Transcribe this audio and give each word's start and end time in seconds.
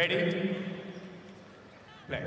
Ready? 0.00 0.32
Play. 2.08 2.20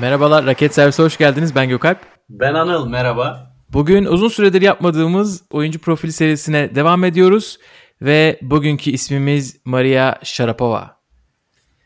Merhabalar, 0.00 0.46
Raket 0.46 0.74
Servisi 0.74 1.02
hoş 1.02 1.16
geldiniz. 1.16 1.54
Ben 1.54 1.68
Gökalp. 1.68 1.98
Ben 2.28 2.54
Anıl, 2.54 2.88
merhaba. 2.88 3.54
Bugün 3.72 4.04
uzun 4.04 4.28
süredir 4.28 4.62
yapmadığımız 4.62 5.42
oyuncu 5.50 5.78
profili 5.78 6.12
serisine 6.12 6.74
devam 6.74 7.04
ediyoruz. 7.04 7.58
Ve 8.02 8.38
bugünkü 8.42 8.90
ismimiz 8.90 9.60
Maria 9.64 10.14
Sharapova. 10.22 11.00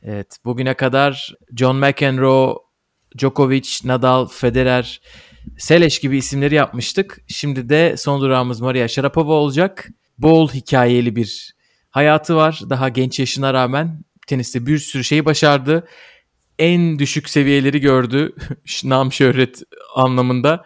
Evet, 0.03 0.37
bugüne 0.45 0.75
kadar 0.75 1.35
John 1.57 1.77
McEnroe, 1.77 2.55
Djokovic, 3.19 3.69
Nadal, 3.85 4.27
Federer, 4.27 5.01
Seleş 5.63 5.99
gibi 5.99 6.17
isimleri 6.17 6.55
yapmıştık. 6.55 7.21
Şimdi 7.29 7.69
de 7.69 7.97
son 7.97 8.21
durağımız 8.21 8.61
Maria 8.61 8.89
Sharapova 8.89 9.33
olacak. 9.33 9.89
Bol 10.19 10.49
hikayeli 10.49 11.17
bir 11.17 11.55
hayatı 11.91 12.37
var. 12.37 12.61
Daha 12.71 12.89
genç 12.89 13.19
yaşına 13.19 13.55
rağmen 13.55 14.05
teniste 14.27 14.67
bir 14.67 14.79
sürü 14.79 15.05
şeyi 15.05 15.25
başardı. 15.25 15.89
En 16.59 16.99
düşük 16.99 17.29
seviyeleri 17.29 17.81
gördü. 17.81 18.33
Nam 18.85 19.13
şöhret 19.13 19.63
anlamında 19.97 20.65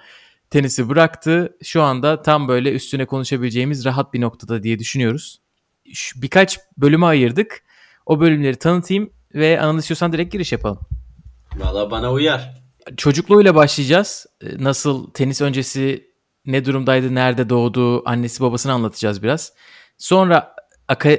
tenisi 0.51 0.88
bıraktı. 0.88 1.56
Şu 1.62 1.82
anda 1.82 2.23
tam 2.23 2.48
böyle 2.48 2.73
üstüne 2.73 3.06
konuşabileceğimiz 3.06 3.84
rahat 3.84 4.15
bir 4.15 4.20
noktada 4.20 4.62
diye 4.62 4.78
düşünüyoruz. 4.78 5.40
Birkaç 6.16 6.59
bölüme 6.78 7.06
ayırdık. 7.06 7.62
O 8.06 8.20
bölümleri 8.20 8.56
tanıtayım 8.56 9.10
ve 9.34 9.60
analiz 9.60 9.90
direkt 9.90 10.32
giriş 10.32 10.52
yapalım. 10.52 10.80
Valla 11.56 11.90
bana 11.90 12.12
uyar. 12.12 12.65
Çocukluğuyla 12.96 13.54
başlayacağız. 13.54 14.26
Nasıl 14.58 15.10
tenis 15.10 15.40
öncesi 15.40 16.10
ne 16.46 16.64
durumdaydı, 16.64 17.14
nerede 17.14 17.48
doğdu, 17.48 18.09
annesi 18.09 18.40
babasını 18.40 18.72
anlatacağız 18.72 19.22
biraz. 19.22 19.52
Sonra 19.98 20.54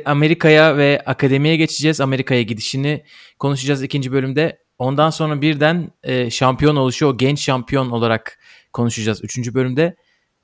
Amerika'ya 0.05 0.77
ve 0.77 1.01
akademiye 1.05 1.55
geçeceğiz. 1.55 2.01
Amerika'ya 2.01 2.41
gidişini 2.41 3.03
konuşacağız 3.39 3.83
ikinci 3.83 4.11
bölümde. 4.11 4.59
Ondan 4.79 5.09
sonra 5.09 5.41
birden 5.41 5.91
şampiyon 6.29 6.75
oluşu, 6.75 7.05
o 7.07 7.17
genç 7.17 7.39
şampiyon 7.39 7.89
olarak 7.89 8.39
konuşacağız 8.73 9.23
üçüncü 9.23 9.53
bölümde. 9.53 9.95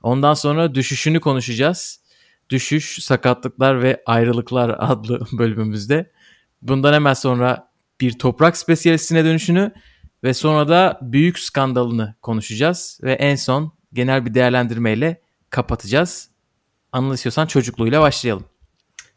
Ondan 0.02 0.34
sonra 0.34 0.74
düşüşünü 0.74 1.20
konuşacağız. 1.20 2.00
Düşüş, 2.50 3.04
sakatlıklar 3.04 3.82
ve 3.82 4.02
ayrılıklar 4.06 4.76
adlı 4.78 5.20
bölümümüzde. 5.32 6.12
Bundan 6.62 6.92
hemen 6.92 7.14
sonra 7.14 7.68
bir 8.00 8.18
toprak 8.18 8.56
spesiyalistine 8.56 9.24
dönüşünü 9.24 9.72
ve 10.24 10.34
sonra 10.34 10.68
da 10.68 10.98
büyük 11.02 11.38
skandalını 11.38 12.14
konuşacağız. 12.22 13.00
Ve 13.02 13.12
en 13.12 13.36
son 13.36 13.72
genel 13.92 14.26
bir 14.26 14.34
değerlendirmeyle 14.34 15.20
kapatacağız. 15.50 16.30
Anıl 16.92 17.14
istiyorsan 17.14 17.46
çocukluğuyla 17.46 18.00
başlayalım. 18.00 18.44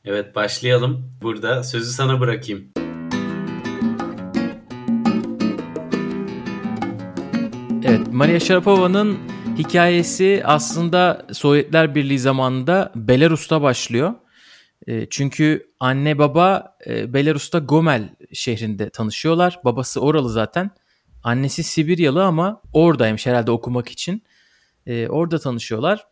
Evet 0.06 0.36
başlayalım. 0.36 1.12
Burada 1.22 1.64
sözü 1.64 1.92
sana 1.92 2.20
bırakayım. 2.20 2.72
Evet, 7.84 8.08
Maria 8.12 8.40
Sharapova'nın 8.40 9.18
hikayesi 9.58 10.42
aslında 10.46 11.26
Sovyetler 11.34 11.96
Birliği 11.96 12.20
zamanında 12.20 12.92
Belarus'ta 12.96 13.62
başlıyor. 13.62 14.14
Çünkü 15.10 15.72
anne 15.80 16.18
baba 16.18 16.78
Belarus'ta 16.88 17.60
Gomel 17.60 18.10
şehrinde 18.34 18.90
tanışıyorlar. 18.90 19.60
Babası 19.64 20.02
oralı 20.02 20.30
zaten. 20.30 20.72
Annesi 21.28 21.64
Sibiryalı 21.64 22.26
ama 22.26 22.62
oradaymış 22.74 23.26
herhalde 23.26 23.52
okumak 23.52 23.90
için. 23.90 24.24
Orada 25.10 25.40
tanışıyorlar. 25.40 26.08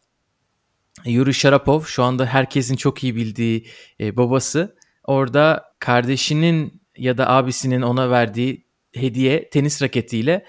Yuri 1.05 1.33
Sharapov 1.33 1.81
şu 1.81 2.03
anda 2.03 2.25
herkesin 2.25 2.75
çok 2.75 3.03
iyi 3.03 3.15
bildiği 3.15 3.67
babası. 4.01 4.75
Orada 5.03 5.63
kardeşinin 5.79 6.81
ya 6.97 7.17
da 7.17 7.29
abisinin 7.29 7.81
ona 7.81 8.09
verdiği 8.09 8.65
hediye 8.93 9.49
tenis 9.49 9.81
raketiyle 9.81 10.45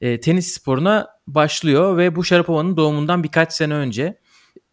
e, 0.00 0.20
tenis 0.20 0.52
sporuna 0.52 1.08
başlıyor 1.26 1.96
ve 1.96 2.16
bu 2.16 2.24
Sharapova'nın 2.24 2.76
doğumundan 2.76 3.24
birkaç 3.24 3.52
sene 3.52 3.74
önce. 3.74 4.20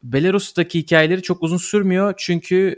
Belarus'taki 0.03 0.79
hikayeleri 0.79 1.21
çok 1.21 1.43
uzun 1.43 1.57
sürmüyor 1.57 2.13
çünkü 2.17 2.75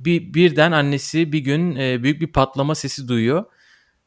bir 0.00 0.34
birden 0.34 0.72
annesi 0.72 1.32
bir 1.32 1.38
gün 1.38 1.76
e, 1.76 2.02
büyük 2.02 2.20
bir 2.20 2.32
patlama 2.32 2.74
sesi 2.74 3.08
duyuyor. 3.08 3.44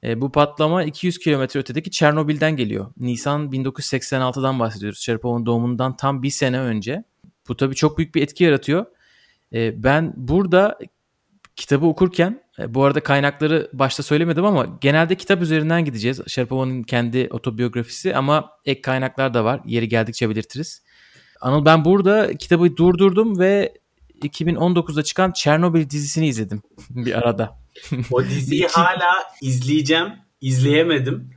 E, 0.04 0.22
bu 0.22 0.32
patlama 0.32 0.84
200 0.84 1.20
kilometre 1.20 1.60
ötedeki 1.60 1.92
Çernobil'den 1.92 2.56
geliyor. 2.56 2.94
Nisan 2.98 3.50
1986'dan 3.52 4.60
bahsediyoruz. 4.60 5.00
Sharapova'nın 5.00 5.46
doğumundan 5.46 5.96
tam 5.96 6.24
bir 6.24 6.30
sene 6.30 6.60
önce. 6.60 7.04
Bu 7.48 7.58
tabii 7.58 7.76
çok 7.76 7.98
büyük 7.98 8.16
bir 8.16 8.22
etki 8.22 8.44
yaratıyor. 8.44 8.86
E, 9.54 9.84
ben 9.84 10.14
burada 10.18 10.80
kitabı 11.56 11.86
okurken 11.86 12.44
e, 12.60 12.74
bu 12.74 12.84
arada 12.84 13.04
kaynakları 13.04 13.70
başta 13.74 14.04
söylemedim 14.04 14.46
ama 14.46 14.78
genelde 14.82 15.16
kitap 15.16 15.42
üzerinden 15.42 15.86
gideceğiz. 15.86 16.22
Sharapova'nın 16.28 16.84
kendi 16.84 17.28
otobiyografisi 17.32 18.16
ama 18.16 18.50
ek 18.66 18.82
kaynaklar 18.82 19.34
da 19.34 19.46
var. 19.46 19.62
Yeri 19.66 19.90
geldikçe 19.90 20.30
belirtiriz. 20.30 20.84
Anıl 21.42 21.66
ben 21.66 21.86
burada 21.86 22.34
kitabı 22.34 22.78
durdurdum 22.78 23.40
ve 23.40 23.74
2019'da 24.24 25.04
çıkan 25.04 25.32
Çernobil 25.32 25.90
dizisini 25.90 26.28
izledim 26.28 26.62
bir 26.90 27.18
arada. 27.18 27.60
O 28.12 28.24
diziyi 28.24 28.68
hala 28.68 29.12
izleyeceğim. 29.42 30.08
İzleyemedim. 30.42 31.32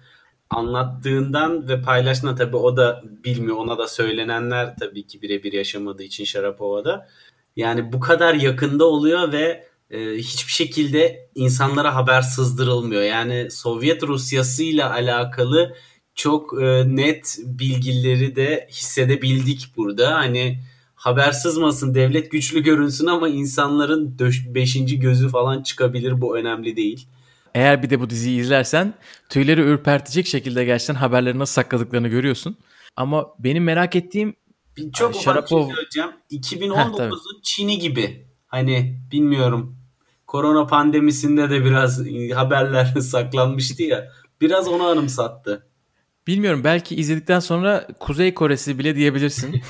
Anlattığından 0.50 1.68
ve 1.68 1.82
paylaştığından 1.82 2.36
tabii 2.36 2.56
o 2.56 2.76
da 2.76 3.02
bilmiyor. 3.24 3.56
Ona 3.56 3.78
da 3.78 3.88
söylenenler 3.88 4.76
tabii 4.76 5.06
ki 5.06 5.22
birebir 5.22 5.52
yaşamadığı 5.52 6.02
için 6.02 6.24
Sharapova'da. 6.24 7.08
Yani 7.56 7.92
bu 7.92 8.00
kadar 8.00 8.34
yakında 8.34 8.84
oluyor 8.84 9.32
ve 9.32 9.68
e, 9.90 9.98
hiçbir 10.16 10.52
şekilde 10.52 11.28
insanlara 11.34 11.94
haber 11.94 12.22
sızdırılmıyor. 12.22 13.02
Yani 13.02 13.50
Sovyet 13.50 14.02
Rusyası 14.02 14.62
ile 14.62 14.84
alakalı 14.84 15.74
çok 16.14 16.62
e, 16.62 16.84
net 16.96 17.38
bilgileri 17.44 18.36
de 18.36 18.68
hissedebildik 18.70 19.72
burada. 19.76 20.14
Hani 20.14 20.58
haber 21.04 21.32
sızmasın, 21.32 21.94
devlet 21.94 22.30
güçlü 22.30 22.62
görünsün 22.62 23.06
ama 23.06 23.28
insanların 23.28 24.18
beşinci 24.54 25.00
gözü 25.00 25.28
falan 25.28 25.62
çıkabilir. 25.62 26.20
Bu 26.20 26.38
önemli 26.38 26.76
değil. 26.76 27.08
Eğer 27.54 27.82
bir 27.82 27.90
de 27.90 28.00
bu 28.00 28.10
diziyi 28.10 28.40
izlersen 28.40 28.94
tüyleri 29.28 29.60
ürpertecek 29.60 30.26
şekilde 30.26 30.64
gerçekten 30.64 30.94
haberleri 30.94 31.38
nasıl 31.38 31.52
sakladıklarını 31.52 32.08
görüyorsun. 32.08 32.56
Ama 32.96 33.26
benim 33.38 33.64
merak 33.64 33.96
ettiğim 33.96 34.34
bir 34.76 34.92
çok 34.92 35.10
ufak 35.10 35.22
Şarapov... 35.22 35.66
şey 35.66 35.74
söyleyeceğim. 35.74 36.10
2019'un 36.32 37.40
Çin'i 37.42 37.78
gibi. 37.78 38.26
Hani 38.46 39.00
bilmiyorum. 39.12 39.76
Korona 40.26 40.66
pandemisinde 40.66 41.50
de 41.50 41.64
biraz 41.64 42.00
haberler 42.34 42.84
saklanmıştı 43.00 43.82
ya. 43.82 44.08
Biraz 44.40 44.68
onu 44.68 44.82
anımsattı. 44.82 45.66
Bilmiyorum 46.26 46.60
belki 46.64 46.96
izledikten 46.96 47.40
sonra 47.40 47.86
Kuzey 48.00 48.34
Kore'si 48.34 48.78
bile 48.78 48.96
diyebilirsin. 48.96 49.62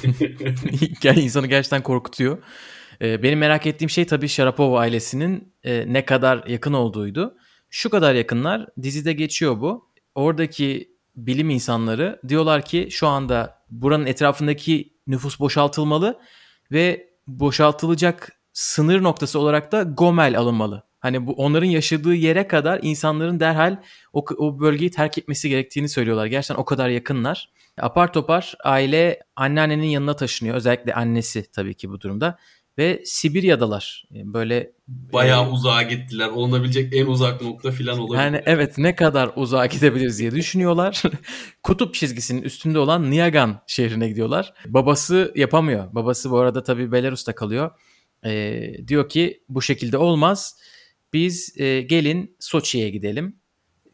yani 1.03 1.21
insanı 1.21 1.47
gerçekten 1.47 1.83
korkutuyor. 1.83 2.39
Benim 3.01 3.39
merak 3.39 3.67
ettiğim 3.67 3.91
şey 3.91 4.07
tabii 4.07 4.29
Sharapova 4.29 4.79
ailesinin 4.79 5.55
ne 5.65 6.05
kadar 6.05 6.47
yakın 6.47 6.73
olduğuydu. 6.73 7.37
Şu 7.71 7.91
kadar 7.91 8.15
yakınlar 8.15 8.67
dizide 8.83 9.13
geçiyor 9.13 9.61
bu. 9.61 9.91
Oradaki 10.15 10.95
bilim 11.17 11.51
insanları 11.51 12.21
diyorlar 12.29 12.65
ki 12.65 12.89
şu 12.91 13.07
anda 13.07 13.59
buranın 13.71 14.07
etrafındaki 14.07 14.93
nüfus 15.07 15.41
boşaltılmalı 15.41 16.19
ve 16.73 17.09
boşaltılacak 17.27 18.33
sınır 18.53 19.03
noktası 19.03 19.39
olarak 19.39 19.73
da 19.73 19.83
Gomel 19.83 20.39
alınmalı. 20.39 20.83
Hani 21.05 21.27
bu 21.27 21.33
onların 21.33 21.67
yaşadığı 21.67 22.15
yere 22.15 22.49
kadar 22.49 22.81
insanların 22.83 23.41
derhal 23.41 23.77
o, 24.13 24.25
o 24.39 24.61
bölgeyi 24.61 24.91
terk 24.91 25.19
etmesi 25.19 25.49
gerektiğini 25.49 25.89
söylüyorlar. 25.89 26.27
Gerçekten 26.27 26.63
o 26.63 26.65
kadar 26.65 26.89
yakınlar. 26.89 27.51
Apar 27.81 28.13
topar 28.13 28.55
aile 28.65 29.21
anneannenin 29.37 29.87
yanına 29.87 30.17
taşınıyor. 30.17 30.57
Özellikle 30.57 30.95
annesi 30.95 31.51
tabii 31.53 31.75
ki 31.75 31.91
bu 31.91 32.01
durumda. 32.01 32.39
Ve 32.79 33.03
Sibirya'dalar. 33.05 34.05
Böyle 34.11 34.73
bayağı 34.89 35.47
e, 35.47 35.51
uzağa 35.51 35.83
gittiler. 35.83 36.29
Olunabilecek 36.29 36.97
en 36.97 37.07
uzak 37.07 37.43
nokta 37.43 37.71
falan 37.71 37.99
olabilir. 37.99 38.23
Yani 38.23 38.43
evet 38.47 38.79
ne 38.79 38.97
kadar 38.97 39.31
uzağa 39.37 39.67
gidebiliriz 39.67 40.19
diye 40.19 40.31
düşünüyorlar. 40.31 41.03
Kutup 41.63 41.95
çizgisinin 41.95 42.43
üstünde 42.43 42.79
olan 42.79 43.11
Niagan 43.11 43.61
şehrine 43.67 44.09
gidiyorlar. 44.09 44.55
Babası 44.67 45.33
yapamıyor. 45.37 45.95
Babası 45.95 46.31
bu 46.31 46.39
arada 46.39 46.63
tabii 46.63 46.93
Belarus'ta 46.93 47.35
kalıyor. 47.35 47.71
E, 48.27 48.63
diyor 48.89 49.09
ki 49.09 49.43
bu 49.49 49.63
şekilde 49.63 49.99
olmaz. 49.99 50.57
Biz 51.15 51.61
e, 51.61 51.81
gelin 51.81 52.37
Soçi'ye 52.41 52.91
gidelim. 52.91 53.37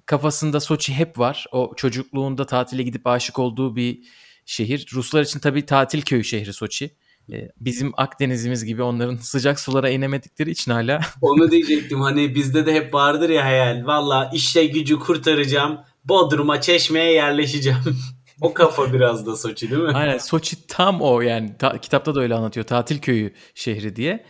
Kafasında 0.07 0.61
Soçi 0.61 0.95
hep 0.95 1.19
var. 1.19 1.47
O 1.53 1.73
çocukluğunda 1.77 2.47
tatile 2.47 2.83
gidip 2.83 3.07
aşık 3.07 3.39
olduğu 3.39 3.77
bir 3.77 3.99
şehir. 4.47 4.87
Ruslar 4.95 5.23
için 5.23 5.41
tabii 5.41 5.67
tatil 5.67 6.03
köyü 6.03 6.25
şehri 6.25 6.53
Soçi. 6.53 6.97
E, 7.33 7.49
bizim 7.57 7.93
Akdeniz'imiz 7.97 8.65
gibi 8.65 8.83
onların 8.83 9.17
sıcak 9.21 9.61
sulara 9.61 9.91
inemedikleri 9.91 10.51
için 10.51 10.73
hala. 10.73 11.01
Onu 11.21 11.51
diyecektim 11.51 12.01
hani 12.01 12.35
bizde 12.35 12.67
de 12.67 12.75
hep 12.75 12.95
vardır 12.95 13.29
ya 13.29 13.45
hayal. 13.45 13.87
Valla 13.87 14.31
işe 14.35 14.67
gücü 14.67 14.99
kurtaracağım. 14.99 15.81
Bodrum'a, 16.05 16.61
Çeşme'ye 16.61 17.13
yerleşeceğim. 17.13 17.79
O 18.43 18.55
kafa 18.55 18.93
biraz 18.93 19.27
da 19.27 19.37
Soçi 19.37 19.71
değil 19.71 19.83
mi? 19.83 19.93
Aynen 19.95 20.19
Soçi 20.19 20.67
tam 20.67 21.01
o 21.03 21.21
yani 21.21 21.57
ta, 21.59 21.79
kitapta 21.79 22.15
da 22.15 22.21
öyle 22.21 22.35
anlatıyor 22.35 22.67
tatil 22.67 22.99
köyü 22.99 23.35
şehri 23.55 23.97
diye. 23.97 24.25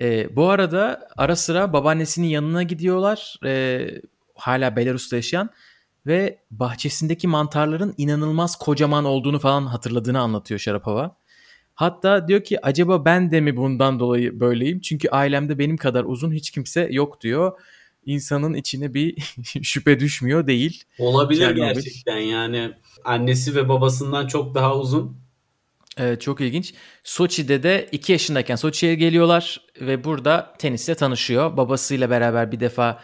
E, 0.00 0.36
bu 0.36 0.48
arada 0.48 1.08
ara 1.16 1.36
sıra 1.36 1.72
babaannesinin 1.72 2.26
yanına 2.26 2.62
gidiyorlar. 2.62 3.38
E, 3.44 3.86
hala 4.34 4.76
Belarus'ta 4.76 5.16
yaşayan 5.16 5.50
ve 6.06 6.38
bahçesindeki 6.50 7.28
mantarların 7.28 7.94
inanılmaz 7.98 8.56
kocaman 8.56 9.04
olduğunu 9.04 9.38
falan 9.38 9.66
hatırladığını 9.66 10.20
anlatıyor 10.20 10.60
Şarapova. 10.60 11.16
Hatta 11.74 12.28
diyor 12.28 12.44
ki 12.44 12.66
acaba 12.66 13.04
ben 13.04 13.30
de 13.30 13.40
mi 13.40 13.56
bundan 13.56 14.00
dolayı 14.00 14.40
böyleyim? 14.40 14.80
Çünkü 14.80 15.08
ailemde 15.08 15.58
benim 15.58 15.76
kadar 15.76 16.04
uzun 16.04 16.32
hiç 16.32 16.50
kimse 16.50 16.88
yok 16.90 17.20
diyor. 17.20 17.52
İnsanın 18.06 18.54
içine 18.54 18.94
bir 18.94 19.34
şüphe 19.62 20.00
düşmüyor 20.00 20.46
değil. 20.46 20.84
Olabilir 20.98 21.40
Çernobil. 21.40 21.60
gerçekten 21.74 22.18
yani 22.18 22.70
annesi 23.04 23.54
ve 23.54 23.68
babasından 23.68 24.26
çok 24.26 24.54
daha 24.54 24.78
uzun. 24.78 25.25
Evet 25.96 26.20
çok 26.20 26.40
ilginç. 26.40 26.74
Soçi'de 27.04 27.62
de 27.62 27.88
2 27.92 28.12
yaşındayken 28.12 28.56
Soçi'ye 28.56 28.94
geliyorlar 28.94 29.60
ve 29.80 30.04
burada 30.04 30.54
tenisle 30.58 30.94
tanışıyor. 30.94 31.56
Babasıyla 31.56 32.10
beraber 32.10 32.52
bir 32.52 32.60
defa 32.60 33.02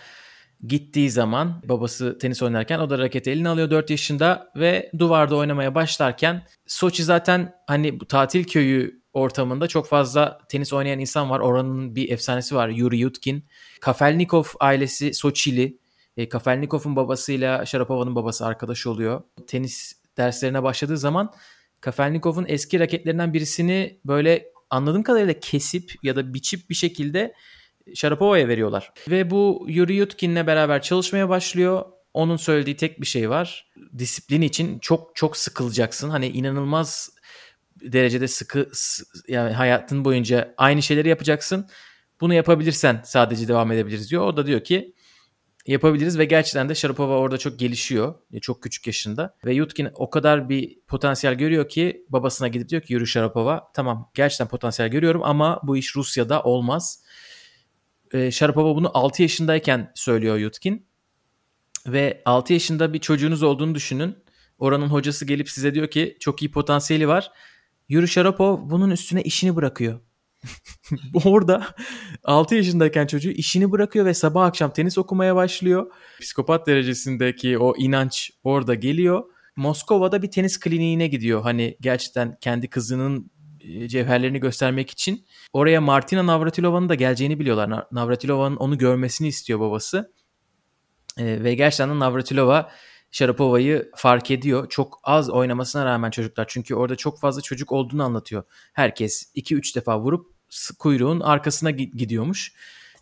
gittiği 0.66 1.10
zaman 1.10 1.62
babası 1.68 2.18
tenis 2.18 2.42
oynarken 2.42 2.78
o 2.78 2.90
da 2.90 2.98
raketi 2.98 3.30
eline 3.30 3.48
alıyor 3.48 3.70
4 3.70 3.90
yaşında 3.90 4.52
ve 4.56 4.90
duvarda 4.98 5.36
oynamaya 5.36 5.74
başlarken 5.74 6.46
Soçi 6.66 7.04
zaten 7.04 7.54
hani 7.66 8.00
bu 8.00 8.06
tatil 8.06 8.44
köyü 8.44 9.02
ortamında 9.12 9.68
çok 9.68 9.86
fazla 9.86 10.38
tenis 10.48 10.72
oynayan 10.72 10.98
insan 10.98 11.30
var. 11.30 11.40
Oranın 11.40 11.96
bir 11.96 12.10
efsanesi 12.10 12.54
var 12.54 12.68
Yuri 12.68 12.98
Yutkin. 12.98 13.44
Kafelnikov 13.80 14.44
ailesi 14.60 15.14
Soçili. 15.14 15.78
E, 16.16 16.28
Kafelnikov'un 16.28 16.96
babasıyla 16.96 17.66
Sharapova'nın 17.66 18.14
babası 18.14 18.46
arkadaş 18.46 18.86
oluyor. 18.86 19.22
Tenis 19.46 19.92
derslerine 20.16 20.62
başladığı 20.62 20.98
zaman 20.98 21.32
Kafelnikov'un 21.82 22.44
eski 22.48 22.80
raketlerinden 22.80 23.34
birisini 23.34 24.00
böyle 24.04 24.46
anladığım 24.70 25.02
kadarıyla 25.02 25.40
kesip 25.40 25.92
ya 26.02 26.16
da 26.16 26.34
biçip 26.34 26.70
bir 26.70 26.74
şekilde 26.74 27.34
Sharapova'ya 27.94 28.48
veriyorlar. 28.48 28.92
Ve 29.10 29.30
bu 29.30 29.66
Yuri 29.68 29.94
Yutkin'le 29.94 30.46
beraber 30.46 30.82
çalışmaya 30.82 31.28
başlıyor. 31.28 31.84
Onun 32.14 32.36
söylediği 32.36 32.76
tek 32.76 33.00
bir 33.00 33.06
şey 33.06 33.30
var. 33.30 33.72
Disiplin 33.98 34.42
için 34.42 34.78
çok 34.78 35.16
çok 35.16 35.36
sıkılacaksın. 35.36 36.10
Hani 36.10 36.28
inanılmaz 36.28 37.10
derecede 37.80 38.28
sıkı 38.28 38.70
yani 39.28 39.52
hayatın 39.52 40.04
boyunca 40.04 40.54
aynı 40.56 40.82
şeyleri 40.82 41.08
yapacaksın. 41.08 41.66
Bunu 42.20 42.34
yapabilirsen 42.34 43.00
sadece 43.04 43.48
devam 43.48 43.72
edebiliriz 43.72 44.10
diyor. 44.10 44.26
O 44.26 44.36
da 44.36 44.46
diyor 44.46 44.64
ki 44.64 44.94
yapabiliriz 45.66 46.18
ve 46.18 46.24
gerçekten 46.24 46.68
de 46.68 46.74
Sharapova 46.74 47.18
orada 47.18 47.38
çok 47.38 47.58
gelişiyor. 47.58 48.14
Çok 48.40 48.62
küçük 48.62 48.86
yaşında. 48.86 49.36
Ve 49.44 49.54
Yutkin 49.54 49.88
o 49.94 50.10
kadar 50.10 50.48
bir 50.48 50.80
potansiyel 50.88 51.34
görüyor 51.34 51.68
ki 51.68 52.06
babasına 52.08 52.48
gidip 52.48 52.68
diyor 52.68 52.82
ki 52.82 52.92
yürü 52.92 53.06
Sharapova 53.06 53.70
tamam 53.74 54.10
gerçekten 54.14 54.48
potansiyel 54.48 54.90
görüyorum 54.90 55.22
ama 55.24 55.60
bu 55.62 55.76
iş 55.76 55.96
Rusya'da 55.96 56.42
olmaz. 56.42 57.02
Ee, 58.12 58.30
Sharapova 58.30 58.76
bunu 58.76 58.90
6 58.94 59.22
yaşındayken 59.22 59.92
söylüyor 59.94 60.36
Yutkin. 60.36 60.86
Ve 61.86 62.22
6 62.24 62.52
yaşında 62.52 62.92
bir 62.92 62.98
çocuğunuz 62.98 63.42
olduğunu 63.42 63.74
düşünün. 63.74 64.16
Oranın 64.58 64.88
hocası 64.88 65.24
gelip 65.24 65.50
size 65.50 65.74
diyor 65.74 65.88
ki 65.88 66.16
çok 66.20 66.42
iyi 66.42 66.50
potansiyeli 66.50 67.08
var. 67.08 67.30
Yuri 67.88 68.08
Sharapov 68.08 68.70
bunun 68.70 68.90
üstüne 68.90 69.22
işini 69.22 69.56
bırakıyor. 69.56 70.00
Orada 71.24 71.66
6 72.24 72.54
yaşındayken 72.54 73.06
çocuğu 73.06 73.30
işini 73.30 73.72
bırakıyor 73.72 74.06
ve 74.06 74.14
sabah 74.14 74.44
akşam 74.44 74.72
tenis 74.72 74.98
okumaya 74.98 75.36
başlıyor. 75.36 75.86
Psikopat 76.20 76.66
derecesindeki 76.66 77.58
o 77.58 77.74
inanç 77.76 78.30
orada 78.44 78.74
geliyor. 78.74 79.24
Moskova'da 79.56 80.22
bir 80.22 80.30
tenis 80.30 80.60
kliniğine 80.60 81.06
gidiyor. 81.06 81.42
Hani 81.42 81.76
gerçekten 81.80 82.36
kendi 82.40 82.68
kızının 82.68 83.30
e, 83.60 83.88
cevherlerini 83.88 84.40
göstermek 84.40 84.90
için. 84.90 85.26
Oraya 85.52 85.80
Martina 85.80 86.26
Navratilova'nın 86.26 86.88
da 86.88 86.94
geleceğini 86.94 87.38
biliyorlar. 87.38 87.86
Navratilova'nın 87.92 88.56
onu 88.56 88.78
görmesini 88.78 89.28
istiyor 89.28 89.60
babası. 89.60 90.12
E, 91.18 91.44
ve 91.44 91.54
gerçekten 91.54 92.00
Navratilova 92.00 92.70
Sharapova'yı 93.10 93.90
fark 93.96 94.30
ediyor. 94.30 94.68
Çok 94.68 95.00
az 95.04 95.30
oynamasına 95.30 95.84
rağmen 95.84 96.10
çocuklar 96.10 96.44
çünkü 96.48 96.74
orada 96.74 96.96
çok 96.96 97.20
fazla 97.20 97.42
çocuk 97.42 97.72
olduğunu 97.72 98.04
anlatıyor. 98.04 98.42
Herkes 98.72 99.32
2-3 99.36 99.74
defa 99.76 100.00
vurup 100.00 100.31
kuyruğun 100.78 101.20
arkasına 101.20 101.70
gidiyormuş. 101.70 102.52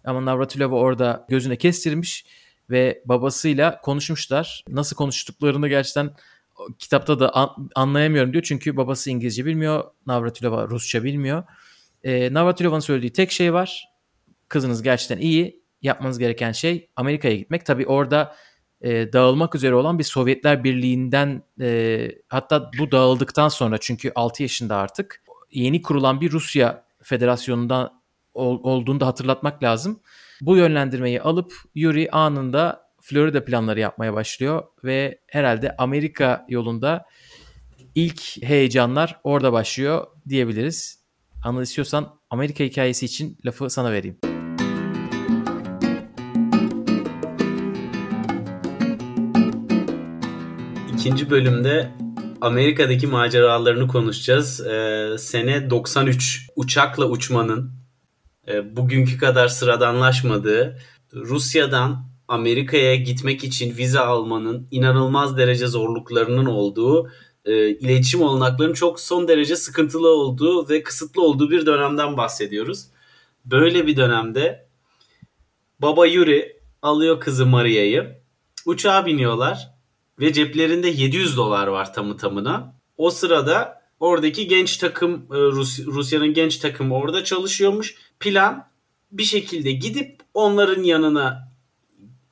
Ama 0.05 0.25
Navratilova 0.25 0.77
orada 0.77 1.27
gözüne 1.29 1.57
kestirmiş 1.57 2.25
ve 2.71 3.03
babasıyla 3.05 3.81
konuşmuşlar. 3.81 4.65
Nasıl 4.69 4.97
konuştuklarını 4.97 5.69
gerçekten 5.69 6.15
kitapta 6.79 7.21
da 7.21 7.35
an, 7.35 7.71
anlayamıyorum 7.75 8.33
diyor. 8.33 8.45
Çünkü 8.45 8.77
babası 8.77 9.11
İngilizce 9.11 9.45
bilmiyor. 9.45 9.85
Navratilova 10.07 10.69
Rusça 10.69 11.05
bilmiyor. 11.05 11.45
E, 12.05 12.35
Navratilova'nın 12.35 12.81
söylediği 12.81 13.13
tek 13.13 13.33
şey 13.33 13.53
var. 13.53 13.89
Kızınız 14.49 14.83
gerçekten 14.83 15.19
iyi. 15.19 15.61
Yapmanız 15.83 16.19
gereken 16.19 16.53
şey 16.53 16.91
Amerika'ya 16.97 17.37
gitmek. 17.37 17.67
Tabii 17.67 17.87
orada 17.87 18.37
e, 18.81 19.13
dağılmak 19.13 19.55
üzere 19.55 19.75
olan 19.75 19.99
bir 19.99 20.05
Sovyetler 20.05 20.65
Birliği'nden 20.65 21.43
e, 21.61 22.09
hatta 22.29 22.71
bu 22.79 22.91
dağıldıktan 22.91 23.49
sonra 23.49 23.79
çünkü 23.79 24.13
6 24.15 24.43
yaşında 24.43 24.77
artık 24.77 25.23
yeni 25.51 25.83
kurulan 25.83 26.21
bir 26.21 26.31
Rusya 26.31 26.85
Federasyonu'ndan 27.03 28.01
ol, 28.35 28.61
olduğunu 28.63 29.01
da 29.01 29.07
hatırlatmak 29.07 29.63
lazım. 29.63 30.01
Bu 30.41 30.57
yönlendirmeyi 30.57 31.23
alıp 31.23 31.53
Yuri 31.75 32.11
anında 32.11 32.91
Florida 33.03 33.45
planları 33.45 33.81
yapmaya 33.81 34.15
başlıyor 34.15 34.63
ve 34.85 35.21
herhalde 35.27 35.77
Amerika 35.77 36.47
yolunda 36.49 37.07
ilk 37.95 38.43
heyecanlar 38.43 39.21
orada 39.25 39.53
başlıyor 39.53 40.07
diyebiliriz. 40.29 41.01
Anıl 41.45 41.63
istiyorsan 41.63 42.21
Amerika 42.31 42.65
hikayesi 42.65 43.07
için 43.07 43.39
lafı 43.45 43.71
sana 43.71 43.93
vereyim. 43.93 44.19
İkinci 50.95 51.31
bölümde 51.31 51.91
Amerika'daki 52.41 53.07
maceralarını 53.07 53.89
konuşacağız. 53.89 54.67
Ee, 54.67 55.17
sene 55.19 55.71
93 55.71 56.47
uçakla 56.57 57.05
uçmanın 57.07 57.71
e, 58.49 58.77
bugünkü 58.77 59.19
kadar 59.19 59.49
sıradanlaşmadığı, 59.49 60.79
Rusya'dan 61.15 62.11
Amerika'ya 62.29 62.97
gitmek 62.97 63.45
için 63.45 63.77
vize 63.77 64.01
almanın 64.01 64.69
inanılmaz 64.71 65.37
derece 65.37 65.67
zorluklarının 65.67 66.47
olduğu, 66.47 67.11
e, 67.45 67.69
iletişim 67.69 68.23
olanaklarının 68.23 68.75
çok 68.75 69.01
son 69.01 69.29
derece 69.29 69.57
sıkıntılı 69.57 70.09
olduğu 70.09 70.69
ve 70.69 70.83
kısıtlı 70.83 71.23
olduğu 71.23 71.51
bir 71.51 71.67
dönemden 71.67 72.17
bahsediyoruz. 72.17 72.87
Böyle 73.45 73.87
bir 73.87 73.97
dönemde 73.97 74.69
baba 75.79 76.07
Yuri 76.07 76.61
alıyor 76.83 77.21
kızı 77.21 77.47
Maria'yı, 77.47 78.21
uçağa 78.67 79.07
biniyorlar 79.07 79.80
ve 80.21 80.33
ceplerinde 80.33 80.89
700 80.89 81.37
dolar 81.37 81.67
var 81.67 81.95
tamı 81.95 82.17
tamına. 82.17 82.75
O 82.97 83.11
sırada 83.11 83.83
oradaki 84.01 84.49
genç 84.49 84.77
takım 84.77 85.13
e, 85.15 85.37
Rus, 85.37 85.87
Rusya'nın 85.87 86.35
genç 86.35 86.57
takımı 86.57 86.95
orada 86.95 87.25
çalışıyormuş. 87.25 87.95
Plan 88.21 88.67
bir 89.13 89.25
şekilde 89.25 89.73
gidip 89.73 90.21
onların 90.35 90.83
yanına 90.83 91.49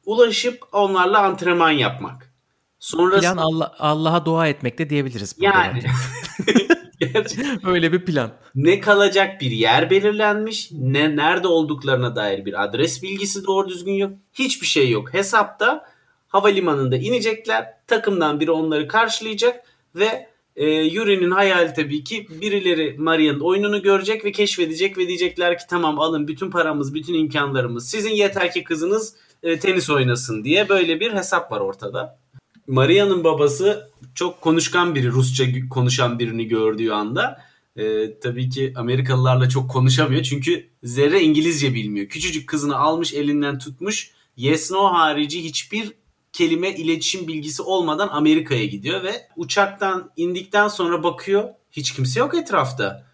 ulaşıp 0.07 0.63
onlarla 0.73 1.19
antrenman 1.19 1.71
yapmak. 1.71 2.33
Sonrası... 2.79 3.21
Plan 3.21 3.37
Allah, 3.37 3.75
Allah'a 3.79 4.25
dua 4.25 4.49
etmek 4.49 4.79
de 4.79 4.91
diyebiliriz. 4.91 5.37
Yani. 5.41 5.83
Öyle 7.65 7.93
bir 7.93 8.05
plan. 8.05 8.31
Ne 8.55 8.81
kalacak 8.81 9.41
bir 9.41 9.51
yer 9.51 9.91
belirlenmiş, 9.91 10.69
ne 10.73 11.17
nerede 11.17 11.49
olduklarına 11.49 12.17
dair 12.17 12.45
bir 12.45 12.65
adres 12.65 13.03
bilgisi 13.03 13.47
doğru 13.47 13.69
düzgün 13.69 13.93
yok. 13.93 14.13
Hiçbir 14.33 14.67
şey 14.67 14.91
yok. 14.91 15.15
Hesapta 15.15 15.85
havalimanında 16.29 16.97
inecekler. 16.97 17.75
Takımdan 17.87 18.41
biri 18.41 18.51
onları 18.51 18.89
karşılayacak 18.89 19.65
ve 19.95 20.29
e, 20.57 20.67
Yuri'nin 20.67 21.31
hayali 21.31 21.75
tabii 21.75 22.05
ki 22.05 22.27
birileri 22.41 22.97
Maria'nın 22.99 23.41
oyununu 23.41 23.83
görecek 23.83 24.25
ve 24.25 24.33
keşfedecek 24.33 24.99
ve 24.99 25.09
diyecekler 25.09 25.59
ki 25.59 25.65
tamam 25.71 26.01
alın 26.01 26.29
bütün 26.29 26.51
paramız, 26.51 26.95
bütün 26.95 27.15
imkanlarımız 27.15 27.89
sizin 27.89 28.11
yeter 28.11 28.53
ki 28.53 28.65
kızınız 28.65 29.15
e, 29.43 29.59
tenis 29.59 29.91
oynasın 29.91 30.45
diye 30.45 30.69
böyle 30.69 31.01
bir 31.01 31.13
hesap 31.13 31.53
var 31.53 31.61
ortada. 31.61 32.19
Maria'nın 32.67 33.25
babası 33.25 33.91
çok 34.15 34.41
konuşkan 34.41 34.95
biri, 34.95 35.09
Rusça 35.09 35.45
konuşan 35.71 36.19
birini 36.19 36.49
gördüğü 36.49 36.91
anda. 36.91 37.43
E, 37.77 38.19
tabii 38.21 38.51
ki 38.51 38.73
Amerikalılarla 38.77 39.49
çok 39.49 39.71
konuşamıyor 39.71 40.23
çünkü 40.23 40.69
zerre 40.83 41.21
İngilizce 41.21 41.75
bilmiyor. 41.75 42.09
Küçücük 42.09 42.49
kızını 42.49 42.79
almış 42.79 43.15
elinden 43.15 43.59
tutmuş. 43.59 44.11
Yes 44.37 44.71
no 44.71 44.85
harici 44.85 45.45
hiçbir 45.45 45.93
kelime 46.39 46.71
iletişim 46.71 47.29
bilgisi 47.29 47.63
olmadan 47.63 48.09
Amerika'ya 48.09 48.65
gidiyor 48.65 49.03
ve 49.03 49.29
uçaktan 49.37 50.11
indikten 50.17 50.69
sonra 50.69 51.03
bakıyor 51.03 51.49
hiç 51.71 51.95
kimse 51.95 52.21
yok 52.21 52.35
etrafta. 52.35 53.07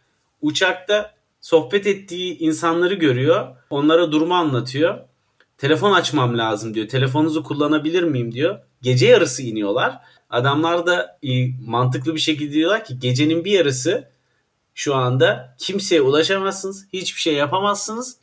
Uçakta 0.42 1.14
sohbet 1.40 1.86
ettiği 1.86 2.38
insanları 2.38 2.94
görüyor. 2.94 3.56
Onlara 3.70 4.12
durumu 4.12 4.34
anlatıyor. 4.34 4.98
telefon 5.58 5.92
açmam 5.92 6.38
lazım 6.38 6.74
diyor. 6.74 6.88
Telefonunuzu 6.88 7.44
kullanabilir 7.44 8.02
miyim 8.02 8.32
diyor. 8.32 8.58
Gece 8.82 9.06
yarısı 9.06 9.42
iniyorlar. 9.42 9.98
Adamlar 10.30 10.86
da 10.86 11.18
e, 11.22 11.28
mantıklı 11.66 12.14
bir 12.14 12.20
şekilde 12.20 12.52
diyorlar 12.52 12.84
ki 12.84 12.98
gecenin 12.98 13.44
bir 13.44 13.52
yarısı 13.52 14.08
şu 14.74 14.94
anda 14.94 15.56
kimseye 15.58 16.00
ulaşamazsınız. 16.00 16.86
Hiçbir 16.92 17.20
şey 17.20 17.34
yapamazsınız. 17.34 18.16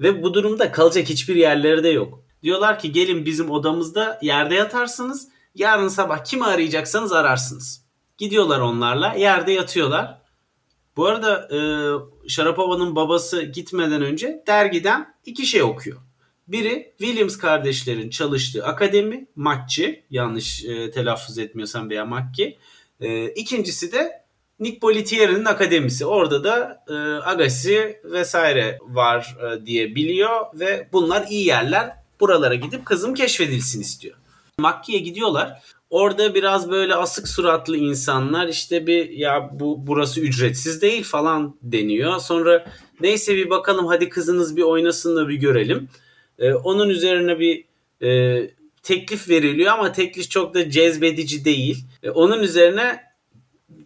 Ve 0.00 0.22
bu 0.22 0.34
durumda 0.34 0.72
kalacak 0.72 1.08
hiçbir 1.08 1.36
yerleri 1.36 1.84
de 1.84 1.88
yok. 1.88 2.21
Diyorlar 2.42 2.78
ki 2.78 2.92
gelin 2.92 3.26
bizim 3.26 3.50
odamızda 3.50 4.18
yerde 4.22 4.54
yatarsınız. 4.54 5.28
Yarın 5.54 5.88
sabah 5.88 6.24
kimi 6.24 6.44
arayacaksanız 6.44 7.12
ararsınız. 7.12 7.84
Gidiyorlar 8.18 8.60
onlarla 8.60 9.14
yerde 9.14 9.52
yatıyorlar. 9.52 10.22
Bu 10.96 11.06
arada 11.06 11.48
e, 11.52 11.58
Sharapova'nın 12.28 12.96
babası 12.96 13.42
gitmeden 13.42 14.02
önce 14.02 14.44
dergiden 14.46 15.14
iki 15.26 15.46
şey 15.46 15.62
okuyor. 15.62 16.00
Biri 16.48 16.94
Williams 16.98 17.38
kardeşlerin 17.38 18.10
çalıştığı 18.10 18.64
akademi, 18.64 19.26
Makki, 19.36 20.04
yanlış 20.10 20.64
e, 20.64 20.90
telaffuz 20.90 21.38
etmiyorsam 21.38 21.90
veya 21.90 22.04
Makki. 22.04 22.58
E, 23.00 23.28
ikincisi 23.28 23.92
de 23.92 24.22
Nick 24.60 24.82
Bolitier'in 24.82 25.44
akademisi. 25.44 26.06
Orada 26.06 26.44
da 26.44 26.84
e, 26.88 26.94
Agassi 27.28 28.00
vesaire 28.04 28.78
var 28.82 29.36
e, 29.42 29.66
diye 29.66 29.94
biliyor 29.94 30.46
ve 30.54 30.88
bunlar 30.92 31.26
iyi 31.28 31.46
yerler. 31.46 32.01
Buralara 32.22 32.54
gidip 32.54 32.86
kızım 32.86 33.14
keşfedilsin 33.14 33.80
istiyor. 33.80 34.16
Makki'ye 34.58 34.98
gidiyorlar. 34.98 35.62
Orada 35.90 36.34
biraz 36.34 36.70
böyle 36.70 36.94
asık 36.94 37.28
suratlı 37.28 37.76
insanlar 37.76 38.48
işte 38.48 38.86
bir 38.86 39.10
ya 39.10 39.50
bu 39.52 39.86
burası 39.86 40.20
ücretsiz 40.20 40.82
değil 40.82 41.04
falan 41.04 41.56
deniyor. 41.62 42.18
Sonra 42.18 42.64
neyse 43.00 43.36
bir 43.36 43.50
bakalım 43.50 43.86
hadi 43.86 44.08
kızınız 44.08 44.56
bir 44.56 44.62
oynasın 44.62 45.16
da 45.16 45.28
bir 45.28 45.34
görelim. 45.34 45.88
Ee, 46.38 46.54
onun 46.54 46.88
üzerine 46.88 47.38
bir 47.38 47.64
e, 48.06 48.40
teklif 48.82 49.28
veriliyor 49.28 49.72
ama 49.72 49.92
teklif 49.92 50.30
çok 50.30 50.54
da 50.54 50.70
cezbedici 50.70 51.44
değil. 51.44 51.84
E, 52.02 52.10
onun 52.10 52.42
üzerine 52.42 53.00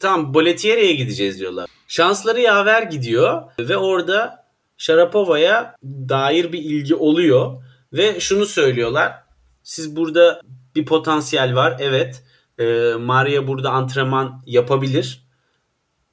tam 0.00 0.34
Boletiere'ye 0.34 0.92
gideceğiz 0.92 1.40
diyorlar. 1.40 1.70
Şansları 1.88 2.40
yaver 2.40 2.82
gidiyor 2.82 3.42
ve 3.58 3.76
orada 3.76 4.46
Sharapova'ya 4.78 5.76
dair 5.84 6.52
bir 6.52 6.58
ilgi 6.58 6.94
oluyor 6.94 7.62
ve 7.96 8.20
şunu 8.20 8.46
söylüyorlar. 8.46 9.14
Siz 9.62 9.96
burada 9.96 10.40
bir 10.74 10.86
potansiyel 10.86 11.54
var. 11.54 11.76
Evet. 11.80 12.22
E, 12.58 12.92
Maria 12.98 13.46
burada 13.46 13.70
antrenman 13.70 14.42
yapabilir. 14.46 15.26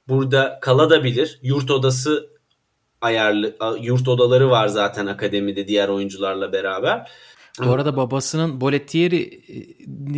Burada 0.08 0.58
kalabilir. 0.62 1.38
Yurt 1.42 1.70
odası 1.70 2.30
ayarlı 3.00 3.56
yurt 3.80 4.08
odaları 4.08 4.50
var 4.50 4.66
zaten 4.66 5.06
akademide 5.06 5.68
diğer 5.68 5.88
oyuncularla 5.88 6.52
beraber. 6.52 7.10
Bu 7.64 7.72
arada 7.72 7.96
babasının 7.96 8.60
Bolettieri 8.60 9.22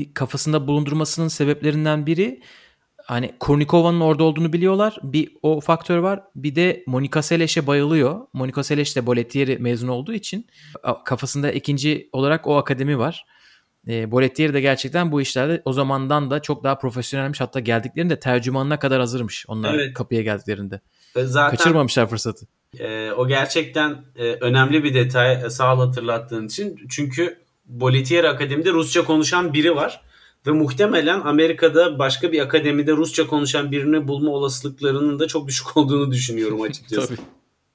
e, 0.00 0.12
kafasında 0.12 0.66
bulundurmasının 0.66 1.28
sebeplerinden 1.28 2.06
biri 2.06 2.40
hani 3.06 3.34
Kornikova'nın 3.40 4.00
orada 4.00 4.25
olduğunu 4.25 4.52
biliyorlar. 4.52 4.98
Bir 5.02 5.28
o 5.42 5.60
faktör 5.60 5.98
var. 5.98 6.22
Bir 6.34 6.54
de 6.54 6.84
Monika 6.86 7.22
Seles'e 7.22 7.66
bayılıyor. 7.66 8.20
Monika 8.32 8.62
Seles 8.62 8.96
de 8.96 9.06
Bolettieri 9.06 9.58
mezun 9.58 9.88
olduğu 9.88 10.12
için 10.12 10.46
kafasında 11.04 11.52
ikinci 11.52 12.08
olarak 12.12 12.46
o 12.46 12.56
akademi 12.56 12.98
var. 12.98 13.25
E, 13.88 14.10
Bolettieri 14.10 14.54
de 14.54 14.60
gerçekten 14.60 15.12
bu 15.12 15.20
işlerde 15.20 15.62
o 15.64 15.72
zamandan 15.72 16.30
da 16.30 16.42
çok 16.42 16.64
daha 16.64 16.78
profesyonelmiş. 16.78 17.40
Hatta 17.40 17.60
geldiklerinde 17.60 18.20
tercümanına 18.20 18.78
kadar 18.78 19.00
hazırmış 19.00 19.44
onlar 19.48 19.75
evet. 19.75 19.94
kapıya 19.94 20.22
geldiklerinde. 20.22 20.80
Zaten, 21.16 21.56
Kaçırmamışlar 21.56 22.06
fırsatı. 22.06 22.46
E, 22.78 23.10
o 23.12 23.28
gerçekten 23.28 24.04
e, 24.16 24.32
önemli 24.32 24.84
bir 24.84 24.94
detay 24.94 25.32
e, 25.32 25.50
sağ 25.50 25.75
ol 25.75 25.78
hatırlattığın 25.86 26.46
için. 26.46 26.80
Çünkü 26.90 27.38
Boletieri 27.64 28.28
Akademi'de 28.28 28.70
Rusça 28.72 29.04
konuşan 29.04 29.52
biri 29.52 29.76
var. 29.76 30.02
Ve 30.46 30.50
muhtemelen 30.50 31.20
Amerika'da 31.20 31.98
başka 31.98 32.32
bir 32.32 32.40
akademide 32.40 32.92
Rusça 32.92 33.26
konuşan 33.26 33.70
birini 33.70 34.08
bulma 34.08 34.30
olasılıklarının 34.30 35.18
da 35.18 35.26
çok 35.26 35.48
düşük 35.48 35.76
olduğunu 35.76 36.12
düşünüyorum 36.12 36.62
açıkçası. 36.62 37.16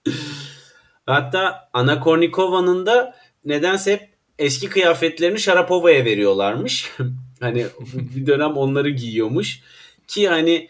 Hatta 1.05 1.69
Ana 1.73 1.99
Kornikova'nın 1.99 2.85
da 2.85 3.15
nedense 3.45 3.93
hep 3.93 4.09
eski 4.39 4.69
kıyafetlerini 4.69 5.39
Sharapova'ya 5.39 6.05
veriyorlarmış. 6.05 6.91
hani 7.39 7.65
bir 7.93 8.25
dönem 8.27 8.57
onları 8.57 8.89
giyiyormuş. 8.89 9.61
Ki 10.07 10.27
hani 10.27 10.67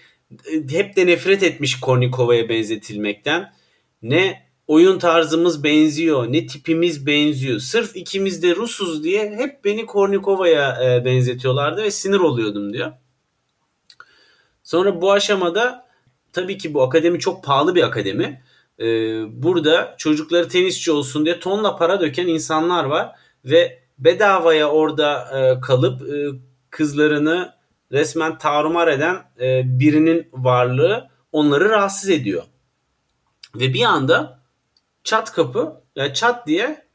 hep 0.70 0.96
de 0.96 1.08
nefret 1.08 1.44
etmiş 1.44 1.80
Kornikova'ya 1.80 2.50
benzetilmekten. 2.50 3.54
Ne 4.02 4.51
oyun 4.68 5.00
tarzımız 5.00 5.64
benziyor, 5.64 6.34
ne 6.34 6.48
tipimiz 6.48 7.06
benziyor. 7.06 7.60
Sırf 7.60 7.96
ikimiz 7.96 8.44
de 8.44 8.56
Rusuz 8.56 9.04
diye 9.04 9.36
hep 9.36 9.66
beni 9.66 9.86
Kornikova'ya 9.86 10.84
e, 10.84 11.06
benzetiyorlardı 11.06 11.84
ve 11.84 11.92
sinir 11.92 12.20
oluyordum 12.20 12.74
diyor. 12.74 12.92
Sonra 14.64 15.02
bu 15.02 15.12
aşamada 15.12 15.86
tabii 16.34 16.58
ki 16.58 16.74
bu 16.74 16.82
akademi 16.82 17.20
çok 17.20 17.44
pahalı 17.44 17.76
bir 17.76 17.84
akademi. 17.84 18.42
Ee, 18.80 18.84
burada 19.44 19.96
çocukları 19.98 20.48
tenisçi 20.48 20.92
olsun 20.92 21.26
diye 21.26 21.40
tonla 21.40 21.76
para 21.76 22.02
döken 22.02 22.28
insanlar 22.28 22.84
var 22.84 23.12
ve 23.46 23.80
bedavaya 24.00 24.70
orada 24.70 25.40
e, 25.40 25.62
kalıp 25.62 26.02
e, 26.02 26.28
kızlarını 26.70 27.54
resmen 27.92 28.38
tarumar 28.38 28.88
eden 28.88 29.18
e, 29.40 29.62
birinin 29.80 30.30
varlığı 30.34 31.10
onları 31.32 31.70
rahatsız 31.70 32.10
ediyor. 32.10 32.44
Ve 33.56 33.74
bir 33.74 33.84
anda 33.84 34.41
çat 35.04 35.32
kapı 35.32 35.82
yani 35.96 36.14
çat 36.14 36.48
diye 36.48 36.86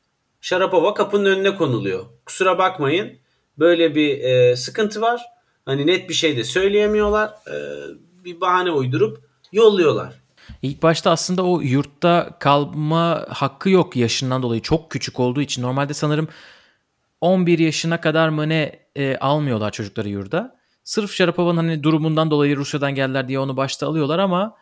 Şarapova 0.40 0.94
kapının 0.94 1.24
önüne 1.24 1.56
konuluyor. 1.56 2.04
Kusura 2.26 2.58
bakmayın 2.58 3.18
böyle 3.58 3.94
bir 3.94 4.20
e, 4.20 4.56
sıkıntı 4.56 5.00
var. 5.00 5.22
Hani 5.64 5.86
net 5.86 6.08
bir 6.08 6.14
şey 6.14 6.36
de 6.36 6.44
söyleyemiyorlar. 6.44 7.28
E, 7.28 7.54
bir 8.24 8.40
bahane 8.40 8.70
uydurup 8.70 9.18
yolluyorlar. 9.52 10.14
İlk 10.62 10.82
başta 10.82 11.10
aslında 11.10 11.42
o 11.42 11.60
yurtta 11.60 12.36
kalma 12.40 13.26
hakkı 13.28 13.70
yok 13.70 13.96
yaşından 13.96 14.42
dolayı. 14.42 14.62
Çok 14.62 14.90
küçük 14.90 15.20
olduğu 15.20 15.40
için. 15.40 15.62
Normalde 15.62 15.94
sanırım 15.94 16.28
11 17.20 17.58
yaşına 17.58 18.00
kadar 18.00 18.28
mı 18.28 18.48
ne 18.48 18.86
e, 18.96 19.16
almıyorlar 19.16 19.70
çocukları 19.70 20.08
yurda. 20.08 20.56
Sırf 20.84 21.12
Şarapova'nın 21.12 21.56
hani 21.56 21.82
durumundan 21.82 22.30
dolayı 22.30 22.56
Rusya'dan 22.56 22.94
geldiler 22.94 23.28
diye 23.28 23.38
onu 23.38 23.56
başta 23.56 23.86
alıyorlar 23.86 24.18
ama 24.18 24.56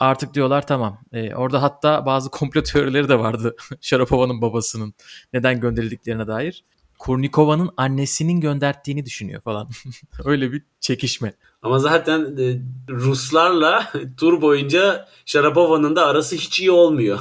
artık 0.00 0.34
diyorlar 0.34 0.66
tamam. 0.66 0.98
E, 1.12 1.34
orada 1.34 1.62
hatta 1.62 2.06
bazı 2.06 2.30
komplo 2.30 2.62
teorileri 2.62 3.08
de 3.08 3.18
vardı 3.18 3.56
Şarapova'nın 3.80 4.42
babasının 4.42 4.94
neden 5.32 5.60
gönderildiklerine 5.60 6.26
dair. 6.26 6.64
Kurnikova'nın 6.98 7.70
annesinin 7.76 8.40
gönderdiğini 8.40 9.04
düşünüyor 9.04 9.42
falan. 9.42 9.68
Öyle 10.24 10.52
bir 10.52 10.62
çekişme. 10.80 11.32
Ama 11.62 11.78
zaten 11.78 12.20
e, 12.38 12.58
Ruslarla 12.88 13.92
tur 14.16 14.42
boyunca 14.42 15.08
Şarapova'nın 15.26 15.96
da 15.96 16.06
arası 16.06 16.36
hiç 16.36 16.60
iyi 16.60 16.70
olmuyor. 16.70 17.18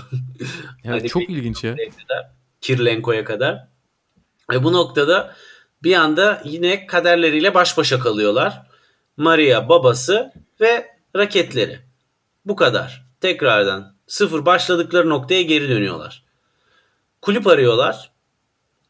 Evet, 0.83 1.01
hani 1.01 1.09
çok 1.09 1.29
ilginç 1.29 1.63
ya. 1.63 1.75
Kadar, 1.75 2.31
Kirlenko'ya 2.61 3.23
kadar. 3.23 3.67
Ve 4.51 4.63
bu 4.63 4.73
noktada 4.73 5.35
bir 5.83 5.93
anda 5.95 6.41
yine 6.45 6.87
kaderleriyle 6.87 7.53
baş 7.53 7.77
başa 7.77 7.99
kalıyorlar. 7.99 8.67
Maria 9.17 9.69
babası 9.69 10.31
ve 10.61 10.87
raketleri. 11.15 11.86
Bu 12.47 12.55
kadar. 12.55 13.05
Tekrardan 13.21 13.95
sıfır 14.07 14.45
başladıkları 14.45 15.09
noktaya 15.09 15.41
geri 15.41 15.69
dönüyorlar. 15.69 16.23
Kulüp 17.21 17.47
arıyorlar. 17.47 18.11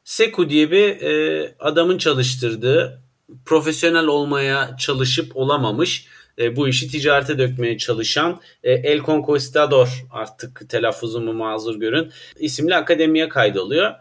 Seku 0.04 0.50
diye 0.50 0.72
bir 0.72 1.02
e, 1.02 1.56
adamın 1.60 1.98
çalıştırdığı 1.98 3.02
profesyonel 3.46 4.06
olmaya 4.06 4.78
çalışıp 4.78 5.38
olamamış 5.38 6.08
e, 6.40 6.56
bu 6.56 6.68
işi 6.68 6.88
ticarete 6.88 7.38
dökmeye 7.38 7.78
çalışan 7.78 8.42
e, 8.64 8.72
El 8.72 9.02
Conquistador 9.02 10.06
artık 10.12 10.70
telaffuzumu 10.70 11.34
mazur 11.34 11.76
görün 11.76 12.12
isimli 12.40 12.76
akademiye 12.76 13.30
kaydoluyor. 13.30 13.94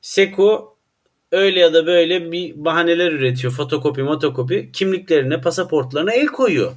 Seku 0.00 0.76
öyle 1.32 1.60
ya 1.60 1.74
da 1.74 1.86
böyle 1.86 2.32
bir 2.32 2.64
bahaneler 2.64 3.12
üretiyor. 3.12 3.52
Fotokopi, 3.52 4.02
motokopi 4.02 4.72
kimliklerine, 4.72 5.40
pasaportlarına 5.40 6.12
el 6.12 6.26
koyuyor. 6.26 6.72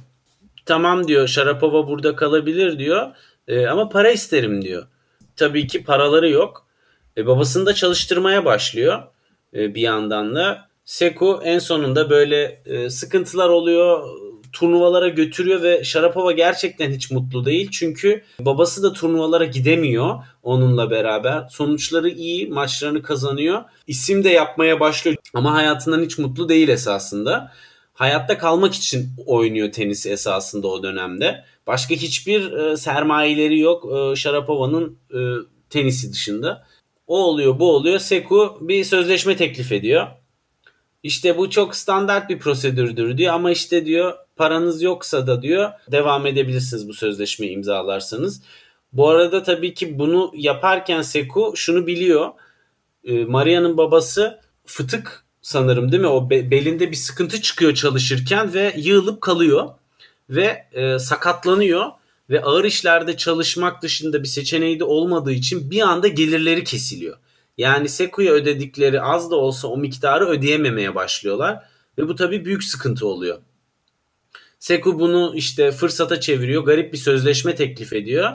Tamam 0.68 1.08
diyor 1.08 1.28
Sharapova 1.28 1.88
burada 1.88 2.16
kalabilir 2.16 2.78
diyor 2.78 3.10
e, 3.48 3.66
ama 3.66 3.88
para 3.88 4.10
isterim 4.10 4.62
diyor. 4.62 4.86
Tabii 5.36 5.66
ki 5.66 5.84
paraları 5.84 6.30
yok. 6.30 6.66
E, 7.16 7.26
babasını 7.26 7.66
da 7.66 7.74
çalıştırmaya 7.74 8.44
başlıyor 8.44 9.02
e, 9.54 9.74
bir 9.74 9.80
yandan 9.80 10.34
da. 10.34 10.68
Seku 10.84 11.40
en 11.44 11.58
sonunda 11.58 12.10
böyle 12.10 12.62
e, 12.66 12.90
sıkıntılar 12.90 13.48
oluyor 13.48 14.08
turnuvalara 14.52 15.08
götürüyor 15.08 15.62
ve 15.62 15.84
Sharapova 15.84 16.32
gerçekten 16.32 16.90
hiç 16.90 17.10
mutlu 17.10 17.44
değil. 17.44 17.68
Çünkü 17.72 18.22
babası 18.40 18.82
da 18.82 18.92
turnuvalara 18.92 19.44
gidemiyor 19.44 20.14
onunla 20.42 20.90
beraber. 20.90 21.44
Sonuçları 21.50 22.08
iyi, 22.08 22.48
maçlarını 22.48 23.02
kazanıyor. 23.02 23.64
İsim 23.86 24.24
de 24.24 24.28
yapmaya 24.28 24.80
başlıyor 24.80 25.16
ama 25.34 25.54
hayatından 25.54 26.02
hiç 26.02 26.18
mutlu 26.18 26.48
değil 26.48 26.68
esasında. 26.68 27.52
Hayatta 27.98 28.38
kalmak 28.38 28.74
için 28.74 29.08
oynuyor 29.26 29.72
tenisi 29.72 30.10
esasında 30.10 30.68
o 30.68 30.82
dönemde. 30.82 31.44
Başka 31.66 31.94
hiçbir 31.94 32.52
e, 32.52 32.76
sermayeleri 32.76 33.58
yok 33.58 33.84
e, 33.92 34.16
Sharapova'nın 34.16 34.98
e, 35.14 35.18
tenisi 35.70 36.12
dışında. 36.12 36.66
O 37.06 37.18
oluyor 37.18 37.58
bu 37.58 37.74
oluyor. 37.74 37.98
Seku 37.98 38.58
bir 38.60 38.84
sözleşme 38.84 39.36
teklif 39.36 39.72
ediyor. 39.72 40.06
İşte 41.02 41.38
bu 41.38 41.50
çok 41.50 41.76
standart 41.76 42.30
bir 42.30 42.38
prosedürdür 42.38 43.18
diyor 43.18 43.34
ama 43.34 43.50
işte 43.50 43.86
diyor 43.86 44.14
paranız 44.36 44.82
yoksa 44.82 45.26
da 45.26 45.42
diyor 45.42 45.70
devam 45.92 46.26
edebilirsiniz 46.26 46.88
bu 46.88 46.94
sözleşmeyi 46.94 47.52
imzalarsanız. 47.52 48.42
Bu 48.92 49.08
arada 49.08 49.42
tabii 49.42 49.74
ki 49.74 49.98
bunu 49.98 50.32
yaparken 50.34 51.02
Seku 51.02 51.52
şunu 51.56 51.86
biliyor. 51.86 52.30
Ee, 53.04 53.24
Maria'nın 53.24 53.76
babası 53.76 54.40
fıtık 54.64 55.27
sanırım 55.42 55.92
değil 55.92 56.00
mi? 56.00 56.08
O 56.08 56.30
belinde 56.30 56.90
bir 56.90 56.96
sıkıntı 56.96 57.42
çıkıyor 57.42 57.74
çalışırken 57.74 58.54
ve 58.54 58.74
yığılıp 58.76 59.20
kalıyor 59.20 59.68
ve 60.30 60.66
e, 60.72 60.98
sakatlanıyor 60.98 61.86
ve 62.30 62.42
ağır 62.42 62.64
işlerde 62.64 63.16
çalışmak 63.16 63.82
dışında 63.82 64.22
bir 64.22 64.28
seçeneği 64.28 64.80
de 64.80 64.84
olmadığı 64.84 65.32
için 65.32 65.70
bir 65.70 65.80
anda 65.80 66.08
gelirleri 66.08 66.64
kesiliyor. 66.64 67.16
Yani 67.58 67.88
Seku'ya 67.88 68.32
ödedikleri 68.32 69.02
az 69.02 69.30
da 69.30 69.36
olsa 69.36 69.68
o 69.68 69.76
miktarı 69.76 70.26
ödeyememeye 70.26 70.94
başlıyorlar 70.94 71.64
ve 71.98 72.08
bu 72.08 72.14
tabii 72.14 72.44
büyük 72.44 72.64
sıkıntı 72.64 73.06
oluyor. 73.06 73.38
Seku 74.58 75.00
bunu 75.00 75.32
işte 75.34 75.72
fırsata 75.72 76.20
çeviriyor. 76.20 76.64
Garip 76.64 76.92
bir 76.92 76.98
sözleşme 76.98 77.54
teklif 77.54 77.92
ediyor. 77.92 78.32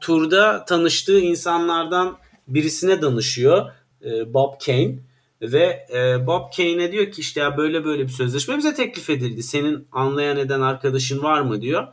Turda 0.00 0.64
tanıştığı 0.64 1.20
insanlardan 1.20 2.18
birisine 2.48 3.02
danışıyor. 3.02 3.72
E, 4.04 4.34
Bob 4.34 4.52
Kane. 4.66 4.98
Ve 5.42 5.86
e, 5.94 6.26
Bob 6.26 6.52
Kane'e 6.56 6.92
diyor 6.92 7.12
ki 7.12 7.20
işte 7.20 7.40
ya 7.40 7.56
böyle 7.56 7.84
böyle 7.84 8.02
bir 8.02 8.12
sözleşme 8.12 8.56
bize 8.56 8.74
teklif 8.74 9.10
edildi. 9.10 9.42
Senin 9.42 9.88
anlayan 9.92 10.36
eden 10.36 10.60
arkadaşın 10.60 11.22
var 11.22 11.40
mı 11.40 11.62
diyor. 11.62 11.86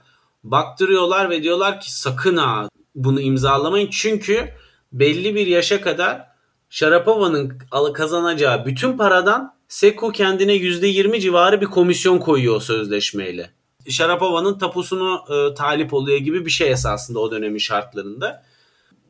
Baktırıyorlar 0.44 1.30
ve 1.30 1.44
diyorlar 1.44 1.82
ki 1.82 1.94
sakın 1.94 2.38
ha 2.38 2.70
bunu 2.96 3.22
imzalamayın. 3.22 3.89
Çünkü 3.92 4.50
belli 4.94 5.36
bir 5.36 5.48
yaşa 5.48 5.82
kadar 5.82 6.27
Sharapova'nın 6.70 7.60
kazanacağı 7.94 8.66
bütün 8.66 8.98
paradan 8.98 9.58
Seku 9.68 10.12
kendine 10.12 10.56
%20 10.56 11.20
civarı 11.20 11.62
bir 11.62 11.66
komisyon 11.66 12.18
koyuyor 12.18 12.56
o 12.56 12.60
sözleşmeyle. 12.60 13.51
Sharapova'nın 13.89 14.58
tapusunu 14.58 15.24
e, 15.30 15.54
talip 15.54 15.94
oluyor 15.94 16.18
gibi 16.18 16.46
bir 16.46 16.51
şey 16.51 16.72
esasında 16.72 17.20
o 17.20 17.32
dönemin 17.32 17.58
şartlarında. 17.58 18.44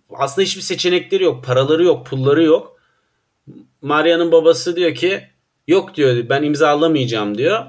Aslında 0.10 0.46
hiçbir 0.46 0.62
seçenekleri 0.62 1.24
yok, 1.24 1.44
paraları 1.44 1.84
yok, 1.84 2.06
pulları 2.06 2.44
yok. 2.44 2.77
Maria'nın 3.82 4.32
babası 4.32 4.76
diyor 4.76 4.96
ki 4.96 5.28
yok 5.68 5.96
diyor 5.96 6.30
ben 6.30 6.44
imzalamayacağım 6.44 7.38
diyor. 7.38 7.66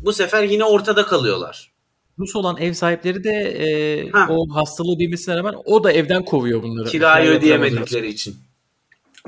Bu 0.00 0.12
sefer 0.12 0.42
yine 0.42 0.64
ortada 0.64 1.06
kalıyorlar. 1.06 1.70
Rus 2.18 2.36
olan 2.36 2.56
ev 2.56 2.72
sahipleri 2.72 3.24
de 3.24 3.30
e, 3.30 4.12
o 4.28 4.54
hastalığı 4.54 4.98
bilmesine 4.98 5.36
rağmen 5.36 5.54
o 5.64 5.84
da 5.84 5.92
evden 5.92 6.24
kovuyor 6.24 6.62
bunları. 6.62 6.88
Kirayı 6.88 7.30
ödeyemedikleri 7.30 8.08
için. 8.08 8.36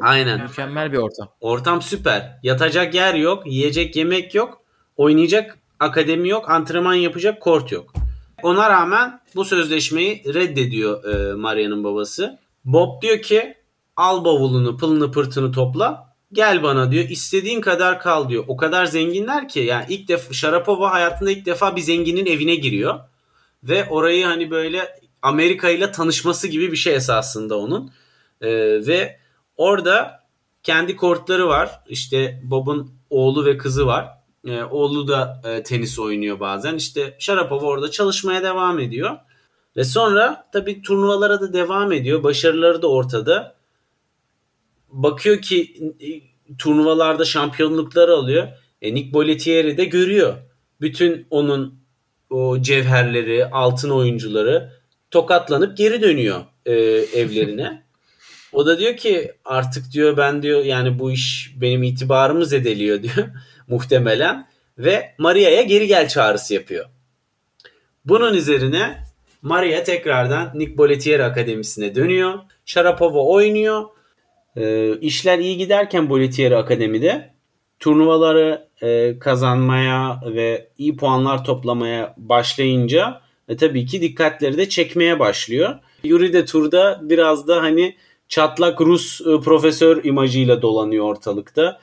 Aynen. 0.01 0.43
Mükemmel 0.43 0.93
bir 0.93 0.99
ortam. 0.99 1.29
Ortam 1.41 1.83
süper. 1.83 2.39
Yatacak 2.43 2.95
yer 2.95 3.15
yok, 3.15 3.47
yiyecek 3.47 3.97
yemek 3.97 4.35
yok, 4.35 4.63
oynayacak 4.97 5.59
akademi 5.81 6.29
yok, 6.29 6.51
antrenman 6.51 6.95
yapacak 6.95 7.41
kort 7.43 7.73
yok. 7.73 7.93
Ona 8.43 8.71
rağmen 8.71 9.21
bu 9.35 9.45
sözleşmeyi 9.45 10.23
reddediyor 10.35 11.05
e, 11.05 11.35
Maria'nın 11.35 11.85
babası. 11.85 12.39
Bob 12.65 13.03
diyor 13.03 13.23
ki 13.23 13.55
al 13.97 14.25
bavulunu, 14.25 14.77
pılını, 14.77 15.13
pırtını 15.13 15.53
topla. 15.53 16.06
Gel 16.33 16.63
bana 16.63 16.91
diyor. 16.91 17.09
istediğin 17.09 17.61
kadar 17.61 18.01
kal 18.01 18.29
diyor. 18.29 18.45
O 18.49 18.57
kadar 18.57 18.87
zenginler 18.87 19.49
ki 19.49 19.61
yani 19.61 19.85
ilk 19.89 20.09
defa 20.09 20.35
Sharapova 20.35 20.93
hayatında 20.93 21.31
ilk 21.31 21.47
defa 21.47 21.77
bir 21.77 21.81
zenginin 21.81 22.27
evine 22.27 22.55
giriyor. 22.55 23.01
Ve 23.65 23.89
orayı 23.89 24.27
hani 24.27 24.51
böyle 24.51 25.01
Amerika 25.23 25.71
ile 25.71 25.93
tanışması 25.93 26.49
gibi 26.49 26.73
bir 26.73 26.77
şey 26.77 26.95
esasında 26.95 27.59
onun. 27.59 27.91
Ee, 28.41 28.49
ve 28.87 29.19
orada 29.57 30.21
kendi 30.63 30.97
kortları 30.97 31.49
var. 31.49 31.81
İşte 31.89 32.41
Bob'un 32.45 32.91
oğlu 33.11 33.45
ve 33.45 33.57
kızı 33.59 33.87
var. 33.87 34.09
Ee, 34.47 34.63
oğlu 34.63 35.09
da 35.09 35.43
e, 35.45 35.63
tenis 35.63 35.99
oynuyor 35.99 36.41
bazen. 36.41 36.75
İşte 36.75 37.17
Sharapova 37.19 37.67
orada 37.67 37.91
çalışmaya 37.91 38.43
devam 38.43 38.79
ediyor. 38.79 39.17
Ve 39.77 39.85
sonra 39.85 40.49
tabii 40.53 40.83
turnuvalara 40.83 41.41
da 41.41 41.53
devam 41.53 41.93
ediyor. 41.93 42.23
Başarıları 42.23 42.83
da 42.83 42.91
ortada 42.91 43.56
bakıyor 44.89 45.43
ki 45.43 45.75
e, 46.01 46.09
turnuvalarda 46.59 47.25
şampiyonlukları 47.25 48.15
alıyor. 48.15 48.49
E, 48.83 48.95
Nick 48.95 49.13
Bollettieri 49.13 49.77
de 49.77 49.85
görüyor. 49.85 50.37
Bütün 50.81 51.27
onun 51.31 51.79
o 52.31 52.63
cevherleri, 52.63 53.47
altın 53.47 53.91
oyuncuları 53.91 54.73
tokatlanıp 55.11 55.77
geri 55.77 56.03
dönüyor 56.03 56.45
e, 56.67 56.73
evlerine. 57.15 57.87
O 58.53 58.67
da 58.67 58.79
diyor 58.79 58.97
ki 58.97 59.33
artık 59.45 59.93
diyor 59.93 60.17
ben 60.17 60.43
diyor 60.43 60.65
yani 60.65 60.99
bu 60.99 61.13
iş 61.13 61.55
benim 61.61 61.83
itibarımı 61.83 62.47
zedeliyor 62.47 63.03
diyor 63.03 63.29
muhtemelen 63.69 64.49
ve 64.79 65.15
Maria'ya 65.19 65.63
geri 65.63 65.87
gel 65.87 66.09
çağrısı 66.09 66.55
yapıyor. 66.55 66.87
Bunun 68.05 68.35
üzerine 68.35 69.05
Maria 69.43 69.83
tekrardan 69.83 70.51
Nick 70.55 70.79
Bollettieri 70.79 71.25
Akademisi'ne 71.25 71.95
dönüyor. 71.95 72.39
Sharapova 72.65 73.25
oynuyor 73.25 73.85
e, 74.57 74.97
işler 75.01 75.39
iyi 75.39 75.57
giderken 75.57 76.11
Boletieri 76.11 76.57
Akademi'de 76.57 77.31
turnuvaları 77.81 78.69
e, 78.83 79.19
kazanmaya 79.19 80.21
ve 80.27 80.69
iyi 80.79 80.97
puanlar 80.97 81.45
toplamaya 81.45 82.15
başlayınca 82.17 83.21
e, 83.49 83.57
tabii 83.57 83.87
ki 83.87 84.01
dikkatleri 84.01 84.59
de 84.59 84.69
çekmeye 84.69 85.19
başlıyor. 85.19 85.75
Yuri 86.05 86.33
de 86.33 86.45
turda 86.45 87.01
biraz 87.03 87.49
da 87.49 87.63
hani 87.63 87.97
çatlak 88.29 88.81
Rus 88.81 89.21
e, 89.21 89.41
profesör 89.41 90.05
imajıyla 90.05 90.63
dolanıyor 90.63 91.05
ortalıkta. 91.05 91.81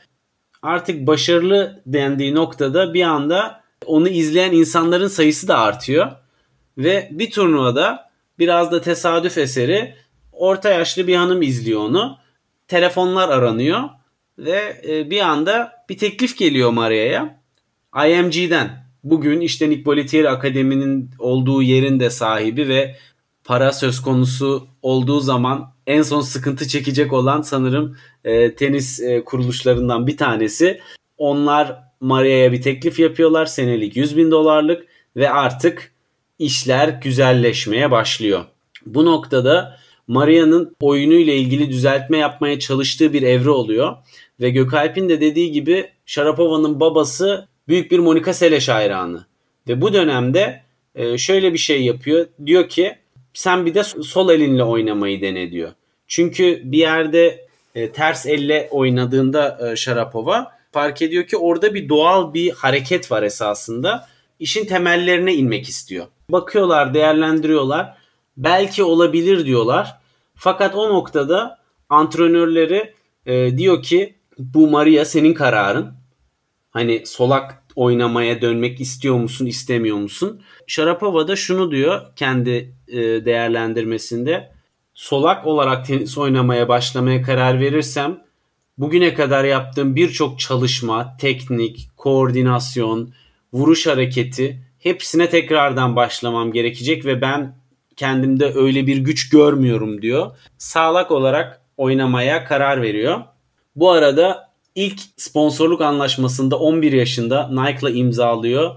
Artık 0.62 1.08
başarılı 1.08 1.82
dendiği 1.86 2.36
noktada 2.36 2.94
bir 2.94 3.04
anda 3.04 3.64
onu 3.86 4.10
izleyen 4.10 4.52
insanların 4.52 5.08
sayısı 5.08 5.48
da 5.48 5.60
artıyor. 5.60 6.12
Ve 6.78 7.10
bir 7.12 7.32
turnuvada 7.32 8.10
biraz 8.40 8.72
da 8.72 8.82
tesadüf 8.82 9.38
eseri 9.38 9.96
orta 10.32 10.70
yaşlı 10.70 11.08
bir 11.08 11.16
hanım 11.16 11.42
izliyor 11.42 11.80
onu 11.80 12.18
telefonlar 12.74 13.30
aranıyor 13.30 13.82
ve 14.38 14.82
e, 14.88 15.10
bir 15.10 15.22
anda 15.22 15.72
bir 15.90 15.98
teklif 15.98 16.38
geliyor 16.38 16.72
Maria'ya. 16.72 17.40
IMG'den. 18.08 18.86
Bugün 19.04 19.42
işte 19.42 19.70
Nick 19.70 19.86
Bollettieri 19.86 20.30
Akademi'nin 20.30 21.10
olduğu 21.20 21.62
yerin 21.62 22.00
de 22.00 22.10
sahibi 22.10 22.68
ve 22.68 22.96
para 23.44 23.72
söz 23.72 24.02
konusu 24.02 24.68
olduğu 24.82 25.20
zaman 25.20 25.74
en 25.88 26.02
son 26.02 26.22
sıkıntı 26.22 26.68
çekecek 26.68 27.14
olan 27.14 27.42
sanırım 27.42 27.98
e, 28.24 28.56
tenis 28.56 29.00
e, 29.00 29.24
kuruluşlarından 29.24 30.08
bir 30.08 30.18
tanesi. 30.18 30.80
Onlar 31.18 31.84
Maria'ya 32.00 32.52
bir 32.52 32.62
teklif 32.62 33.00
yapıyorlar 33.00 33.46
senelik 33.46 33.98
100 33.98 34.18
bin 34.18 34.32
dolarlık 34.32 34.88
ve 35.16 35.30
artık 35.30 35.92
işler 36.40 36.88
güzelleşmeye 36.88 37.92
başlıyor. 37.92 38.46
Bu 38.86 39.06
noktada 39.06 39.83
Maria'nın 40.08 40.76
oyunu 40.82 41.14
ile 41.14 41.36
ilgili 41.38 41.70
düzeltme 41.70 42.18
yapmaya 42.18 42.60
çalıştığı 42.60 43.14
bir 43.14 43.22
evre 43.22 43.50
oluyor. 43.50 43.96
Ve 44.40 44.50
Gökalp'in 44.50 45.10
de 45.10 45.22
dediği 45.22 45.52
gibi 45.52 45.90
Sharapova'nın 46.06 46.80
babası 46.80 47.48
büyük 47.68 47.92
bir 47.92 48.00
Monika 48.00 48.34
Seles 48.34 48.70
hayranı. 48.70 49.26
Ve 49.68 49.82
bu 49.82 49.94
dönemde 49.94 50.62
e, 50.96 51.18
şöyle 51.18 51.54
bir 51.54 51.58
şey 51.58 51.84
yapıyor. 51.84 52.28
Diyor 52.46 52.70
ki 52.70 52.96
sen 53.34 53.66
bir 53.66 53.74
de 53.74 53.84
sol 53.84 54.30
elinle 54.30 54.64
oynamayı 54.64 55.22
dene 55.22 55.52
diyor. 55.52 55.72
Çünkü 56.08 56.62
bir 56.64 56.78
yerde 56.78 57.48
e, 57.76 57.92
ters 57.92 58.26
elle 58.26 58.68
oynadığında 58.72 59.72
e, 59.72 59.76
Sharapova 59.76 60.52
fark 60.72 61.02
ediyor 61.02 61.28
ki 61.28 61.38
orada 61.38 61.74
bir 61.74 61.90
doğal 61.90 62.34
bir 62.34 62.52
hareket 62.52 63.12
var 63.12 63.24
esasında. 63.24 64.08
İşin 64.40 64.66
temellerine 64.66 65.34
inmek 65.34 65.70
istiyor. 65.70 66.06
Bakıyorlar, 66.30 66.94
değerlendiriyorlar 66.94 67.98
belki 68.38 68.84
olabilir 68.84 69.46
diyorlar. 69.46 69.98
Fakat 70.36 70.76
o 70.76 70.90
noktada 70.90 71.60
antrenörleri 71.90 72.94
e, 73.26 73.58
diyor 73.58 73.84
ki 73.84 74.16
bu 74.38 74.70
Maria 74.70 75.06
senin 75.06 75.34
kararın. 75.34 75.94
Hani 76.72 77.06
solak 77.06 77.64
oynamaya 77.76 78.42
dönmek 78.42 78.82
istiyor 78.82 79.16
musun 79.16 79.46
istemiyor 79.46 79.98
musun? 79.98 80.42
Sharapova 80.68 81.28
da 81.28 81.36
şunu 81.36 81.72
diyor 81.72 82.02
kendi 82.16 82.76
e, 82.88 82.98
değerlendirmesinde. 82.98 84.54
Solak 84.94 85.48
olarak 85.48 85.86
tenis 85.86 86.18
oynamaya 86.18 86.68
başlamaya 86.68 87.22
karar 87.22 87.60
verirsem 87.60 88.24
bugüne 88.78 89.14
kadar 89.14 89.44
yaptığım 89.44 89.96
birçok 89.96 90.40
çalışma, 90.40 91.18
teknik, 91.18 91.90
koordinasyon, 91.98 93.14
vuruş 93.54 93.88
hareketi 93.88 94.60
hepsine 94.80 95.30
tekrardan 95.30 95.96
başlamam 95.96 96.52
gerekecek 96.52 97.06
ve 97.06 97.22
ben 97.22 97.56
kendimde 97.98 98.54
öyle 98.56 98.88
bir 98.88 98.98
güç 98.98 99.30
görmüyorum 99.30 100.02
diyor. 100.02 100.32
Sağlak 100.58 101.12
olarak 101.12 101.62
oynamaya 101.78 102.46
karar 102.46 102.82
veriyor. 102.82 103.22
Bu 103.76 103.92
arada 103.92 104.50
ilk 104.76 105.00
sponsorluk 105.18 105.82
anlaşmasında 105.82 106.60
11 106.60 106.92
yaşında 106.92 107.50
Nike'la 107.50 107.90
imzalıyor. 107.90 108.72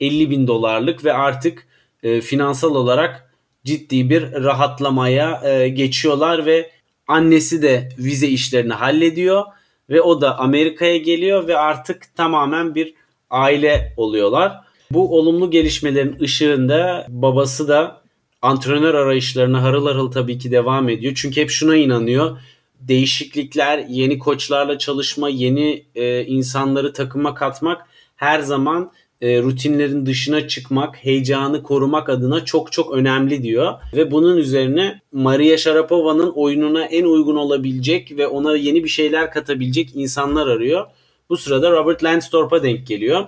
50 0.00 0.30
bin 0.30 0.46
dolarlık 0.46 1.04
ve 1.04 1.12
artık 1.12 1.66
e, 2.02 2.20
finansal 2.20 2.74
olarak 2.74 3.30
ciddi 3.64 4.10
bir 4.10 4.32
rahatlamaya 4.32 5.40
e, 5.44 5.68
geçiyorlar 5.68 6.46
ve 6.46 6.70
Annesi 7.08 7.62
de 7.62 7.88
vize 7.98 8.28
işlerini 8.28 8.72
hallediyor 8.72 9.44
ve 9.90 10.00
o 10.02 10.20
da 10.20 10.38
Amerika'ya 10.38 10.96
geliyor 10.96 11.48
ve 11.48 11.58
artık 11.58 12.16
tamamen 12.16 12.74
bir 12.74 12.94
aile 13.30 13.94
oluyorlar. 13.96 14.60
Bu 14.90 15.18
olumlu 15.18 15.50
gelişmelerin 15.50 16.20
ışığında 16.20 17.06
babası 17.08 17.68
da 17.68 18.03
antrenör 18.44 18.94
arayışlarına 18.94 19.62
harıl 19.62 19.86
harıl 19.86 20.10
tabii 20.10 20.38
ki 20.38 20.50
devam 20.50 20.88
ediyor. 20.88 21.12
Çünkü 21.16 21.40
hep 21.40 21.50
şuna 21.50 21.76
inanıyor. 21.76 22.38
Değişiklikler, 22.80 23.84
yeni 23.88 24.18
koçlarla 24.18 24.78
çalışma, 24.78 25.28
yeni 25.28 25.84
e, 25.94 26.24
insanları 26.24 26.92
takıma 26.92 27.34
katmak 27.34 27.86
her 28.16 28.40
zaman 28.40 28.92
e, 29.20 29.42
rutinlerin 29.42 30.06
dışına 30.06 30.48
çıkmak, 30.48 30.96
heyecanı 30.96 31.62
korumak 31.62 32.08
adına 32.08 32.44
çok 32.44 32.72
çok 32.72 32.92
önemli 32.92 33.42
diyor. 33.42 33.74
Ve 33.96 34.10
bunun 34.10 34.36
üzerine 34.36 35.00
Maria 35.12 35.56
Sharapova'nın 35.56 36.32
oyununa 36.34 36.84
en 36.84 37.04
uygun 37.04 37.36
olabilecek 37.36 38.16
ve 38.16 38.26
ona 38.26 38.56
yeni 38.56 38.84
bir 38.84 38.88
şeyler 38.88 39.30
katabilecek 39.30 39.90
insanlar 39.94 40.46
arıyor. 40.46 40.86
Bu 41.28 41.36
sırada 41.36 41.70
Robert 41.70 42.04
Landstorp'a 42.04 42.62
denk 42.62 42.86
geliyor. 42.86 43.24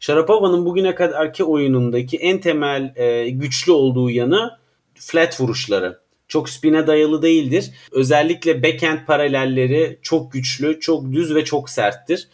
Sharapova'nın 0.00 0.66
bugüne 0.66 0.94
kadarki 0.94 1.44
oyunundaki 1.44 2.16
en 2.16 2.40
temel 2.40 2.92
e, 2.96 3.30
güçlü 3.30 3.72
olduğu 3.72 4.10
yanı 4.10 4.59
flat 5.00 5.40
vuruşları. 5.40 6.00
Çok 6.28 6.48
spine 6.48 6.86
dayalı 6.86 7.22
değildir. 7.22 7.70
Özellikle 7.92 8.62
backhand 8.62 8.98
paralelleri 9.06 9.98
çok 10.02 10.32
güçlü, 10.32 10.80
çok 10.80 11.12
düz 11.12 11.34
ve 11.34 11.44
çok 11.44 11.70
serttir. 11.70 12.28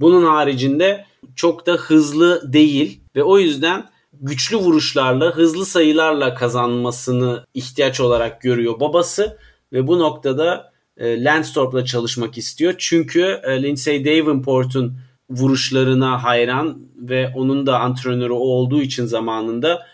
Bunun 0.00 0.24
haricinde 0.26 1.04
çok 1.36 1.66
da 1.66 1.72
hızlı 1.72 2.52
değil 2.52 3.00
ve 3.16 3.22
o 3.22 3.38
yüzden 3.38 3.90
güçlü 4.20 4.56
vuruşlarla, 4.56 5.36
hızlı 5.36 5.66
sayılarla 5.66 6.34
kazanmasını 6.34 7.44
ihtiyaç 7.54 8.00
olarak 8.00 8.40
görüyor 8.40 8.80
babası 8.80 9.38
ve 9.72 9.86
bu 9.86 9.98
noktada 9.98 10.72
e, 10.96 11.24
Lansdorp'la 11.24 11.84
çalışmak 11.84 12.38
istiyor. 12.38 12.74
Çünkü 12.78 13.40
e, 13.42 13.62
Lindsay 13.62 14.04
Davenport'un 14.04 14.98
vuruşlarına 15.30 16.24
hayran 16.24 16.78
ve 16.96 17.32
onun 17.36 17.66
da 17.66 17.80
antrenörü 17.80 18.32
olduğu 18.32 18.82
için 18.82 19.06
zamanında 19.06 19.86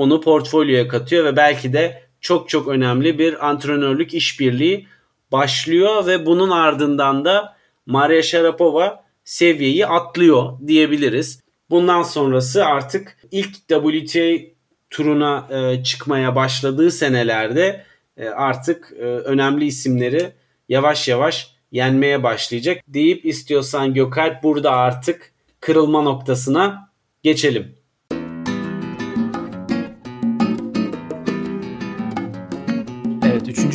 onu 0.00 0.20
portfolyoya 0.20 0.88
katıyor 0.88 1.24
ve 1.24 1.36
belki 1.36 1.72
de 1.72 2.02
çok 2.20 2.48
çok 2.48 2.68
önemli 2.68 3.18
bir 3.18 3.48
antrenörlük 3.48 4.14
işbirliği 4.14 4.86
başlıyor 5.32 6.06
ve 6.06 6.26
bunun 6.26 6.50
ardından 6.50 7.24
da 7.24 7.56
Maria 7.86 8.22
Sharapova 8.22 9.04
seviyeyi 9.24 9.86
atlıyor 9.86 10.58
diyebiliriz. 10.66 11.40
Bundan 11.70 12.02
sonrası 12.02 12.66
artık 12.66 13.16
ilk 13.30 13.54
WTA 13.68 14.46
turuna 14.90 15.48
e, 15.50 15.84
çıkmaya 15.84 16.36
başladığı 16.36 16.90
senelerde 16.90 17.84
e, 18.16 18.28
artık 18.28 18.92
e, 18.98 19.02
önemli 19.04 19.64
isimleri 19.64 20.32
yavaş 20.68 21.08
yavaş 21.08 21.54
yenmeye 21.72 22.22
başlayacak 22.22 22.82
deyip 22.88 23.26
istiyorsan 23.26 23.94
Gökalp 23.94 24.42
burada 24.42 24.70
artık 24.70 25.32
kırılma 25.60 26.02
noktasına 26.02 26.90
geçelim. 27.22 27.79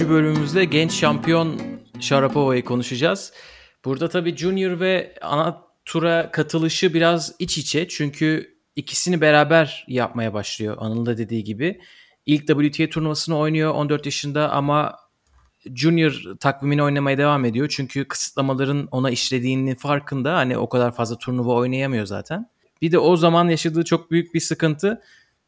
Bölümümüzde 0.10 0.66
genç 0.66 0.92
şampiyon 0.92 1.62
Sharapova'yı 2.00 2.66
konuşacağız. 2.66 3.34
Burada 3.86 4.10
tabii 4.10 4.38
Junior 4.38 4.80
ve 4.80 5.16
ana 5.22 5.62
tura 5.86 6.32
katılışı 6.32 6.94
biraz 6.94 7.36
iç 7.40 7.58
içe. 7.58 7.88
Çünkü 7.88 8.56
ikisini 8.76 9.22
beraber 9.22 9.86
yapmaya 9.88 10.34
başlıyor 10.34 10.78
Anıl'ın 10.80 11.06
da 11.06 11.18
dediği 11.18 11.44
gibi. 11.44 11.82
İlk 12.26 12.48
WTA 12.48 12.90
turnuvasını 12.90 13.38
oynuyor 13.38 13.74
14 13.74 14.06
yaşında 14.06 14.52
ama 14.52 14.96
Junior 15.76 16.24
takvimini 16.40 16.84
oynamaya 16.84 17.18
devam 17.18 17.46
ediyor. 17.46 17.68
Çünkü 17.70 18.08
kısıtlamaların 18.08 18.88
ona 18.92 19.10
işlediğini 19.10 19.76
farkında. 19.76 20.36
Hani 20.36 20.58
o 20.58 20.70
kadar 20.70 20.96
fazla 20.96 21.18
turnuva 21.18 21.54
oynayamıyor 21.54 22.06
zaten. 22.06 22.50
Bir 22.82 22.92
de 22.92 23.00
o 23.00 23.18
zaman 23.18 23.50
yaşadığı 23.50 23.84
çok 23.84 24.12
büyük 24.12 24.34
bir 24.34 24.40
sıkıntı. 24.40 25.02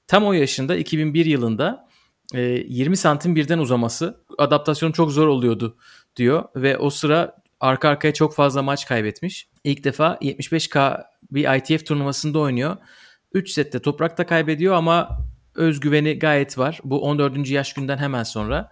Tam 0.07 0.25
o 0.25 0.33
yaşında 0.33 0.75
2001 0.75 1.25
yılında 1.25 1.86
20 2.33 2.93
e, 2.93 2.95
santim 2.95 3.35
birden 3.35 3.59
uzaması 3.59 4.23
adaptasyon 4.37 4.91
çok 4.91 5.11
zor 5.11 5.27
oluyordu 5.27 5.77
diyor 6.15 6.43
ve 6.55 6.77
o 6.77 6.89
sıra 6.89 7.35
arka 7.59 7.89
arkaya 7.89 8.13
çok 8.13 8.35
fazla 8.35 8.61
maç 8.61 8.85
kaybetmiş. 8.85 9.49
İlk 9.63 9.83
defa 9.83 10.17
75K 10.21 11.03
bir 11.31 11.55
ITF 11.57 11.85
turnuvasında 11.85 12.39
oynuyor. 12.39 12.77
3 13.33 13.51
sette 13.51 13.79
toprakta 13.79 14.25
kaybediyor 14.25 14.75
ama 14.75 15.19
özgüveni 15.55 16.19
gayet 16.19 16.57
var. 16.57 16.79
Bu 16.83 17.01
14. 17.01 17.49
yaş 17.49 17.73
günden 17.73 17.97
hemen 17.97 18.23
sonra. 18.23 18.69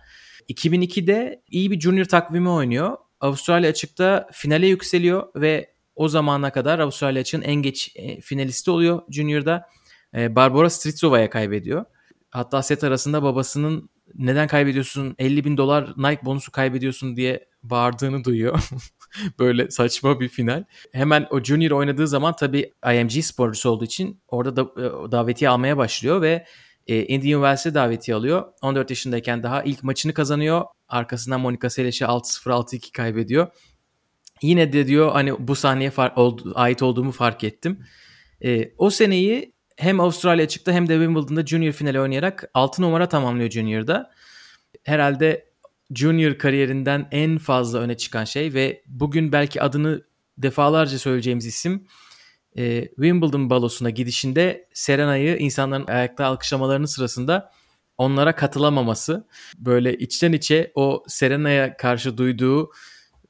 2002'de 0.49 1.43
iyi 1.49 1.71
bir 1.71 1.79
junior 1.79 2.05
takvimi 2.05 2.49
oynuyor. 2.49 2.97
Avustralya 3.19 3.69
açıkta 3.69 4.29
finale 4.31 4.67
yükseliyor 4.67 5.27
ve 5.35 5.75
o 5.95 6.07
zamana 6.07 6.51
kadar 6.51 6.79
Avustralya 6.79 7.21
açığın 7.21 7.41
en 7.41 7.55
geç 7.55 7.91
e, 7.95 8.21
finalisti 8.21 8.71
oluyor 8.71 9.01
junior'da. 9.09 9.69
E, 10.15 10.35
Barbara 10.35 10.69
Stritsova'ya 10.69 11.29
kaybediyor. 11.29 11.85
Hatta 12.35 12.63
set 12.63 12.83
arasında 12.83 13.23
babasının 13.23 13.89
neden 14.15 14.47
kaybediyorsun 14.47 15.15
50 15.19 15.45
bin 15.45 15.57
dolar 15.57 15.93
Nike 15.97 16.25
bonusu 16.25 16.51
kaybediyorsun 16.51 17.15
diye 17.15 17.47
bağırdığını 17.63 18.23
duyuyor. 18.23 18.59
Böyle 19.39 19.71
saçma 19.71 20.19
bir 20.19 20.27
final. 20.27 20.63
Hemen 20.91 21.27
o 21.31 21.43
Junior 21.43 21.71
oynadığı 21.71 22.07
zaman 22.07 22.35
tabii 22.35 22.73
IMG 22.93 23.11
sporcusu 23.11 23.69
olduğu 23.69 23.85
için 23.85 24.21
orada 24.27 24.55
da 24.55 24.61
e, 24.61 25.11
davetiye 25.11 25.49
almaya 25.49 25.77
başlıyor 25.77 26.21
ve 26.21 26.45
e, 26.87 27.05
Indian 27.05 27.39
Wells'e 27.39 27.73
davetiye 27.73 28.15
alıyor. 28.15 28.43
14 28.61 28.89
yaşındayken 28.89 29.43
daha 29.43 29.63
ilk 29.63 29.83
maçını 29.83 30.13
kazanıyor. 30.13 30.65
Arkasından 30.87 31.41
Monica 31.41 31.69
Seles'e 31.69 32.05
6-0 32.05 32.49
6-2 32.49 32.91
kaybediyor. 32.91 33.47
Yine 34.41 34.73
de 34.73 34.87
diyor 34.87 35.11
hani 35.11 35.47
bu 35.47 35.55
sahneye 35.55 35.89
far- 35.89 36.15
oldu, 36.15 36.51
ait 36.55 36.81
olduğumu 36.81 37.11
fark 37.11 37.43
ettim. 37.43 37.85
E, 38.43 38.71
o 38.77 38.89
seneyi 38.89 39.54
hem 39.77 39.99
Avustralya 39.99 40.47
çıktı 40.47 40.71
hem 40.71 40.89
de 40.89 40.93
Wimbledon'da 40.93 41.45
Junior 41.45 41.71
finali 41.71 41.99
oynayarak 41.99 42.49
6 42.53 42.81
numara 42.81 43.09
tamamlıyor 43.09 43.49
Junior'da. 43.49 44.11
Herhalde 44.83 45.49
Junior 45.95 46.37
kariyerinden 46.37 47.07
en 47.11 47.37
fazla 47.37 47.79
öne 47.79 47.97
çıkan 47.97 48.25
şey 48.25 48.53
ve 48.53 48.83
bugün 48.87 49.31
belki 49.31 49.61
adını 49.61 50.01
defalarca 50.37 50.99
söyleyeceğimiz 50.99 51.45
isim 51.45 51.87
e, 52.57 52.87
Wimbledon 52.87 53.49
balosuna 53.49 53.89
gidişinde 53.89 54.67
Serena'yı 54.73 55.37
insanların 55.37 55.87
ayakta 55.87 56.25
alkışlamalarının 56.25 56.85
sırasında 56.85 57.51
onlara 57.97 58.35
katılamaması. 58.35 59.27
Böyle 59.57 59.97
içten 59.97 60.33
içe 60.33 60.71
o 60.75 61.03
Serena'ya 61.07 61.77
karşı 61.77 62.17
duyduğu 62.17 62.71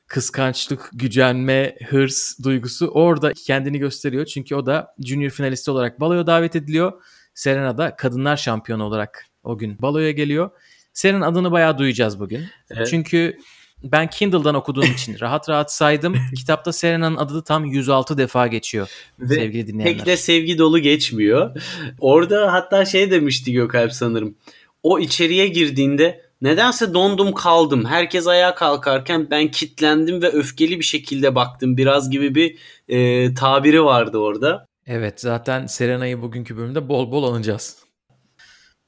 kıskançlık, 0.07 0.89
gücenme, 0.93 1.75
hırs 1.89 2.39
duygusu 2.43 2.87
orada 2.87 3.33
kendini 3.33 3.79
gösteriyor. 3.79 4.25
Çünkü 4.25 4.55
o 4.55 4.65
da 4.65 4.95
junior 5.05 5.29
finalisti 5.29 5.71
olarak 5.71 5.99
baloya 5.99 6.27
davet 6.27 6.55
ediliyor. 6.55 6.93
Serena 7.33 7.77
da 7.77 7.95
kadınlar 7.95 8.37
şampiyonu 8.37 8.83
olarak 8.83 9.25
o 9.43 9.57
gün 9.57 9.81
baloya 9.81 10.11
geliyor. 10.11 10.49
Senin 10.93 11.21
adını 11.21 11.51
bayağı 11.51 11.77
duyacağız 11.77 12.19
bugün. 12.19 12.45
Evet. 12.69 12.87
Çünkü 12.89 13.37
ben 13.83 14.09
Kindle'dan 14.09 14.55
okuduğum 14.55 14.91
için 14.91 15.17
rahat 15.21 15.49
rahat 15.49 15.73
saydım. 15.73 16.15
Kitapta 16.35 16.73
Serena'nın 16.73 17.17
adı 17.17 17.43
tam 17.43 17.65
106 17.65 18.17
defa 18.17 18.47
geçiyor 18.47 18.89
Ve 19.19 19.35
sevgili 19.35 19.67
dinleyenler. 19.67 19.97
Pek 19.97 20.05
de 20.05 20.17
sevgi 20.17 20.57
dolu 20.57 20.79
geçmiyor. 20.79 21.61
Orada 21.99 22.53
hatta 22.53 22.85
şey 22.85 23.11
demişti 23.11 23.53
Gökalp 23.53 23.93
sanırım. 23.93 24.35
O 24.83 24.99
içeriye 24.99 25.47
girdiğinde 25.47 26.24
nedense 26.45 26.93
dondum 26.93 27.33
kaldım. 27.33 27.85
Herkes 27.85 28.27
ayağa 28.27 28.55
kalkarken 28.55 29.27
ben 29.31 29.51
kitlendim 29.51 30.21
ve 30.21 30.27
öfkeli 30.27 30.79
bir 30.79 30.85
şekilde 30.85 31.35
baktım. 31.35 31.77
Biraz 31.77 32.09
gibi 32.09 32.35
bir 32.35 32.57
e, 32.87 33.33
tabiri 33.33 33.83
vardı 33.83 34.17
orada. 34.17 34.65
Evet 34.85 35.21
zaten 35.21 35.65
Serena'yı 35.65 36.21
bugünkü 36.21 36.57
bölümde 36.57 36.89
bol 36.89 37.11
bol 37.11 37.33
anacağız. 37.33 37.77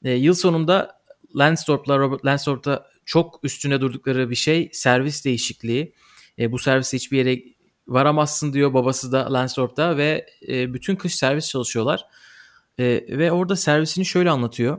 E, 0.04 0.10
yıl 0.10 0.34
sonunda 0.34 1.00
Lansdorp'la 1.36 1.98
Robert 1.98 2.24
Lansdorp'ta 2.24 2.86
çok 3.04 3.40
üstüne 3.42 3.80
durdukları 3.80 4.30
bir 4.30 4.34
şey 4.34 4.70
servis 4.72 5.24
değişikliği. 5.24 5.92
E, 6.38 6.52
bu 6.52 6.58
serviste 6.58 6.96
hiçbir 6.96 7.18
yere 7.18 7.42
varamazsın 7.88 8.52
diyor 8.52 8.74
babası 8.74 9.12
da 9.12 9.32
Lansdorp'ta 9.32 9.96
ve 9.96 10.26
e, 10.48 10.74
bütün 10.74 10.96
kış 10.96 11.14
servis 11.14 11.48
çalışıyorlar. 11.48 12.06
E, 12.78 12.84
ve 13.08 13.32
orada 13.32 13.56
servisini 13.56 14.04
şöyle 14.04 14.30
anlatıyor. 14.30 14.78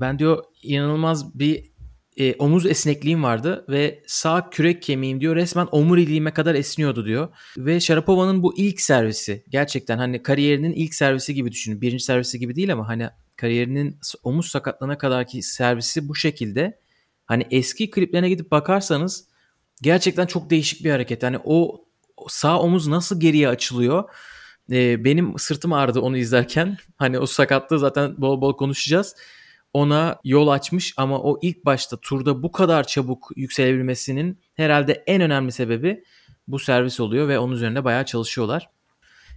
Ben 0.00 0.18
diyor 0.18 0.44
inanılmaz 0.62 1.38
bir 1.38 1.64
e, 2.16 2.34
omuz 2.34 2.66
esnekliğim 2.66 3.22
vardı 3.22 3.64
ve 3.68 4.02
sağ 4.06 4.50
kürek 4.50 4.82
kemiğim 4.82 5.20
diyor 5.20 5.36
resmen 5.36 5.68
omuriliğime 5.72 6.34
kadar 6.34 6.54
esniyordu 6.54 7.04
diyor. 7.04 7.28
Ve 7.58 7.80
Sharapova'nın 7.80 8.42
bu 8.42 8.58
ilk 8.58 8.80
servisi 8.80 9.44
gerçekten 9.48 9.98
hani 9.98 10.22
kariyerinin 10.22 10.72
ilk 10.72 10.94
servisi 10.94 11.34
gibi 11.34 11.52
düşünün. 11.52 11.80
Birinci 11.80 12.04
servisi 12.04 12.38
gibi 12.38 12.56
değil 12.56 12.72
ama 12.72 12.88
hani 12.88 13.08
kariyerinin 13.36 13.98
omuz 14.22 14.46
sakatlığına 14.46 14.98
kadarki 14.98 15.42
servisi 15.42 16.08
bu 16.08 16.14
şekilde. 16.14 16.80
Hani 17.26 17.46
eski 17.50 17.90
kliplerine 17.90 18.28
gidip 18.28 18.50
bakarsanız 18.50 19.28
gerçekten 19.82 20.26
çok 20.26 20.50
değişik 20.50 20.84
bir 20.84 20.90
hareket. 20.90 21.22
Hani 21.22 21.38
o 21.44 21.84
sağ 22.28 22.60
omuz 22.60 22.86
nasıl 22.86 23.20
geriye 23.20 23.48
açılıyor? 23.48 24.04
Ee, 24.72 25.04
benim 25.04 25.38
sırtım 25.38 25.72
ağrıdı 25.72 26.00
onu 26.00 26.16
izlerken. 26.16 26.76
Hani 26.96 27.18
o 27.18 27.26
sakatlığı 27.26 27.78
zaten 27.78 28.14
bol 28.18 28.40
bol 28.40 28.56
konuşacağız. 28.56 29.16
Ona 29.76 30.20
yol 30.24 30.48
açmış 30.48 30.94
ama 30.96 31.20
o 31.22 31.38
ilk 31.42 31.64
başta 31.64 31.96
turda 31.96 32.42
bu 32.42 32.52
kadar 32.52 32.86
çabuk 32.86 33.30
yükselebilmesinin 33.36 34.40
herhalde 34.54 35.04
en 35.06 35.22
önemli 35.22 35.52
sebebi 35.52 36.04
bu 36.48 36.58
servis 36.58 37.00
oluyor 37.00 37.28
ve 37.28 37.38
onun 37.38 37.54
üzerinde 37.54 37.84
bayağı 37.84 38.04
çalışıyorlar. 38.04 38.70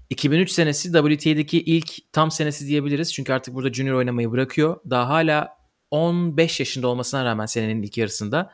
2003 0.10 0.52
senesi 0.52 0.92
WTA'deki 0.92 1.62
ilk 1.62 2.12
tam 2.12 2.32
senesi 2.32 2.68
diyebiliriz. 2.68 3.14
Çünkü 3.14 3.34
artık 3.34 3.54
burada 3.54 3.74
junior 3.74 3.96
oynamayı 3.96 4.32
bırakıyor. 4.32 4.78
Daha 4.90 5.10
hala 5.10 5.58
15 5.92 6.60
yaşında 6.60 6.88
olmasına 6.88 7.26
rağmen 7.26 7.46
senenin 7.46 7.84
ilk 7.84 7.98
yarısında. 7.98 8.52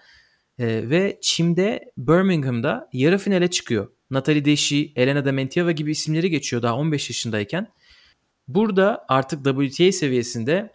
Ee, 0.60 0.66
ve 0.90 1.20
Çim'de 1.22 1.92
Birmingham'da 1.98 2.90
yarı 2.94 3.18
finale 3.18 3.50
çıkıyor. 3.50 3.92
Natalie 4.10 4.46
Deşi, 4.46 4.94
Elena 4.96 5.26
Dementieva 5.26 5.72
gibi 5.72 5.92
isimleri 5.92 6.30
geçiyor 6.30 6.62
daha 6.62 6.76
15 6.76 7.10
yaşındayken. 7.10 7.68
Burada 8.48 9.06
artık 9.08 9.46
WTA 9.46 9.92
seviyesinde 9.92 10.72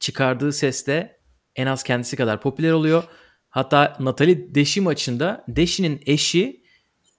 çıkardığı 0.00 0.52
sesle 0.52 1.20
en 1.56 1.66
az 1.66 1.82
kendisi 1.82 2.16
kadar 2.16 2.40
popüler 2.40 2.72
oluyor. 2.72 3.04
Hatta 3.48 3.96
Natalie 4.00 4.54
Deşi 4.54 4.80
maçında 4.80 5.44
Deşi'nin 5.48 6.00
eşi 6.06 6.60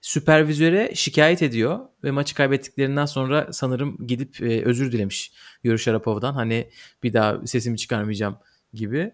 süpervizöre 0.00 0.92
şikayet 0.94 1.42
ediyor 1.42 1.80
ve 2.04 2.10
maçı 2.10 2.34
kaybettiklerinden 2.34 3.06
sonra 3.06 3.52
sanırım 3.52 4.06
gidip 4.06 4.42
e, 4.42 4.64
özür 4.64 4.92
dilemiş 4.92 5.32
Yuri 5.64 5.78
Sharapov'dan. 5.78 6.34
Hani 6.34 6.70
bir 7.02 7.12
daha 7.12 7.46
sesimi 7.46 7.78
çıkarmayacağım 7.78 8.38
gibi. 8.74 9.12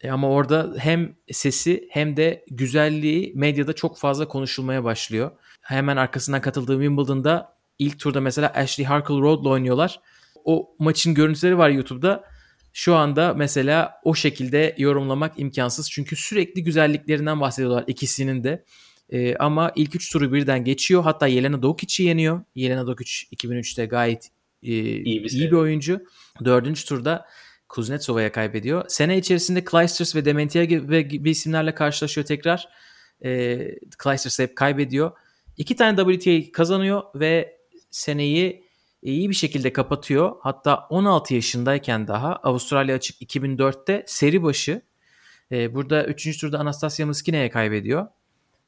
E, 0.00 0.10
ama 0.10 0.30
orada 0.30 0.74
hem 0.78 1.16
sesi 1.32 1.88
hem 1.90 2.16
de 2.16 2.44
güzelliği 2.50 3.32
medyada 3.34 3.72
çok 3.72 3.98
fazla 3.98 4.28
konuşulmaya 4.28 4.84
başlıyor. 4.84 5.30
Hemen 5.60 5.96
arkasından 5.96 6.40
katıldığı 6.40 6.72
Wimbledon'da 6.72 7.56
ilk 7.78 7.98
turda 7.98 8.20
mesela 8.20 8.52
Ashley 8.54 8.86
Harkle 8.86 9.14
Road'la 9.14 9.48
oynuyorlar. 9.48 10.00
O 10.44 10.74
maçın 10.78 11.14
görüntüleri 11.14 11.58
var 11.58 11.70
YouTube'da. 11.70 12.24
Şu 12.72 12.94
anda 12.94 13.34
mesela 13.34 14.00
o 14.04 14.14
şekilde 14.14 14.74
yorumlamak 14.78 15.38
imkansız. 15.38 15.90
Çünkü 15.90 16.16
sürekli 16.16 16.64
güzelliklerinden 16.64 17.40
bahsediyorlar 17.40 17.84
ikisinin 17.86 18.44
de. 18.44 18.64
E, 19.10 19.36
ama 19.36 19.72
ilk 19.76 19.94
üç 19.94 20.12
turu 20.12 20.32
birden 20.32 20.64
geçiyor. 20.64 21.02
Hatta 21.02 21.26
Yelena 21.26 21.62
Dokic'i 21.62 22.02
yeniyor. 22.02 22.40
Yelena 22.54 22.86
Dokic 22.86 23.10
2003'te 23.36 23.86
gayet 23.86 24.28
e, 24.62 24.72
iyi, 24.72 25.24
bir, 25.24 25.30
iyi 25.30 25.50
bir 25.50 25.56
oyuncu. 25.56 26.00
Dördüncü 26.44 26.84
turda 26.84 27.26
Kuznetsova'ya 27.68 28.32
kaybediyor. 28.32 28.84
Sene 28.88 29.18
içerisinde 29.18 29.64
Clijsters 29.70 30.16
ve 30.16 30.24
Dementieva 30.24 30.64
gibi, 30.64 31.08
gibi 31.08 31.30
isimlerle 31.30 31.74
karşılaşıyor 31.74 32.26
tekrar. 32.26 32.68
E, 33.24 33.58
Clijsters 34.02 34.38
hep 34.38 34.56
kaybediyor. 34.56 35.12
İki 35.56 35.76
tane 35.76 36.16
WTA 36.18 36.52
kazanıyor 36.52 37.02
ve 37.14 37.56
seneyi 37.90 38.64
iyi 39.02 39.30
bir 39.30 39.34
şekilde 39.34 39.72
kapatıyor. 39.72 40.32
Hatta 40.40 40.86
16 40.90 41.34
yaşındayken 41.34 42.08
daha 42.08 42.36
Avustralya 42.36 42.96
Açık 42.96 43.22
2004'te 43.22 44.04
seri 44.06 44.42
başı. 44.42 44.82
E, 45.52 45.74
burada 45.74 46.06
3. 46.06 46.40
turda 46.40 46.58
Anastasia 46.58 47.06
Miskine'ye 47.06 47.50
kaybediyor. 47.50 48.06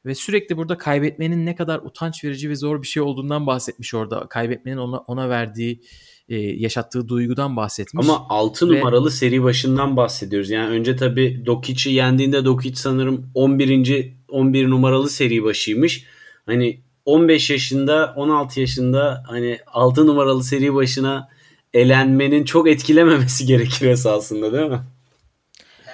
Ve 0.07 0.15
sürekli 0.15 0.57
burada 0.57 0.79
kaybetmenin 0.79 1.47
ne 1.47 1.57
kadar 1.57 1.79
utanç 1.79 2.25
verici 2.25 2.51
ve 2.51 2.57
zor 2.57 2.83
bir 2.83 2.87
şey 2.87 3.03
olduğundan 3.03 3.47
bahsetmiş 3.47 3.95
orada. 3.95 4.27
Kaybetmenin 4.29 4.77
ona 4.77 4.99
ona 4.99 5.29
verdiği 5.29 5.83
e, 6.29 6.37
yaşattığı 6.37 7.09
duygudan 7.09 7.57
bahsetmiş. 7.57 8.09
Ama 8.09 8.27
6 8.29 8.71
Ve... 8.71 8.79
numaralı 8.79 9.11
seri 9.11 9.43
başından 9.43 9.97
bahsediyoruz. 9.97 10.51
Yani 10.51 10.69
önce 10.69 10.97
tabii 10.97 11.43
Dokic'i 11.47 11.93
yendiğinde 11.93 12.45
Dokic 12.45 12.77
sanırım 12.77 13.31
11. 13.35 14.13
11 14.29 14.71
numaralı 14.71 15.11
seri 15.11 15.45
başıymış. 15.45 16.05
Hani 16.47 16.81
15 17.05 17.51
yaşında 17.51 18.13
16 18.17 18.61
yaşında 18.61 19.25
hani 19.27 19.59
6 19.67 20.07
numaralı 20.07 20.45
seri 20.45 20.75
başına 20.75 21.29
elenmenin 21.75 22.45
çok 22.45 22.69
etkilememesi 22.69 23.47
gerekir 23.47 23.87
esasında 23.87 24.53
değil 24.53 24.71
mi? 24.71 24.81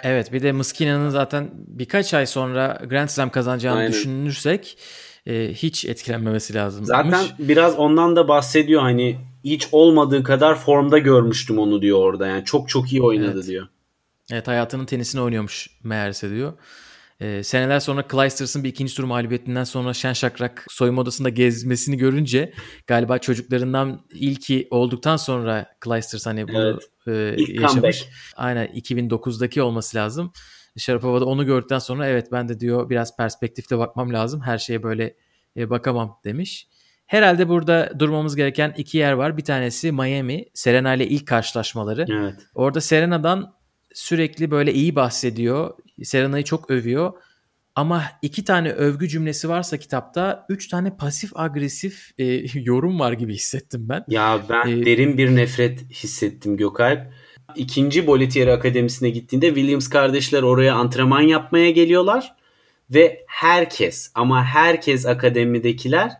Evet 0.03 0.33
bir 0.33 0.43
de 0.43 0.53
Muskina'nın 0.53 1.11
zaten 1.11 1.51
birkaç 1.55 2.15
ay 2.15 2.27
sonra 2.27 2.83
Grand 2.89 3.09
Slam 3.09 3.31
kazanacağını 3.31 3.79
Aynen. 3.79 3.93
düşünürsek 3.93 4.79
e, 5.27 5.53
hiç 5.55 5.85
etkilenmemesi 5.85 6.55
lazım. 6.55 6.85
Zaten 6.85 7.25
biraz 7.39 7.77
ondan 7.77 8.17
da 8.17 8.29
bahsediyor 8.29 8.83
hani 8.83 9.19
hiç 9.45 9.69
olmadığı 9.73 10.23
kadar 10.23 10.55
formda 10.55 10.99
görmüştüm 10.99 11.59
onu 11.59 11.83
diyor 11.83 11.99
orada 11.99 12.27
yani 12.27 12.45
çok 12.45 12.69
çok 12.69 12.93
iyi 12.93 13.03
oynadı 13.03 13.33
evet. 13.35 13.47
diyor. 13.47 13.67
Evet 14.33 14.49
hayatının 14.49 14.85
tenisini 14.85 15.21
oynuyormuş 15.21 15.71
meğerse 15.85 16.31
diyor. 16.31 16.53
Ee, 17.21 17.43
seneler 17.43 17.81
sonra 17.81 18.05
Clijsters'ın 18.11 18.65
bir 18.65 18.69
ikinci 18.69 18.95
tur 18.95 19.05
mağlubiyetinden 19.05 19.65
sonra 19.65 19.95
şen 19.95 20.13
şakrak 20.13 20.67
soyunma 20.71 21.03
odasında 21.03 21.29
gezmesini 21.29 21.97
görünce 21.97 22.53
galiba 22.87 23.19
çocuklarından 23.19 24.05
ilki 24.15 24.69
olduktan 24.71 25.17
sonra 25.17 25.67
Clijsters 25.85 26.27
hani 26.27 26.49
bunu 26.49 26.81
evet. 27.07 27.37
e, 27.39 27.43
yaşamış. 27.53 27.73
Comeback. 27.73 28.09
Aynen 28.37 28.67
2009'daki 28.67 29.63
olması 29.63 29.97
lazım. 29.97 30.33
Sharapova 30.77 31.21
da 31.21 31.25
onu 31.25 31.47
gördükten 31.47 31.79
sonra 31.79 32.07
evet 32.07 32.33
ben 32.33 32.49
de 32.49 32.61
diyor 32.61 32.91
biraz 32.91 33.17
perspektifle 33.17 33.79
bakmam 33.79 34.13
lazım. 34.13 34.41
Her 34.41 34.59
şeye 34.59 34.83
böyle 34.83 35.17
e, 35.57 35.71
bakamam 35.71 36.21
demiş. 36.25 36.69
Herhalde 37.07 37.49
burada 37.49 37.93
durmamız 37.99 38.37
gereken 38.37 38.75
iki 38.77 38.99
yer 38.99 39.13
var. 39.13 39.37
Bir 39.37 39.45
tanesi 39.45 39.93
Miami. 39.93 40.45
Serena 40.55 40.95
ile 40.95 41.09
ilk 41.09 41.27
karşılaşmaları. 41.27 42.07
Evet. 42.11 42.35
Orada 42.55 42.81
Serena'dan 42.81 43.55
sürekli 43.95 44.51
böyle 44.51 44.73
iyi 44.73 44.97
bahsediyor. 44.97 45.75
Serena'yı 46.05 46.45
çok 46.45 46.71
övüyor. 46.71 47.13
Ama 47.75 48.03
iki 48.23 48.45
tane 48.45 48.73
övgü 48.73 49.09
cümlesi 49.09 49.49
varsa 49.49 49.77
kitapta 49.77 50.47
üç 50.49 50.69
tane 50.69 50.97
pasif 50.97 51.31
agresif 51.35 52.11
e, 52.19 52.25
yorum 52.55 53.01
var 53.01 53.13
gibi 53.13 53.35
hissettim 53.35 53.87
ben. 53.89 54.05
Ya 54.09 54.41
ben 54.49 54.69
ee, 54.69 54.87
derin 54.87 55.19
bir 55.19 55.37
nefret 55.37 55.91
hissettim 55.91 56.57
Gökalp. 56.57 57.13
İkinci 57.57 58.07
Boletieri 58.07 58.53
Akademisi'ne 58.53 59.11
gittiğinde 59.11 59.47
Williams 59.47 59.89
kardeşler 59.89 60.43
oraya 60.43 60.75
antrenman 60.75 61.21
yapmaya 61.21 61.71
geliyorlar. 61.71 62.35
Ve 62.91 63.25
herkes 63.29 64.11
ama 64.15 64.45
herkes 64.45 65.07
akademidekiler 65.07 66.13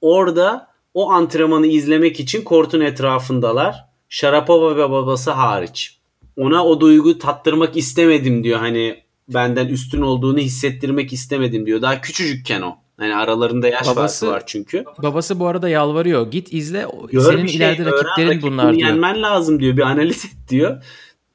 orada 0.00 0.68
o 0.94 1.10
antrenmanı 1.10 1.66
izlemek 1.66 2.20
için 2.20 2.42
kortun 2.42 2.80
etrafındalar. 2.80 3.84
Sharapova 4.08 4.76
ve 4.76 4.90
babası 4.90 5.30
hariç 5.30 6.00
ona 6.36 6.64
o 6.64 6.80
duygu 6.80 7.18
tattırmak 7.18 7.76
istemedim 7.76 8.44
diyor. 8.44 8.58
Hani 8.58 9.03
benden 9.28 9.66
üstün 9.66 10.00
olduğunu 10.02 10.38
hissettirmek 10.38 11.12
istemedim 11.12 11.66
diyor. 11.66 11.82
Daha 11.82 12.00
küçücükken 12.00 12.62
o. 12.62 12.76
Hani 12.98 13.16
aralarında 13.16 13.68
yaş 13.68 13.86
babası, 13.86 14.26
farkı 14.26 14.36
var 14.36 14.42
çünkü. 14.46 14.84
Babası 15.02 15.40
bu 15.40 15.46
arada 15.46 15.68
yalvarıyor. 15.68 16.30
Git 16.30 16.52
izle. 16.52 16.86
Gör 17.12 17.20
Senin 17.20 17.46
şey, 17.46 17.56
ileride 17.56 17.84
rakiplerin 17.84 18.42
bunlar 18.42 18.74
diyor. 18.74 18.88
Yenmen 18.88 19.22
lazım 19.22 19.60
diyor. 19.60 19.76
Bir 19.76 19.82
analiz 19.82 20.24
et 20.24 20.50
diyor. 20.50 20.82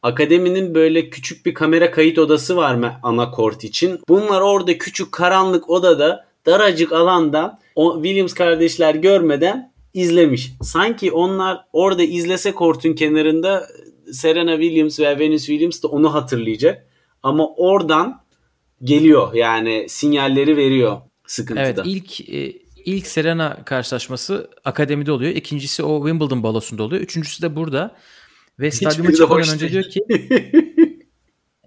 Akademinin 0.03 0.75
böyle 0.75 1.09
küçük 1.09 1.45
bir 1.45 1.53
kamera 1.53 1.91
kayıt 1.91 2.19
odası 2.19 2.55
var 2.55 2.75
mı 2.75 2.93
ana 3.03 3.31
kort 3.31 3.63
için. 3.63 3.99
Bunlar 4.09 4.41
orada 4.41 4.77
küçük 4.77 5.11
karanlık 5.11 5.69
odada 5.69 6.25
daracık 6.45 6.91
alandan 6.91 7.59
o 7.75 7.93
Williams 8.03 8.33
kardeşler 8.33 8.95
görmeden 8.95 9.71
izlemiş. 9.93 10.51
Sanki 10.61 11.11
onlar 11.11 11.65
orada 11.73 12.03
izlese 12.03 12.51
kortun 12.51 12.93
kenarında 12.93 13.67
Serena 14.11 14.61
Williams 14.61 14.99
veya 14.99 15.19
Venus 15.19 15.45
Williams 15.45 15.83
da 15.83 15.87
onu 15.87 16.13
hatırlayacak. 16.13 16.88
Ama 17.23 17.47
oradan 17.47 18.21
geliyor 18.83 19.33
yani 19.33 19.85
sinyalleri 19.89 20.57
veriyor 20.57 21.01
sıkıntıda. 21.27 21.65
Evet 21.65 21.79
ilk 21.85 22.29
e, 22.29 22.53
ilk 22.85 23.07
Serena 23.07 23.63
karşılaşması 23.65 24.49
akademide 24.65 25.11
oluyor. 25.11 25.31
İkincisi 25.31 25.83
o 25.83 26.07
Wimbledon 26.07 26.43
balosunda 26.43 26.83
oluyor. 26.83 27.01
Üçüncüsü 27.01 27.41
de 27.41 27.55
burada. 27.55 27.95
Ve 28.59 28.71
stadyuma 28.71 29.11
çıkmadan 29.13 29.53
önce 29.53 29.71
diyor 29.71 29.83
ki 29.83 30.05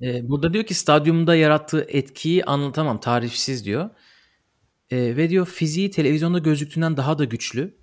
e, 0.02 0.28
burada 0.28 0.52
diyor 0.52 0.64
ki 0.64 0.74
stadyumda 0.74 1.34
yarattığı 1.34 1.86
etkiyi 1.88 2.44
anlatamam 2.44 3.00
tarifsiz 3.00 3.64
diyor. 3.64 3.90
E, 4.90 5.16
ve 5.16 5.30
diyor 5.30 5.46
fiziği 5.46 5.90
televizyonda 5.90 6.38
gözüktüğünden 6.38 6.96
daha 6.96 7.18
da 7.18 7.24
güçlü. 7.24 7.76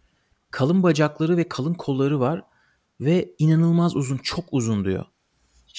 Kalın 0.51 0.83
bacakları 0.83 1.37
ve 1.37 1.49
kalın 1.49 1.73
kolları 1.73 2.19
var 2.19 2.43
ve 3.01 3.35
inanılmaz 3.39 3.95
uzun, 3.95 4.17
çok 4.17 4.45
uzun 4.51 4.85
diyor. 4.85 5.05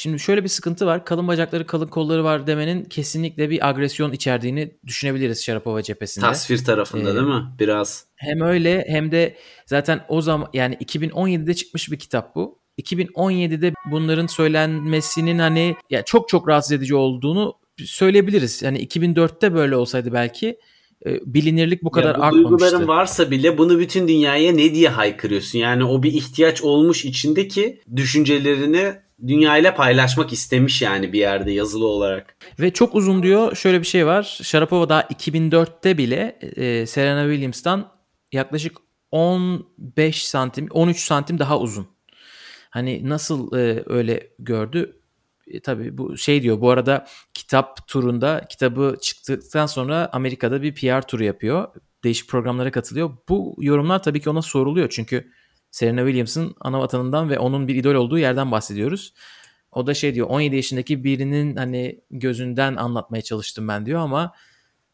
Şimdi 0.00 0.18
şöyle 0.18 0.44
bir 0.44 0.48
sıkıntı 0.48 0.86
var. 0.86 1.04
Kalın 1.04 1.28
bacakları, 1.28 1.66
kalın 1.66 1.86
kolları 1.86 2.24
var 2.24 2.46
demenin 2.46 2.84
kesinlikle 2.84 3.50
bir 3.50 3.68
agresyon 3.68 4.12
içerdiğini 4.12 4.74
düşünebiliriz 4.86 5.44
Sharapova 5.44 5.82
cephesinde. 5.82 6.26
Tasvir 6.26 6.64
tarafında 6.64 7.10
ee, 7.10 7.14
değil 7.14 7.26
mi? 7.26 7.42
Biraz. 7.58 8.06
Hem 8.16 8.40
öyle 8.40 8.84
hem 8.88 9.12
de 9.12 9.36
zaten 9.66 10.04
o 10.08 10.20
zaman 10.20 10.48
yani 10.54 10.74
2017'de 10.74 11.54
çıkmış 11.54 11.92
bir 11.92 11.98
kitap 11.98 12.34
bu. 12.34 12.60
2017'de 12.82 13.72
bunların 13.90 14.26
söylenmesinin 14.26 15.38
hani 15.38 15.76
ya 15.90 16.04
çok 16.04 16.28
çok 16.28 16.48
rahatsız 16.48 16.72
edici 16.72 16.94
olduğunu 16.94 17.54
söyleyebiliriz. 17.84 18.62
Yani 18.62 18.86
2004'te 18.86 19.54
böyle 19.54 19.76
olsaydı 19.76 20.12
belki 20.12 20.58
e, 21.06 21.20
bilinirlik 21.26 21.82
bu 21.82 21.90
kadar 21.90 22.14
ya 22.14 22.18
bu 22.18 22.22
artmamıştı. 22.22 22.50
Duyguların 22.50 22.88
varsa 22.88 23.30
bile 23.30 23.58
bunu 23.58 23.78
bütün 23.78 24.08
dünyaya 24.08 24.52
ne 24.52 24.74
diye 24.74 24.88
haykırıyorsun? 24.88 25.58
Yani 25.58 25.84
o 25.84 26.02
bir 26.02 26.12
ihtiyaç 26.12 26.62
olmuş 26.62 27.04
içindeki 27.04 27.80
düşüncelerini 27.96 28.92
dünyayla 29.26 29.74
paylaşmak 29.74 30.33
istemiş 30.33 30.83
yani 30.83 31.12
bir 31.12 31.18
yerde 31.18 31.50
yazılı 31.52 31.87
olarak. 31.87 32.37
Ve 32.61 32.72
çok 32.72 32.94
uzun 32.94 33.22
diyor. 33.22 33.56
Şöyle 33.56 33.80
bir 33.80 33.87
şey 33.87 34.06
var. 34.06 34.38
Sharapova 34.42 34.88
daha 34.88 35.02
2004'te 35.02 35.98
bile 35.98 36.38
e, 36.56 36.87
Serena 36.87 37.30
Williams'tan 37.30 37.92
yaklaşık 38.33 38.76
15 39.11 40.28
santim, 40.28 40.68
13 40.70 41.00
santim 41.00 41.38
daha 41.38 41.59
uzun. 41.59 41.87
Hani 42.70 43.09
nasıl 43.09 43.56
e, 43.56 43.83
öyle 43.87 44.30
gördü? 44.38 45.00
E, 45.46 45.61
tabii 45.61 45.98
bu 45.98 46.16
şey 46.16 46.42
diyor 46.42 46.61
bu 46.61 46.70
arada 46.70 47.06
kitap 47.35 47.88
turunda 47.88 48.44
kitabı 48.48 48.96
çıktıktan 49.00 49.66
sonra 49.66 50.09
Amerika'da 50.12 50.62
bir 50.62 50.74
PR 50.74 51.02
turu 51.02 51.24
yapıyor. 51.24 51.68
Değişik 52.04 52.28
programlara 52.28 52.70
katılıyor. 52.70 53.11
Bu 53.28 53.56
yorumlar 53.59 54.02
tabii 54.02 54.20
ki 54.20 54.30
ona 54.30 54.42
soruluyor 54.42 54.88
çünkü 54.88 55.33
Serena 55.70 56.00
Williams'ın 56.00 56.54
ana 56.61 56.80
vatanından 56.80 57.30
ve 57.30 57.38
onun 57.38 57.68
bir 57.68 57.74
idol 57.74 57.94
olduğu 57.94 58.18
yerden 58.18 58.50
bahsediyoruz. 58.50 59.14
O 59.72 59.87
da 59.87 59.94
şey 59.94 60.14
diyor 60.14 60.26
17 60.26 60.56
yaşındaki 60.56 61.04
birinin 61.04 61.56
hani 61.56 62.00
gözünden 62.11 62.76
anlatmaya 62.76 63.22
çalıştım 63.22 63.68
ben 63.68 63.87
diyor 63.87 64.00
ama 64.00 64.33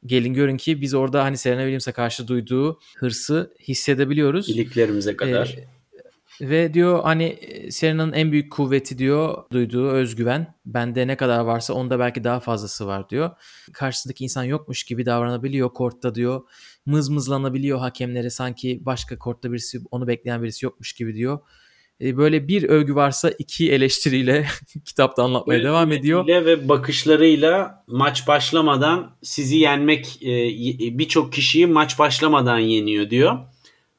gelin 0.06 0.34
görün 0.34 0.56
ki 0.56 0.80
biz 0.80 0.94
orada 0.94 1.24
hani 1.24 1.36
Serena 1.36 1.60
Williams'a 1.60 1.92
karşı 1.92 2.28
duyduğu 2.28 2.80
hırsı 2.96 3.54
hissedebiliyoruz. 3.60 4.48
İliklerimize 4.48 5.16
kadar. 5.16 5.56
Ee, 5.58 5.75
ve 6.40 6.74
diyor 6.74 7.02
hani 7.02 7.38
Serena'nın 7.70 8.12
en 8.12 8.32
büyük 8.32 8.52
kuvveti 8.52 8.98
diyor 8.98 9.44
duyduğu 9.52 9.88
özgüven. 9.88 10.54
Bende 10.66 11.06
ne 11.06 11.16
kadar 11.16 11.40
varsa 11.40 11.74
onda 11.74 11.98
belki 11.98 12.24
daha 12.24 12.40
fazlası 12.40 12.86
var 12.86 13.08
diyor. 13.08 13.30
Karşısındaki 13.72 14.24
insan 14.24 14.44
yokmuş 14.44 14.84
gibi 14.84 15.06
davranabiliyor 15.06 15.68
kortta 15.68 16.14
diyor. 16.14 16.42
Mızmızlanabiliyor 16.86 17.78
hakemlere 17.78 18.30
sanki 18.30 18.80
başka 18.86 19.18
kortta 19.18 19.52
birisi 19.52 19.80
onu 19.90 20.06
bekleyen 20.06 20.42
birisi 20.42 20.64
yokmuş 20.64 20.92
gibi 20.92 21.14
diyor. 21.14 21.38
E, 22.00 22.16
böyle 22.16 22.48
bir 22.48 22.62
övgü 22.62 22.94
varsa 22.94 23.30
iki 23.38 23.72
eleştiriyle 23.72 24.46
kitapta 24.84 25.22
anlatmaya 25.22 25.62
devam 25.62 25.92
ediyor. 25.92 26.26
Ve 26.26 26.68
bakışlarıyla 26.68 27.84
maç 27.86 28.28
başlamadan 28.28 29.16
sizi 29.22 29.56
yenmek 29.56 30.22
e, 30.22 30.28
birçok 30.98 31.32
kişiyi 31.32 31.66
maç 31.66 31.98
başlamadan 31.98 32.58
yeniyor 32.58 33.10
diyor. 33.10 33.38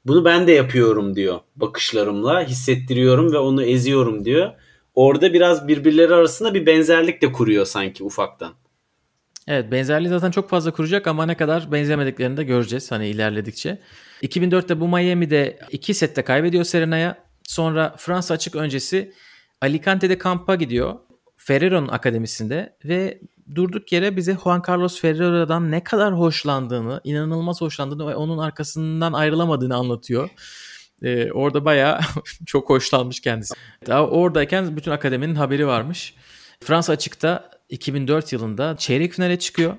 Bunu 0.08 0.26
ben 0.26 0.48
de 0.48 0.52
yapıyorum 0.52 1.16
diyor 1.16 1.40
bakışlarımla 1.56 2.44
hissettiriyorum 2.44 3.34
ve 3.34 3.38
onu 3.38 3.64
eziyorum 3.64 4.26
diyor. 4.26 4.52
Orada 4.96 5.34
biraz 5.34 5.68
birbirleri 5.68 6.14
arasında 6.14 6.54
bir 6.54 6.66
benzerlik 6.66 7.22
de 7.22 7.32
kuruyor 7.32 7.66
sanki 7.66 8.04
ufaktan. 8.04 8.54
Evet 9.48 9.72
benzerliği 9.72 10.10
zaten 10.10 10.32
çok 10.32 10.50
fazla 10.50 10.72
kuracak 10.72 11.08
ama 11.08 11.26
ne 11.26 11.38
kadar 11.38 11.72
benzemediklerini 11.72 12.38
de 12.38 12.44
göreceğiz 12.44 12.92
hani 12.92 13.08
ilerledikçe. 13.08 13.80
2004'te 14.22 14.80
bu 14.80 14.88
Miami'de 14.88 15.60
iki 15.72 15.94
sette 15.94 16.22
kaybediyor 16.22 16.64
Serena'ya. 16.64 17.18
Sonra 17.44 17.96
Fransa 17.98 18.34
açık 18.34 18.56
öncesi 18.56 19.14
Alicante'de 19.62 20.18
kampa 20.18 20.56
gidiyor. 20.56 20.96
Ferrero'nun 21.48 21.88
akademisinde 21.88 22.78
ve 22.86 23.22
durduk 23.56 23.92
yere 23.92 24.16
bize 24.18 24.38
Juan 24.44 24.64
Carlos 24.68 25.02
Ferrero'dan 25.02 25.72
ne 25.72 25.84
kadar 25.84 26.20
hoşlandığını, 26.20 27.02
inanılmaz 27.04 27.62
hoşlandığını 27.62 28.08
ve 28.08 28.16
onun 28.16 28.38
arkasından 28.38 29.14
ayrılamadığını 29.14 29.76
anlatıyor. 29.76 30.30
Ee, 31.04 31.32
orada 31.32 31.66
bayağı 31.66 32.00
çok 32.46 32.70
hoşlanmış 32.70 33.20
kendisi. 33.20 33.54
Daha 33.88 34.08
oradayken 34.08 34.78
bütün 34.78 34.92
akademinin 34.92 35.36
haberi 35.36 35.68
varmış. 35.68 36.14
Fransa 36.64 36.94
açıkta 36.94 37.52
2004 37.70 38.34
yılında 38.34 38.78
çeyrek 38.78 39.14
finale 39.14 39.40
çıkıyor. 39.40 39.78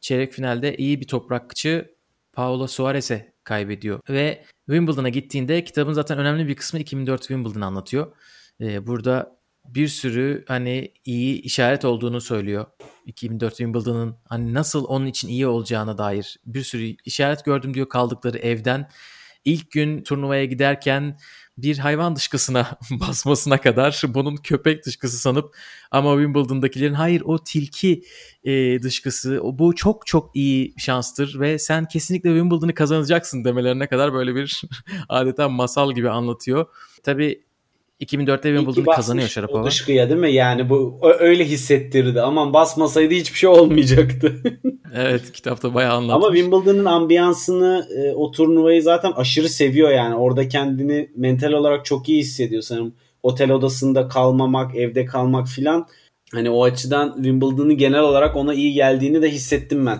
Çeyrek 0.00 0.32
finalde 0.32 0.76
iyi 0.76 1.00
bir 1.00 1.06
toprakçı 1.06 1.94
Paulo 2.32 2.66
Suarez'e 2.66 3.32
kaybediyor. 3.44 4.00
Ve 4.10 4.44
Wimbledon'a 4.66 5.08
gittiğinde 5.08 5.64
kitabın 5.64 5.92
zaten 5.92 6.18
önemli 6.18 6.48
bir 6.48 6.56
kısmı 6.56 6.80
2004 6.80 7.20
Wimbledon 7.20 7.60
anlatıyor. 7.60 8.12
Ee, 8.60 8.86
burada 8.86 9.37
bir 9.74 9.88
sürü 9.88 10.44
hani 10.48 10.92
iyi 11.04 11.42
işaret 11.42 11.84
olduğunu 11.84 12.20
söylüyor. 12.20 12.66
2004 13.06 13.56
Wimbledon'ın 13.56 14.16
hani 14.28 14.54
nasıl 14.54 14.84
onun 14.84 15.06
için 15.06 15.28
iyi 15.28 15.46
olacağına 15.46 15.98
dair 15.98 16.36
bir 16.46 16.62
sürü 16.62 16.96
işaret 17.04 17.44
gördüm 17.44 17.74
diyor 17.74 17.88
kaldıkları 17.88 18.38
evden. 18.38 18.90
İlk 19.44 19.70
gün 19.70 20.02
turnuvaya 20.02 20.44
giderken 20.44 21.18
bir 21.58 21.78
hayvan 21.78 22.16
dışkısına 22.16 22.78
basmasına 22.90 23.60
kadar 23.60 24.02
bunun 24.08 24.36
köpek 24.36 24.86
dışkısı 24.86 25.18
sanıp 25.18 25.56
ama 25.90 26.14
Wimbledon'dakilerin 26.16 26.94
hayır 26.94 27.22
o 27.24 27.44
tilki 27.44 28.02
e, 28.44 28.82
dışkısı 28.82 29.40
o, 29.42 29.58
bu 29.58 29.74
çok 29.74 30.06
çok 30.06 30.36
iyi 30.36 30.74
şanstır 30.78 31.40
ve 31.40 31.58
sen 31.58 31.88
kesinlikle 31.88 32.30
Wimbledon'ı 32.30 32.74
kazanacaksın 32.74 33.44
demelerine 33.44 33.86
kadar 33.86 34.12
böyle 34.12 34.34
bir 34.34 34.62
adeta 35.08 35.48
masal 35.48 35.92
gibi 35.92 36.10
anlatıyor. 36.10 36.66
Tabii 37.02 37.47
2004'te 38.00 38.56
Wimbledon'ı 38.56 38.94
kazanıyor 38.94 39.28
Sharapova. 39.28 39.62
O 39.62 39.66
dışkıya 39.66 40.08
değil 40.08 40.20
mi? 40.20 40.32
Yani 40.32 40.70
bu 40.70 41.00
öyle 41.18 41.44
hissettirdi. 41.44 42.20
Aman 42.20 42.52
basmasaydı 42.52 43.14
hiçbir 43.14 43.38
şey 43.38 43.50
olmayacaktı. 43.50 44.42
evet 44.94 45.32
kitapta 45.32 45.74
bayağı 45.74 45.94
anlatmış. 45.94 46.26
Ama 46.26 46.36
Wimbledon'ın 46.36 46.84
ambiyansını 46.84 47.88
e, 47.96 48.12
o 48.12 48.30
turnuvayı 48.30 48.82
zaten 48.82 49.12
aşırı 49.12 49.48
seviyor 49.48 49.90
yani. 49.90 50.14
Orada 50.14 50.48
kendini 50.48 51.10
mental 51.16 51.52
olarak 51.52 51.84
çok 51.84 52.08
iyi 52.08 52.20
hissediyor 52.20 52.62
sanırım. 52.62 52.94
Otel 53.22 53.50
odasında 53.50 54.08
kalmamak, 54.08 54.76
evde 54.76 55.04
kalmak 55.04 55.48
filan. 55.48 55.86
Hani 56.32 56.50
o 56.50 56.64
açıdan 56.64 57.14
Wimbledon'ın 57.14 57.76
genel 57.76 58.00
olarak 58.00 58.36
ona 58.36 58.54
iyi 58.54 58.72
geldiğini 58.72 59.22
de 59.22 59.30
hissettim 59.30 59.86
ben. 59.86 59.98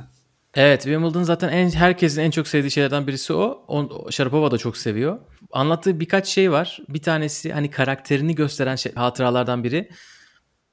Evet 0.54 0.82
Wimbledon 0.82 1.22
zaten 1.22 1.48
en, 1.48 1.70
herkesin 1.70 2.22
en 2.22 2.30
çok 2.30 2.48
sevdiği 2.48 2.70
şeylerden 2.70 3.06
birisi 3.06 3.32
o. 3.32 3.64
o 3.68 4.10
Sharapova 4.10 4.50
da 4.50 4.58
çok 4.58 4.76
seviyor. 4.76 5.18
Anlattığı 5.52 6.00
birkaç 6.00 6.26
şey 6.26 6.52
var. 6.52 6.78
Bir 6.88 7.02
tanesi 7.02 7.52
hani 7.52 7.70
karakterini 7.70 8.34
gösteren 8.34 8.76
şey, 8.76 8.94
hatıralardan 8.94 9.64
biri. 9.64 9.90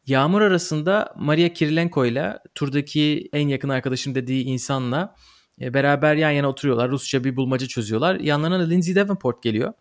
Yağmur 0.08 0.42
arasında 0.42 1.14
Maria 1.18 1.50
Kirilenko 1.50 2.06
ile 2.06 2.40
turdaki 2.56 3.30
en 3.34 3.48
yakın 3.48 3.70
arkadaşım 3.70 4.16
dediği 4.16 4.44
insanla 4.44 5.16
e, 5.62 5.74
beraber 5.74 6.16
yan 6.16 6.32
yana 6.32 6.48
oturuyorlar. 6.48 6.92
Rusça 6.92 7.24
bir 7.24 7.36
bulmaca 7.36 7.68
çözüyorlar. 7.68 8.20
Yanlarına 8.20 8.60
da 8.60 8.64
Lindsay 8.64 8.96
Davenport 8.96 9.44
geliyor. 9.44 9.74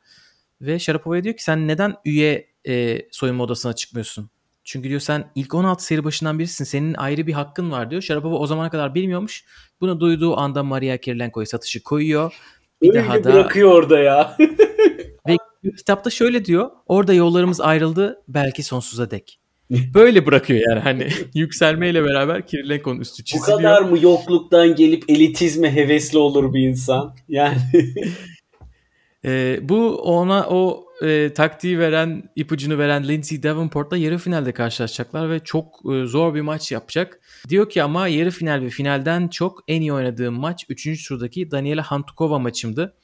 Ve 0.61 0.79
Sharapova'ya 0.79 1.25
diyor 1.25 1.37
ki 1.37 1.45
sen 1.45 1.69
neden 1.69 1.97
üye 2.05 2.49
e, 2.69 3.03
soyunma 3.11 3.45
odasına 3.45 3.73
çıkmıyorsun? 3.73 4.31
Çünkü 4.65 4.89
diyor 4.89 5.01
sen 5.01 5.31
ilk 5.35 5.55
16 5.55 5.85
seri 5.85 6.05
başından 6.05 6.39
birisin. 6.39 6.65
Senin 6.65 6.95
ayrı 6.95 7.27
bir 7.27 7.33
hakkın 7.33 7.71
var 7.71 7.91
diyor. 7.91 8.03
Sharapova 8.03 8.37
o 8.37 8.47
zamana 8.47 8.71
kadar 8.71 8.95
bilmiyormuş. 8.95 9.45
Bunu 9.81 10.01
duyduğu 10.01 10.37
anda 10.37 10.63
Maria 10.63 10.97
Kirilenko'yu 10.97 11.47
satışı 11.47 11.83
koyuyor. 11.83 12.35
Bir 12.85 12.89
Öyle 12.89 13.09
daha 13.09 13.25
da 13.25 13.33
bırakıyor 13.33 13.71
orada 13.71 13.99
ya. 13.99 14.37
ve 15.29 15.37
kitapta 15.77 16.11
şöyle 16.11 16.45
diyor. 16.45 16.71
Orada 16.87 17.15
yollarımız 17.15 17.61
ayrıldı 17.61 18.23
belki 18.29 18.63
sonsuza 18.63 19.11
dek. 19.11 19.41
Böyle 19.71 20.27
bırakıyor 20.27 20.61
yani 20.69 20.81
hani 20.81 21.09
yükselmeyle 21.35 22.05
beraber 22.05 22.47
Kirilenko'nun 22.47 23.01
üstü 23.01 23.25
çiziliyor. 23.25 23.59
Bu 23.59 23.63
kadar 23.63 23.83
mı 23.83 23.99
yokluktan 24.03 24.75
gelip 24.75 25.11
elitizme 25.11 25.75
hevesli 25.75 26.19
olur 26.19 26.55
bir 26.55 26.69
insan? 26.69 27.17
Yani 27.29 27.57
e, 29.25 29.59
bu 29.63 29.97
ona 29.97 30.47
o 30.49 30.85
e, 31.03 31.33
taktiği 31.35 31.79
veren, 31.79 32.23
ipucunu 32.37 32.79
veren 32.79 33.09
Lindsay 33.09 33.43
Davenport'la 33.43 33.97
yarı 33.97 34.19
finalde 34.19 34.53
karşılaşacaklar 34.53 35.31
ve 35.31 35.41
çok 35.41 35.67
e, 35.95 36.07
zor 36.07 36.35
bir 36.35 36.41
maç 36.41 36.73
yapacak. 36.73 37.21
Diyor 37.49 37.69
ki 37.69 37.83
ama 37.83 38.09
yarı 38.09 38.31
final 38.31 38.61
ve 38.63 38.69
finalden 38.69 39.29
çok 39.29 39.65
en 39.69 39.81
iyi 39.81 39.93
oynadığım 39.93 40.35
maç 40.35 40.65
3. 40.69 41.09
turdaki 41.09 41.51
Daniela 41.51 41.83
Hantukova 41.83 42.39
maçımdı. 42.39 42.97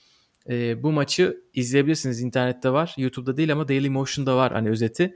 E, 0.48 0.82
bu 0.82 0.92
maçı 0.92 1.40
izleyebilirsiniz 1.54 2.20
internette 2.22 2.70
var. 2.70 2.94
YouTube'da 2.98 3.36
değil 3.36 3.52
ama 3.52 3.68
Daily 3.68 3.88
Motion'da 3.88 4.36
var 4.36 4.52
hani 4.52 4.70
özeti. 4.70 5.14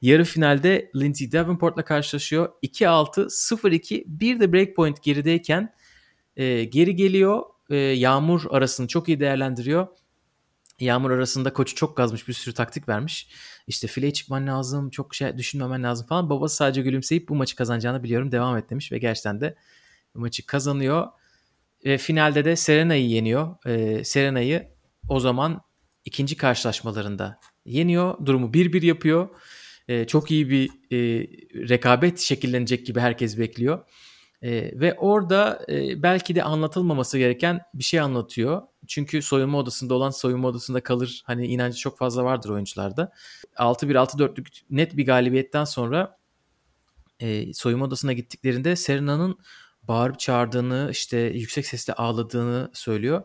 Yarı 0.00 0.24
finalde 0.24 0.90
Lindsay 0.96 1.32
Davenport'la 1.32 1.84
karşılaşıyor. 1.84 2.52
2-6, 2.62 3.28
0-2 3.28 4.04
bir 4.06 4.40
de 4.40 4.52
breakpoint 4.52 5.02
gerideyken 5.02 5.74
e, 6.36 6.64
geri 6.64 6.96
geliyor. 6.96 7.42
E, 7.70 7.76
yağmur 7.76 8.42
arasını 8.50 8.88
çok 8.88 9.08
iyi 9.08 9.20
değerlendiriyor 9.20 9.86
Yağmur 10.80 11.10
arasında 11.10 11.52
koçu 11.52 11.74
çok 11.74 11.96
gazmış 11.96 12.28
bir 12.28 12.32
sürü 12.32 12.54
taktik 12.54 12.88
vermiş. 12.88 13.28
İşte 13.66 13.86
fileye 13.86 14.12
çıkman 14.12 14.46
lazım, 14.46 14.90
çok 14.90 15.14
şey 15.14 15.38
düşünmemen 15.38 15.82
lazım 15.82 16.06
falan. 16.06 16.30
Babası 16.30 16.56
sadece 16.56 16.82
gülümseyip 16.82 17.28
bu 17.28 17.34
maçı 17.34 17.56
kazanacağını 17.56 18.02
biliyorum 18.02 18.32
devam 18.32 18.56
et 18.56 18.70
demiş 18.70 18.92
ve 18.92 18.98
gerçekten 18.98 19.40
de 19.40 19.56
maçı 20.14 20.46
kazanıyor. 20.46 21.06
Ve 21.84 21.98
finalde 21.98 22.44
de 22.44 22.56
Serena'yı 22.56 23.08
yeniyor. 23.08 23.56
Ee, 23.66 24.04
Serena'yı 24.04 24.68
o 25.08 25.20
zaman 25.20 25.62
ikinci 26.04 26.36
karşılaşmalarında 26.36 27.40
yeniyor. 27.64 28.26
Durumu 28.26 28.46
1-1 28.52 28.86
yapıyor. 28.86 29.28
Ee, 29.88 30.06
çok 30.06 30.30
iyi 30.30 30.50
bir 30.50 30.68
e, 30.68 30.98
rekabet 31.68 32.18
şekillenecek 32.18 32.86
gibi 32.86 33.00
herkes 33.00 33.38
bekliyor. 33.38 33.84
E, 34.44 34.80
ve 34.80 34.94
orada 34.94 35.64
e, 35.68 36.02
belki 36.02 36.34
de 36.34 36.42
anlatılmaması 36.42 37.18
gereken 37.18 37.60
bir 37.74 37.84
şey 37.84 38.00
anlatıyor. 38.00 38.62
Çünkü 38.86 39.22
soyunma 39.22 39.58
odasında 39.58 39.94
olan 39.94 40.10
soyunma 40.10 40.48
odasında 40.48 40.82
kalır. 40.82 41.22
Hani 41.24 41.46
inancı 41.46 41.78
çok 41.78 41.98
fazla 41.98 42.24
vardır 42.24 42.50
oyuncularda. 42.50 43.12
6-1 43.56 43.94
6-4'lük 43.94 44.60
net 44.70 44.96
bir 44.96 45.06
galibiyetten 45.06 45.64
sonra 45.64 46.18
e, 47.20 47.52
soyunma 47.52 47.84
odasına 47.84 48.12
gittiklerinde 48.12 48.76
Serena'nın 48.76 49.38
bağırıp 49.82 50.18
çağırdığını, 50.18 50.88
işte 50.92 51.18
yüksek 51.18 51.66
sesle 51.66 51.92
ağladığını 51.92 52.70
söylüyor. 52.72 53.22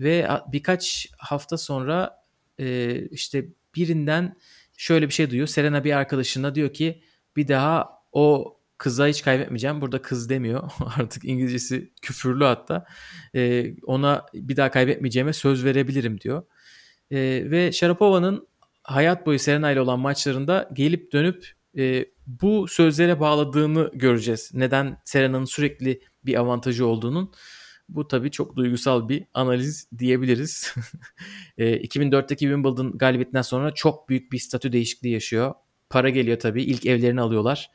Ve 0.00 0.28
birkaç 0.52 1.08
hafta 1.18 1.58
sonra 1.58 2.24
e, 2.58 2.98
işte 3.08 3.48
birinden 3.74 4.36
şöyle 4.76 5.08
bir 5.08 5.12
şey 5.12 5.30
duyuyor. 5.30 5.48
Serena 5.48 5.84
bir 5.84 5.92
arkadaşına 5.92 6.54
diyor 6.54 6.72
ki 6.72 7.02
bir 7.36 7.48
daha 7.48 7.88
o 8.12 8.57
kıza 8.78 9.06
hiç 9.06 9.22
kaybetmeyeceğim. 9.22 9.80
Burada 9.80 10.02
kız 10.02 10.28
demiyor. 10.28 10.70
Artık 10.98 11.24
İngilizcesi 11.24 11.92
küfürlü 12.02 12.44
hatta. 12.44 12.86
E, 13.34 13.74
ona 13.82 14.26
bir 14.34 14.56
daha 14.56 14.70
kaybetmeyeceğime 14.70 15.32
söz 15.32 15.64
verebilirim 15.64 16.20
diyor. 16.20 16.42
E, 17.10 17.18
ve 17.50 17.72
Sharapova'nın 17.72 18.48
hayat 18.82 19.26
boyu 19.26 19.38
Serena 19.38 19.70
ile 19.70 19.80
olan 19.80 20.00
maçlarında 20.00 20.70
gelip 20.72 21.12
dönüp 21.12 21.52
e, 21.78 22.04
bu 22.26 22.68
sözlere 22.68 23.20
bağladığını 23.20 23.90
göreceğiz. 23.94 24.50
Neden 24.54 24.98
Serena'nın 25.04 25.44
sürekli 25.44 26.00
bir 26.24 26.40
avantajı 26.40 26.86
olduğunun. 26.86 27.32
Bu 27.88 28.08
tabii 28.08 28.30
çok 28.30 28.56
duygusal 28.56 29.08
bir 29.08 29.24
analiz 29.34 29.88
diyebiliriz. 29.98 30.74
e, 31.58 31.76
2004'teki 31.76 32.40
Wimbledon 32.40 32.98
galibiyetinden 32.98 33.42
sonra 33.42 33.74
çok 33.74 34.08
büyük 34.08 34.32
bir 34.32 34.38
statü 34.38 34.72
değişikliği 34.72 35.12
yaşıyor. 35.12 35.54
Para 35.90 36.08
geliyor 36.08 36.38
tabii. 36.38 36.62
İlk 36.62 36.86
evlerini 36.86 37.20
alıyorlar. 37.20 37.70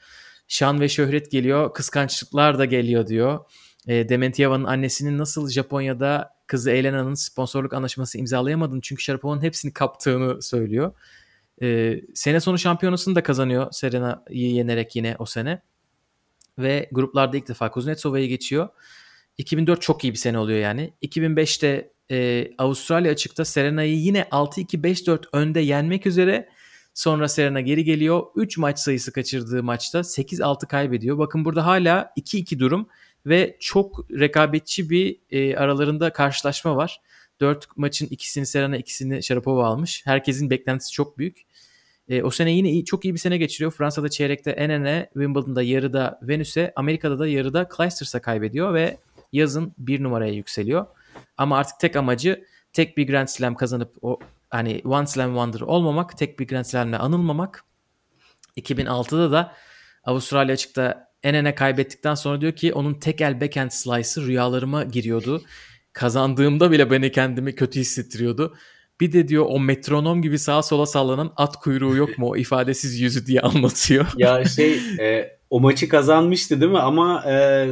Şan 0.54 0.82
ve 0.82 0.90
şöhret 0.90 1.32
geliyor. 1.32 1.74
Kıskançlıklar 1.74 2.60
da 2.60 2.66
geliyor 2.66 3.08
diyor. 3.08 3.40
E, 3.88 4.10
Dementieva'nın 4.10 4.64
annesinin 4.64 5.18
nasıl 5.18 5.50
Japonya'da 5.50 6.30
kızı 6.48 6.72
Elena'nın 6.72 7.14
sponsorluk 7.14 7.74
anlaşması 7.74 8.18
imzalayamadığını 8.18 8.82
çünkü 8.82 9.04
Sharapova'nın 9.04 9.42
hepsini 9.42 9.74
kaptığını 9.74 10.42
söylüyor. 10.42 10.94
E, 11.62 12.00
sene 12.16 12.40
sonu 12.40 12.60
şampiyonasını 12.60 13.16
da 13.16 13.24
kazanıyor 13.24 13.72
Serena'yı 13.72 14.52
yenerek 14.52 14.96
yine 14.96 15.16
o 15.20 15.26
sene. 15.26 15.62
Ve 16.60 16.90
gruplarda 16.92 17.38
ilk 17.38 17.48
defa 17.48 17.72
Kuznetsova'yı 17.72 18.28
geçiyor. 18.28 18.70
2004 19.38 19.82
çok 19.82 20.04
iyi 20.04 20.14
bir 20.14 20.18
sene 20.18 20.38
oluyor 20.38 20.60
yani. 20.60 20.94
2005'te 21.02 21.92
e, 22.12 22.48
Avustralya 22.58 23.12
açıkta 23.12 23.46
Serena'yı 23.46 23.98
yine 23.98 24.22
6-2-5-4 24.22 25.24
önde 25.34 25.60
yenmek 25.60 26.06
üzere 26.06 26.50
sonra 26.94 27.28
Serena 27.28 27.62
geri 27.62 27.84
geliyor. 27.84 28.24
3 28.36 28.58
maç 28.58 28.80
sayısı 28.80 29.14
kaçırdığı 29.14 29.64
maçta 29.64 30.00
8-6 30.00 30.68
kaybediyor. 30.68 31.18
Bakın 31.18 31.46
burada 31.46 31.66
hala 31.66 32.14
2-2 32.18 32.60
durum 32.60 32.88
ve 33.26 33.58
çok 33.60 34.12
rekabetçi 34.12 34.90
bir 34.90 35.20
e, 35.32 35.56
aralarında 35.56 36.14
karşılaşma 36.14 36.76
var. 36.76 37.02
4 37.42 37.78
maçın 37.78 38.08
ikisini 38.08 38.46
Serena 38.46 38.78
ikisini 38.78 39.24
Sharapova 39.24 39.68
almış. 39.68 40.02
Herkesin 40.06 40.50
beklentisi 40.50 40.92
çok 40.92 41.18
büyük. 41.18 41.42
E, 42.10 42.24
o 42.24 42.32
sene 42.32 42.52
yine 42.52 42.70
iyi, 42.70 42.86
çok 42.86 43.06
iyi 43.06 43.14
bir 43.14 43.20
sene 43.20 43.38
geçiriyor. 43.38 43.72
Fransa'da 43.72 44.10
çeyrekte 44.10 44.52
Enene, 44.52 45.10
Wimbledon'da 45.14 45.64
yarıda 45.64 46.20
Venüs'e, 46.22 46.74
Amerika'da 46.76 47.20
da 47.20 47.28
yarıda 47.28 47.70
Clijsters'a 47.78 48.22
kaybediyor 48.22 48.74
ve 48.74 48.98
yazın 49.32 49.74
bir 49.78 50.04
numaraya 50.04 50.34
yükseliyor. 50.34 50.86
Ama 51.38 51.58
artık 51.58 51.80
tek 51.80 51.96
amacı 51.96 52.46
tek 52.74 52.98
bir 52.98 53.08
Grand 53.08 53.28
Slam 53.28 53.56
kazanıp 53.56 53.94
o 54.02 54.20
hani 54.54 54.82
One 54.86 55.08
Slam 55.08 55.30
Wonder 55.30 55.62
olmamak, 55.62 56.18
tek 56.18 56.40
bir 56.40 56.48
Grand 56.48 56.66
Slam'le 56.66 56.94
anılmamak. 56.94 57.64
2006'da 58.58 59.32
da 59.32 59.54
Avustralya 60.04 60.54
açıkta 60.54 61.14
Enene 61.24 61.56
kaybettikten 61.56 62.16
sonra 62.16 62.42
diyor 62.42 62.54
ki 62.54 62.74
onun 62.74 62.94
tek 62.94 63.22
el 63.22 63.42
backhand 63.42 63.70
slice'ı 63.72 64.28
rüyalarıma 64.28 64.84
giriyordu. 64.84 65.42
Kazandığımda 65.94 66.72
bile 66.72 66.92
beni 66.92 67.12
kendimi 67.12 67.56
kötü 67.56 67.80
hissettiriyordu. 67.80 68.56
Bir 69.00 69.12
de 69.14 69.28
diyor 69.28 69.46
o 69.50 69.60
metronom 69.60 70.22
gibi 70.22 70.40
sağa 70.40 70.64
sola 70.64 70.86
sallanan 70.86 71.34
at 71.36 71.56
kuyruğu 71.60 71.96
yok 71.96 72.18
mu 72.18 72.30
o 72.30 72.36
ifadesiz 72.36 73.00
yüzü 73.00 73.26
diye 73.26 73.42
anlatıyor. 73.42 74.08
ya 74.18 74.46
şey 74.46 74.80
e, 75.00 75.38
o 75.50 75.60
maçı 75.60 75.90
kazanmıştı 75.90 76.62
değil 76.62 76.72
mi 76.72 76.80
ama 76.80 77.24
e, 77.28 77.68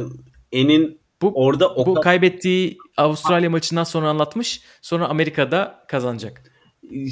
En'in 0.52 1.00
bu, 1.22 1.32
orada 1.34 1.74
o 1.74 1.86
bu 1.86 1.94
kaybettiği 1.94 2.78
Avustralya 2.96 3.50
maçından 3.50 3.84
sonra 3.84 4.08
anlatmış. 4.08 4.60
Sonra 4.82 5.08
Amerika'da 5.08 5.84
kazanacak. 5.88 6.51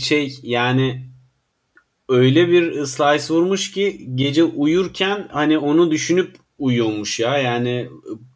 Şey 0.01 0.39
yani 0.43 1.11
öyle 2.09 2.49
bir 2.49 2.87
slice 2.87 3.35
vurmuş 3.35 3.73
ki 3.73 4.09
gece 4.15 4.45
uyurken 4.45 5.29
hani 5.33 5.59
onu 5.59 5.91
düşünüp 5.91 6.37
uyuyormuş 6.59 7.21
ya. 7.21 7.39
Yani 7.39 7.89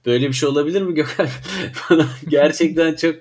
böyle 0.06 0.28
bir 0.28 0.32
şey 0.32 0.48
olabilir 0.48 0.82
mi 0.82 0.94
Gökhan? 0.94 1.28
Bana 1.90 2.06
gerçekten 2.28 2.94
çok 2.96 3.14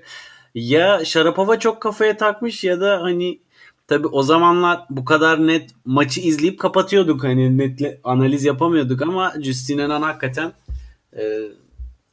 ya 0.56 1.06
Sharapova 1.06 1.60
çok 1.60 1.82
kafaya 1.82 2.18
takmış 2.18 2.64
ya 2.64 2.82
da 2.82 3.02
hani 3.02 3.40
tabi 3.88 4.08
o 4.08 4.24
zamanlar 4.24 4.80
bu 4.90 5.06
kadar 5.06 5.48
net 5.48 5.70
maçı 5.86 6.22
izleyip 6.22 6.60
kapatıyorduk 6.60 7.24
hani 7.24 7.58
netle 7.58 8.00
analiz 8.04 8.46
yapamıyorduk 8.46 9.02
ama 9.02 9.34
Justin 9.42 9.80
Henan 9.80 10.02
hakikaten 10.02 10.54
e, 11.18 11.22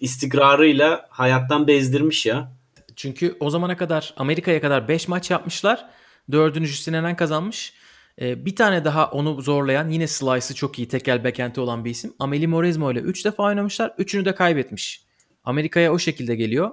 istikrarıyla 0.01 1.07
hayattan 1.11 1.67
bezdirmiş 1.67 2.27
ya. 2.27 2.53
Çünkü 3.01 3.37
o 3.41 3.51
zamana 3.51 3.77
kadar 3.77 4.15
Amerika'ya 4.17 4.61
kadar 4.61 4.89
5 4.89 5.09
maç 5.09 5.31
yapmışlar. 5.31 5.91
Dördünü 6.33 6.67
Justin 6.67 6.93
Henan 6.95 7.17
kazanmış. 7.17 7.75
Ee, 8.21 8.45
bir 8.47 8.57
tane 8.57 8.85
daha 8.85 9.11
onu 9.11 9.41
zorlayan 9.41 9.89
yine 9.89 10.07
slice'ı 10.07 10.55
çok 10.55 10.79
iyi 10.79 10.89
tekel 10.89 11.25
bekenti 11.25 11.61
olan 11.61 11.85
bir 11.85 11.91
isim. 11.91 12.15
Amelie 12.19 12.47
Moresmo 12.47 12.93
ile 12.93 12.99
3 12.99 13.25
defa 13.25 13.43
oynamışlar. 13.43 13.95
Üçünü 13.99 14.25
de 14.25 14.35
kaybetmiş. 14.35 15.05
Amerika'ya 15.45 15.93
o 15.93 15.99
şekilde 15.99 16.37
geliyor. 16.37 16.71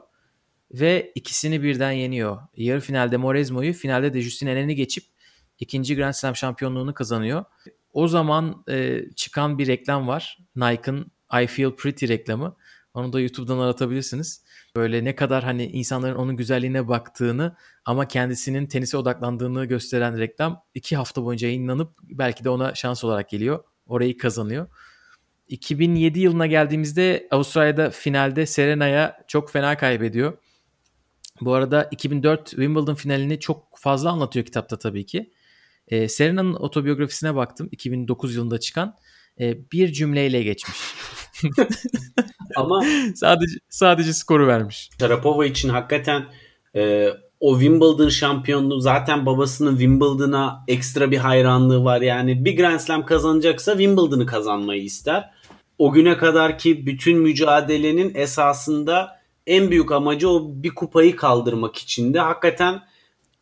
Ve 0.71 1.11
ikisini 1.15 1.63
birden 1.63 1.91
yeniyor. 1.91 2.38
Yarı 2.57 2.80
finalde 2.80 3.17
Moresmo'yu 3.17 3.73
finalde 3.73 4.13
de 4.13 4.21
Justin 4.21 4.47
Helen'i 4.47 4.75
geçip 4.75 5.03
ikinci 5.59 5.95
Grand 5.95 6.13
Slam 6.13 6.36
şampiyonluğunu 6.36 6.93
kazanıyor. 6.93 7.45
O 7.93 8.07
zaman 8.07 8.63
e, 8.69 9.01
çıkan 9.15 9.57
bir 9.57 9.67
reklam 9.67 10.07
var. 10.07 10.38
Nike'ın 10.55 11.11
I 11.43 11.47
Feel 11.47 11.71
Pretty 11.71 12.07
reklamı. 12.07 12.55
Onu 12.93 13.13
da 13.13 13.19
YouTube'dan 13.19 13.59
aratabilirsiniz. 13.59 14.43
Böyle 14.76 15.03
ne 15.03 15.15
kadar 15.15 15.43
hani 15.43 15.65
insanların 15.65 16.15
onun 16.15 16.36
güzelliğine 16.36 16.88
baktığını 16.88 17.55
ama 17.86 18.07
kendisinin 18.07 18.65
tenise 18.68 18.97
odaklandığını 18.97 19.65
gösteren 19.65 20.20
reklam 20.20 20.63
iki 20.74 20.95
hafta 20.95 21.24
boyunca 21.24 21.47
yayınlanıp 21.47 21.91
belki 22.03 22.43
de 22.43 22.49
ona 22.49 22.76
şans 22.76 23.03
olarak 23.03 23.30
geliyor. 23.30 23.63
Orayı 23.88 24.18
kazanıyor. 24.18 24.68
2007 25.47 26.20
yılına 26.20 26.47
geldiğimizde 26.47 27.28
Avustralya'da 27.32 27.89
finalde 27.89 28.45
Serena'ya 28.45 29.24
çok 29.28 29.51
fena 29.51 29.78
kaybediyor. 29.78 30.38
Bu 31.41 31.53
arada 31.53 31.88
2004 31.91 32.49
Wimbledon 32.49 32.95
finalini 32.95 33.39
çok 33.39 33.78
fazla 33.78 34.11
anlatıyor 34.11 34.45
kitapta 34.45 34.80
tabii 34.80 35.05
ki. 35.05 35.34
Ee, 35.88 36.07
Serena'nın 36.07 36.53
otobiyografisine 36.53 37.36
baktım 37.36 37.70
2009 37.72 38.36
yılında 38.36 38.59
çıkan. 38.59 38.97
Ee, 39.39 39.71
bir 39.71 39.93
cümleyle 39.93 40.43
geçmiş. 40.43 40.77
Ama 42.55 42.85
sadece 43.15 43.55
sadece 43.69 44.13
skoru 44.13 44.47
vermiş. 44.47 44.89
Sharapova 44.99 45.45
için 45.45 45.69
hakikaten 45.69 46.25
e, 46.75 47.09
o 47.39 47.59
Wimbledon 47.59 48.09
şampiyonluğu 48.09 48.79
zaten 48.79 49.25
babasının 49.25 49.71
Wimbledon'a 49.71 50.63
ekstra 50.67 51.11
bir 51.11 51.17
hayranlığı 51.17 51.83
var. 51.83 52.01
Yani 52.01 52.45
bir 52.45 52.57
Grand 52.57 52.79
Slam 52.79 53.05
kazanacaksa 53.05 53.71
Wimbledon'ı 53.71 54.25
kazanmayı 54.25 54.83
ister. 54.83 55.29
O 55.77 55.91
güne 55.91 56.17
kadar 56.17 56.57
ki 56.57 56.85
bütün 56.85 57.17
mücadelenin 57.17 58.15
esasında 58.15 59.19
en 59.47 59.71
büyük 59.71 59.91
amacı 59.91 60.29
o 60.29 60.47
bir 60.49 60.75
kupayı 60.75 61.15
kaldırmak 61.15 61.77
içindi. 61.77 62.19
Hakikaten 62.19 62.81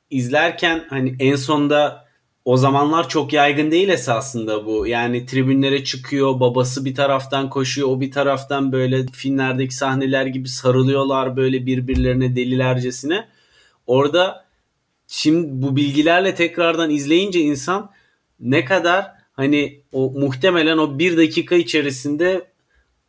izlerken 0.10 0.86
hani 0.90 1.16
en 1.20 1.36
sonda 1.36 2.05
o 2.46 2.58
zamanlar 2.58 3.10
çok 3.10 3.34
yaygın 3.34 3.72
değil 3.72 3.90
esasında 3.90 4.66
bu. 4.66 4.88
Yani 4.88 5.26
tribünlere 5.26 5.84
çıkıyor, 5.84 6.40
babası 6.40 6.86
bir 6.86 6.96
taraftan 6.96 7.50
koşuyor, 7.50 7.88
o 7.88 8.02
bir 8.02 8.12
taraftan 8.12 8.72
böyle 8.72 9.06
filmlerdeki 9.08 9.76
sahneler 9.76 10.26
gibi 10.26 10.50
sarılıyorlar 10.50 11.38
böyle 11.38 11.66
birbirlerine 11.66 12.36
delilercesine. 12.36 13.28
Orada 13.88 14.46
şimdi 15.08 15.48
bu 15.52 15.76
bilgilerle 15.76 16.36
tekrardan 16.36 16.90
izleyince 16.90 17.40
insan 17.40 17.92
ne 18.40 18.66
kadar 18.66 19.12
hani 19.34 19.82
o 19.92 20.12
muhtemelen 20.12 20.78
o 20.78 21.00
bir 21.00 21.18
dakika 21.18 21.56
içerisinde 21.56 22.48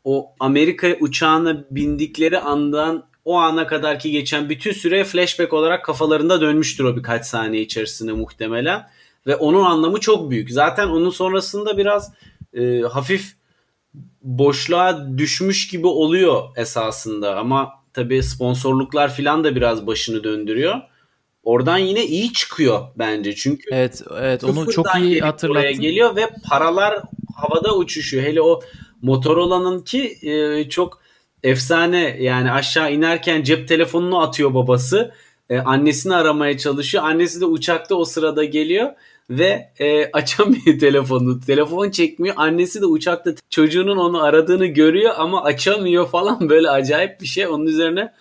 o 0.05 0.31
Amerika 0.41 0.97
uçağına 1.01 1.65
bindikleri 1.71 2.39
andan 2.39 3.05
o 3.25 3.37
ana 3.37 3.67
kadar 3.67 3.99
ki 3.99 4.11
geçen 4.11 4.49
bütün 4.49 4.73
süre 4.73 5.05
flashback 5.05 5.53
olarak 5.53 5.85
kafalarında 5.85 6.41
dönmüştür 6.41 6.85
o 6.85 6.97
birkaç 6.97 7.27
saniye 7.27 7.63
içerisinde 7.63 8.13
muhtemelen 8.13 8.87
ve 9.27 9.37
onun 9.37 9.63
anlamı 9.65 10.01
çok 10.01 10.31
büyük. 10.31 10.51
Zaten 10.51 10.89
onun 10.89 11.11
sonrasında 11.11 11.79
biraz 11.79 12.13
e, 12.55 12.81
hafif 12.81 13.37
boşluğa 14.23 15.19
düşmüş 15.19 15.69
gibi 15.69 15.87
oluyor 15.87 16.43
esasında 16.57 17.37
ama 17.37 17.71
tabii 17.93 18.23
sponsorluklar 18.23 19.15
filan 19.15 19.45
da 19.45 19.57
biraz 19.57 19.87
başını 19.87 20.25
döndürüyor. 20.25 20.81
Oradan 21.43 21.79
yine 21.79 22.07
iyi 22.07 22.33
çıkıyor 22.33 22.83
bence 22.99 23.35
çünkü 23.35 23.63
Evet 23.73 24.03
evet 24.19 24.45
onu 24.45 24.71
çok 24.73 24.87
iyi 25.01 25.21
hatırlattın. 25.21 25.81
geliyor 25.81 26.17
ve 26.17 26.31
paralar 26.51 27.03
havada 27.37 27.77
uçuşuyor. 27.77 28.25
Hele 28.25 28.43
o 28.43 28.61
Motorola'nın 29.03 29.81
ki 29.81 30.19
e, 30.23 30.69
çok 30.69 31.01
efsane 31.43 32.17
yani 32.21 32.53
aşağı 32.53 32.93
inerken 32.93 33.43
cep 33.43 33.69
telefonunu 33.69 34.23
atıyor 34.23 34.55
babası. 34.55 35.13
E, 35.51 35.59
annesini 35.59 36.15
aramaya 36.15 36.59
çalışıyor. 36.59 37.05
Annesi 37.05 37.41
de 37.41 37.45
uçakta 37.45 37.95
o 37.95 38.05
sırada 38.05 38.45
geliyor 38.45 38.91
ve 39.31 39.73
e, 39.81 40.11
açamıyor 40.13 40.79
telefonu. 40.81 41.41
Telefon 41.41 41.91
çekmiyor. 41.91 42.35
Annesi 42.39 42.81
de 42.81 42.87
uçakta 42.87 43.35
çocuğunun 43.51 43.97
onu 43.97 44.23
aradığını 44.23 44.67
görüyor 44.67 45.15
ama 45.17 45.43
açamıyor 45.43 46.09
falan 46.09 46.49
böyle 46.51 46.71
acayip 46.71 47.21
bir 47.21 47.27
şey. 47.27 47.47
Onun 47.47 47.67
üzerine 47.67 48.13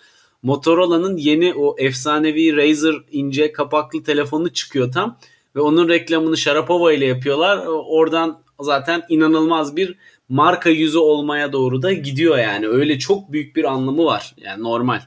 Motorola'nın 0.42 1.16
yeni 1.16 1.54
o 1.54 1.76
efsanevi 1.78 2.56
Razer 2.56 2.94
ince 3.12 3.52
kapaklı 3.52 4.02
telefonu 4.02 4.52
çıkıyor 4.52 4.92
tam 4.92 5.18
ve 5.56 5.60
onun 5.60 5.88
reklamını 5.88 6.36
Sharapova 6.36 6.92
ile 6.92 7.06
yapıyorlar. 7.06 7.66
Oradan 7.66 8.42
zaten 8.60 9.02
inanılmaz 9.08 9.76
bir 9.76 9.94
marka 10.28 10.70
yüzü 10.70 10.98
olmaya 10.98 11.52
doğru 11.52 11.82
da 11.82 11.92
gidiyor 11.92 12.38
yani. 12.38 12.68
Öyle 12.68 12.98
çok 12.98 13.32
büyük 13.32 13.56
bir 13.56 13.64
anlamı 13.64 14.04
var. 14.04 14.34
Yani 14.36 14.62
normal. 14.62 15.00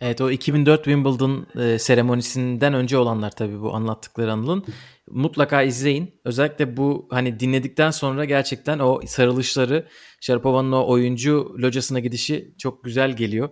Evet 0.00 0.20
o 0.20 0.30
2004 0.30 0.84
Wimbledon 0.84 1.46
e, 1.58 1.78
seremonisinden 1.78 2.74
önce 2.74 2.98
olanlar 2.98 3.30
tabii 3.30 3.60
bu 3.60 3.74
anlattıkları 3.74 4.32
Anıl'ın. 4.32 4.64
Mutlaka 5.10 5.62
izleyin. 5.62 6.20
Özellikle 6.24 6.76
bu 6.76 7.08
hani 7.10 7.40
dinledikten 7.40 7.90
sonra 7.90 8.24
gerçekten 8.24 8.78
o 8.78 9.00
sarılışları 9.06 9.86
Sharapova'nın 10.20 10.72
o 10.72 10.88
oyuncu 10.88 11.56
locasına 11.58 12.00
gidişi 12.00 12.54
çok 12.58 12.84
güzel 12.84 13.16
geliyor. 13.16 13.48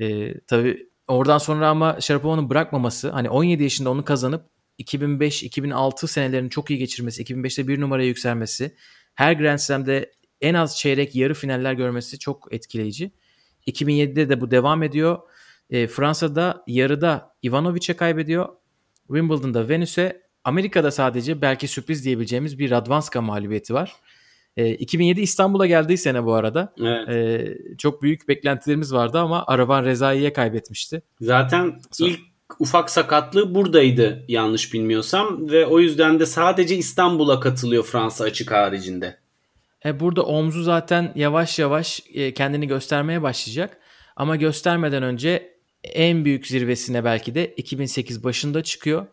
E, 0.00 0.34
tabii 0.40 0.90
oradan 1.08 1.38
sonra 1.38 1.68
ama 1.68 2.00
Sharapova'nın 2.00 2.50
bırakmaması 2.50 3.10
hani 3.10 3.30
17 3.30 3.62
yaşında 3.62 3.90
onu 3.90 4.04
kazanıp 4.04 4.50
2005-2006 4.78 6.08
senelerini 6.08 6.50
çok 6.50 6.70
iyi 6.70 6.78
geçirmesi, 6.78 7.22
2005'te 7.22 7.68
bir 7.68 7.80
numaraya 7.80 8.06
yükselmesi, 8.06 8.76
her 9.14 9.32
Grand 9.32 9.58
Slam'de 9.58 10.12
en 10.40 10.54
az 10.54 10.78
çeyrek 10.78 11.14
yarı 11.14 11.34
finaller 11.34 11.72
görmesi 11.72 12.18
çok 12.18 12.52
etkileyici. 12.52 13.10
2007'de 13.66 14.28
de 14.28 14.40
bu 14.40 14.50
devam 14.50 14.82
ediyor. 14.82 15.18
E, 15.70 15.86
Fransa'da 15.86 16.64
yarıda 16.66 17.34
Ivanovic'e 17.42 17.96
kaybediyor. 17.96 18.48
Wimbledon'da 19.06 19.68
Venüs'e, 19.68 20.22
Amerika'da 20.44 20.90
sadece 20.90 21.42
belki 21.42 21.68
sürpriz 21.68 22.04
diyebileceğimiz 22.04 22.58
bir 22.58 22.70
Radwanska 22.70 23.20
mağlubiyeti 23.20 23.74
var. 23.74 23.92
E, 24.56 24.74
2007 24.74 25.20
İstanbul'a 25.20 25.66
geldiği 25.66 25.98
sene 25.98 26.24
bu 26.24 26.34
arada. 26.34 26.74
Evet. 26.80 27.08
E, 27.08 27.76
çok 27.78 28.02
büyük 28.02 28.28
beklentilerimiz 28.28 28.94
vardı 28.94 29.18
ama 29.18 29.44
Aravan 29.46 29.84
Rezai'ye 29.84 30.32
kaybetmişti. 30.32 31.02
Zaten 31.20 31.80
ilk 32.00 32.20
ufak 32.58 32.90
sakatlığı 32.90 33.54
buradaydı 33.54 34.24
yanlış 34.28 34.74
bilmiyorsam 34.74 35.50
ve 35.50 35.66
o 35.66 35.80
yüzden 35.80 36.20
de 36.20 36.26
sadece 36.26 36.76
İstanbul'a 36.76 37.40
katılıyor 37.40 37.84
Fransa 37.84 38.24
açık 38.24 38.50
haricinde. 38.50 39.16
E, 39.84 40.00
burada 40.00 40.22
omzu 40.22 40.62
zaten 40.62 41.12
yavaş 41.14 41.58
yavaş 41.58 42.02
e, 42.14 42.34
kendini 42.34 42.66
göstermeye 42.66 43.22
başlayacak. 43.22 43.78
Ama 44.16 44.36
göstermeden 44.36 45.02
önce 45.02 45.59
en 45.84 46.24
büyük 46.24 46.46
zirvesine 46.46 47.04
belki 47.04 47.34
de 47.34 47.54
2008 47.56 48.24
başında 48.24 48.62
çıkıyor. 48.62 49.06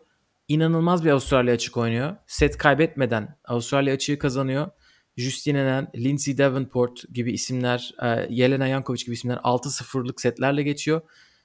İnanılmaz 0.48 1.04
bir 1.04 1.10
Avustralya 1.10 1.54
açık 1.54 1.76
oynuyor. 1.76 2.16
Set 2.26 2.56
kaybetmeden 2.56 3.36
Avustralya 3.44 3.94
açığı 3.94 4.18
kazanıyor. 4.18 4.70
Justine 5.16 5.86
Lindsay 5.96 6.38
Davenport 6.38 7.14
gibi 7.14 7.32
isimler, 7.32 7.94
e, 8.02 8.34
Jelena 8.34 8.68
Jankovic 8.68 9.04
gibi 9.04 9.14
isimler 9.14 9.36
6-0'lık 9.36 10.20
setlerle 10.20 10.62
geçiyor. 10.62 11.00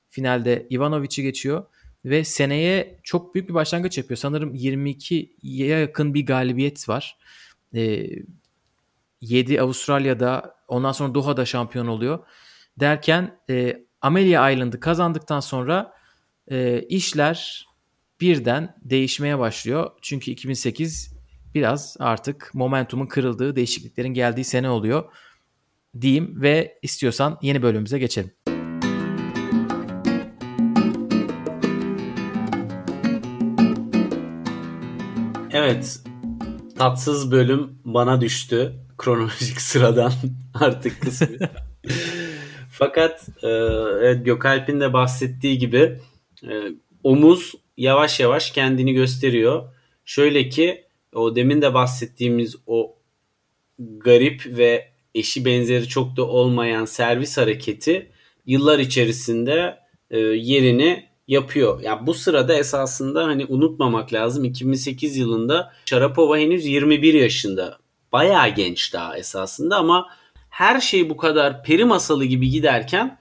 Finalde 0.09 0.67
Ivanovic'i 0.69 1.23
geçiyor 1.23 1.65
ve 2.05 2.23
seneye 2.23 2.99
çok 3.03 3.35
büyük 3.35 3.49
bir 3.49 3.53
başlangıç 3.53 3.97
yapıyor. 3.97 4.17
Sanırım 4.17 4.55
22'ye 4.55 5.79
yakın 5.79 6.13
bir 6.13 6.25
galibiyet 6.25 6.89
var. 6.89 7.17
E, 7.75 8.09
7 9.21 9.61
Avustralya'da 9.61 10.55
ondan 10.67 10.91
sonra 10.91 11.15
Doha'da 11.15 11.45
şampiyon 11.45 11.87
oluyor. 11.87 12.19
Derken 12.79 13.39
e, 13.49 13.85
Amelia 14.03 14.51
Island'ı 14.51 14.79
kazandıktan 14.79 15.39
sonra 15.39 15.93
e, 16.47 16.81
işler 16.81 17.67
birden 18.21 18.75
değişmeye 18.81 19.39
başlıyor. 19.39 19.91
Çünkü 20.01 20.31
2008 20.31 21.15
biraz 21.55 21.97
artık 21.99 22.51
momentumun 22.53 23.05
kırıldığı, 23.05 23.55
değişikliklerin 23.55 24.13
geldiği 24.13 24.43
sene 24.43 24.69
oluyor 24.69 25.11
diyeyim 26.01 26.41
ve 26.41 26.79
istiyorsan 26.81 27.37
yeni 27.41 27.61
bölümümüze 27.61 27.99
geçelim. 27.99 28.31
Evet. 35.51 35.99
Tatsız 36.77 37.31
bölüm 37.31 37.79
bana 37.85 38.21
düştü. 38.21 38.73
Kronolojik 38.97 39.61
sıradan 39.61 40.13
artık 40.53 41.01
kısmı. 41.01 41.27
Fakat 42.83 43.27
e, 43.43 43.47
evet, 44.01 44.25
Gökalp'in 44.25 44.79
de 44.81 44.93
bahsettiği 44.93 45.57
gibi 45.57 45.99
e, 46.43 46.51
omuz 47.03 47.53
yavaş 47.77 48.19
yavaş 48.19 48.51
kendini 48.51 48.93
gösteriyor. 48.93 49.63
Şöyle 50.05 50.49
ki 50.49 50.83
o 51.13 51.35
demin 51.35 51.61
de 51.61 51.73
bahsettiğimiz 51.73 52.55
o 52.67 52.95
garip 53.79 54.45
ve 54.45 54.87
eşi 55.15 55.45
benzeri 55.45 55.87
çok 55.87 56.17
da 56.17 56.27
olmayan 56.27 56.85
servis 56.85 57.37
hareketi 57.37 58.11
yıllar 58.45 58.79
içerisinde 58.79 59.79
e, 60.11 60.19
yerini 60.19 61.05
yapıyor. 61.27 61.79
Ya 61.79 61.91
yani 61.91 62.07
bu 62.07 62.13
sırada 62.13 62.55
esasında 62.55 63.23
hani 63.23 63.45
unutmamak 63.45 64.13
lazım 64.13 64.43
2008 64.43 65.17
yılında 65.17 65.73
Sharapova 65.85 66.37
henüz 66.37 66.65
21 66.65 67.13
yaşında. 67.13 67.77
Bayağı 68.11 68.49
genç 68.49 68.93
daha 68.93 69.17
esasında 69.17 69.77
ama 69.77 70.07
her 70.53 70.81
şey 70.81 71.09
bu 71.09 71.17
kadar 71.17 71.63
peri 71.63 71.85
masalı 71.85 72.25
gibi 72.25 72.49
giderken 72.49 73.17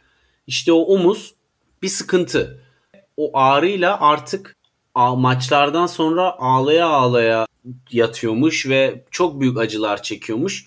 işte 0.47 0.73
o 0.73 0.79
omuz 0.79 1.35
bir 1.83 1.89
sıkıntı. 1.89 2.65
O 3.17 3.39
ağrıyla 3.39 4.01
artık 4.01 4.57
maçlardan 4.95 5.87
sonra 5.87 6.39
ağlaya 6.39 6.87
ağlaya 6.87 7.47
yatıyormuş 7.91 8.69
ve 8.69 9.05
çok 9.11 9.41
büyük 9.41 9.59
acılar 9.59 10.03
çekiyormuş. 10.03 10.67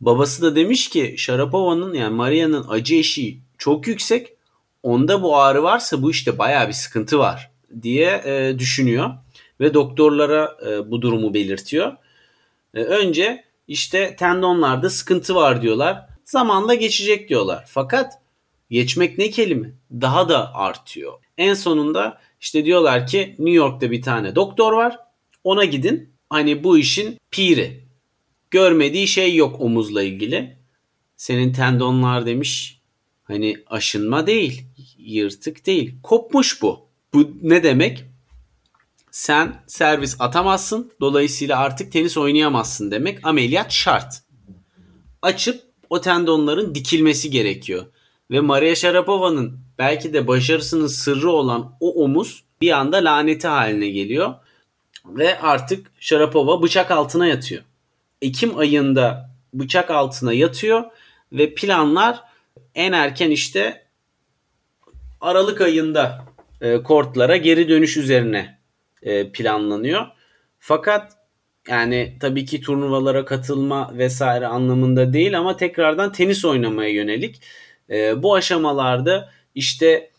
Babası 0.00 0.42
da 0.42 0.56
demiş 0.56 0.88
ki 0.88 1.14
Sharapova'nın 1.18 1.94
yani 1.94 2.14
Maria'nın 2.14 2.66
acı 2.68 2.94
eşiği 2.94 3.40
çok 3.58 3.86
yüksek. 3.86 4.32
Onda 4.82 5.22
bu 5.22 5.36
ağrı 5.36 5.62
varsa 5.62 6.02
bu 6.02 6.10
işte 6.10 6.38
baya 6.38 6.68
bir 6.68 6.72
sıkıntı 6.72 7.18
var 7.18 7.50
diye 7.82 8.22
e, 8.24 8.58
düşünüyor 8.58 9.10
ve 9.60 9.74
doktorlara 9.74 10.56
e, 10.66 10.90
bu 10.90 11.02
durumu 11.02 11.34
belirtiyor. 11.34 11.96
E, 12.74 12.80
önce 12.80 13.47
işte 13.68 14.16
tendonlarda 14.16 14.90
sıkıntı 14.90 15.34
var 15.34 15.62
diyorlar. 15.62 16.06
Zamanla 16.24 16.74
geçecek 16.74 17.28
diyorlar. 17.28 17.64
Fakat 17.68 18.12
geçmek 18.70 19.18
ne 19.18 19.30
kelime? 19.30 19.70
Daha 19.92 20.28
da 20.28 20.54
artıyor. 20.54 21.12
En 21.38 21.54
sonunda 21.54 22.20
işte 22.40 22.64
diyorlar 22.64 23.06
ki 23.06 23.34
New 23.38 23.50
York'ta 23.50 23.90
bir 23.90 24.02
tane 24.02 24.34
doktor 24.34 24.72
var. 24.72 24.98
Ona 25.44 25.64
gidin. 25.64 26.12
Hani 26.30 26.64
bu 26.64 26.78
işin 26.78 27.18
piri. 27.30 27.84
Görmediği 28.50 29.08
şey 29.08 29.34
yok 29.34 29.60
omuzla 29.60 30.02
ilgili. 30.02 30.56
Senin 31.16 31.52
tendonlar 31.52 32.26
demiş 32.26 32.80
hani 33.24 33.56
aşınma 33.66 34.26
değil, 34.26 34.64
yırtık 34.98 35.66
değil. 35.66 35.94
Kopmuş 36.02 36.62
bu. 36.62 36.88
Bu 37.14 37.30
ne 37.42 37.62
demek? 37.62 38.04
Sen 39.18 39.62
servis 39.66 40.16
atamazsın. 40.20 40.92
Dolayısıyla 41.00 41.58
artık 41.58 41.92
tenis 41.92 42.16
oynayamazsın 42.16 42.90
demek. 42.90 43.26
Ameliyat 43.26 43.72
şart. 43.72 44.22
Açıp 45.22 45.62
o 45.90 46.00
tendonların 46.00 46.74
dikilmesi 46.74 47.30
gerekiyor. 47.30 47.86
Ve 48.30 48.40
Maria 48.40 48.74
Sharapova'nın 48.74 49.60
belki 49.78 50.12
de 50.12 50.26
başarısının 50.26 50.86
sırrı 50.86 51.30
olan 51.30 51.76
o 51.80 52.04
omuz 52.04 52.44
bir 52.60 52.70
anda 52.70 52.96
laneti 52.96 53.48
haline 53.48 53.88
geliyor. 53.88 54.34
Ve 55.06 55.40
artık 55.40 55.90
Sharapova 56.00 56.62
bıçak 56.62 56.90
altına 56.90 57.26
yatıyor. 57.26 57.62
Ekim 58.22 58.58
ayında 58.58 59.30
bıçak 59.54 59.90
altına 59.90 60.32
yatıyor 60.32 60.84
ve 61.32 61.54
planlar 61.54 62.20
en 62.74 62.92
erken 62.92 63.30
işte 63.30 63.86
Aralık 65.20 65.60
ayında 65.60 66.24
e, 66.60 66.82
kortlara 66.82 67.36
geri 67.36 67.68
dönüş 67.68 67.96
üzerine 67.96 68.57
e, 69.02 69.32
planlanıyor. 69.32 70.06
Fakat 70.58 71.12
yani 71.68 72.16
tabii 72.20 72.44
ki 72.44 72.60
turnuvalara 72.60 73.24
katılma 73.24 73.98
vesaire 73.98 74.46
anlamında 74.46 75.12
değil 75.12 75.38
ama 75.38 75.56
tekrardan 75.56 76.12
tenis 76.12 76.44
oynamaya 76.44 76.90
yönelik. 76.90 77.42
E, 77.90 78.22
bu 78.22 78.34
aşamalarda 78.34 79.30
işte 79.54 80.10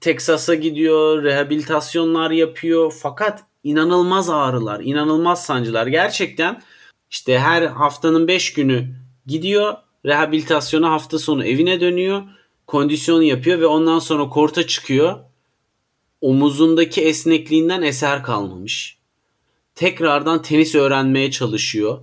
Teksas'a 0.00 0.54
gidiyor, 0.54 1.22
rehabilitasyonlar 1.22 2.30
yapıyor 2.30 2.94
fakat 3.02 3.44
inanılmaz 3.64 4.30
ağrılar, 4.30 4.80
inanılmaz 4.80 5.44
sancılar. 5.44 5.86
Gerçekten 5.86 6.62
işte 7.10 7.38
her 7.38 7.62
haftanın 7.62 8.28
5 8.28 8.52
günü 8.52 8.94
gidiyor, 9.26 9.74
rehabilitasyona 10.06 10.90
hafta 10.90 11.18
sonu 11.18 11.46
evine 11.46 11.80
dönüyor, 11.80 12.22
kondisyon 12.66 13.22
yapıyor 13.22 13.60
ve 13.60 13.66
ondan 13.66 13.98
sonra 13.98 14.28
korta 14.28 14.66
çıkıyor. 14.66 15.18
Omuzundaki 16.20 17.00
esnekliğinden 17.00 17.82
eser 17.82 18.22
kalmamış. 18.22 18.98
Tekrardan 19.74 20.42
tenis 20.42 20.74
öğrenmeye 20.74 21.30
çalışıyor. 21.30 21.98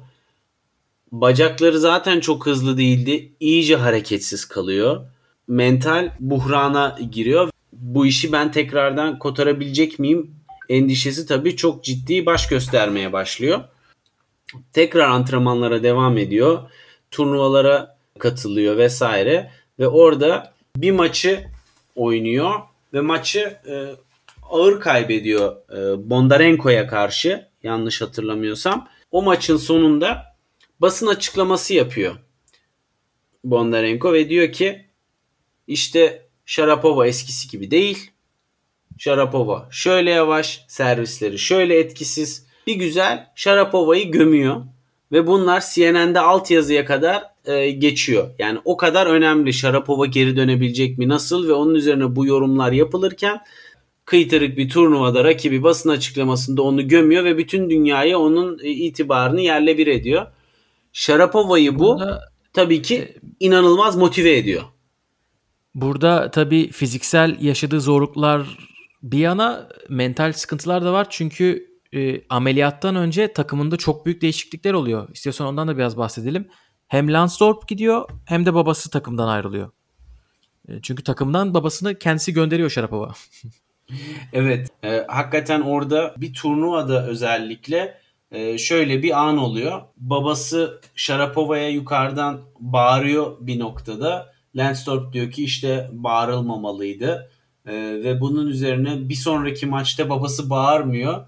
Bacakları 1.12 1.80
zaten 1.80 2.20
çok 2.20 2.46
hızlı 2.46 2.78
değildi. 2.78 3.32
İyice 3.40 3.76
hareketsiz 3.76 4.46
kalıyor. 4.46 5.06
Mental 5.48 6.12
buhrana 6.20 7.00
giriyor. 7.12 7.50
Bu 7.74 8.06
işi 8.06 8.32
ben 8.32 8.52
tekrardan 8.52 9.20
kotarabilecek 9.20 10.00
miyim? 10.00 10.32
Endişesi 10.70 11.26
tabii 11.26 11.56
çok 11.56 11.84
ciddi 11.84 12.26
baş 12.26 12.48
göstermeye 12.48 13.14
başlıyor. 13.14 13.64
Tekrar 14.74 15.08
antrenmanlara 15.08 15.84
devam 15.84 16.18
ediyor. 16.18 16.72
Turnuvalara 17.12 17.98
katılıyor 18.20 18.78
vesaire 18.78 19.52
ve 19.80 19.88
orada 19.88 20.54
bir 20.76 20.92
maçı 20.92 21.48
oynuyor 21.96 22.52
ve 22.94 23.02
maçı 23.02 23.58
e, 23.70 23.96
ağır 24.50 24.80
kaybediyor 24.80 25.56
e, 25.72 26.10
Bondarenko'ya 26.10 26.88
karşı 26.88 27.48
yanlış 27.64 28.02
hatırlamıyorsam. 28.02 28.88
O 29.12 29.22
maçın 29.22 29.58
sonunda 29.58 30.24
basın 30.80 31.08
açıklaması 31.08 31.74
yapıyor 31.74 32.16
Bondarenko 33.44 34.14
ve 34.14 34.30
diyor 34.30 34.52
ki 34.52 34.86
işte 35.68 36.28
Sharapova 36.46 37.08
eskisi 37.08 37.48
gibi 37.48 37.72
değil. 37.72 38.12
Sharapova 38.98 39.68
şöyle 39.72 40.12
yavaş, 40.12 40.66
servisleri 40.68 41.40
şöyle 41.40 41.80
etkisiz. 41.80 42.48
Bir 42.68 42.76
güzel 42.76 43.28
Sharapova'yı 43.36 44.12
gömüyor. 44.12 44.62
Ve 45.12 45.28
bunlar 45.28 45.64
CNN'de 45.74 46.20
altyazıya 46.20 46.86
kadar 46.86 47.24
e, 47.46 47.72
geçiyor. 47.72 48.30
Yani 48.40 48.60
o 48.66 48.78
kadar 48.78 49.06
önemli 49.06 49.54
Sharapova 49.54 50.06
geri 50.06 50.36
dönebilecek 50.36 50.98
mi 50.98 51.10
nasıl 51.10 51.48
ve 51.48 51.54
onun 51.54 51.76
üzerine 51.76 52.16
bu 52.16 52.26
yorumlar 52.26 52.72
yapılırken 52.72 53.40
kıytırık 54.08 54.58
bir 54.58 54.70
turnuvada 54.70 55.24
rakibi 55.24 55.64
basın 55.64 55.90
açıklamasında 55.90 56.62
onu 56.62 56.88
gömüyor 56.88 57.24
ve 57.24 57.38
bütün 57.38 57.70
dünyaya 57.70 58.20
onun 58.20 58.60
e, 58.64 58.70
itibarını 58.70 59.42
yerle 59.42 59.78
bir 59.78 59.88
ediyor. 59.88 60.28
Sharapova'yı 60.94 61.80
bu 61.80 61.80
Burada, 61.80 62.22
tabii 62.54 62.82
ki 62.82 62.98
e, 62.98 63.16
inanılmaz 63.40 63.96
motive 63.96 64.38
ediyor. 64.38 64.64
Burada 65.76 66.32
tabii 66.32 66.72
fiziksel 66.72 67.38
yaşadığı 67.42 67.82
zorluklar 67.82 68.58
bir 69.04 69.18
yana 69.18 69.70
mental 69.90 70.34
sıkıntılar 70.34 70.86
da 70.86 70.94
var. 70.94 71.08
Çünkü 71.10 71.68
e, 71.94 72.22
ameliyattan 72.30 72.96
önce 72.96 73.34
takımında 73.34 73.78
çok 73.78 74.06
büyük 74.06 74.22
değişiklikler 74.22 74.74
oluyor. 74.74 75.10
İstiyorsan 75.14 75.48
ondan 75.48 75.68
da 75.68 75.78
biraz 75.78 75.98
bahsedelim. 75.98 76.48
Hem 76.88 77.14
Lansdorp 77.14 77.68
gidiyor 77.68 78.10
hem 78.26 78.46
de 78.46 78.54
babası 78.54 78.90
takımdan 78.90 79.28
ayrılıyor. 79.28 79.72
E, 80.68 80.82
çünkü 80.82 81.04
takımdan 81.04 81.54
babasını 81.54 82.00
kendisi 82.00 82.34
gönderiyor 82.34 82.70
Şarapova. 82.70 83.14
evet. 84.34 84.70
E, 84.84 85.06
hakikaten 85.08 85.62
orada 85.62 86.14
bir 86.18 86.34
turnuvada 86.34 87.08
özellikle 87.08 87.98
e, 88.32 88.58
şöyle 88.58 89.04
bir 89.04 89.28
an 89.28 89.38
oluyor. 89.38 89.82
Babası 89.98 90.82
Şarapova'ya 90.96 91.70
yukarıdan 91.70 92.42
bağırıyor 92.60 93.38
bir 93.40 93.60
noktada. 93.60 94.34
Lansdorp 94.56 95.14
diyor 95.14 95.32
ki 95.32 95.44
işte 95.44 95.90
bağırılmamalıydı. 95.92 97.32
E, 97.66 97.74
ve 97.74 98.22
bunun 98.22 98.48
üzerine 98.48 99.10
bir 99.10 99.16
sonraki 99.16 99.66
maçta 99.66 100.10
babası 100.10 100.50
bağırmıyor 100.50 101.26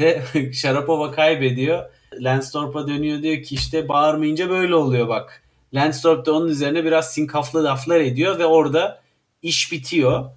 ve 0.00 0.22
Sharapova 0.52 1.10
kaybediyor. 1.10 1.90
Lansdorp'a 2.20 2.88
dönüyor 2.88 3.22
diyor 3.22 3.42
ki 3.42 3.54
işte 3.54 3.88
bağırmayınca 3.88 4.50
böyle 4.50 4.74
oluyor 4.74 5.08
bak. 5.08 5.42
Lansdorp 5.74 6.26
da 6.26 6.32
onun 6.32 6.48
üzerine 6.48 6.84
biraz 6.84 7.14
sinkaflı 7.14 7.64
laflar 7.64 8.00
ediyor 8.00 8.38
ve 8.38 8.46
orada 8.46 9.00
iş 9.42 9.72
bitiyor. 9.72 10.30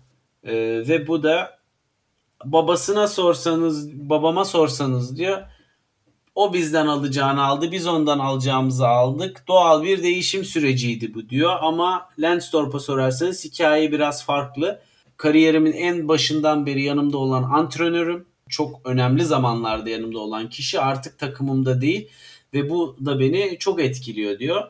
Ee, 0.44 0.84
ve 0.88 1.08
bu 1.08 1.24
da 1.24 1.53
babasına 2.46 3.08
sorsanız, 3.08 4.10
babama 4.10 4.46
sorsanız 4.46 5.18
diyor. 5.18 5.42
O 6.36 6.54
bizden 6.54 6.88
alacağını 6.88 7.44
aldı, 7.44 7.72
biz 7.72 7.88
ondan 7.88 8.20
alacağımızı 8.20 8.88
aldık. 8.88 9.44
Doğal 9.48 9.84
bir 9.84 10.04
değişim 10.04 10.46
süreciydi 10.46 11.14
bu 11.14 11.30
diyor. 11.30 11.56
Ama 11.62 12.10
Lansdorp'a 12.20 12.80
sorarsanız 12.80 13.46
hikaye 13.46 13.92
biraz 13.92 14.26
farklı. 14.26 14.82
Kariyerimin 15.18 15.72
en 15.72 16.08
başından 16.08 16.66
beri 16.66 16.84
yanımda 16.84 17.18
olan 17.18 17.44
antrenörüm 17.44 18.26
çok 18.50 18.82
önemli 18.86 19.26
zamanlarda 19.26 19.90
yanımda 19.90 20.20
olan 20.20 20.50
kişi 20.50 20.80
artık 20.80 21.20
takımımda 21.20 21.82
değil 21.82 22.10
ve 22.54 22.70
bu 22.70 22.98
da 23.06 23.20
beni 23.20 23.58
çok 23.60 23.82
etkiliyor 23.82 24.40
diyor. 24.40 24.64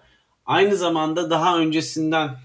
Aynı 0.46 0.76
zamanda 0.76 1.30
daha 1.30 1.58
öncesinden 1.58 2.36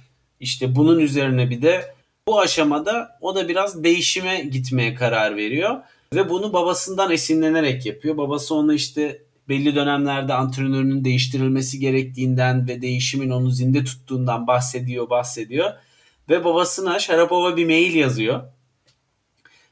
işte 0.40 0.76
bunun 0.76 0.98
üzerine 0.98 1.50
bir 1.50 1.62
de 1.62 1.94
bu 2.28 2.40
aşamada 2.40 3.18
o 3.20 3.34
da 3.34 3.48
biraz 3.48 3.84
değişime 3.84 4.40
gitmeye 4.40 4.94
karar 4.94 5.36
veriyor 5.36 5.76
ve 6.14 6.28
bunu 6.28 6.52
babasından 6.52 7.10
esinlenerek 7.10 7.86
yapıyor. 7.86 8.16
Babası 8.16 8.54
ona 8.54 8.74
işte 8.74 9.22
belli 9.48 9.74
dönemlerde 9.74 10.34
antrenörünün 10.34 11.04
değiştirilmesi 11.04 11.78
gerektiğinden 11.78 12.68
ve 12.68 12.82
değişimin 12.82 13.30
onu 13.30 13.50
zinde 13.50 13.84
tuttuğundan 13.84 14.46
bahsediyor, 14.46 15.10
bahsediyor. 15.10 15.72
Ve 16.30 16.44
babasına 16.44 16.98
Sharapova 16.98 17.56
bir 17.56 17.66
mail 17.66 17.94
yazıyor. 17.94 18.42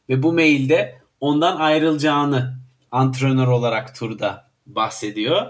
Ve 0.09 0.23
bu 0.23 0.33
mailde 0.33 1.01
ondan 1.21 1.57
ayrılacağını 1.57 2.59
antrenör 2.91 3.47
olarak 3.47 3.97
turda 3.97 4.51
bahsediyor. 4.67 5.47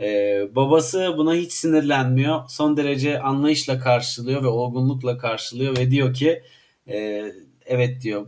Ee, 0.00 0.48
babası 0.54 1.14
buna 1.16 1.34
hiç 1.34 1.52
sinirlenmiyor. 1.52 2.40
Son 2.48 2.76
derece 2.76 3.20
anlayışla 3.20 3.78
karşılıyor 3.78 4.42
ve 4.42 4.46
olgunlukla 4.46 5.18
karşılıyor 5.18 5.76
ve 5.76 5.90
diyor 5.90 6.14
ki 6.14 6.42
e, 6.88 7.24
evet 7.66 8.02
diyor 8.02 8.26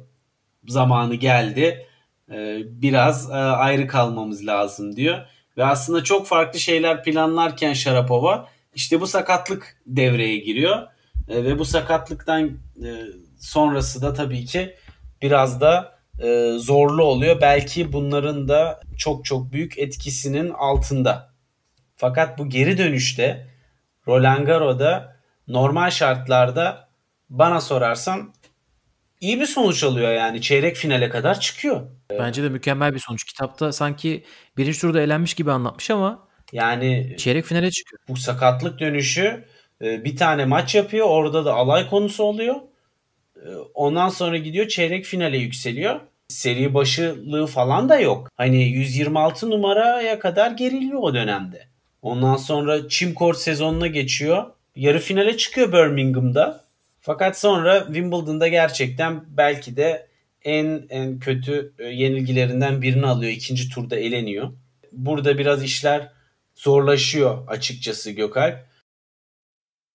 zamanı 0.68 1.14
geldi. 1.14 1.86
E, 2.30 2.58
biraz 2.64 3.30
e, 3.30 3.34
ayrı 3.34 3.86
kalmamız 3.86 4.46
lazım 4.46 4.96
diyor. 4.96 5.18
Ve 5.56 5.64
aslında 5.64 6.04
çok 6.04 6.26
farklı 6.26 6.58
şeyler 6.58 7.04
planlarken 7.04 7.72
Sharapova 7.72 8.48
işte 8.74 9.00
bu 9.00 9.06
sakatlık 9.06 9.76
devreye 9.86 10.36
giriyor. 10.38 10.86
E, 11.28 11.44
ve 11.44 11.58
bu 11.58 11.64
sakatlıktan 11.64 12.44
e, 12.84 12.90
sonrası 13.38 14.02
da 14.02 14.14
tabii 14.14 14.44
ki 14.44 14.74
biraz 15.22 15.60
da 15.60 15.98
e, 16.22 16.52
zorlu 16.58 17.02
oluyor. 17.04 17.40
Belki 17.40 17.92
bunların 17.92 18.48
da 18.48 18.80
çok 18.98 19.24
çok 19.24 19.52
büyük 19.52 19.78
etkisinin 19.78 20.50
altında. 20.50 21.27
Fakat 21.98 22.38
bu 22.38 22.48
geri 22.48 22.78
dönüşte 22.78 23.46
Roland 24.06 24.46
Garros'da 24.46 25.16
normal 25.48 25.90
şartlarda 25.90 26.88
bana 27.30 27.60
sorarsan 27.60 28.32
iyi 29.20 29.40
bir 29.40 29.46
sonuç 29.46 29.84
alıyor 29.84 30.12
yani. 30.12 30.40
Çeyrek 30.42 30.76
finale 30.76 31.08
kadar 31.08 31.40
çıkıyor. 31.40 31.90
Bence 32.10 32.42
de 32.42 32.48
mükemmel 32.48 32.94
bir 32.94 32.98
sonuç. 32.98 33.24
Kitapta 33.24 33.72
sanki 33.72 34.24
birinci 34.56 34.80
turda 34.80 35.00
elenmiş 35.00 35.34
gibi 35.34 35.52
anlatmış 35.52 35.90
ama 35.90 36.28
yani 36.52 37.14
çeyrek 37.18 37.44
finale 37.44 37.70
çıkıyor. 37.70 38.00
Bu 38.08 38.16
sakatlık 38.16 38.80
dönüşü 38.80 39.44
e, 39.82 40.04
bir 40.04 40.16
tane 40.16 40.44
maç 40.44 40.74
yapıyor. 40.74 41.06
Orada 41.10 41.44
da 41.44 41.54
alay 41.54 41.88
konusu 41.88 42.22
oluyor. 42.24 42.56
Ee, 43.36 43.48
ondan 43.74 44.08
sonra 44.08 44.36
gidiyor 44.36 44.68
çeyrek 44.68 45.04
finale 45.04 45.38
yükseliyor. 45.38 46.00
Seri 46.28 46.74
başılığı 46.74 47.46
falan 47.46 47.88
da 47.88 48.00
yok. 48.00 48.30
Hani 48.36 48.62
126 48.64 49.50
numaraya 49.50 50.18
kadar 50.18 50.50
geriliyor 50.50 50.98
o 51.02 51.14
dönemde. 51.14 51.67
Ondan 52.02 52.36
sonra 52.36 52.88
Court 52.88 53.38
sezonuna 53.38 53.86
geçiyor. 53.86 54.44
Yarı 54.76 54.98
finale 54.98 55.36
çıkıyor 55.36 55.72
Birmingham'da. 55.72 56.64
Fakat 57.00 57.38
sonra 57.38 57.84
Wimbledon'da 57.86 58.48
gerçekten 58.48 59.24
belki 59.28 59.76
de 59.76 60.08
en 60.44 60.86
en 60.90 61.18
kötü 61.18 61.72
e, 61.78 61.84
yenilgilerinden 61.84 62.82
birini 62.82 63.06
alıyor. 63.06 63.32
İkinci 63.32 63.68
turda 63.68 63.96
eleniyor. 63.96 64.52
Burada 64.92 65.38
biraz 65.38 65.64
işler 65.64 66.12
zorlaşıyor 66.54 67.48
açıkçası 67.48 68.10
Gökalp. 68.10 68.68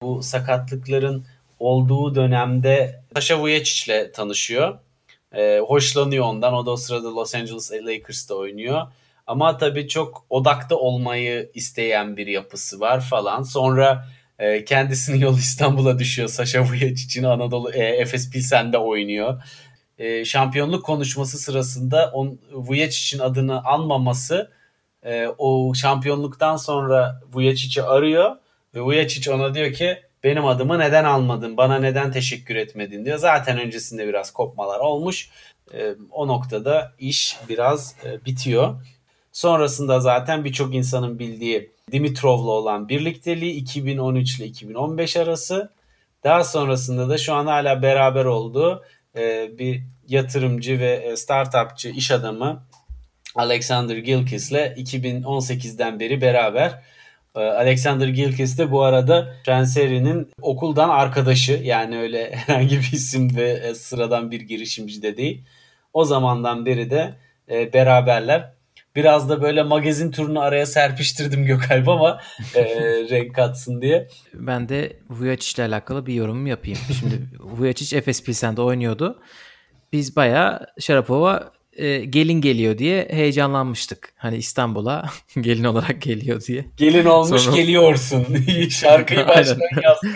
Bu 0.02 0.24
sakatlıkların 0.24 1.26
olduğu 1.60 2.16
dönemde 2.16 3.04
Sasha 3.16 3.40
Vujacic 3.40 3.94
ile 3.94 4.12
tanışıyor. 4.12 4.80
Ee, 5.34 5.60
hoşlanıyor 5.68 6.26
ondan. 6.26 6.54
O 6.54 6.66
da 6.66 6.72
o 6.72 6.76
sırada 6.78 7.16
Los 7.16 7.36
Angeles 7.36 7.72
Lakers'ta 7.72 8.36
oynuyor. 8.36 8.88
Ama 9.28 9.58
tabii 9.58 9.88
çok 9.88 10.26
odakta 10.30 10.76
olmayı 10.76 11.52
isteyen 11.54 12.18
bir 12.18 12.28
yapısı 12.28 12.80
var 12.80 13.02
falan. 13.02 13.44
Sonra 13.44 14.08
e, 14.40 14.66
kendisinin 14.66 15.20
yolu 15.20 15.38
İstanbul'a 15.38 16.00
düşüyor. 16.00 16.28
Sasha 16.28 16.62
Vujacic'in 16.62 17.24
Anadolu 17.24 17.72
e, 17.72 17.84
Efes 17.84 18.32
Pilsen'de 18.32 18.78
oynuyor. 18.78 19.44
E, 19.98 20.26
şampiyonluk 20.26 20.86
konuşması 20.86 21.38
sırasında 21.38 22.12
on, 22.14 22.40
Vujacic'in 22.52 23.20
adını 23.20 23.64
anmaması 23.66 24.52
e, 25.04 25.28
o 25.38 25.74
şampiyonluktan 25.76 26.58
sonra 26.58 27.22
Vujacic'i 27.34 27.84
arıyor 27.84 28.36
ve 28.76 28.82
Vujacic 28.82 29.32
ona 29.32 29.54
diyor 29.54 29.74
ki 29.74 29.98
benim 30.24 30.46
adımı 30.46 30.80
neden 30.80 31.04
almadın, 31.04 31.58
bana 31.58 31.80
neden 31.80 32.12
teşekkür 32.12 32.56
etmedin 32.56 33.06
diyor. 33.06 33.18
Zaten 33.18 33.60
öncesinde 33.60 34.08
biraz 34.08 34.32
kopmalar 34.32 34.80
olmuş. 34.80 35.30
E, 35.74 35.96
o 36.12 36.28
noktada 36.28 36.94
iş 37.00 37.38
biraz 37.50 37.96
e, 38.06 38.26
bitiyor. 38.26 38.86
Sonrasında 39.34 40.00
zaten 40.00 40.46
birçok 40.46 40.76
insanın 40.76 41.20
bildiği 41.20 41.72
Dimitrov'la 41.92 42.52
olan 42.52 42.90
birlikteliği 42.90 43.54
2013 43.54 44.40
ile 44.40 44.46
2015 44.46 45.18
arası. 45.18 45.72
Daha 46.24 46.44
sonrasında 46.44 47.10
da 47.10 47.18
şu 47.18 47.34
an 47.34 47.46
hala 47.46 47.82
beraber 47.82 48.26
olduğu 48.26 48.84
e, 49.16 49.52
bir 49.60 49.84
yatırımcı 50.08 50.80
ve 50.80 50.92
e, 50.92 51.16
startupçı 51.16 51.90
iş 51.90 52.12
adamı 52.12 52.64
Alexander 53.36 53.98
Gilkis 53.98 54.52
ile 54.52 54.76
2018'den 54.78 56.00
beri 56.00 56.22
beraber 56.22 56.82
ee, 57.36 57.40
Alexander 57.40 58.08
Gilkes 58.08 58.58
de 58.58 58.72
bu 58.72 58.84
arada 58.84 59.34
Transeri'nin 59.46 60.32
okuldan 60.42 60.90
arkadaşı 60.90 61.52
yani 61.52 61.98
öyle 61.98 62.32
herhangi 62.36 62.78
bir 62.78 62.92
isim 62.94 63.36
ve 63.36 63.50
e, 63.52 63.76
sıradan 63.76 64.32
bir 64.32 64.42
girişimci 64.42 65.02
de 65.02 65.18
değil. 65.18 65.42
O 65.94 66.06
zamandan 66.06 66.66
beri 66.66 66.90
de 66.90 67.14
e, 67.52 67.74
beraberler. 67.74 68.54
Biraz 68.96 69.30
da 69.30 69.42
böyle 69.42 69.64
magazin 69.64 70.12
turunu 70.12 70.42
araya 70.42 70.66
serpiştirdim 70.66 71.46
Gökalp 71.46 71.90
ama 71.90 72.22
e, 72.56 72.64
renk 73.10 73.36
katsın 73.36 73.82
diye. 73.82 74.08
Ben 74.34 74.70
de 74.70 74.98
Vujacic 75.10 75.64
ile 75.64 75.70
alakalı 75.70 76.06
bir 76.06 76.14
yorumum 76.14 76.48
yapayım. 76.48 76.80
Şimdi 77.00 77.22
Vujacic 77.40 77.98
Efes 77.98 78.24
Pilsen'de 78.24 78.62
oynuyordu. 78.62 79.22
Biz 79.94 80.16
bayağı 80.16 80.66
Sharapova 80.80 81.52
e, 81.74 82.06
gelin 82.06 82.42
geliyor 82.42 82.78
diye 82.78 83.08
heyecanlanmıştık. 83.12 84.14
Hani 84.18 84.38
İstanbul'a 84.38 85.06
gelin 85.42 85.64
olarak 85.64 86.02
geliyor 86.02 86.42
diye. 86.42 86.66
Gelin 86.78 87.06
olmuş 87.06 87.42
Sonra... 87.42 87.56
geliyorsun. 87.56 88.26
Şarkıyı 88.70 89.28
baştan 89.28 89.60
yazdık. 89.84 90.12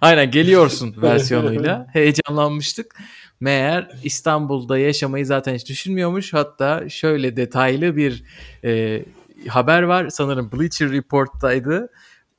Aynen 0.00 0.30
geliyorsun 0.30 0.94
versiyonuyla 1.02 1.86
heyecanlanmıştık. 1.92 2.96
Meğer 3.40 3.90
İstanbul'da 4.04 4.78
yaşamayı 4.78 5.26
zaten 5.26 5.54
hiç 5.54 5.68
düşünmüyormuş. 5.68 6.32
Hatta 6.32 6.88
şöyle 6.88 7.36
detaylı 7.36 7.96
bir 7.96 8.24
e, 8.64 9.02
haber 9.48 9.82
var. 9.82 10.08
Sanırım 10.08 10.52
Bleacher 10.52 10.92
Report'taydı. 10.92 11.90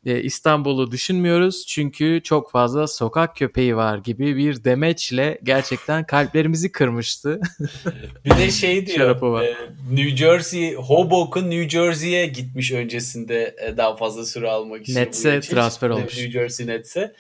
E, 0.05 0.21
İstanbul'u 0.21 0.91
düşünmüyoruz 0.91 1.65
çünkü 1.67 2.21
çok 2.23 2.51
fazla 2.51 2.87
sokak 2.87 3.35
köpeği 3.35 3.75
var 3.75 3.97
gibi 3.97 4.37
bir 4.37 4.63
demeçle 4.63 5.39
gerçekten 5.43 6.05
kalplerimizi 6.05 6.71
kırmıştı. 6.71 7.41
bir 8.25 8.37
de 8.37 8.51
şey 8.51 8.87
diyor. 8.87 9.43
E, 9.43 9.55
New 9.91 10.17
Jersey, 10.17 10.73
Hoboken 10.73 11.49
New 11.49 11.69
Jersey'ye 11.69 12.25
gitmiş 12.25 12.71
öncesinde 12.71 13.55
e, 13.61 13.77
daha 13.77 13.95
fazla 13.95 14.25
süre 14.25 14.49
almak 14.49 14.81
için. 14.81 14.95
Nets'e 14.95 15.39
transfer 15.39 15.89
olmuş. 15.89 16.17
New 16.17 16.31
Jersey 16.31 16.67
Nets'e. 16.67 17.13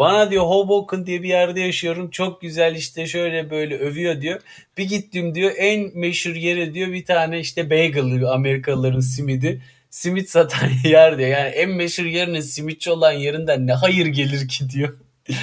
Bana 0.00 0.30
diyor 0.30 0.44
Hoboken 0.44 1.06
diye 1.06 1.22
bir 1.22 1.28
yerde 1.28 1.60
yaşıyorum. 1.60 2.10
Çok 2.10 2.40
güzel 2.40 2.74
işte 2.74 3.06
şöyle 3.06 3.50
böyle 3.50 3.78
övüyor 3.78 4.20
diyor. 4.20 4.40
Bir 4.78 4.84
gittim 4.84 5.34
diyor 5.34 5.52
en 5.56 5.98
meşhur 5.98 6.34
yeri 6.34 6.74
diyor 6.74 6.92
bir 6.92 7.04
tane 7.04 7.40
işte 7.40 7.70
bagel 7.70 8.24
Amerikalıların 8.24 9.00
simidi. 9.00 9.62
Simit 9.90 10.30
satan 10.30 10.68
yer 10.84 11.18
diyor. 11.18 11.28
Yani 11.28 11.48
en 11.48 11.70
meşhur 11.70 12.04
yerinin 12.04 12.40
simitçi 12.40 12.90
olan 12.90 13.12
yerinden 13.12 13.66
ne 13.66 13.72
hayır 13.72 14.06
gelir 14.06 14.48
ki 14.48 14.70
diyor. 14.70 14.96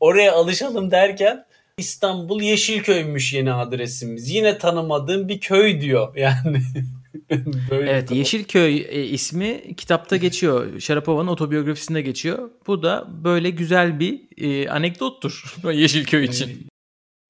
Oraya 0.00 0.32
alışalım 0.32 0.90
derken 0.90 1.44
İstanbul 1.78 2.42
Yeşilköy'müş 2.42 3.32
yeni 3.32 3.52
adresimiz. 3.52 4.30
Yine 4.30 4.58
tanımadığım 4.58 5.28
bir 5.28 5.40
köy 5.40 5.80
diyor 5.80 6.16
yani. 6.16 6.62
Böyle 7.70 7.90
evet 7.90 8.10
Yeşilköy 8.10 8.86
e, 8.88 9.04
ismi 9.04 9.76
kitapta 9.76 10.16
geçiyor. 10.16 10.80
Şarapova'nın 10.80 11.28
otobiyografisinde 11.28 12.02
geçiyor. 12.02 12.50
Bu 12.66 12.82
da 12.82 13.08
böyle 13.24 13.50
güzel 13.50 14.00
bir 14.00 14.20
e, 14.36 14.70
anekdottur 14.70 15.54
Yeşilköy 15.72 16.24
için. 16.24 16.68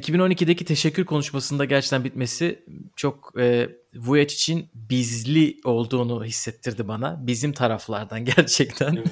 2012'deki 0.03 0.65
teşekkür 0.65 1.05
konuşmasında 1.05 1.65
gerçekten 1.65 2.05
bitmesi 2.05 2.65
çok 2.97 3.33
e, 3.39 3.69
Vujac 3.95 4.35
için 4.35 4.71
bizli 4.75 5.57
olduğunu 5.65 6.25
hissettirdi 6.25 6.89
bana. 6.89 7.27
Bizim 7.27 7.53
taraflardan 7.53 8.25
gerçekten 8.37 8.97
evet. 8.97 9.11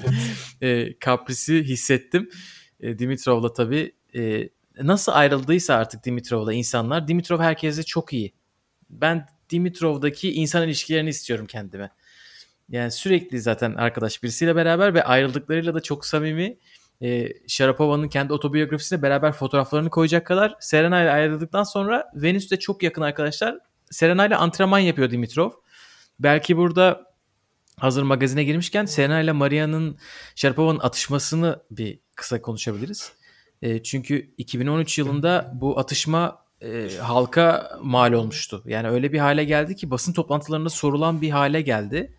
e, 0.61 0.99
kaprisi 0.99 1.63
hissettim. 1.63 2.29
E, 2.79 2.99
Dimitrov'la 2.99 3.53
tabii 3.53 3.91
e, 4.15 4.49
nasıl 4.81 5.11
ayrıldıysa 5.11 5.75
artık 5.75 6.05
Dimitrov'la 6.05 6.53
insanlar. 6.53 7.07
Dimitrov 7.07 7.39
herkese 7.39 7.83
çok 7.83 8.13
iyi. 8.13 8.33
Ben 8.89 9.27
Dimitrov'daki 9.53 10.33
insan 10.33 10.63
ilişkilerini 10.63 11.09
istiyorum 11.09 11.45
kendime. 11.45 11.89
Yani 12.69 12.91
sürekli 12.91 13.41
zaten 13.41 13.73
arkadaş 13.73 14.23
birisiyle 14.23 14.55
beraber 14.55 14.93
ve 14.93 15.03
ayrıldıklarıyla 15.03 15.73
da 15.73 15.81
çok 15.81 16.05
samimi. 16.05 16.57
E, 17.01 17.29
Sharapova'nın 17.47 18.09
kendi 18.09 18.33
otobiyografisine 18.33 19.01
beraber 19.01 19.31
fotoğraflarını 19.31 19.89
koyacak 19.89 20.27
kadar 20.27 20.55
Serena 20.59 21.01
ile 21.03 21.11
ayrıldıktan 21.11 21.63
sonra 21.63 22.11
Venüs'te 22.15 22.59
çok 22.59 22.83
yakın 22.83 23.01
arkadaşlar. 23.01 23.59
Serena 23.91 24.25
ile 24.27 24.35
antrenman 24.35 24.79
yapıyor 24.79 25.11
Dimitrov. 25.11 25.51
Belki 26.19 26.57
burada 26.57 27.13
hazır 27.77 28.03
magazine 28.03 28.43
girmişken 28.43 28.85
Serena 28.85 29.19
ile 29.19 29.31
Maria'nın 29.31 29.97
Sharapova'nın 30.35 30.79
atışmasını 30.79 31.63
bir 31.71 31.99
kısa 32.15 32.41
konuşabiliriz. 32.41 33.11
E, 33.61 33.83
çünkü 33.83 34.33
2013 34.37 34.97
yılında 34.97 35.51
bu 35.55 35.79
atışma 35.79 36.42
e, 36.63 36.97
halka 36.97 37.77
mal 37.81 38.13
olmuştu. 38.13 38.63
Yani 38.65 38.89
öyle 38.89 39.13
bir 39.13 39.19
hale 39.19 39.43
geldi 39.43 39.75
ki 39.75 39.91
basın 39.91 40.13
toplantılarında 40.13 40.69
sorulan 40.69 41.21
bir 41.21 41.29
hale 41.29 41.61
geldi. 41.61 42.17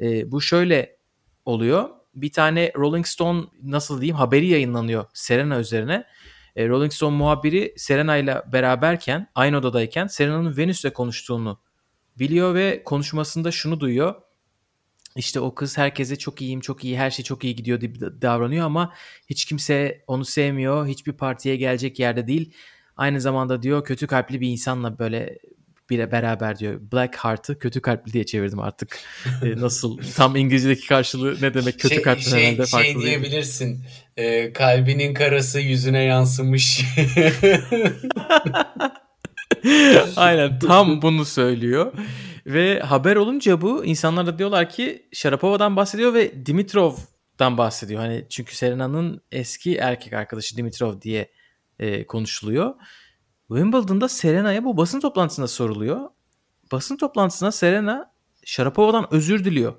E, 0.00 0.30
bu 0.30 0.40
şöyle 0.40 0.96
oluyor. 1.44 1.88
Bir 2.14 2.32
tane 2.32 2.72
Rolling 2.76 3.06
Stone 3.06 3.44
nasıl 3.62 4.00
diyeyim 4.00 4.16
haberi 4.16 4.46
yayınlanıyor 4.46 5.04
Serena 5.14 5.58
üzerine. 5.58 6.04
E, 6.56 6.68
Rolling 6.68 6.92
Stone 6.92 7.16
muhabiri 7.16 7.74
Serena 7.76 8.16
ile 8.16 8.42
beraberken 8.52 9.30
aynı 9.34 9.56
odadayken 9.56 10.06
Serena'nın 10.06 10.56
Venüs'le 10.56 10.92
konuştuğunu 10.94 11.60
biliyor 12.18 12.54
ve 12.54 12.82
konuşmasında 12.84 13.50
şunu 13.50 13.80
duyuyor. 13.80 14.14
İşte 15.16 15.40
o 15.40 15.54
kız 15.54 15.78
herkese 15.78 16.16
çok 16.16 16.40
iyiyim, 16.42 16.60
çok 16.60 16.84
iyi, 16.84 16.98
her 16.98 17.10
şey 17.10 17.24
çok 17.24 17.44
iyi 17.44 17.56
gidiyor 17.56 17.80
diye 17.80 17.92
davranıyor 18.00 18.66
ama 18.66 18.94
hiç 19.30 19.44
kimse 19.44 20.04
onu 20.06 20.24
sevmiyor. 20.24 20.86
Hiçbir 20.86 21.12
partiye 21.12 21.56
gelecek 21.56 21.98
yerde 21.98 22.26
değil 22.26 22.52
Aynı 22.98 23.20
zamanda 23.20 23.62
diyor 23.62 23.84
kötü 23.84 24.06
kalpli 24.06 24.40
bir 24.40 24.48
insanla 24.48 24.98
böyle 24.98 25.38
bir 25.90 26.10
beraber 26.12 26.58
diyor. 26.58 26.80
Black 26.92 27.16
Heart'ı 27.16 27.58
kötü 27.58 27.82
kalpli 27.82 28.12
diye 28.12 28.26
çevirdim 28.26 28.60
artık. 28.60 28.98
e, 29.42 29.60
nasıl 29.60 29.98
tam 30.16 30.36
İngilizce'deki 30.36 30.86
karşılığı 30.86 31.36
ne 31.42 31.54
demek 31.54 31.80
kötü 31.80 31.94
şey, 31.94 32.02
kalpli 32.02 32.22
şey, 32.22 32.44
herhalde 32.44 32.66
farklı 32.66 32.92
Şey 32.92 33.02
diyebilirsin. 33.02 33.84
E, 34.16 34.52
kalbinin 34.52 35.14
karası 35.14 35.60
yüzüne 35.60 36.02
yansımış. 36.02 36.84
Aynen 40.16 40.58
tam 40.58 41.02
bunu 41.02 41.24
söylüyor. 41.24 41.92
Ve 42.46 42.80
haber 42.80 43.16
olunca 43.16 43.60
bu 43.60 43.84
insanlar 43.84 44.26
da 44.26 44.38
diyorlar 44.38 44.70
ki 44.70 45.08
Sharapova'dan 45.12 45.76
bahsediyor 45.76 46.14
ve 46.14 46.46
Dimitrov'dan 46.46 47.58
bahsediyor. 47.58 48.00
Hani 48.00 48.26
çünkü 48.30 48.56
Serena'nın 48.56 49.20
eski 49.32 49.76
erkek 49.76 50.12
arkadaşı 50.12 50.56
Dimitrov 50.56 51.00
diye 51.00 51.30
e, 51.78 52.06
konuşuluyor. 52.06 52.74
Wimbledon'da 53.48 54.08
Serena'ya 54.08 54.64
bu 54.64 54.76
basın 54.76 55.00
toplantısında 55.00 55.48
soruluyor. 55.48 56.00
Basın 56.72 56.96
toplantısında 56.96 57.52
Serena 57.52 58.12
Sharapova'dan 58.44 59.06
özür 59.10 59.44
diliyor. 59.44 59.74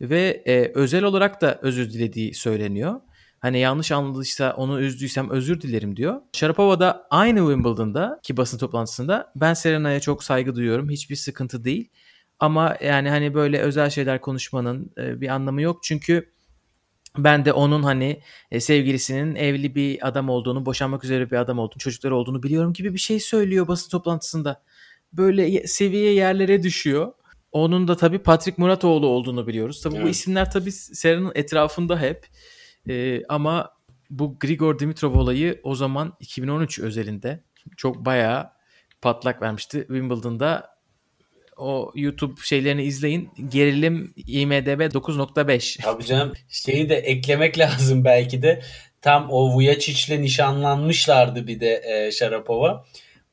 Ve 0.00 0.42
e, 0.46 0.72
özel 0.74 1.04
olarak 1.04 1.40
da 1.40 1.58
özür 1.62 1.92
dilediği 1.92 2.34
söyleniyor. 2.34 3.00
Hani 3.40 3.58
yanlış 3.58 3.92
anladıysa 3.92 4.54
onu 4.56 4.80
üzdüysem 4.80 5.30
özür 5.30 5.60
dilerim 5.60 5.96
diyor. 5.96 6.20
Sharapova 6.32 6.80
da 6.80 7.06
aynı 7.10 7.38
Wimbledon'da 7.38 8.20
ki 8.22 8.36
basın 8.36 8.58
toplantısında 8.58 9.32
ben 9.36 9.54
Serena'ya 9.54 10.00
çok 10.00 10.24
saygı 10.24 10.54
duyuyorum. 10.54 10.90
Hiçbir 10.90 11.16
sıkıntı 11.16 11.64
değil. 11.64 11.88
Ama 12.38 12.76
yani 12.84 13.10
hani 13.10 13.34
böyle 13.34 13.60
özel 13.60 13.90
şeyler 13.90 14.20
konuşmanın 14.20 14.92
e, 14.98 15.20
bir 15.20 15.28
anlamı 15.28 15.62
yok. 15.62 15.82
Çünkü 15.82 16.32
ben 17.18 17.44
de 17.44 17.52
onun 17.52 17.82
hani 17.82 18.22
e, 18.50 18.60
sevgilisinin 18.60 19.34
evli 19.34 19.74
bir 19.74 20.08
adam 20.08 20.28
olduğunu, 20.28 20.66
boşanmak 20.66 21.04
üzere 21.04 21.30
bir 21.30 21.36
adam 21.36 21.58
olduğunu, 21.58 21.78
çocukları 21.78 22.16
olduğunu 22.16 22.42
biliyorum 22.42 22.72
gibi 22.72 22.94
bir 22.94 22.98
şey 22.98 23.20
söylüyor 23.20 23.68
basın 23.68 23.90
toplantısında. 23.90 24.62
Böyle 25.12 25.66
seviye 25.66 26.12
yerlere 26.12 26.62
düşüyor. 26.62 27.12
Onun 27.52 27.88
da 27.88 27.96
tabii 27.96 28.18
Patrick 28.18 28.62
Muratoğlu 28.62 29.06
olduğunu 29.06 29.46
biliyoruz. 29.46 29.82
Tabii 29.82 29.94
evet. 29.94 30.04
bu 30.04 30.08
isimler 30.08 30.50
tabii 30.50 30.72
Seren'in 30.72 31.30
etrafında 31.34 32.00
hep. 32.00 32.26
Ee, 32.88 33.22
ama 33.28 33.70
bu 34.10 34.38
Grigor 34.38 34.78
Dimitrov 34.78 35.14
olayı 35.14 35.60
o 35.62 35.74
zaman 35.74 36.12
2013 36.20 36.78
özelinde 36.78 37.44
çok 37.76 38.04
bayağı 38.04 38.50
patlak 39.02 39.42
vermişti. 39.42 39.78
Wimbledon'da 39.78 40.79
o 41.60 41.92
YouTube 41.94 42.40
şeylerini 42.44 42.82
izleyin. 42.82 43.30
Gerilim 43.48 44.14
IMDB 44.26 44.80
9.5. 44.80 45.82
Tabii 45.82 46.04
canım 46.04 46.32
şeyi 46.48 46.88
de 46.88 46.96
eklemek 46.96 47.58
lazım 47.58 48.04
belki 48.04 48.42
de. 48.42 48.62
Tam 49.02 49.30
o 49.30 49.54
Vujacic'le 49.54 50.20
nişanlanmışlardı 50.22 51.46
bir 51.46 51.60
de 51.60 51.82
e, 51.84 52.12
Sharapova. 52.12 52.84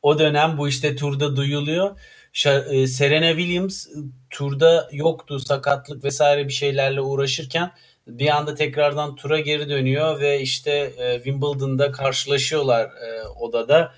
O 0.01 0.19
dönem 0.19 0.57
bu 0.57 0.67
işte 0.67 0.95
turda 0.95 1.36
duyuluyor. 1.36 1.99
E, 2.45 2.88
Serena 2.88 3.30
Williams 3.30 3.88
turda 4.30 4.89
yoktu 4.91 5.39
sakatlık 5.39 6.03
vesaire 6.03 6.47
bir 6.47 6.53
şeylerle 6.53 7.01
uğraşırken 7.01 7.71
bir 8.07 8.28
anda 8.28 8.55
tekrardan 8.55 9.15
tura 9.15 9.39
geri 9.39 9.69
dönüyor 9.69 10.19
ve 10.19 10.41
işte 10.41 10.93
e, 10.97 11.15
Wimbledon'da 11.15 11.91
karşılaşıyorlar 11.91 12.86
e, 12.86 13.28
odada 13.28 13.93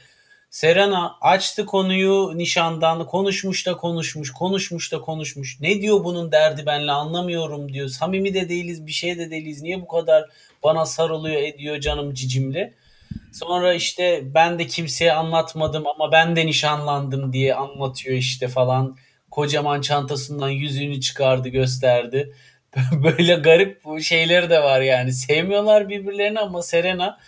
Serena 0.49 1.17
açtı 1.21 1.65
konuyu 1.65 2.31
nişandan 2.35 3.05
konuşmuş 3.05 3.65
da 3.65 3.77
konuşmuş 3.77 4.33
konuşmuş 4.33 4.91
da 4.91 5.01
konuşmuş. 5.01 5.59
Ne 5.61 5.81
diyor 5.81 6.03
bunun 6.03 6.31
derdi 6.31 6.65
benle 6.65 6.91
anlamıyorum 6.91 7.73
diyor. 7.73 7.87
Samimi 7.87 8.33
de 8.33 8.49
değiliz 8.49 8.87
bir 8.87 8.91
şey 8.91 9.17
de 9.17 9.31
değiliz. 9.31 9.61
Niye 9.61 9.81
bu 9.81 9.87
kadar 9.87 10.29
bana 10.63 10.85
sarılıyor 10.85 11.41
ediyor 11.41 11.79
canım 11.79 12.13
cicimli. 12.13 12.73
Sonra 13.33 13.73
işte 13.73 14.21
ben 14.23 14.59
de 14.59 14.67
kimseye 14.67 15.13
anlatmadım 15.13 15.87
ama 15.87 16.11
ben 16.11 16.35
de 16.35 16.45
nişanlandım 16.45 17.33
diye 17.33 17.55
anlatıyor 17.55 18.17
işte 18.17 18.47
falan. 18.47 18.97
Kocaman 19.31 19.81
çantasından 19.81 20.49
yüzüğünü 20.49 21.01
çıkardı 21.01 21.49
gösterdi. 21.49 22.33
Böyle 23.03 23.35
garip 23.35 23.81
şeyleri 24.01 24.49
de 24.49 24.63
var 24.63 24.81
yani. 24.81 25.13
Sevmiyorlar 25.13 25.89
birbirlerini 25.89 26.39
ama 26.39 26.61
Serena 26.61 27.19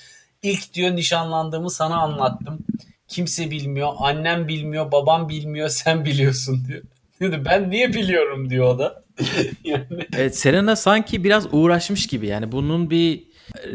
ilk 0.44 0.74
diyor 0.74 0.96
nişanlandığımı 0.96 1.70
sana 1.70 2.02
anlattım 2.02 2.66
Kimse 3.12 3.52
bilmiyor. 3.52 3.90
Annem 3.98 4.48
bilmiyor. 4.48 4.92
Babam 4.92 5.30
bilmiyor. 5.30 5.70
Sen 5.84 6.06
biliyorsun 6.06 6.66
diyor. 6.68 6.82
Dedi 7.20 7.42
ben 7.46 7.70
niye 7.70 7.94
biliyorum 7.94 8.50
diyor 8.50 8.66
o 8.76 8.80
da. 8.80 9.04
yani. 9.64 9.86
Evet 10.18 10.38
Serena 10.38 10.76
sanki 10.76 11.24
biraz 11.24 11.54
uğraşmış 11.54 12.08
gibi. 12.08 12.28
Yani 12.28 12.52
bunun 12.52 12.90
bir 12.90 13.24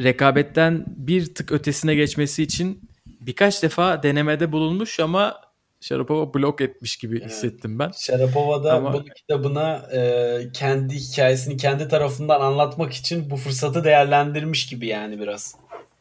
rekabetten 0.03 0.85
bir 0.87 1.35
tık 1.35 1.53
ötesine 1.53 1.95
geçmesi 1.95 2.43
için 2.43 2.81
birkaç 3.21 3.63
defa 3.63 4.03
denemede 4.03 4.53
bulunmuş 4.53 5.01
ama 5.01 5.41
Sharapova 5.81 6.35
blok 6.35 6.61
etmiş 6.61 6.97
gibi 6.97 7.19
Evet. 7.19 7.31
hissettim 7.31 7.79
ben. 7.79 7.91
Sharapova 7.99 8.65
da 8.65 8.73
Ama- 8.73 8.93
bu 8.93 9.05
kitabına 9.05 9.77
e, 9.95 10.01
kendi 10.53 10.95
hikayesini 10.95 11.57
kendi 11.57 11.89
tarafından 11.89 12.41
anlatmak 12.41 12.93
için 12.93 13.31
bu 13.31 13.37
fırsatı 13.37 13.85
değerlendirmiş 13.85 14.67
gibi 14.67 14.87
yani 14.87 15.21
biraz. 15.21 15.55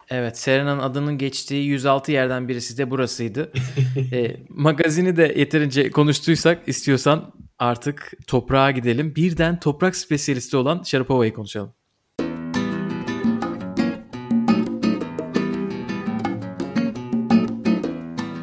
Evet 0.10 0.38
Serena'nın 0.38 0.80
adının 0.80 1.18
geçtiği 1.18 1.66
106 1.66 2.12
yerden 2.12 2.47
birisi 2.47 2.78
de 2.78 2.91
burasıydı. 2.91 3.51
e, 4.14 4.38
magazini 4.49 5.16
de 5.16 5.34
yeterince 5.38 5.91
konuştuysak 5.91 6.68
istiyorsan 6.68 7.34
artık 7.60 8.12
toprağa 8.28 8.72
gidelim. 8.72 9.16
Birden 9.16 9.60
toprak 9.60 9.95
spesiyalisti 9.95 10.58
olan 10.58 10.84
Sharapova'yı 10.84 11.34
konuşalım. 11.34 11.74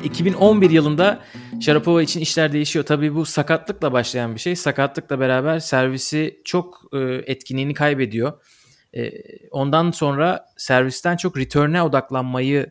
...2011 0.05 0.73
yılında 0.73 1.23
Sharapova 1.61 2.03
için 2.03 2.21
işler 2.21 2.53
değişiyor. 2.53 2.85
Tabii 2.85 3.15
bu 3.15 3.25
sakatlıkla 3.25 3.93
başlayan 3.93 4.35
bir 4.35 4.41
şey. 4.41 4.57
Sakatlıkla 4.57 5.21
beraber 5.21 5.59
servisi 5.59 6.41
çok 6.45 6.83
e, 6.93 6.99
etkinliğini 7.27 7.75
kaybediyor. 7.75 8.33
E, 8.97 9.13
ondan 9.51 9.91
sonra 9.91 10.47
servisten 10.57 11.17
çok 11.17 11.39
return'e 11.39 11.83
odaklanmayı 11.83 12.71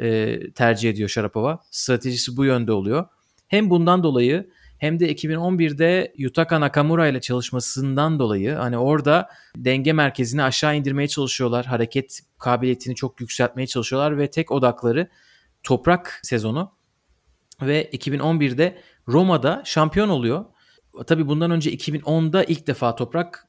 e, 0.00 0.38
tercih 0.52 0.90
ediyor 0.90 1.08
Sharapova. 1.08 1.60
Stratejisi 1.70 2.36
bu 2.36 2.44
yönde 2.44 2.72
oluyor. 2.72 3.06
Hem 3.48 3.70
bundan 3.70 4.02
dolayı 4.02 4.50
hem 4.78 5.00
de 5.00 5.12
2011'de 5.12 6.12
Yutaka 6.16 6.60
Nakamura 6.60 7.08
ile 7.08 7.20
çalışmasından 7.20 8.18
dolayı 8.18 8.54
hani 8.54 8.78
orada 8.78 9.28
denge 9.56 9.92
merkezini 9.92 10.42
aşağı 10.42 10.76
indirmeye 10.76 11.08
çalışıyorlar. 11.08 11.66
Hareket 11.66 12.20
kabiliyetini 12.38 12.94
çok 12.94 13.20
yükseltmeye 13.20 13.66
çalışıyorlar 13.66 14.18
ve 14.18 14.30
tek 14.30 14.50
odakları 14.50 15.08
toprak 15.62 16.20
sezonu 16.22 16.72
ve 17.62 17.90
2011'de 17.92 18.78
Roma'da 19.08 19.62
şampiyon 19.64 20.08
oluyor. 20.08 20.44
Tabii 21.06 21.28
bundan 21.28 21.50
önce 21.50 21.74
2010'da 21.74 22.44
ilk 22.44 22.66
defa 22.66 22.94
toprak 22.94 23.48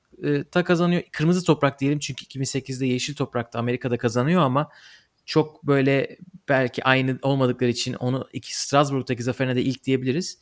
ta 0.52 0.64
kazanıyor. 0.64 1.04
Kırmızı 1.12 1.46
toprak 1.46 1.80
diyelim 1.80 2.00
çünkü 2.00 2.26
2008'de 2.26 2.86
yeşil 2.86 3.16
toprakta 3.16 3.60
Amerika'da 3.60 3.98
kazanıyor 3.98 4.42
ama 4.42 4.70
çok 5.26 5.64
böyle 5.68 6.18
belki 6.50 6.84
aynı 6.84 7.20
olmadıkları 7.22 7.70
için 7.70 7.94
onu 7.94 8.28
iki 8.34 8.60
Strasbourg'daki 8.60 9.24
zaferine 9.24 9.56
de 9.56 9.62
ilk 9.62 9.84
diyebiliriz. 9.84 10.40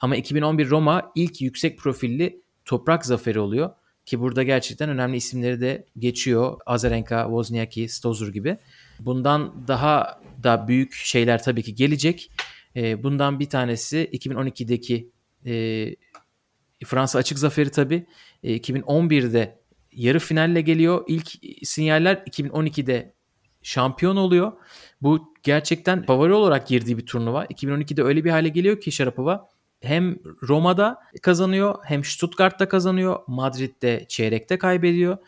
Ama 0.00 0.16
2011 0.16 0.70
Roma 0.70 1.12
ilk 1.14 1.40
yüksek 1.40 1.78
profilli 1.78 2.42
toprak 2.64 3.06
zaferi 3.06 3.40
oluyor. 3.40 3.70
Ki 4.06 4.20
burada 4.20 4.42
gerçekten 4.42 4.88
önemli 4.88 5.16
isimleri 5.16 5.60
de 5.60 5.86
geçiyor. 5.98 6.58
Azarenka, 6.66 7.22
Wozniacki, 7.24 7.88
Stosur 7.88 8.32
gibi. 8.32 8.58
Bundan 9.00 9.68
daha 9.68 10.20
da 10.42 10.68
büyük 10.68 10.92
şeyler 10.92 11.42
tabii 11.42 11.62
ki 11.62 11.74
gelecek. 11.74 12.30
E, 12.76 13.02
bundan 13.02 13.40
bir 13.40 13.48
tanesi 13.48 14.10
2012'deki 14.12 15.10
e, 15.46 15.54
Fransa 16.84 17.18
açık 17.18 17.38
zaferi 17.38 17.70
tabii. 17.70 18.06
E, 18.42 18.56
2011'de 18.56 19.58
yarı 19.92 20.18
finalle 20.18 20.60
geliyor. 20.60 21.04
İlk 21.08 21.28
sinyaller 21.62 22.14
2012'de 22.16 23.14
şampiyon 23.62 24.16
oluyor. 24.16 24.52
Bu 25.02 25.34
gerçekten 25.42 26.02
favori 26.02 26.32
olarak 26.32 26.66
girdiği 26.66 26.98
bir 26.98 27.06
turnuva. 27.06 27.44
2012'de 27.44 28.02
öyle 28.02 28.24
bir 28.24 28.30
hale 28.30 28.48
geliyor 28.48 28.80
ki 28.80 28.92
Sharapova 28.92 29.48
hem 29.80 30.18
Roma'da 30.42 30.98
kazanıyor 31.22 31.74
hem 31.84 32.04
Stuttgart'ta 32.04 32.68
kazanıyor. 32.68 33.20
Madrid'de 33.26 34.04
çeyrekte 34.08 34.58
kaybediyor. 34.58 35.18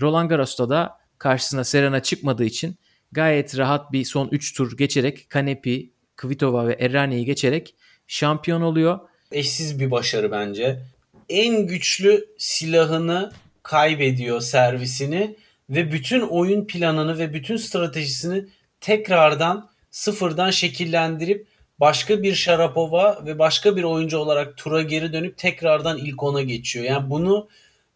Roland 0.00 0.30
Garros'ta 0.30 0.68
da 0.68 0.98
karşısına 1.18 1.64
Serena 1.64 2.02
çıkmadığı 2.02 2.44
için 2.44 2.76
gayet 3.12 3.58
rahat 3.58 3.92
bir 3.92 4.04
son 4.04 4.28
3 4.32 4.54
tur 4.54 4.76
geçerek 4.76 5.30
Kanepi, 5.30 5.92
Kvitova 6.16 6.66
ve 6.66 6.76
Errani'yi 6.80 7.24
geçerek 7.24 7.74
şampiyon 8.06 8.62
oluyor. 8.62 8.98
Eşsiz 9.32 9.80
bir 9.80 9.90
başarı 9.90 10.30
bence. 10.30 10.82
En 11.28 11.66
güçlü 11.66 12.26
silahını 12.38 13.32
kaybediyor 13.62 14.40
servisini 14.40 15.36
ve 15.70 15.92
bütün 15.92 16.20
oyun 16.20 16.66
planını 16.66 17.18
ve 17.18 17.34
bütün 17.34 17.56
stratejisini 17.56 18.44
tekrardan 18.80 19.70
sıfırdan 19.90 20.50
şekillendirip 20.50 21.46
başka 21.80 22.22
bir 22.22 22.34
Sharapova 22.34 23.26
ve 23.26 23.38
başka 23.38 23.76
bir 23.76 23.82
oyuncu 23.82 24.18
olarak 24.18 24.56
tura 24.56 24.82
geri 24.82 25.12
dönüp 25.12 25.38
tekrardan 25.38 25.98
ilk 25.98 26.22
ona 26.22 26.42
geçiyor. 26.42 26.84
Yani 26.84 27.10
bunu 27.10 27.48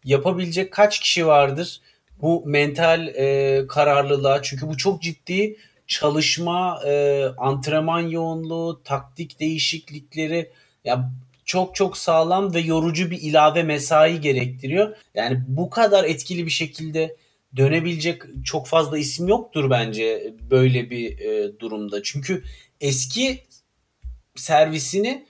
yapabilecek 0.03 0.73
kaç 0.73 0.99
kişi 0.99 1.27
vardır? 1.27 1.81
Bu 2.21 2.43
mental 2.45 3.07
e, 3.07 3.65
kararlılığa 3.67 4.41
çünkü 4.41 4.67
bu 4.67 4.77
çok 4.77 5.01
ciddi 5.01 5.57
çalışma, 5.87 6.81
e, 6.85 7.25
antrenman 7.37 7.99
yoğunluğu, 7.99 8.81
taktik 8.83 9.39
değişiklikleri 9.39 10.51
ya 10.85 11.11
çok 11.45 11.75
çok 11.75 11.97
sağlam 11.97 12.53
ve 12.53 12.59
yorucu 12.59 13.11
bir 13.11 13.21
ilave 13.21 13.63
mesai 13.63 14.21
gerektiriyor. 14.21 14.95
Yani 15.15 15.43
bu 15.47 15.69
kadar 15.69 16.03
etkili 16.03 16.45
bir 16.45 16.51
şekilde 16.51 17.15
dönebilecek 17.55 18.21
çok 18.45 18.67
fazla 18.67 18.97
isim 18.97 19.27
yoktur 19.27 19.69
bence 19.69 20.33
böyle 20.51 20.89
bir 20.89 21.19
e, 21.19 21.59
durumda. 21.59 22.03
Çünkü 22.03 22.43
eski 22.81 23.43
servisini 24.35 25.25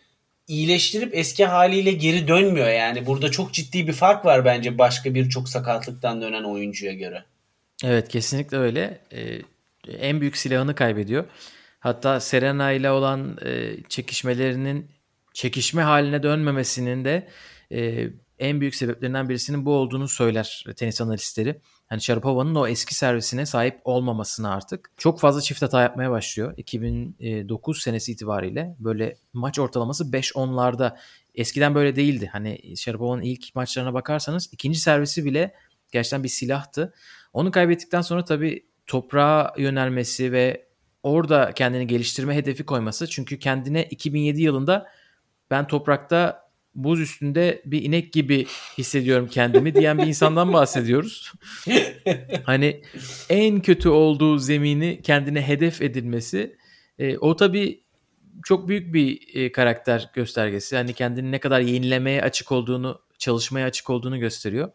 iyileştirip 0.47 1.15
eski 1.15 1.45
haliyle 1.45 1.91
geri 1.91 2.27
dönmüyor. 2.27 2.69
Yani 2.69 3.05
burada 3.05 3.31
çok 3.31 3.53
ciddi 3.53 3.87
bir 3.87 3.93
fark 3.93 4.25
var 4.25 4.45
bence 4.45 4.77
başka 4.77 5.15
birçok 5.15 5.49
sakatlıktan 5.49 6.21
dönen 6.21 6.43
oyuncuya 6.43 6.93
göre. 6.93 7.23
Evet 7.83 8.09
kesinlikle 8.09 8.57
öyle. 8.57 8.99
Ee, 9.13 9.41
en 9.99 10.21
büyük 10.21 10.37
silahını 10.37 10.75
kaybediyor. 10.75 11.25
Hatta 11.79 12.19
Serena 12.19 12.71
ile 12.71 12.91
olan 12.91 13.37
e, 13.45 13.75
çekişmelerinin 13.89 14.87
çekişme 15.33 15.81
haline 15.81 16.23
dönmemesinin 16.23 17.05
de 17.05 17.27
e, 17.71 18.07
en 18.39 18.61
büyük 18.61 18.75
sebeplerinden 18.75 19.29
birisinin 19.29 19.65
bu 19.65 19.73
olduğunu 19.73 20.07
söyler 20.07 20.65
tenis 20.75 21.01
analistleri. 21.01 21.61
Hani 21.87 22.01
Sharapova'nın 22.01 22.55
o 22.55 22.67
eski 22.67 22.95
servisine 22.95 23.45
sahip 23.45 23.79
olmamasına 23.83 24.53
artık 24.53 24.91
çok 24.97 25.19
fazla 25.19 25.41
çift 25.41 25.61
hata 25.61 25.81
yapmaya 25.81 26.11
başlıyor. 26.11 26.53
2009 26.57 27.81
senesi 27.81 28.11
itibariyle 28.11 28.75
böyle 28.79 29.15
maç 29.33 29.59
ortalaması 29.59 30.03
5-10'larda 30.03 30.97
eskiden 31.35 31.75
böyle 31.75 31.95
değildi. 31.95 32.29
Hani 32.31 32.77
Sharapova'nın 32.77 33.21
ilk 33.21 33.55
maçlarına 33.55 33.93
bakarsanız 33.93 34.49
ikinci 34.51 34.79
servisi 34.79 35.25
bile 35.25 35.53
gerçekten 35.91 36.23
bir 36.23 36.29
silahtı. 36.29 36.93
Onu 37.33 37.51
kaybettikten 37.51 38.01
sonra 38.01 38.25
tabii 38.25 38.65
toprağa 38.87 39.53
yönelmesi 39.57 40.31
ve 40.31 40.67
orada 41.03 41.51
kendini 41.51 41.87
geliştirme 41.87 42.35
hedefi 42.35 42.65
koyması. 42.65 43.07
Çünkü 43.09 43.39
kendine 43.39 43.83
2007 43.83 44.41
yılında 44.41 44.87
ben 45.51 45.67
toprakta 45.67 46.43
buz 46.75 46.99
üstünde 46.99 47.61
bir 47.65 47.81
inek 47.81 48.13
gibi 48.13 48.45
hissediyorum 48.77 49.27
kendimi 49.31 49.75
diyen 49.75 49.97
bir 49.97 50.07
insandan 50.07 50.53
bahsediyoruz. 50.53 51.33
hani 52.43 52.81
en 53.29 53.61
kötü 53.61 53.89
olduğu 53.89 54.37
zemini 54.37 55.01
kendine 55.01 55.47
hedef 55.47 55.81
edilmesi 55.81 56.57
e, 56.99 57.17
o 57.17 57.35
tabii 57.35 57.83
çok 58.43 58.67
büyük 58.67 58.93
bir 58.93 59.35
e, 59.35 59.51
karakter 59.51 60.09
göstergesi. 60.13 60.75
Yani 60.75 60.93
kendini 60.93 61.31
ne 61.31 61.39
kadar 61.39 61.59
yenilemeye 61.59 62.21
açık 62.21 62.51
olduğunu, 62.51 63.01
çalışmaya 63.17 63.67
açık 63.67 63.89
olduğunu 63.89 64.19
gösteriyor. 64.19 64.71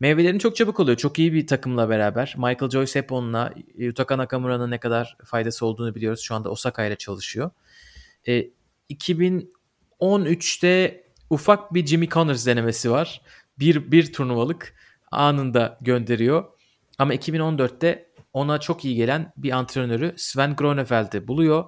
Meyvelerin 0.00 0.38
çok 0.38 0.56
çabuk 0.56 0.80
oluyor. 0.80 0.96
Çok 0.96 1.18
iyi 1.18 1.32
bir 1.32 1.46
takımla 1.46 1.88
beraber. 1.88 2.34
Michael 2.36 2.70
Joyce 2.70 2.98
hep 2.98 3.12
onunla. 3.12 3.54
Yutaka 3.76 4.18
Nakamura'nın 4.18 4.70
ne 4.70 4.78
kadar 4.78 5.16
faydası 5.24 5.66
olduğunu 5.66 5.94
biliyoruz. 5.94 6.20
Şu 6.20 6.34
anda 6.34 6.50
Osaka 6.50 6.84
ile 6.84 6.96
çalışıyor. 6.96 7.50
E, 8.28 8.50
2013'te 10.00 11.04
ufak 11.30 11.74
bir 11.74 11.86
Jimmy 11.86 12.08
Connors 12.08 12.46
denemesi 12.46 12.90
var. 12.90 13.22
Bir, 13.58 13.92
bir 13.92 14.12
turnuvalık 14.12 14.74
anında 15.10 15.78
gönderiyor. 15.80 16.44
Ama 16.98 17.14
2014'te 17.14 18.08
ona 18.32 18.60
çok 18.60 18.84
iyi 18.84 18.96
gelen 18.96 19.32
bir 19.36 19.50
antrenörü 19.50 20.14
Sven 20.16 20.56
Gronefeld'i 20.56 21.28
buluyor. 21.28 21.64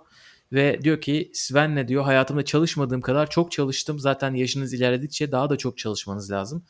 Ve 0.53 0.83
diyor 0.83 1.01
ki 1.01 1.31
Sven'le 1.35 1.89
diyor 1.89 2.05
hayatımda 2.05 2.45
çalışmadığım 2.45 3.01
kadar 3.01 3.31
çok 3.31 3.53
çalıştım. 3.53 3.99
Zaten 3.99 4.35
yaşınız 4.35 4.72
ilerledikçe 4.72 5.33
daha 5.33 5.51
da 5.51 5.57
çok 5.57 5.79
çalışmanız 5.79 6.31
lazım. 6.31 6.64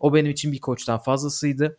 O 0.00 0.14
benim 0.14 0.30
için 0.30 0.52
bir 0.52 0.60
koçtan 0.60 0.98
fazlasıydı. 0.98 1.78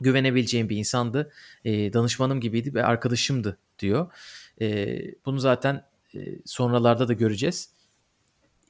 Güvenebileceğim 0.00 0.68
bir 0.68 0.76
insandı. 0.76 1.32
E, 1.64 1.92
danışmanım 1.92 2.40
gibiydi 2.40 2.74
ve 2.74 2.84
arkadaşımdı 2.84 3.58
diyor. 3.78 4.12
E, 4.60 4.98
bunu 5.26 5.38
zaten 5.38 5.84
e, 6.14 6.18
sonralarda 6.44 7.08
da 7.08 7.12
göreceğiz. 7.12 7.75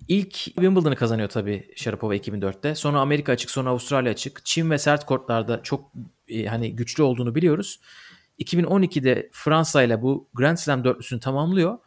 İlk 0.09 0.35
Wimbledon'ı 0.35 0.97
kazanıyor 0.97 1.29
tabii 1.29 1.71
Sharapova 1.77 2.17
2004'te. 2.17 2.75
Sonra 2.75 3.01
Amerika 3.01 3.33
açık, 3.33 3.51
sonra 3.51 3.71
Avustralya 3.71 4.13
açık. 4.13 4.45
Çin 4.45 4.71
ve 4.71 4.79
sert 4.79 5.07
kortlarda 5.07 5.63
çok 5.63 5.93
e, 6.29 6.47
hani 6.47 6.77
güçlü 6.77 7.03
olduğunu 7.03 7.35
biliyoruz. 7.35 7.81
2012'de 8.39 9.31
Fransa 9.33 9.83
ile 9.83 10.03
bu 10.03 10.29
Grand 10.35 10.57
Slam 10.57 10.85
dörtlüsünü 10.85 11.21
tamamlıyor. 11.21 11.79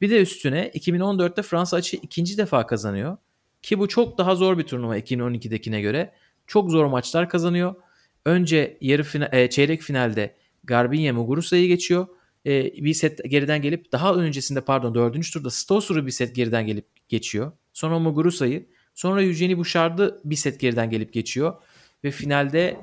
Bir 0.00 0.10
de 0.10 0.22
üstüne 0.22 0.70
2014'te 0.74 1.42
Fransa 1.42 1.76
açığı 1.76 1.96
ikinci 1.96 2.38
defa 2.38 2.66
kazanıyor. 2.66 3.16
Ki 3.62 3.78
bu 3.78 3.88
çok 3.88 4.18
daha 4.18 4.34
zor 4.34 4.58
bir 4.58 4.62
turnuva 4.62 4.98
2012'dekine 4.98 5.80
göre. 5.80 6.14
Çok 6.46 6.70
zor 6.70 6.86
maçlar 6.86 7.28
kazanıyor. 7.28 7.74
Önce 8.24 8.78
yarı 8.80 9.02
final, 9.02 9.28
e, 9.32 9.50
çeyrek 9.50 9.82
finalde 9.82 10.36
Garbiñe 10.64 11.12
Muguruza'yı 11.12 11.68
geçiyor. 11.68 12.06
E, 12.48 12.72
bir 12.84 12.94
set 12.94 13.30
geriden 13.30 13.62
gelip 13.62 13.92
daha 13.92 14.14
öncesinde 14.14 14.60
pardon 14.60 14.94
dördüncü 14.94 15.32
turda 15.32 15.50
Stosur'u 15.50 16.06
bir 16.06 16.10
set 16.10 16.34
geriden 16.34 16.66
gelip 16.66 17.08
geçiyor. 17.08 17.52
Sonra 17.72 17.98
Muguruza'yı 17.98 18.66
sonra 18.94 19.22
Eugenie 19.22 19.58
Bouchard'ı 19.58 20.20
bir 20.24 20.36
set 20.36 20.60
geriden 20.60 20.90
gelip 20.90 21.12
geçiyor. 21.12 21.54
Ve 22.04 22.10
finalde 22.10 22.80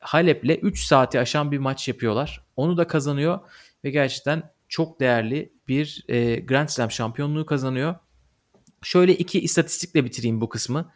Halep'le 0.00 0.58
3 0.62 0.84
saati 0.84 1.20
aşan 1.20 1.52
bir 1.52 1.58
maç 1.58 1.88
yapıyorlar. 1.88 2.44
Onu 2.56 2.76
da 2.76 2.86
kazanıyor 2.86 3.40
ve 3.84 3.90
gerçekten 3.90 4.50
çok 4.68 5.00
değerli 5.00 5.52
bir 5.68 6.04
e, 6.08 6.36
Grand 6.36 6.68
Slam 6.68 6.90
şampiyonluğu 6.90 7.46
kazanıyor. 7.46 7.94
Şöyle 8.82 9.14
iki 9.14 9.40
istatistikle 9.40 10.04
bitireyim 10.04 10.40
bu 10.40 10.48
kısmı. 10.48 10.92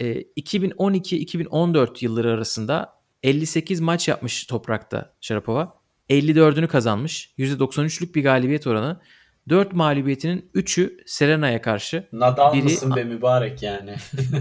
E, 0.00 0.22
2012-2014 0.22 2.04
yılları 2.04 2.30
arasında 2.30 2.92
58 3.22 3.80
maç 3.80 4.08
yapmış 4.08 4.44
toprakta 4.44 5.14
Sharapova. 5.20 5.83
54'ünü 6.10 6.66
kazanmış. 6.66 7.34
%93'lük 7.38 8.14
bir 8.14 8.22
galibiyet 8.22 8.66
oranı. 8.66 9.00
4 9.48 9.72
mağlubiyetinin 9.72 10.50
3'ü 10.54 10.96
Serena'ya 11.06 11.62
karşı. 11.62 12.08
Nadal 12.12 12.52
biri, 12.54 12.62
mısın 12.62 12.96
be 12.96 13.04
mübarek 13.04 13.62
yani. 13.62 13.94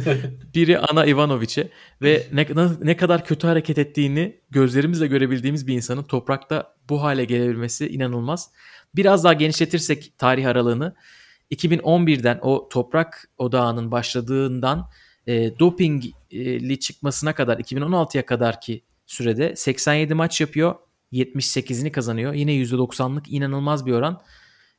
biri 0.56 0.80
Ana 0.80 1.06
Ivanovic'e 1.06 1.70
ve 2.02 2.28
ne, 2.34 2.48
ne 2.82 2.98
kadar 2.98 3.26
kötü 3.26 3.48
hareket 3.48 3.78
ettiğini 3.78 4.42
gözlerimizle 4.50 5.08
görebildiğimiz 5.08 5.68
bir 5.68 5.74
insanın 5.74 6.04
toprakta 6.04 6.76
bu 6.90 7.04
hale 7.04 7.26
gelebilmesi 7.26 7.88
inanılmaz. 7.88 8.52
Biraz 8.96 9.24
daha 9.24 9.34
genişletirsek 9.34 10.14
tarih 10.18 10.48
aralığını 10.48 10.96
2011'den 11.52 12.40
o 12.42 12.70
toprak 12.70 13.30
odağının 13.38 13.92
başladığından 13.92 14.90
e, 15.28 15.60
dopingli 15.60 16.80
çıkmasına 16.80 17.36
kadar 17.36 17.58
2016'ya 17.58 18.26
kadar 18.26 18.62
ki 18.62 18.84
sürede 19.06 19.56
87 19.56 20.14
maç 20.14 20.42
yapıyor. 20.42 20.76
78'ini 21.14 21.92
kazanıyor. 21.92 22.34
Yine 22.34 22.52
%90'lık 22.52 23.32
inanılmaz 23.32 23.86
bir 23.86 23.92
oran. 23.92 24.22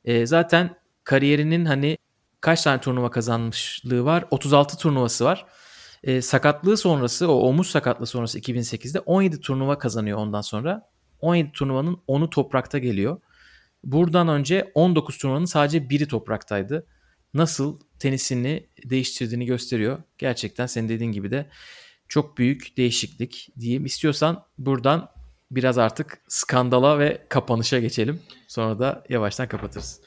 E, 0.05 0.25
zaten 0.25 0.75
kariyerinin 1.03 1.65
hani 1.65 1.97
kaç 2.41 2.63
tane 2.63 2.81
turnuva 2.81 3.11
kazanmışlığı 3.11 4.05
var? 4.05 4.25
36 4.31 4.77
turnuvası 4.77 5.25
var. 5.25 5.45
E, 6.03 6.21
sakatlığı 6.21 6.77
sonrası, 6.77 7.31
o 7.31 7.35
omuz 7.35 7.67
sakatlığı 7.67 8.05
sonrası 8.05 8.39
2008'de 8.39 8.99
17 8.99 9.41
turnuva 9.41 9.77
kazanıyor 9.77 10.17
ondan 10.17 10.41
sonra. 10.41 10.89
17 11.19 11.51
turnuvanın 11.51 11.97
10'u 12.07 12.29
toprakta 12.29 12.77
geliyor. 12.77 13.21
Buradan 13.83 14.27
önce 14.27 14.71
19 14.75 15.17
turnuvanın 15.17 15.45
sadece 15.45 15.89
biri 15.89 16.07
topraktaydı. 16.07 16.87
Nasıl 17.33 17.79
tenisini 17.99 18.69
değiştirdiğini 18.85 19.45
gösteriyor. 19.45 20.03
Gerçekten 20.17 20.65
senin 20.65 20.89
dediğin 20.89 21.11
gibi 21.11 21.31
de 21.31 21.49
çok 22.07 22.37
büyük 22.37 22.77
değişiklik 22.77 23.49
diyeyim. 23.59 23.85
İstiyorsan 23.85 24.45
buradan 24.57 25.09
biraz 25.55 25.77
artık 25.77 26.21
skandala 26.27 26.99
ve 26.99 27.21
kapanışa 27.29 27.79
geçelim. 27.79 28.21
Sonra 28.47 28.79
da 28.79 29.03
yavaştan 29.09 29.47
kapatırız. 29.47 30.01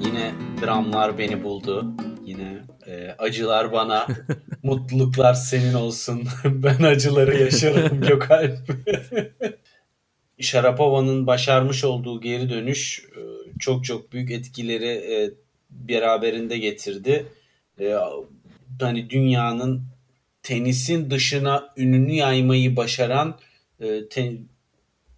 Yine 0.00 0.34
dramlar 0.62 1.18
beni 1.18 1.44
buldu. 1.44 1.86
Yine 2.24 2.62
e, 2.86 3.10
acılar 3.18 3.72
bana, 3.72 4.06
mutluluklar 4.62 5.34
senin 5.34 5.74
olsun. 5.74 6.28
ben 6.44 6.82
acıları 6.82 7.36
yaşarım 7.36 8.00
Gökalp. 8.08 8.58
Şarapova'nın 10.40 11.26
başarmış 11.26 11.84
olduğu 11.84 12.20
geri 12.20 12.50
dönüş 12.50 13.04
e, 13.16 13.20
çok 13.58 13.84
çok 13.84 14.12
büyük 14.12 14.30
etkileri 14.30 14.86
e, 14.86 15.30
beraberinde 15.70 16.58
getirdi. 16.58 17.26
Hani 18.80 19.10
dünyanın 19.10 19.82
tenisin 20.42 21.10
dışına 21.10 21.72
ününü 21.76 22.12
yaymayı 22.12 22.76
başaran 22.76 23.38
e, 23.80 24.08
ten, 24.08 24.38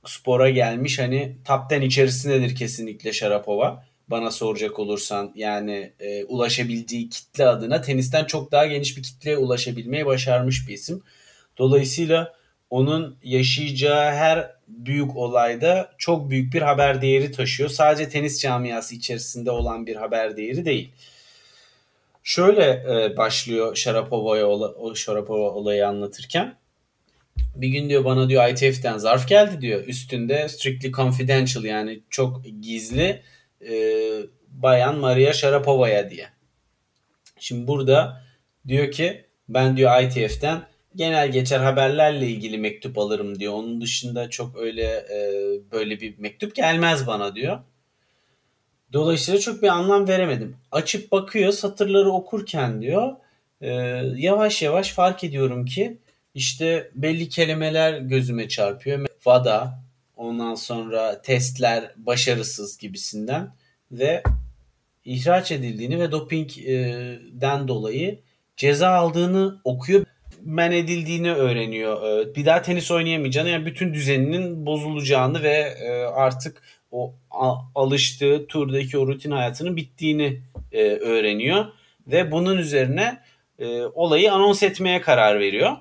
spora 0.07 0.51
gelmiş 0.51 0.99
hani 0.99 1.37
top 1.45 1.73
10 1.73 1.81
içerisindedir 1.81 2.57
kesinlikle 2.57 3.13
Sharapova. 3.13 3.85
Bana 4.09 4.31
soracak 4.31 4.79
olursan 4.79 5.33
yani 5.35 5.93
e, 6.01 6.25
ulaşabildiği 6.25 7.09
kitle 7.09 7.47
adına 7.47 7.81
tenisten 7.81 8.25
çok 8.25 8.53
daha 8.53 8.67
geniş 8.67 8.97
bir 8.97 9.03
kitleye 9.03 9.37
ulaşabilmeyi 9.37 10.07
başarmış 10.07 10.69
bir 10.69 10.75
isim. 10.75 11.03
Dolayısıyla 11.59 12.35
onun 12.71 13.17
yaşayacağı 13.23 14.13
her 14.13 14.51
büyük 14.69 15.17
olayda 15.17 15.91
çok 15.99 16.31
büyük 16.31 16.55
bir 16.55 16.63
haber 16.63 17.03
değeri 17.03 17.33
taşıyor. 17.33 17.69
Sadece 17.69 18.09
tenis 18.09 18.43
camiası 18.43 18.95
içerisinde 18.95 19.51
olan 19.51 19.87
bir 19.87 19.97
haber 19.97 20.37
değeri 20.37 20.65
değil. 20.65 20.91
Şöyle 22.23 22.65
e, 22.65 23.17
başlıyor 23.17 23.77
Sharapova'ya 23.77 24.47
o 24.49 24.95
Sharapova 24.95 25.51
olayı 25.51 25.89
anlatırken. 25.89 26.55
Bir 27.55 27.69
gün 27.69 27.89
diyor 27.89 28.05
bana 28.05 28.29
diyor 28.29 28.49
ITF'den 28.49 28.99
zarf 28.99 29.29
geldi 29.29 29.61
diyor. 29.61 29.85
Üstünde 29.87 30.49
strictly 30.49 30.93
confidential 30.93 31.65
yani 31.65 32.01
çok 32.11 32.43
gizli 32.61 33.23
e, 33.69 33.75
bayan 34.49 34.99
Maria 34.99 35.33
Sharapova'ya 35.33 36.11
diye. 36.11 36.29
Şimdi 37.39 37.67
burada 37.67 38.23
diyor 38.69 38.91
ki 38.91 39.25
ben 39.49 39.77
diyor 39.77 40.03
ITF'den 40.03 40.67
genel 40.97 41.33
geçer 41.33 41.61
haberlerle 41.61 42.27
ilgili 42.29 42.59
mektup 42.59 42.99
alırım 42.99 43.39
diyor. 43.41 43.53
Onun 43.53 43.81
dışında 43.81 44.31
çok 44.31 44.57
öyle 44.57 44.85
e, 44.85 45.19
böyle 45.73 46.01
bir 46.01 46.19
mektup 46.19 46.55
gelmez 46.55 47.07
bana 47.07 47.35
diyor. 47.35 47.59
Dolayısıyla 48.93 49.41
çok 49.41 49.63
bir 49.63 49.69
anlam 49.69 50.09
veremedim. 50.09 50.57
Açıp 50.73 51.13
bakıyor 51.13 51.53
satırları 51.53 52.11
okurken 52.11 52.83
diyor 52.83 53.13
e, 53.61 53.71
yavaş 54.17 54.63
yavaş 54.63 54.93
fark 54.93 55.25
ediyorum 55.25 55.65
ki 55.65 55.99
işte 56.35 56.91
belli 56.95 57.29
kelimeler 57.29 57.99
gözüme 57.99 58.49
çarpıyor. 58.49 59.07
VADA 59.27 59.83
ondan 60.17 60.55
sonra 60.55 61.23
testler 61.23 61.93
başarısız 61.97 62.79
gibisinden 62.79 63.55
ve 63.93 64.23
ihraç 65.05 65.53
edildiğini 65.53 66.01
ve 66.01 66.13
dopingden 66.13 67.69
dolayı 67.69 68.19
ceza 68.57 68.89
aldığını 68.89 69.61
okuyor 69.65 70.05
men 70.45 70.73
edildiğini 70.73 71.33
öğreniyor. 71.33 72.03
Ee, 72.03 72.35
bir 72.35 72.47
daha 72.47 72.63
tenis 72.63 72.91
oynayamayacağını 72.91 73.49
yani 73.49 73.67
bütün 73.67 73.95
düzeninin 73.95 74.67
bozulacağını 74.67 75.43
ve 75.43 75.57
e, 75.81 76.05
artık 76.05 76.63
o 76.93 77.15
alıştığı 77.75 78.47
turdaki 78.47 78.99
o 78.99 79.07
rutin 79.07 79.31
hayatının 79.31 79.77
bittiğini 79.77 80.43
e, 80.73 80.83
öğreniyor. 80.83 81.65
Ve 82.07 82.31
bunun 82.31 82.59
üzerine 82.59 83.21
e, 83.59 83.83
olayı 83.83 84.33
anons 84.33 84.63
etmeye 84.63 85.01
karar 85.01 85.41
veriyor. 85.41 85.77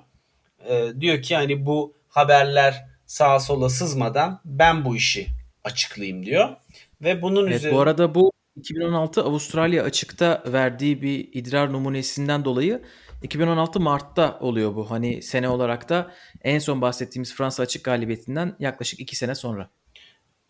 Diyor 1.00 1.22
ki 1.22 1.36
hani 1.36 1.66
bu 1.66 1.94
haberler 2.10 2.86
sağa 3.06 3.40
sola 3.40 3.70
sızmadan 3.70 4.42
ben 4.46 4.86
bu 4.86 4.96
işi 4.96 5.28
açıklayayım 5.64 6.26
diyor. 6.26 6.50
Ve 7.02 7.22
bunun 7.22 7.48
evet, 7.48 7.56
üzerine... 7.56 7.78
Bu 7.78 7.82
arada 7.82 8.16
bu 8.16 8.32
2016 8.56 9.24
Avustralya 9.24 9.84
açıkta 9.84 10.44
verdiği 10.48 11.02
bir 11.02 11.30
idrar 11.34 11.74
numunesinden 11.74 12.46
dolayı 12.46 12.82
2016 13.24 13.80
Mart'ta 13.80 14.40
oluyor 14.40 14.76
bu. 14.76 14.92
Hani 14.92 15.22
sene 15.22 15.50
olarak 15.50 15.90
da 15.90 16.12
en 16.42 16.60
son 16.60 16.82
bahsettiğimiz 16.82 17.36
Fransa 17.36 17.64
açık 17.64 17.84
galibiyetinden 17.84 18.56
yaklaşık 18.60 19.00
2 19.00 19.16
sene 19.16 19.36
sonra. 19.36 19.70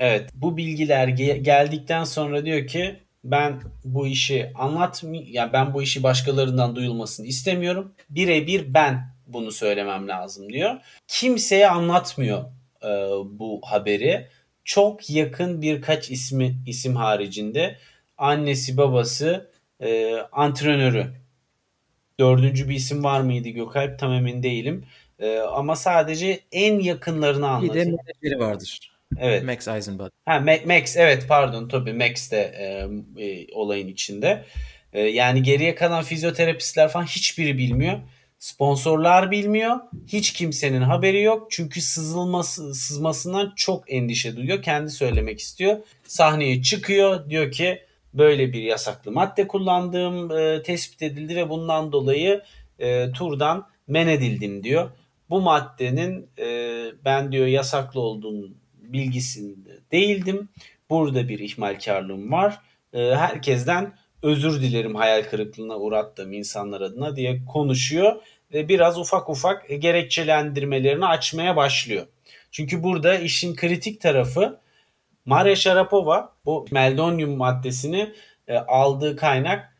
Evet 0.01 0.29
bu 0.33 0.57
bilgiler 0.57 1.07
geldikten 1.07 2.03
sonra 2.03 2.45
diyor 2.45 2.67
ki 2.67 2.95
ben 3.23 3.61
bu 3.85 4.07
işi 4.07 4.51
anlatmayayım. 4.55 5.33
Yani 5.33 5.53
ben 5.53 5.73
bu 5.73 5.83
işi 5.83 6.03
başkalarından 6.03 6.75
duyulmasını 6.75 7.27
istemiyorum. 7.27 7.93
Birebir 8.09 8.73
ben 8.73 9.13
bunu 9.27 9.51
söylemem 9.51 10.07
lazım 10.07 10.53
diyor. 10.53 10.75
Kimseye 11.07 11.69
anlatmıyor 11.69 12.43
e, 12.83 12.89
bu 13.39 13.61
haberi. 13.63 14.27
Çok 14.63 15.09
yakın 15.09 15.61
birkaç 15.61 16.11
ismi 16.11 16.55
isim 16.67 16.95
haricinde 16.95 17.77
annesi 18.17 18.77
babası 18.77 19.51
e, 19.81 20.15
antrenörü 20.31 21.07
Dördüncü 22.19 22.69
bir 22.69 22.75
isim 22.75 23.03
var 23.03 23.21
mıydı 23.21 23.49
Gökalp 23.49 23.99
tam 23.99 24.13
emin 24.13 24.43
değilim. 24.43 24.85
Ee, 25.19 25.39
ama 25.39 25.75
sadece 25.75 26.39
en 26.51 26.79
yakınlarını 26.79 27.49
anlatıyor. 27.49 27.85
Bir 27.85 27.91
de 27.91 27.95
menajeri 27.95 28.39
vardır. 28.39 28.91
Evet. 29.19 29.43
Max 29.43 29.67
Eisenbach. 29.67 30.09
Ha 30.25 30.39
Max 30.65 30.97
evet 30.97 31.25
pardon 31.27 31.67
tabii 31.67 31.93
Max 31.93 32.31
de 32.31 32.41
e, 32.57 32.65
e, 33.25 33.47
olayın 33.53 33.87
içinde. 33.87 34.45
E, 34.93 35.01
yani 35.01 35.43
geriye 35.43 35.75
kalan 35.75 36.03
fizyoterapistler 36.03 36.89
falan 36.89 37.05
hiçbiri 37.05 37.57
bilmiyor. 37.57 37.99
Sponsorlar 38.39 39.31
bilmiyor. 39.31 39.77
Hiç 40.07 40.33
kimsenin 40.33 40.81
haberi 40.81 41.21
yok. 41.21 41.47
Çünkü 41.51 41.81
sızılması, 41.81 42.75
sızmasından 42.75 43.53
çok 43.55 43.93
endişe 43.93 44.35
duyuyor. 44.35 44.61
Kendi 44.61 44.91
söylemek 44.91 45.39
istiyor. 45.39 45.77
Sahneye 46.03 46.61
çıkıyor. 46.61 47.29
Diyor 47.29 47.51
ki 47.51 47.81
böyle 48.13 48.53
bir 48.53 48.61
yasaklı 48.61 49.11
madde 49.11 49.47
kullandığım 49.47 50.37
e, 50.37 50.63
tespit 50.63 51.01
edildi 51.01 51.35
ve 51.35 51.49
bundan 51.49 51.91
dolayı 51.91 52.41
e, 52.79 53.11
turdan 53.11 53.67
men 53.87 54.07
edildim 54.07 54.63
diyor. 54.63 54.91
Bu 55.29 55.41
maddenin 55.41 56.29
e, 56.39 56.47
ben 57.05 57.31
diyor 57.31 57.47
yasaklı 57.47 57.99
olduğum 57.99 58.60
bilgisinde 58.93 59.79
değildim. 59.91 60.49
Burada 60.89 61.29
bir 61.29 61.39
ihmalkarlığım 61.39 62.31
var. 62.31 62.59
E, 62.93 63.15
herkesten 63.15 63.93
özür 64.23 64.61
dilerim 64.61 64.95
hayal 64.95 65.23
kırıklığına 65.23 65.77
uğrattığım 65.77 66.33
insanlar 66.33 66.81
adına 66.81 67.15
diye 67.15 67.45
konuşuyor 67.45 68.21
ve 68.53 68.69
biraz 68.69 68.97
ufak 68.97 69.29
ufak 69.29 69.69
gerekçelendirmelerini 69.79 71.05
açmaya 71.05 71.55
başlıyor. 71.55 72.07
Çünkü 72.51 72.83
burada 72.83 73.15
işin 73.15 73.55
kritik 73.55 74.01
tarafı 74.01 74.59
Maria 75.25 75.55
Sharapova 75.55 76.33
bu 76.45 76.65
meldonium 76.71 77.37
maddesini 77.37 78.13
e, 78.47 78.57
aldığı 78.57 79.15
kaynak 79.15 79.77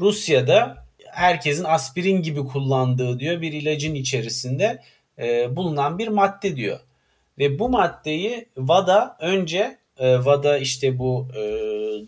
Rusya'da 0.00 0.84
herkesin 1.12 1.64
aspirin 1.64 2.22
gibi 2.22 2.44
kullandığı 2.44 3.20
diyor 3.20 3.40
bir 3.40 3.52
ilacın 3.52 3.94
içerisinde 3.94 4.82
e, 5.18 5.56
bulunan 5.56 5.98
bir 5.98 6.08
madde 6.08 6.56
diyor. 6.56 6.80
Ve 7.38 7.58
bu 7.58 7.68
maddeyi 7.68 8.48
WADA 8.54 9.16
önce 9.20 9.78
e, 9.98 10.14
WADA 10.16 10.58
işte 10.58 10.98
bu 10.98 11.28
e, 11.36 11.40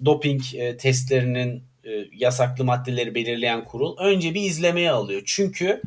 doping 0.05 0.43
e, 0.55 0.77
testlerinin 0.77 1.65
e, 1.85 1.91
yasaklı 2.13 2.65
maddeleri 2.65 3.15
belirleyen 3.15 3.65
kurul 3.65 3.97
önce 3.99 4.35
bir 4.35 4.43
izlemeye 4.43 4.91
alıyor. 4.91 5.23
Çünkü 5.27 5.83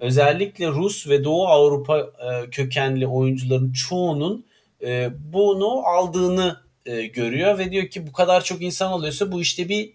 özellikle 0.00 0.68
Rus 0.68 1.08
ve 1.08 1.24
Doğu 1.24 1.46
Avrupa 1.46 1.98
e, 1.98 2.50
kökenli 2.50 3.06
oyuncuların 3.06 3.72
çoğunun 3.72 4.46
e, 4.82 5.10
bunu 5.32 5.86
aldığını 5.86 6.60
e, 6.86 7.06
görüyor 7.06 7.58
ve 7.58 7.70
diyor 7.70 7.86
ki 7.86 8.06
bu 8.06 8.12
kadar 8.12 8.44
çok 8.44 8.62
insan 8.62 8.92
alıyorsa 8.92 9.32
bu 9.32 9.40
işte 9.40 9.68
bir 9.68 9.90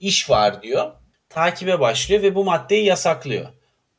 iş 0.00 0.30
var 0.30 0.62
diyor. 0.62 0.92
Takibe 1.28 1.80
başlıyor 1.80 2.22
ve 2.22 2.34
bu 2.34 2.44
maddeyi 2.44 2.84
yasaklıyor. 2.84 3.46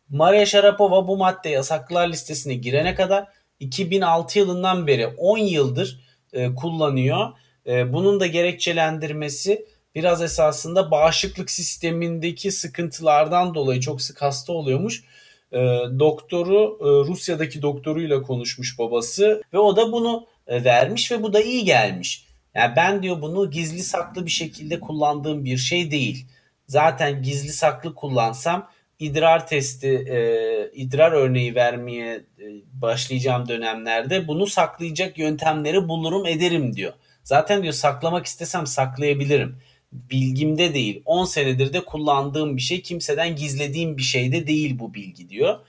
Maria 0.09 0.45
Sharapova 0.45 1.07
bu 1.07 1.17
madde 1.17 1.49
yasaklar 1.49 2.07
listesine 2.07 2.53
girene 2.53 2.95
kadar 2.95 3.27
2006 3.59 4.39
yılından 4.39 4.87
beri 4.87 5.07
10 5.07 5.37
yıldır 5.37 5.99
e, 6.33 6.55
kullanıyor. 6.55 7.27
E, 7.67 7.93
bunun 7.93 8.19
da 8.19 8.27
gerekçelendirmesi 8.27 9.65
biraz 9.95 10.21
esasında 10.21 10.91
bağışıklık 10.91 11.51
sistemindeki 11.51 12.51
sıkıntılardan 12.51 13.55
dolayı 13.55 13.81
çok 13.81 14.01
sık 14.01 14.21
hasta 14.21 14.53
oluyormuş. 14.53 15.03
E, 15.51 15.57
doktoru 15.99 16.77
e, 16.81 17.09
Rusya'daki 17.09 17.61
doktoruyla 17.61 18.21
konuşmuş 18.21 18.79
babası 18.79 19.43
ve 19.53 19.57
o 19.59 19.75
da 19.75 19.91
bunu 19.91 20.27
e, 20.47 20.63
vermiş 20.63 21.11
ve 21.11 21.23
bu 21.23 21.33
da 21.33 21.41
iyi 21.41 21.65
gelmiş. 21.65 22.25
Yani 22.55 22.75
ben 22.75 23.03
diyor 23.03 23.21
bunu 23.21 23.51
gizli 23.51 23.83
saklı 23.83 24.25
bir 24.25 24.31
şekilde 24.31 24.79
kullandığım 24.79 25.45
bir 25.45 25.57
şey 25.57 25.91
değil. 25.91 26.25
Zaten 26.67 27.23
gizli 27.23 27.49
saklı 27.49 27.95
kullansam 27.95 28.69
idrar 28.99 29.47
testi, 29.47 29.87
e, 29.87 30.71
idrar 30.73 31.11
örneği 31.11 31.55
vermeye 31.55 32.15
e, 32.15 32.45
başlayacağım 32.73 33.47
dönemlerde 33.47 34.27
bunu 34.27 34.47
saklayacak 34.47 35.17
yöntemleri 35.17 35.87
bulurum 35.87 36.25
ederim 36.25 36.75
diyor. 36.75 36.93
Zaten 37.23 37.63
diyor 37.63 37.73
saklamak 37.73 38.25
istesem 38.25 38.67
saklayabilirim. 38.67 39.57
Bilgimde 39.91 40.73
değil. 40.73 41.01
10 41.05 41.25
senedir 41.25 41.73
de 41.73 41.85
kullandığım 41.85 42.57
bir 42.57 42.61
şey. 42.61 42.81
Kimseden 42.81 43.35
gizlediğim 43.35 43.97
bir 43.97 44.03
şey 44.03 44.31
de 44.31 44.47
değil 44.47 44.79
bu 44.79 44.93
bilgi 44.93 45.29
diyor. 45.29 45.59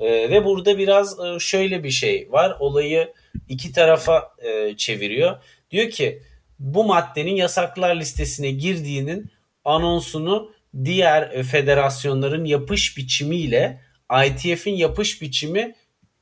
E, 0.00 0.30
ve 0.30 0.44
burada 0.44 0.78
biraz 0.78 1.20
e, 1.20 1.38
şöyle 1.38 1.84
bir 1.84 1.90
şey 1.90 2.28
var. 2.30 2.56
Olayı 2.60 3.12
iki 3.48 3.72
tarafa 3.72 4.32
e, 4.38 4.76
çeviriyor. 4.76 5.36
Diyor 5.70 5.90
ki 5.90 6.22
bu 6.58 6.84
maddenin 6.84 7.36
yasaklar 7.36 7.96
listesine 7.96 8.50
girdiğinin 8.50 9.30
anonsunu 9.64 10.52
diğer 10.84 11.22
e, 11.22 11.42
federasyonların 11.42 12.44
yapış 12.44 12.96
biçimiyle 12.96 13.80
ITF'in 14.26 14.74
yapış 14.74 15.22
biçimi 15.22 15.74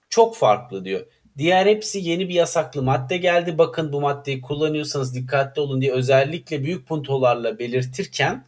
çok 0.09 0.37
farklı 0.37 0.85
diyor. 0.85 1.07
Diğer 1.39 1.67
hepsi 1.67 1.99
yeni 1.99 2.29
bir 2.29 2.35
yasaklı 2.35 2.83
madde 2.83 3.17
geldi. 3.17 3.59
Bakın 3.59 3.93
bu 3.93 4.01
maddeyi 4.01 4.41
kullanıyorsanız 4.41 5.15
dikkatli 5.15 5.61
olun 5.61 5.81
diye 5.81 5.93
özellikle 5.93 6.65
büyük 6.65 6.89
puntolarla 6.89 7.59
belirtirken 7.59 8.45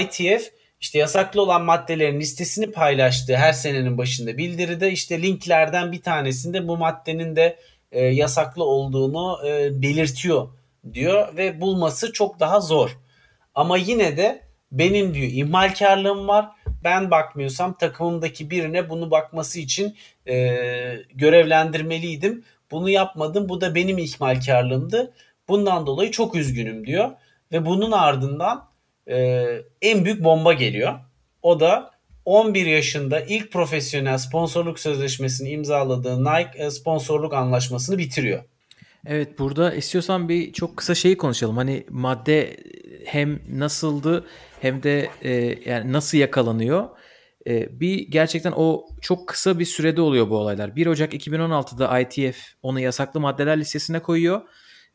ITF 0.00 0.50
işte 0.80 0.98
yasaklı 0.98 1.42
olan 1.42 1.64
maddelerin 1.64 2.20
listesini 2.20 2.72
paylaştığı 2.72 3.36
her 3.36 3.52
senenin 3.52 3.98
başında 3.98 4.38
bildiride 4.38 4.90
işte 4.90 5.22
linklerden 5.22 5.92
bir 5.92 6.02
tanesinde 6.02 6.68
bu 6.68 6.76
maddenin 6.76 7.36
de 7.36 7.58
e, 7.92 8.04
yasaklı 8.04 8.64
olduğunu 8.64 9.48
e, 9.48 9.82
belirtiyor 9.82 10.48
diyor 10.92 11.36
ve 11.36 11.60
bulması 11.60 12.12
çok 12.12 12.40
daha 12.40 12.60
zor. 12.60 12.98
Ama 13.54 13.76
yine 13.76 14.16
de 14.16 14.43
benim 14.78 15.14
diyor 15.14 15.26
ihmalkarlığım 15.26 16.28
var. 16.28 16.48
Ben 16.84 17.10
bakmıyorsam 17.10 17.78
takımımdaki 17.78 18.50
birine 18.50 18.90
bunu 18.90 19.10
bakması 19.10 19.60
için 19.60 19.96
e, 20.26 20.34
görevlendirmeliydim. 21.14 22.44
Bunu 22.70 22.90
yapmadım. 22.90 23.48
Bu 23.48 23.60
da 23.60 23.74
benim 23.74 23.98
ihmalkarlığımdı. 23.98 25.12
Bundan 25.48 25.86
dolayı 25.86 26.10
çok 26.10 26.34
üzgünüm 26.34 26.86
diyor. 26.86 27.10
Ve 27.52 27.66
bunun 27.66 27.92
ardından 27.92 28.68
e, 29.08 29.46
en 29.82 30.04
büyük 30.04 30.24
bomba 30.24 30.52
geliyor. 30.52 30.94
O 31.42 31.60
da 31.60 31.90
11 32.24 32.66
yaşında 32.66 33.20
ilk 33.20 33.52
profesyonel 33.52 34.18
sponsorluk 34.18 34.80
sözleşmesini 34.80 35.50
imzaladığı 35.50 36.24
Nike 36.24 36.50
e, 36.54 36.70
sponsorluk 36.70 37.34
anlaşmasını 37.34 37.98
bitiriyor. 37.98 38.44
Evet 39.06 39.38
burada 39.38 39.74
istiyorsan 39.74 40.28
bir 40.28 40.52
çok 40.52 40.76
kısa 40.76 40.94
şeyi 40.94 41.16
konuşalım. 41.16 41.56
Hani 41.56 41.84
madde 41.90 42.56
hem 43.04 43.40
nasıldı 43.48 44.24
hem 44.64 44.82
de 44.82 45.10
e, 45.22 45.58
yani 45.70 45.92
nasıl 45.92 46.18
yakalanıyor. 46.18 46.88
E, 47.46 47.80
bir 47.80 47.98
gerçekten 47.98 48.52
o 48.56 48.86
çok 49.00 49.28
kısa 49.28 49.58
bir 49.58 49.64
sürede 49.64 50.00
oluyor 50.00 50.30
bu 50.30 50.36
olaylar. 50.36 50.76
1 50.76 50.86
Ocak 50.86 51.14
2016'da 51.14 52.00
ITF 52.00 52.38
onu 52.62 52.80
yasaklı 52.80 53.20
maddeler 53.20 53.60
listesine 53.60 54.02
koyuyor 54.02 54.42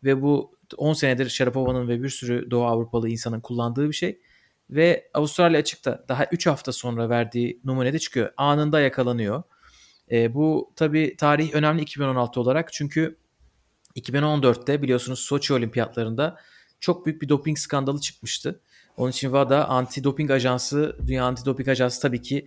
ve 0.03 0.21
bu 0.21 0.57
10 0.77 0.93
senedir 0.93 1.29
Sharapova'nın 1.29 1.87
ve 1.87 2.03
bir 2.03 2.09
sürü 2.09 2.51
Doğu 2.51 2.65
Avrupalı 2.65 3.09
insanın 3.09 3.39
kullandığı 3.39 3.87
bir 3.87 3.93
şey. 3.93 4.19
Ve 4.69 5.09
Avustralya 5.13 5.59
açıkta 5.59 6.05
daha 6.09 6.25
3 6.25 6.47
hafta 6.47 6.71
sonra 6.71 7.09
verdiği 7.09 7.61
numunede 7.63 7.99
çıkıyor. 7.99 8.33
Anında 8.37 8.79
yakalanıyor. 8.79 9.43
E, 10.11 10.33
bu 10.33 10.73
tabi 10.75 11.15
tarih 11.15 11.53
önemli 11.53 11.81
2016 11.81 12.39
olarak 12.41 12.73
çünkü 12.73 13.17
2014'te 13.95 14.81
biliyorsunuz 14.81 15.19
Soçi 15.19 15.53
olimpiyatlarında 15.53 16.37
çok 16.79 17.05
büyük 17.05 17.21
bir 17.21 17.29
doping 17.29 17.57
skandalı 17.57 18.01
çıkmıştı. 18.01 18.61
Onun 18.99 19.11
için 19.11 19.27
WADA 19.27 19.63
anti-doping 19.63 20.33
ajansı, 20.33 20.97
Dünya 21.07 21.23
Anti-Doping 21.23 21.71
Ajansı 21.71 22.01
tabii 22.01 22.21
ki 22.21 22.45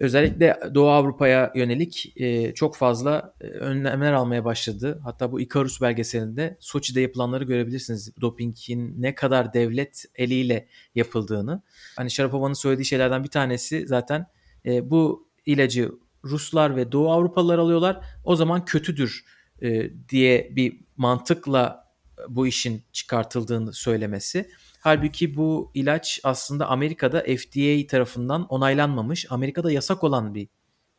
özellikle 0.00 0.60
Doğu 0.74 0.88
Avrupa'ya 0.88 1.52
yönelik 1.54 2.12
e, 2.16 2.54
çok 2.54 2.76
fazla 2.76 3.34
e, 3.40 3.44
önlemler 3.44 4.12
almaya 4.12 4.44
başladı. 4.44 5.00
Hatta 5.04 5.32
bu 5.32 5.40
Icarus 5.40 5.80
belgeselinde 5.80 6.56
Soçi'de 6.60 7.00
yapılanları 7.00 7.44
görebilirsiniz. 7.44 8.20
Dopingin 8.20 9.02
ne 9.02 9.14
kadar 9.14 9.52
devlet 9.52 10.04
eliyle 10.14 10.68
yapıldığını. 10.94 11.62
Hani 11.96 12.10
Sharapova'nın 12.10 12.54
söylediği 12.54 12.86
şeylerden 12.86 13.24
bir 13.24 13.30
tanesi 13.30 13.86
zaten 13.86 14.26
e, 14.66 14.90
bu 14.90 15.28
ilacı 15.46 15.92
Ruslar 16.24 16.76
ve 16.76 16.92
Doğu 16.92 17.10
Avrupalılar 17.10 17.58
alıyorlar. 17.58 18.04
O 18.24 18.36
zaman 18.36 18.64
kötüdür 18.64 19.24
e, 19.62 19.90
diye 20.08 20.50
bir 20.56 20.80
mantıkla 20.96 21.86
bu 22.28 22.46
işin 22.46 22.82
çıkartıldığını 22.92 23.72
söylemesi. 23.72 24.50
Halbuki 24.86 25.36
bu 25.36 25.70
ilaç 25.74 26.20
aslında 26.24 26.68
Amerika'da 26.68 27.20
FDA 27.20 27.86
tarafından 27.86 28.46
onaylanmamış, 28.46 29.26
Amerika'da 29.30 29.72
yasak 29.72 30.04
olan 30.04 30.34
bir 30.34 30.48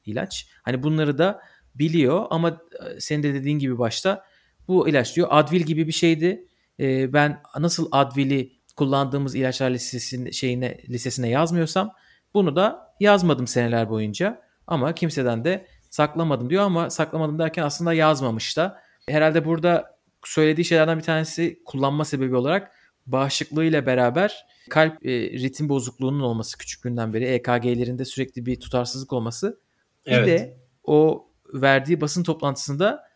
ilaç. 0.05 0.47
Hani 0.63 0.83
bunları 0.83 1.17
da 1.17 1.41
biliyor 1.75 2.25
ama 2.29 2.49
e, 2.49 2.99
senin 2.99 3.23
de 3.23 3.33
dediğin 3.33 3.59
gibi 3.59 3.79
başta 3.79 4.23
bu 4.67 4.89
ilaç 4.89 5.15
diyor 5.15 5.27
Advil 5.31 5.61
gibi 5.61 5.87
bir 5.87 5.91
şeydi. 5.91 6.47
E, 6.79 7.13
ben 7.13 7.41
nasıl 7.59 7.87
Advil'i 7.91 8.51
kullandığımız 8.75 9.35
ilaçlar 9.35 9.69
listesine, 9.69 10.31
şeyine, 10.31 10.77
listesine 10.89 11.29
yazmıyorsam 11.29 11.91
bunu 12.33 12.55
da 12.55 12.95
yazmadım 12.99 13.47
seneler 13.47 13.89
boyunca. 13.89 14.41
Ama 14.67 14.95
kimseden 14.95 15.45
de 15.45 15.67
saklamadım 15.89 16.49
diyor 16.49 16.63
ama 16.63 16.89
saklamadım 16.89 17.39
derken 17.39 17.63
aslında 17.63 17.93
yazmamış 17.93 18.57
da. 18.57 18.79
Herhalde 19.09 19.45
burada 19.45 19.97
söylediği 20.25 20.65
şeylerden 20.65 20.97
bir 20.97 21.03
tanesi 21.03 21.61
kullanma 21.65 22.05
sebebi 22.05 22.35
olarak 22.35 22.76
bağışıklığı 23.07 23.65
ile 23.65 23.85
beraber 23.85 24.45
kalp 24.69 25.05
e, 25.05 25.11
ritim 25.31 25.69
bozukluğunun 25.69 26.19
olması 26.19 26.57
küçüklüğünden 26.57 27.13
beri 27.13 27.25
EKG'lerinde 27.25 28.05
sürekli 28.05 28.45
bir 28.45 28.59
tutarsızlık 28.59 29.13
olması. 29.13 29.59
Evet. 30.05 30.27
Bir 30.27 30.31
de 30.31 30.57
o 30.83 31.27
verdiği 31.53 32.01
basın 32.01 32.23
toplantısında 32.23 33.07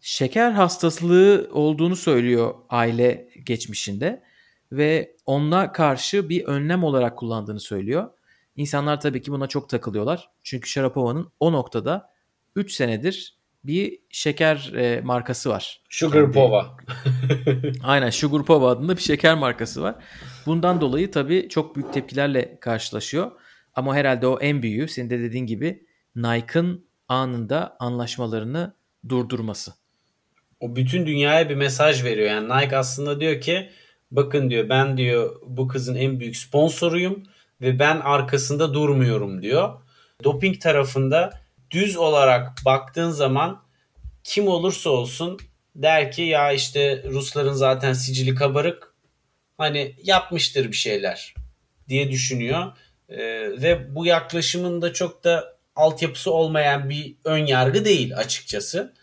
şeker 0.00 0.50
hastalığı 0.50 1.50
olduğunu 1.52 1.96
söylüyor 1.96 2.54
aile 2.68 3.28
geçmişinde 3.44 4.22
ve 4.72 5.16
onunla 5.26 5.72
karşı 5.72 6.28
bir 6.28 6.44
önlem 6.44 6.84
olarak 6.84 7.18
kullandığını 7.18 7.60
söylüyor. 7.60 8.10
İnsanlar 8.56 9.00
tabii 9.00 9.22
ki 9.22 9.32
buna 9.32 9.46
çok 9.46 9.68
takılıyorlar. 9.68 10.30
Çünkü 10.42 10.68
Sharapova'nın 10.68 11.32
o 11.40 11.52
noktada 11.52 12.10
3 12.56 12.72
senedir 12.72 13.37
bir 13.64 13.98
şeker 14.10 14.72
e, 14.74 15.00
markası 15.00 15.50
var. 15.50 15.80
Sugar 15.88 16.32
Pova. 16.32 16.76
Aynen 17.82 18.10
Sugar 18.10 18.44
Pova 18.44 18.70
adında 18.70 18.96
bir 18.96 19.02
şeker 19.02 19.34
markası 19.34 19.82
var. 19.82 19.94
Bundan 20.46 20.80
dolayı 20.80 21.10
tabii 21.10 21.48
çok 21.48 21.76
büyük 21.76 21.92
tepkilerle 21.92 22.60
karşılaşıyor. 22.60 23.30
Ama 23.74 23.96
herhalde 23.96 24.26
o 24.26 24.40
en 24.40 24.62
büyüğü 24.62 24.88
senin 24.88 25.10
de 25.10 25.18
dediğin 25.20 25.46
gibi 25.46 25.86
Nike'ın 26.16 26.86
anında 27.08 27.76
anlaşmalarını 27.80 28.74
durdurması. 29.08 29.72
O 30.60 30.76
bütün 30.76 31.06
dünyaya 31.06 31.48
bir 31.48 31.54
mesaj 31.54 32.04
veriyor. 32.04 32.28
Yani 32.28 32.48
Nike 32.48 32.76
aslında 32.76 33.20
diyor 33.20 33.40
ki 33.40 33.70
bakın 34.10 34.50
diyor 34.50 34.68
ben 34.68 34.96
diyor 34.96 35.36
bu 35.46 35.68
kızın 35.68 35.94
en 35.94 36.20
büyük 36.20 36.36
sponsoruyum 36.36 37.22
ve 37.60 37.78
ben 37.78 38.00
arkasında 38.00 38.74
durmuyorum 38.74 39.42
diyor. 39.42 39.80
doping 40.24 40.60
tarafında 40.60 41.40
düz 41.70 41.96
olarak 41.96 42.52
baktığın 42.64 43.10
zaman 43.10 43.62
kim 44.24 44.48
olursa 44.48 44.90
olsun 44.90 45.38
der 45.74 46.12
ki 46.12 46.22
ya 46.22 46.52
işte 46.52 47.04
Rusların 47.10 47.52
zaten 47.52 47.92
sicili 47.92 48.34
kabarık 48.34 48.94
hani 49.58 49.96
yapmıştır 50.02 50.68
bir 50.68 50.76
şeyler 50.76 51.34
diye 51.88 52.10
düşünüyor. 52.10 52.72
Ee, 53.08 53.18
ve 53.62 53.94
bu 53.94 54.06
yaklaşımın 54.06 54.82
da 54.82 54.92
çok 54.92 55.24
da 55.24 55.58
altyapısı 55.76 56.32
olmayan 56.32 56.90
bir 56.90 57.16
ön 57.24 57.46
yargı 57.46 57.84
değil 57.84 58.16
açıkçası. 58.16 58.94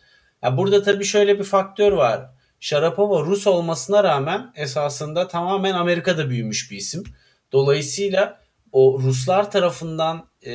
Ya 0.44 0.58
burada 0.58 0.84
tabii 0.84 1.06
şöyle 1.06 1.40
bir 1.40 1.44
faktör 1.44 1.92
var. 1.92 2.30
Sharapova 2.60 3.22
Rus 3.22 3.48
olmasına 3.48 4.04
rağmen 4.04 4.52
esasında 4.56 5.28
tamamen 5.28 5.74
Amerika'da 5.74 6.30
büyümüş 6.30 6.72
bir 6.72 6.78
isim. 6.78 7.04
Dolayısıyla 7.52 8.42
o 8.72 9.00
Ruslar 9.02 9.52
tarafından 9.52 10.30
e, 10.46 10.52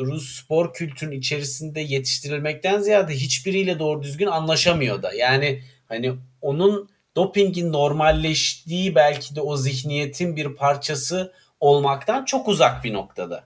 Rus 0.00 0.42
spor 0.42 0.72
kültürünün 0.72 1.18
içerisinde 1.18 1.80
yetiştirilmekten 1.80 2.80
ziyade 2.80 3.14
hiçbiriyle 3.14 3.78
doğru 3.78 4.02
düzgün 4.02 4.26
anlaşamıyor 4.26 5.02
da. 5.02 5.12
Yani 5.12 5.62
hani 5.88 6.12
onun 6.40 6.88
dopingin 7.16 7.72
normalleştiği 7.72 8.94
belki 8.94 9.36
de 9.36 9.40
o 9.40 9.56
zihniyetin 9.56 10.36
bir 10.36 10.48
parçası 10.48 11.32
olmaktan 11.60 12.24
çok 12.24 12.48
uzak 12.48 12.84
bir 12.84 12.92
noktada. 12.92 13.44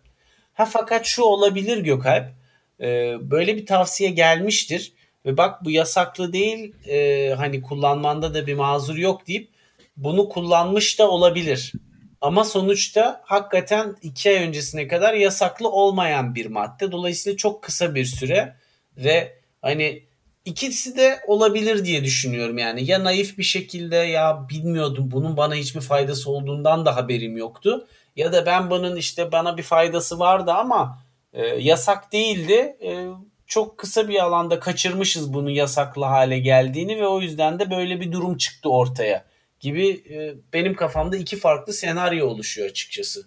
Ha 0.55 0.65
fakat 0.65 1.07
şu 1.07 1.23
olabilir 1.23 1.79
Gökalp. 1.79 2.33
E, 2.81 3.17
böyle 3.21 3.57
bir 3.57 3.67
tavsiye 3.67 4.11
gelmiştir 4.11 4.93
ve 5.27 5.37
bak 5.37 5.65
bu 5.65 5.71
yasaklı 5.71 6.33
değil 6.33 6.75
e, 6.89 7.31
hani 7.37 7.63
kullanmanda 7.63 8.35
da 8.35 8.47
bir 8.47 8.55
mazur 8.55 8.97
yok 8.97 9.27
deyip 9.27 9.49
bunu 9.97 10.29
kullanmış 10.29 10.99
da 10.99 11.11
olabilir. 11.11 11.73
Ama 12.20 12.44
sonuçta 12.44 13.20
hakikaten 13.24 13.97
iki 14.02 14.30
ay 14.30 14.36
öncesine 14.36 14.88
kadar 14.88 15.14
yasaklı 15.14 15.70
olmayan 15.70 16.34
bir 16.34 16.47
madde. 16.47 16.93
Dolayısıyla 16.93 17.36
çok 17.36 17.62
kısa 17.62 17.94
bir 17.94 18.05
süre 18.05 18.56
ve 18.97 19.38
hani 19.62 20.02
ikisi 20.44 20.97
de 20.97 21.20
olabilir 21.26 21.84
diye 21.84 22.05
düşünüyorum 22.05 22.59
yani. 22.59 22.90
Ya 22.90 23.05
naif 23.05 23.38
bir 23.38 23.43
şekilde 23.43 23.97
ya 23.97 24.47
bilmiyordum 24.51 25.10
bunun 25.10 25.36
bana 25.36 25.55
hiçbir 25.55 25.80
faydası 25.80 26.30
olduğundan 26.30 26.86
da 26.86 26.97
haberim 26.97 27.36
yoktu. 27.36 27.86
Ya 28.16 28.32
da 28.32 28.47
ben 28.47 28.70
bunun 28.70 28.97
işte 28.97 29.32
bana 29.32 29.56
bir 29.56 29.62
faydası 29.62 30.18
vardı 30.18 30.52
ama 30.52 30.98
e, 31.32 31.47
yasak 31.47 32.12
değildi. 32.12 32.76
E, 32.82 33.06
çok 33.47 33.78
kısa 33.78 34.09
bir 34.09 34.24
alanda 34.24 34.60
kaçırmışız 34.60 35.34
bunun 35.34 35.51
yasaklı 35.51 36.05
hale 36.05 36.38
geldiğini 36.38 36.97
ve 37.01 37.06
o 37.06 37.20
yüzden 37.20 37.59
de 37.59 37.70
böyle 37.70 38.01
bir 38.01 38.12
durum 38.12 38.36
çıktı 38.36 38.70
ortaya 38.70 39.24
gibi 39.61 39.89
e, 40.11 40.35
benim 40.53 40.74
kafamda 40.74 41.16
iki 41.16 41.37
farklı 41.39 41.73
senaryo 41.73 42.27
oluşuyor 42.27 42.69
açıkçası. 42.69 43.27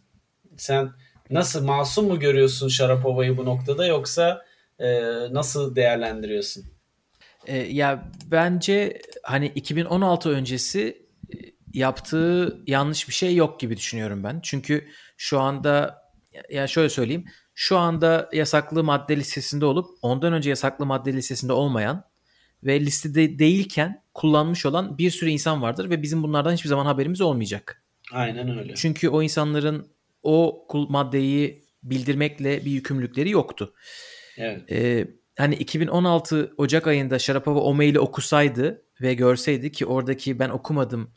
Sen 0.57 0.91
nasıl 1.29 1.65
masum 1.65 2.07
mu 2.07 2.19
görüyorsun 2.19 2.67
Şarapova'yı 2.67 3.37
bu 3.37 3.45
noktada 3.45 3.85
yoksa 3.85 4.45
e, 4.79 5.01
nasıl 5.33 5.75
değerlendiriyorsun? 5.75 6.65
E, 7.47 7.57
ya 7.57 8.11
bence 8.25 9.01
hani 9.23 9.47
2016 9.55 10.29
öncesi 10.29 11.09
yaptığı 11.73 12.59
yanlış 12.67 13.07
bir 13.07 13.13
şey 13.13 13.35
yok 13.35 13.59
gibi 13.59 13.77
düşünüyorum 13.77 14.23
ben. 14.23 14.39
Çünkü 14.43 14.87
şu 15.17 15.39
anda 15.39 16.01
ya 16.49 16.67
şöyle 16.67 16.89
söyleyeyim. 16.89 17.25
Şu 17.53 17.77
anda 17.77 18.29
yasaklı 18.33 18.83
madde 18.83 19.17
listesinde 19.17 19.65
olup 19.65 19.89
ondan 20.01 20.33
önce 20.33 20.49
yasaklı 20.49 20.85
madde 20.85 21.13
listesinde 21.13 21.53
olmayan 21.53 22.08
ve 22.63 22.79
listede 22.79 23.39
değilken 23.39 24.03
kullanmış 24.13 24.65
olan 24.65 24.97
bir 24.97 25.11
sürü 25.11 25.29
insan 25.29 25.61
vardır 25.61 25.89
ve 25.89 26.01
bizim 26.01 26.23
bunlardan 26.23 26.53
hiçbir 26.53 26.69
zaman 26.69 26.85
haberimiz 26.85 27.21
olmayacak. 27.21 27.83
Aynen 28.11 28.59
öyle. 28.59 28.75
Çünkü 28.75 29.09
o 29.09 29.23
insanların 29.23 29.87
o 30.23 30.67
maddeyi 30.89 31.65
bildirmekle 31.83 32.65
bir 32.65 32.71
yükümlülükleri 32.71 33.29
yoktu. 33.29 33.73
Evet. 34.37 34.71
Ee, 34.71 35.07
hani 35.37 35.55
2016 35.55 36.53
Ocak 36.57 36.87
ayında 36.87 37.19
Sharapova 37.19 37.59
o 37.59 37.73
maili 37.73 37.99
okusaydı 37.99 38.85
ve 39.01 39.13
görseydi 39.13 39.71
ki 39.71 39.85
oradaki 39.85 40.39
ben 40.39 40.49
okumadım 40.49 41.13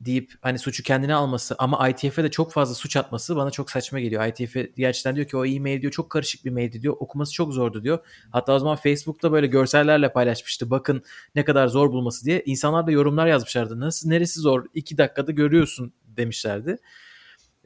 deyip 0.00 0.32
hani 0.40 0.58
suçu 0.58 0.82
kendine 0.82 1.14
alması 1.14 1.54
ama 1.58 1.88
ITF'e 1.88 2.24
de 2.24 2.30
çok 2.30 2.52
fazla 2.52 2.74
suç 2.74 2.96
atması 2.96 3.36
bana 3.36 3.50
çok 3.50 3.70
saçma 3.70 4.00
geliyor. 4.00 4.26
ITF 4.26 4.56
gerçekten 4.76 5.16
diyor 5.16 5.26
ki 5.26 5.36
o 5.36 5.44
e-mail 5.46 5.82
diyor 5.82 5.92
çok 5.92 6.10
karışık 6.10 6.44
bir 6.44 6.50
maildi 6.50 6.82
diyor. 6.82 6.96
Okuması 7.00 7.32
çok 7.32 7.52
zordu 7.52 7.84
diyor. 7.84 7.98
Hatta 8.30 8.52
o 8.52 8.58
zaman 8.58 8.76
Facebook'ta 8.76 9.32
böyle 9.32 9.46
görsellerle 9.46 10.12
paylaşmıştı. 10.12 10.70
Bakın 10.70 11.02
ne 11.34 11.44
kadar 11.44 11.68
zor 11.68 11.92
bulması 11.92 12.24
diye. 12.24 12.42
İnsanlar 12.46 12.86
da 12.86 12.90
yorumlar 12.90 13.26
yazmışlardı. 13.26 13.80
Nasıl 13.80 14.08
neresi 14.08 14.40
zor? 14.40 14.64
İki 14.74 14.98
dakikada 14.98 15.32
görüyorsun 15.32 15.92
demişlerdi. 16.06 16.76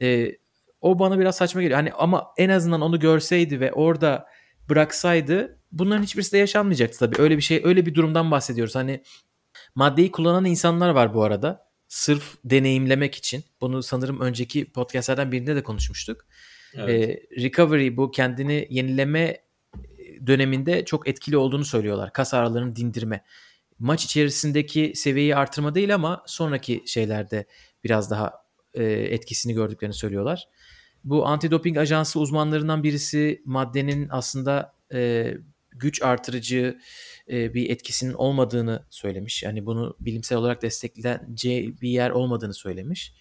Ee, 0.01 0.37
o 0.81 0.99
bana 0.99 1.19
biraz 1.19 1.35
saçma 1.35 1.61
geliyor. 1.61 1.79
Hani 1.79 1.93
ama 1.93 2.27
en 2.37 2.49
azından 2.49 2.81
onu 2.81 2.99
görseydi 2.99 3.59
ve 3.59 3.73
orada 3.73 4.27
bıraksaydı 4.69 5.57
bunların 5.71 6.03
hiçbirisi 6.03 6.31
de 6.31 6.37
yaşanmayacaktı 6.37 6.99
tabii. 6.99 7.21
Öyle 7.21 7.37
bir 7.37 7.41
şey, 7.41 7.61
öyle 7.63 7.85
bir 7.85 7.95
durumdan 7.95 8.31
bahsediyoruz. 8.31 8.75
Hani 8.75 9.03
maddeyi 9.75 10.11
kullanan 10.11 10.45
insanlar 10.45 10.89
var 10.89 11.13
bu 11.13 11.23
arada 11.23 11.70
sırf 11.91 12.37
deneyimlemek 12.45 13.15
için. 13.15 13.43
Bunu 13.61 13.83
sanırım 13.83 14.19
önceki 14.19 14.71
podcastlerden 14.71 15.31
birinde 15.31 15.55
de 15.55 15.63
konuşmuştuk. 15.63 16.25
Evet. 16.73 17.09
E, 17.09 17.41
recovery 17.43 17.97
bu 17.97 18.11
kendini 18.11 18.67
yenileme 18.69 19.37
döneminde 20.27 20.85
çok 20.85 21.07
etkili 21.07 21.37
olduğunu 21.37 21.65
söylüyorlar. 21.65 22.13
Kas 22.13 22.33
ağrılarını 22.33 22.75
dindirme. 22.75 23.23
Maç 23.79 24.05
içerisindeki 24.05 24.93
seviyeyi 24.95 25.35
artırma 25.35 25.75
değil 25.75 25.95
ama 25.95 26.23
sonraki 26.25 26.83
şeylerde 26.85 27.45
biraz 27.83 28.11
daha 28.11 28.33
e, 28.73 28.83
etkisini 28.83 29.53
gördüklerini 29.53 29.95
söylüyorlar. 29.95 30.47
Bu 31.03 31.25
antidoping 31.27 31.77
ajansı 31.77 32.19
uzmanlarından 32.19 32.83
birisi 32.83 33.41
maddenin 33.45 34.07
aslında 34.11 34.75
e, 34.93 35.33
güç 35.71 36.01
artırıcı 36.01 36.79
e, 37.31 37.53
bir 37.53 37.69
etkisinin 37.69 38.13
olmadığını 38.13 38.85
söylemiş. 38.89 39.43
Yani 39.43 39.65
bunu 39.65 39.95
bilimsel 39.99 40.37
olarak 40.37 40.61
destekleneceği 40.61 41.81
bir 41.81 41.89
yer 41.89 42.09
olmadığını 42.09 42.53
söylemiş. 42.53 43.13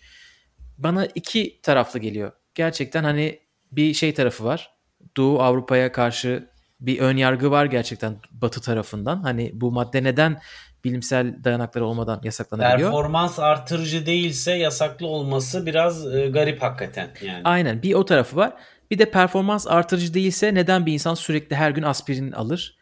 Bana 0.79 1.07
iki 1.07 1.61
taraflı 1.63 1.99
geliyor. 1.99 2.33
Gerçekten 2.55 3.05
hani 3.05 3.41
bir 3.73 3.95
şey 3.95 4.15
tarafı 4.15 4.45
var. 4.45 4.75
Doğu 5.17 5.41
Avrupa'ya 5.41 5.93
karşı 5.93 6.51
bir 6.81 6.99
ön 6.99 7.17
yargı 7.17 7.51
var 7.51 7.65
gerçekten 7.65 8.17
Batı 8.31 8.61
tarafından. 8.61 9.23
Hani 9.23 9.51
bu 9.55 9.73
madde 9.73 10.05
neden 10.05 10.41
bilimsel 10.85 11.45
dayanakları 11.45 11.87
olmadan 11.87 12.21
yasaklanabiliyor? 12.25 12.91
Performans 12.91 13.39
artırıcı 13.39 14.07
değilse 14.07 14.53
yasaklı 14.53 15.07
olması 15.07 15.67
biraz 15.67 16.15
e, 16.15 16.29
garip 16.29 16.63
hakikaten 16.63 17.11
yani. 17.23 17.41
Aynen 17.45 17.83
bir 17.83 17.95
o 17.95 18.05
tarafı 18.05 18.37
var. 18.37 18.53
Bir 18.91 18.99
de 18.99 19.11
performans 19.11 19.67
artırıcı 19.67 20.15
değilse 20.15 20.55
neden 20.55 20.87
bir 20.87 20.93
insan 20.93 21.15
sürekli 21.15 21.57
her 21.57 21.71
gün 21.71 21.83
aspirin 21.83 22.33
alır? 22.33 22.80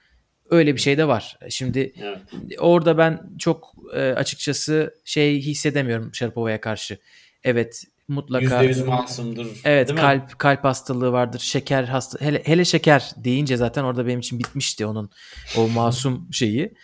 Öyle 0.51 0.75
bir 0.75 0.81
şey 0.81 0.99
de 0.99 1.09
var. 1.09 1.39
Şimdi 1.51 1.93
evet. 2.03 2.19
orada 2.59 2.99
ben 2.99 3.21
çok 3.39 3.75
e, 3.95 4.01
açıkçası 4.01 4.95
şey 5.05 5.41
hissedemiyorum 5.41 6.15
Şarapova'ya 6.15 6.61
karşı. 6.61 6.99
Evet 7.45 7.85
mutlaka 8.09 8.65
%100 8.65 8.85
masumdur. 8.85 9.47
Evet 9.65 9.95
kalp 9.95 10.29
mi? 10.29 10.39
kalp 10.39 10.65
hastalığı 10.65 11.13
vardır. 11.13 11.39
Şeker 11.39 11.85
hasta 11.85 12.25
hele, 12.25 12.43
hele 12.45 12.65
şeker 12.65 13.11
deyince 13.17 13.57
zaten 13.57 13.85
orada 13.85 14.07
benim 14.07 14.19
için 14.19 14.39
bitmişti 14.39 14.87
onun 14.87 15.11
o 15.57 15.69
masum 15.69 16.29
şeyi. 16.33 16.75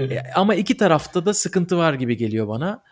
e, 0.00 0.18
ama 0.34 0.54
iki 0.54 0.76
tarafta 0.76 1.26
da 1.26 1.34
sıkıntı 1.34 1.76
var 1.78 1.94
gibi 1.94 2.16
geliyor 2.16 2.48
bana. 2.48 2.82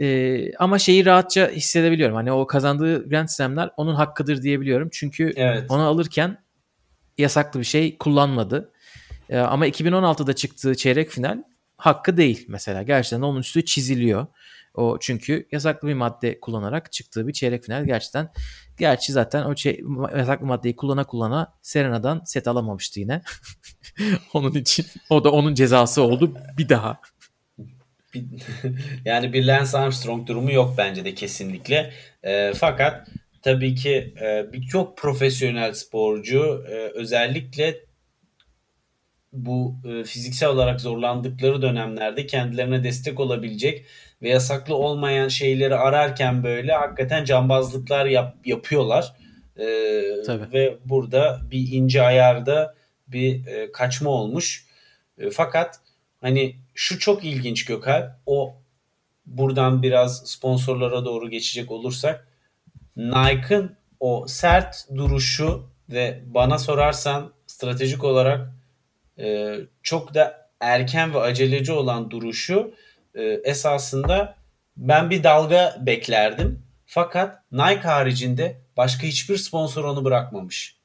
E, 0.00 0.56
ama 0.56 0.78
şeyi 0.78 1.06
rahatça 1.06 1.48
hissedebiliyorum. 1.48 2.16
Hani 2.16 2.32
o 2.32 2.46
kazandığı 2.46 3.08
Grand 3.08 3.28
Slam'ler 3.28 3.70
onun 3.76 3.94
hakkıdır 3.94 4.42
diyebiliyorum. 4.42 4.88
Çünkü 4.92 5.32
evet. 5.36 5.70
onu 5.70 5.82
alırken 5.82 6.38
yasaklı 7.18 7.60
bir 7.60 7.64
şey 7.64 7.98
kullanmadı. 7.98 8.71
E, 9.30 9.38
ama 9.38 9.68
2016'da 9.68 10.32
çıktığı 10.32 10.74
çeyrek 10.74 11.10
final 11.10 11.42
hakkı 11.76 12.16
değil 12.16 12.44
mesela. 12.48 12.82
Gerçekten 12.82 13.22
onun 13.22 13.40
üstü 13.40 13.64
çiziliyor. 13.64 14.26
O 14.74 14.98
çünkü 15.00 15.48
yasaklı 15.52 15.88
bir 15.88 15.94
madde 15.94 16.40
kullanarak 16.40 16.92
çıktığı 16.92 17.28
bir 17.28 17.32
çeyrek 17.32 17.64
final 17.64 17.84
gerçekten. 17.84 18.32
Gerçi 18.78 19.12
zaten 19.12 19.44
o 19.44 19.56
şey, 19.56 19.80
yasaklı 20.16 20.46
maddeyi 20.46 20.76
kullana 20.76 21.04
kullana 21.04 21.54
Serena'dan 21.62 22.22
set 22.24 22.48
alamamıştı 22.48 23.00
yine. 23.00 23.22
onun 24.32 24.54
için 24.54 24.86
o 25.10 25.24
da 25.24 25.32
onun 25.32 25.54
cezası 25.54 26.02
oldu 26.02 26.34
bir 26.58 26.68
daha. 26.68 27.00
yani 29.04 29.32
bir 29.32 29.44
Lance 29.44 29.78
Armstrong 29.78 30.26
durumu 30.26 30.52
yok 30.52 30.74
bence 30.78 31.04
de 31.04 31.14
kesinlikle. 31.14 31.92
E, 32.22 32.52
fakat 32.54 33.08
tabii 33.42 33.74
ki 33.74 34.14
e, 34.20 34.52
birçok 34.52 34.98
profesyonel 34.98 35.72
sporcu 35.72 36.64
e, 36.68 36.74
özellikle 36.74 37.80
bu 39.32 39.74
e, 39.84 40.04
fiziksel 40.04 40.48
olarak 40.48 40.80
zorlandıkları 40.80 41.62
dönemlerde 41.62 42.26
kendilerine 42.26 42.84
destek 42.84 43.20
olabilecek 43.20 43.84
ve 44.22 44.28
yasaklı 44.28 44.74
olmayan 44.74 45.28
şeyleri 45.28 45.74
ararken 45.74 46.44
böyle 46.44 46.72
hakikaten 46.72 47.24
cambazlıklar 47.24 48.06
yap, 48.06 48.36
yapıyorlar. 48.44 49.16
E, 49.56 49.66
Tabii. 50.26 50.52
Ve 50.52 50.78
burada 50.84 51.40
bir 51.50 51.72
ince 51.72 52.02
ayarda 52.02 52.74
bir 53.08 53.46
e, 53.46 53.72
kaçma 53.72 54.10
olmuş. 54.10 54.66
E, 55.18 55.30
fakat 55.30 55.80
hani 56.20 56.56
şu 56.74 56.98
çok 56.98 57.24
ilginç 57.24 57.64
Gökhan. 57.64 58.18
O 58.26 58.54
buradan 59.26 59.82
biraz 59.82 60.30
sponsorlara 60.30 61.04
doğru 61.04 61.30
geçecek 61.30 61.70
olursak 61.70 62.28
Nike'ın 62.96 63.76
o 64.00 64.24
sert 64.28 64.88
duruşu 64.96 65.68
ve 65.90 66.20
bana 66.26 66.58
sorarsan 66.58 67.32
stratejik 67.46 68.04
olarak 68.04 68.61
e, 69.22 69.56
çok 69.82 70.14
da 70.14 70.50
erken 70.60 71.14
ve 71.14 71.20
aceleci 71.20 71.72
olan 71.72 72.10
duruşu 72.10 72.74
e, 73.14 73.22
esasında 73.22 74.36
ben 74.76 75.10
bir 75.10 75.24
dalga 75.24 75.76
beklerdim. 75.80 76.62
Fakat 76.86 77.52
Nike 77.52 77.80
haricinde 77.80 78.60
başka 78.76 79.02
hiçbir 79.02 79.36
sponsor 79.36 79.84
onu 79.84 80.04
bırakmamış. 80.04 80.76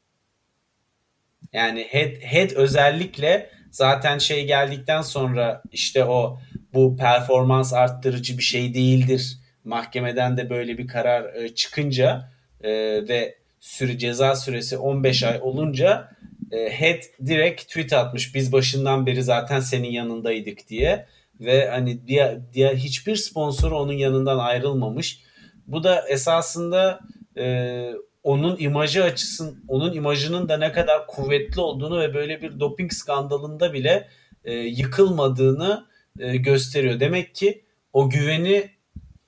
Yani 1.54 1.88
head, 1.90 2.12
head 2.22 2.52
özellikle 2.52 3.50
zaten 3.72 4.18
şey 4.18 4.48
geldikten 4.48 5.02
sonra 5.02 5.64
işte 5.72 6.06
o 6.06 6.40
bu 6.74 6.98
performans 6.98 7.74
arttırıcı 7.74 8.38
bir 8.38 8.44
şey 8.44 8.74
değildir. 8.74 9.38
Mahkemeden 9.64 10.38
de 10.38 10.50
böyle 10.50 10.78
bir 10.78 10.88
karar 10.88 11.34
e, 11.34 11.56
çıkınca 11.56 12.32
e, 12.62 12.70
ve 13.08 13.38
süre 13.60 13.98
ceza 13.98 14.36
süresi 14.36 14.78
15 14.78 15.24
ay 15.24 15.40
olunca 15.42 16.17
e, 16.52 16.70
Head 16.70 17.02
direkt 17.26 17.62
tweet 17.62 17.94
atmış. 17.94 18.36
Biz 18.36 18.52
başından 18.52 19.06
beri 19.06 19.24
zaten 19.24 19.60
senin 19.60 19.92
yanındaydık 19.92 20.70
diye 20.70 21.06
ve 21.40 21.70
hani 21.70 22.08
diğer, 22.08 22.54
diğer 22.54 22.76
hiçbir 22.76 23.16
sponsor 23.16 23.72
onun 23.72 23.94
yanından 23.94 24.38
ayrılmamış. 24.38 25.20
Bu 25.68 25.84
da 25.84 26.08
esasında 26.10 27.00
e, 27.38 27.94
onun 28.24 28.58
imajı 28.60 29.04
açısın, 29.04 29.64
onun 29.68 29.94
imajının 29.94 30.50
da 30.50 30.58
ne 30.58 30.72
kadar 30.72 31.08
kuvvetli 31.08 31.62
olduğunu 31.62 32.00
ve 32.00 32.14
böyle 32.14 32.42
bir 32.42 32.60
doping 32.60 32.92
skandalında 32.92 33.74
bile 33.74 34.08
e, 34.44 34.54
yıkılmadığını 34.54 35.86
e, 36.20 36.38
gösteriyor. 36.38 37.00
Demek 37.00 37.36
ki 37.36 37.64
o 37.94 38.10
güveni 38.10 38.70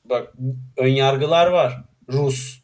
bak 0.06 0.34
önyargılar 0.78 1.48
var. 1.48 1.84
Rus 2.12 2.60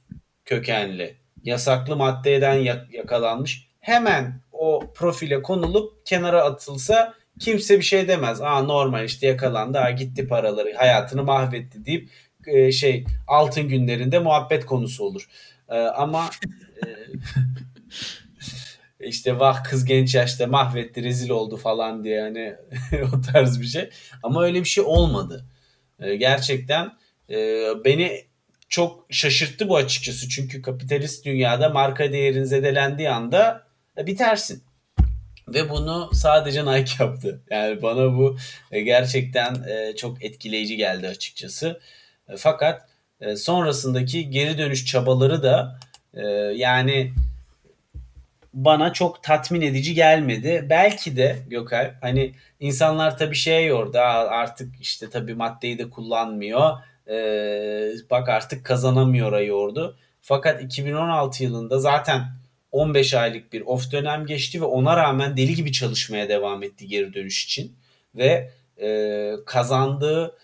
kökenli, 0.45 1.15
yasaklı 1.43 1.95
maddeden 1.95 2.55
yakalanmış. 2.91 3.67
Hemen 3.79 4.41
o 4.65 4.93
profile 4.93 5.41
konulup 5.41 6.05
kenara 6.05 6.43
atılsa 6.43 7.13
kimse 7.39 7.77
bir 7.77 7.83
şey 7.83 8.07
demez. 8.07 8.41
Aa 8.41 8.61
normal 8.61 9.05
işte 9.05 9.27
yakalandı, 9.27 9.77
ha 9.77 9.91
gitti 9.91 10.27
paraları, 10.27 10.73
hayatını 10.77 11.23
mahvetti 11.23 11.85
deyip 11.85 12.09
e, 12.47 12.71
şey 12.71 13.05
altın 13.27 13.67
günlerinde 13.67 14.19
muhabbet 14.19 14.65
konusu 14.65 15.03
olur. 15.03 15.27
E, 15.69 15.77
ama 15.77 16.29
e, 16.85 16.87
işte 19.07 19.39
vah 19.39 19.63
kız 19.63 19.85
genç 19.85 20.15
yaşta 20.15 20.47
mahvetti, 20.47 21.03
rezil 21.03 21.29
oldu 21.29 21.57
falan 21.57 22.03
diye 22.03 22.21
hani 22.21 22.55
o 23.13 23.21
tarz 23.31 23.61
bir 23.61 23.65
şey. 23.65 23.89
Ama 24.23 24.43
öyle 24.43 24.59
bir 24.59 24.69
şey 24.69 24.83
olmadı. 24.83 25.45
E, 25.99 26.15
gerçekten 26.15 26.91
e, 27.29 27.67
beni 27.85 28.25
çok 28.69 29.05
şaşırttı 29.09 29.69
bu 29.69 29.75
açıkçası. 29.75 30.29
Çünkü 30.29 30.61
kapitalist 30.61 31.25
dünyada 31.25 31.69
marka 31.69 32.11
değerin 32.11 32.43
zedelendiği 32.43 33.09
anda 33.09 33.64
bitersin. 33.97 34.63
Ve 35.47 35.69
bunu 35.69 36.09
sadece 36.13 36.65
Nike 36.65 37.03
yaptı. 37.03 37.41
Yani 37.49 37.81
bana 37.81 38.17
bu 38.17 38.37
e, 38.71 38.81
gerçekten 38.81 39.55
e, 39.67 39.95
çok 39.95 40.23
etkileyici 40.23 40.77
geldi 40.77 41.07
açıkçası. 41.07 41.79
Fakat 42.37 42.87
sonrasındaki 43.35 44.29
geri 44.29 44.57
dönüş 44.57 44.85
çabaları 44.85 45.43
da 45.43 45.79
yani 46.55 47.13
bana 48.53 48.93
çok 48.93 49.23
tatmin 49.23 49.61
edici 49.61 49.93
gelmedi. 49.93 50.65
Belki 50.69 51.17
de 51.17 51.39
Gökay 51.47 51.93
hani 52.01 52.33
insanlar 52.59 53.17
tabii 53.17 53.35
şey 53.35 53.67
yordu 53.67 53.97
artık 53.99 54.81
işte 54.81 55.09
tabii 55.09 55.35
maddeyi 55.35 55.77
de 55.77 55.89
kullanmıyor. 55.89 56.77
bak 58.09 58.29
artık 58.29 58.65
kazanamıyor 58.65 59.39
yordu. 59.39 59.97
Fakat 60.21 60.63
2016 60.63 61.43
yılında 61.43 61.79
zaten 61.79 62.25
15 62.75 63.13
aylık 63.13 63.53
bir 63.53 63.61
off 63.61 63.91
dönem 63.91 64.25
geçti 64.25 64.61
ve 64.61 64.65
ona 64.65 64.97
rağmen 64.97 65.37
deli 65.37 65.55
gibi 65.55 65.71
çalışmaya 65.71 66.29
devam 66.29 66.63
etti 66.63 66.87
geri 66.87 67.13
dönüş 67.13 67.45
için. 67.45 67.75
Ve 68.15 68.51
e, 68.81 69.31
kazandığı 69.45 70.37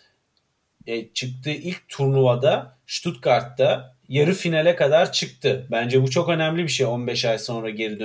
e, 0.87 1.13
çıktığı 1.13 1.49
ilk 1.51 1.89
turnuvada 1.89 2.77
Stuttgart'ta 2.87 3.95
yarı 4.09 4.33
finale 4.33 4.75
kadar 4.75 5.11
çıktı. 5.11 5.67
Bence 5.71 6.01
bu 6.01 6.09
çok 6.09 6.29
önemli 6.29 6.63
bir 6.63 6.69
şey 6.69 6.85
15 6.85 7.25
ay 7.25 7.39
sonra 7.39 7.69
geri 7.69 7.99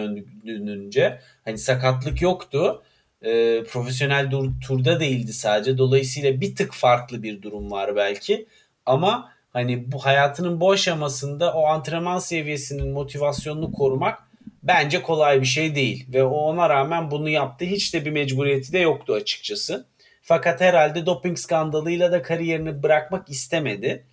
dönünce. 0.46 1.20
Hani 1.44 1.58
sakatlık 1.58 2.22
yoktu. 2.22 2.82
E, 3.22 3.62
profesyonel 3.64 4.30
dur, 4.30 4.50
turda 4.66 5.00
değildi 5.00 5.32
sadece. 5.32 5.78
Dolayısıyla 5.78 6.40
bir 6.40 6.56
tık 6.56 6.74
farklı 6.74 7.22
bir 7.22 7.42
durum 7.42 7.70
var 7.70 7.96
belki. 7.96 8.46
Ama 8.86 9.35
hani 9.56 9.92
bu 9.92 9.98
hayatının 9.98 10.60
bu 10.60 10.70
aşamasında 10.70 11.52
o 11.52 11.66
antrenman 11.66 12.18
seviyesinin 12.18 12.92
motivasyonunu 12.92 13.72
korumak 13.72 14.18
bence 14.62 15.02
kolay 15.02 15.40
bir 15.40 15.46
şey 15.46 15.74
değil. 15.74 16.06
Ve 16.12 16.24
o 16.24 16.34
ona 16.34 16.68
rağmen 16.68 17.10
bunu 17.10 17.28
yaptı. 17.28 17.64
Hiç 17.64 17.94
de 17.94 18.04
bir 18.04 18.10
mecburiyeti 18.10 18.72
de 18.72 18.78
yoktu 18.78 19.14
açıkçası. 19.14 19.86
Fakat 20.22 20.60
herhalde 20.60 21.06
doping 21.06 21.38
skandalıyla 21.38 22.12
da 22.12 22.22
kariyerini 22.22 22.82
bırakmak 22.82 23.30
istemedi. 23.30 24.04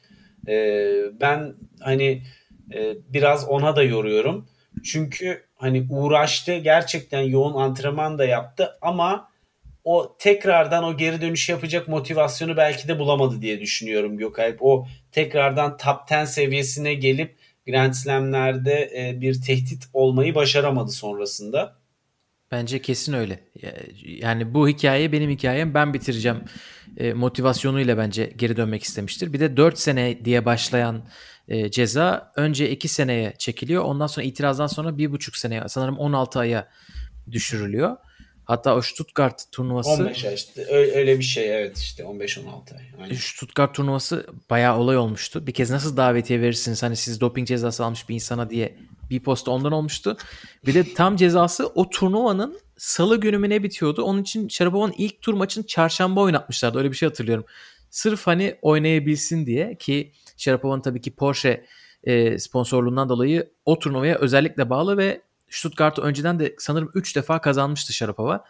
Ee, 0.48 0.94
ben 1.22 1.53
hani 1.80 2.22
e, 2.74 2.94
biraz 3.10 3.49
ona 3.49 3.76
da 3.76 3.84
yoruyorum. 3.84 4.48
Çünkü 4.84 5.44
hani 5.56 5.88
uğraştı 5.90 6.57
gerçekten 6.57 7.22
yoğun 7.22 7.53
antrenman 7.53 8.18
da 8.18 8.26
yaptı 8.26 8.78
ama 8.82 9.30
o 9.84 10.15
tekrardan 10.19 10.84
o 10.84 10.97
geri 10.97 11.22
dönüş 11.22 11.49
yapacak 11.49 11.88
motivasyonu 11.88 12.57
belki 12.57 12.88
de 12.88 12.99
bulamadı 12.99 13.41
diye 13.41 13.60
düşünüyorum 13.60 14.18
Gökalp. 14.18 14.57
O 14.61 14.88
tekrardan 15.11 15.77
top 15.77 15.99
10 16.11 16.26
seviyesine 16.26 16.93
gelip 16.93 17.35
Grand 17.68 17.93
Slam'lerde 17.93 18.91
e, 18.97 19.22
bir 19.22 19.41
tehdit 19.41 19.84
olmayı 19.93 20.35
başaramadı 20.35 20.91
sonrasında. 20.91 21.76
Bence 22.51 22.81
kesin 22.81 23.14
öyle. 23.14 23.39
Yani 24.05 24.53
bu 24.53 24.68
hikaye 24.68 25.11
benim 25.11 25.30
hikayem 25.30 25.73
ben 25.73 25.93
bitireceğim 25.93 26.43
e, 26.97 27.14
motivasyonuyla 27.14 27.97
bence 27.97 28.34
geri 28.35 28.57
dönmek 28.57 28.84
istemiştir. 28.84 29.34
Bir 29.34 29.39
de 29.39 29.57
4 29.57 29.80
sene 29.80 30.26
diye 30.26 30.45
başlayan 30.45 31.05
e, 31.47 31.72
ceza 31.72 32.31
önce 32.35 32.69
2 32.69 32.88
seneye 32.88 33.34
çekiliyor. 33.38 33.84
Ondan 33.84 34.07
sonra 34.07 34.26
itirazdan 34.26 34.68
sonra 34.68 34.89
1,5 34.89 35.39
seneye 35.39 35.64
sanırım 35.68 35.97
16 35.97 36.39
aya 36.39 36.68
düşürülüyor. 37.31 37.97
Hatta 38.45 38.76
o 38.76 38.82
Stuttgart 38.82 39.52
turnuvası 39.52 39.90
15 39.90 40.26
ay 40.26 40.34
işte 40.34 40.65
öyle 40.72 41.20
bir 41.20 41.24
şey 41.24 41.56
evet 41.56 41.78
işte 41.78 42.03
15 42.03 42.38
16 42.38 42.76
ay. 42.76 42.82
Aynen. 43.02 43.15
Stuttgart 43.15 43.76
turnuvası 43.76 44.28
bayağı 44.49 44.78
olay 44.78 44.98
olmuştu. 44.98 45.48
Bir 45.48 45.52
kez 45.52 45.72
nasıl 45.72 45.98
davetiye 45.98 46.41
verirsiniz 46.41 46.84
hani 46.84 46.95
siz 46.95 47.22
doping 47.22 47.48
cezası 47.48 47.86
almış 47.86 48.10
bir 48.10 48.15
insana 48.15 48.49
diye 48.49 48.78
bir 49.10 49.20
posta 49.20 49.52
ondan 49.52 49.72
olmuştu. 49.72 50.18
Bir 50.65 50.74
de 50.74 50.94
tam 50.94 51.15
cezası 51.15 51.68
o 51.68 51.90
turnuvanın 51.90 52.60
salı 52.78 53.20
günü 53.20 53.38
mü 53.38 53.49
ne 53.49 53.64
bitiyordu? 53.64 54.03
Onun 54.03 54.22
için 54.22 54.48
Sharapova'nın 54.48 54.94
ilk 54.98 55.22
tur 55.22 55.34
maçını 55.34 55.68
çarşamba 55.68 56.22
oynatmışlardı. 56.22 56.78
Öyle 56.78 56.91
bir 56.91 56.95
şey 56.95 57.10
hatırlıyorum. 57.10 57.45
Sırf 57.90 58.28
hani 58.28 58.56
oynayabilsin 58.61 59.45
diye 59.45 59.76
ki 59.76 60.11
Sharapova'nın 60.38 60.82
tabii 60.82 61.02
ki 61.02 61.15
Porsche 61.15 61.65
e, 62.03 62.40
sponsorluğundan 62.40 63.10
dolayı 63.10 63.49
o 63.65 63.80
turnuvaya 63.80 64.18
özellikle 64.18 64.70
bağlı 64.70 64.98
ve 64.98 65.22
Stuttgart'ı 65.54 66.02
önceden 66.02 66.40
de 66.40 66.56
sanırım 66.60 66.92
3 66.94 67.16
defa 67.16 67.42
kazanmıştı 67.42 67.94
Şarapova. 67.94 68.46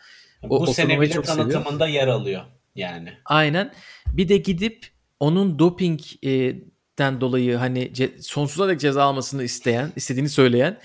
O, 0.50 0.68
Bu 0.68 0.74
sene 0.74 1.02
bile 1.02 1.12
çok 1.12 1.26
tanıtımında 1.26 1.86
seviyor. 1.86 1.88
yer 2.02 2.08
alıyor 2.08 2.42
yani. 2.76 3.14
Aynen. 3.26 3.74
Bir 4.08 4.30
de 4.30 4.38
gidip 4.38 4.88
onun 5.20 5.60
dopingden 5.60 7.22
dolayı 7.22 7.56
hani 7.56 7.92
ce- 7.92 8.22
sonsuza 8.22 8.68
dek 8.68 8.80
ceza 8.80 9.04
almasını 9.04 9.44
isteyen, 9.44 9.92
istediğini 9.96 10.30
söyleyen 10.30 10.80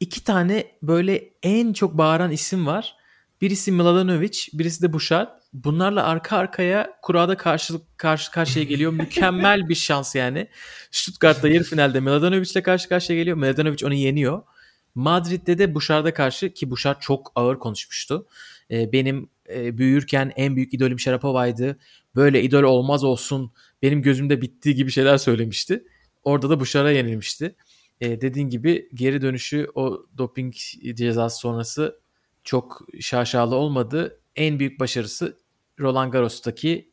iki 0.00 0.24
tane 0.24 0.66
böyle 0.82 1.24
en 1.42 1.72
çok 1.72 1.98
bağıran 1.98 2.30
isim 2.30 2.66
var. 2.66 2.94
Birisi 3.40 3.72
Mladenovic, 3.72 4.38
birisi 4.52 4.82
de 4.82 4.92
Bouchard. 4.92 5.28
Bunlarla 5.52 6.04
arka 6.04 6.36
arkaya 6.36 6.90
kurada 7.02 7.36
karşılık 7.36 7.98
karşı 7.98 8.30
karşıya 8.30 8.64
geliyor. 8.64 8.92
Mükemmel 8.92 9.68
bir 9.68 9.74
şans 9.74 10.14
yani. 10.14 10.48
Stuttgart'ta 10.90 11.48
yarı 11.48 11.64
finalde 11.64 12.00
Mladenovic 12.00 12.50
ile 12.52 12.62
karşı 12.62 12.88
karşıya 12.88 13.18
geliyor. 13.18 13.36
Mladenovic 13.36 13.86
onu 13.86 13.94
yeniyor. 13.94 14.42
Madrid'de 14.94 15.58
de 15.58 15.74
Bouchard'a 15.74 16.14
karşı 16.14 16.54
ki 16.54 16.70
Bouchard 16.70 17.00
çok 17.00 17.32
ağır 17.34 17.58
konuşmuştu. 17.58 18.26
E, 18.70 18.92
benim 18.92 19.30
e, 19.48 19.78
büyürken 19.78 20.32
en 20.36 20.56
büyük 20.56 20.74
idolüm 20.74 20.98
Sharapova'ydı. 20.98 21.78
Böyle 22.16 22.42
idol 22.42 22.62
olmaz 22.62 23.04
olsun. 23.04 23.52
Benim 23.82 24.02
gözümde 24.02 24.42
bittiği 24.42 24.74
gibi 24.74 24.90
şeyler 24.90 25.18
söylemişti. 25.18 25.84
Orada 26.24 26.50
da 26.50 26.60
Bouchard'a 26.60 26.90
yenilmişti. 26.90 27.54
E, 28.00 28.20
dediğin 28.20 28.48
gibi 28.48 28.88
geri 28.94 29.22
dönüşü 29.22 29.66
o 29.74 30.06
doping 30.18 30.54
cezası 30.94 31.38
sonrası 31.38 32.00
çok 32.44 32.86
şaşalı 33.00 33.54
olmadı. 33.54 34.20
En 34.36 34.58
büyük 34.58 34.80
başarısı 34.80 35.38
Roland 35.80 36.12
Garros'taki 36.12 36.92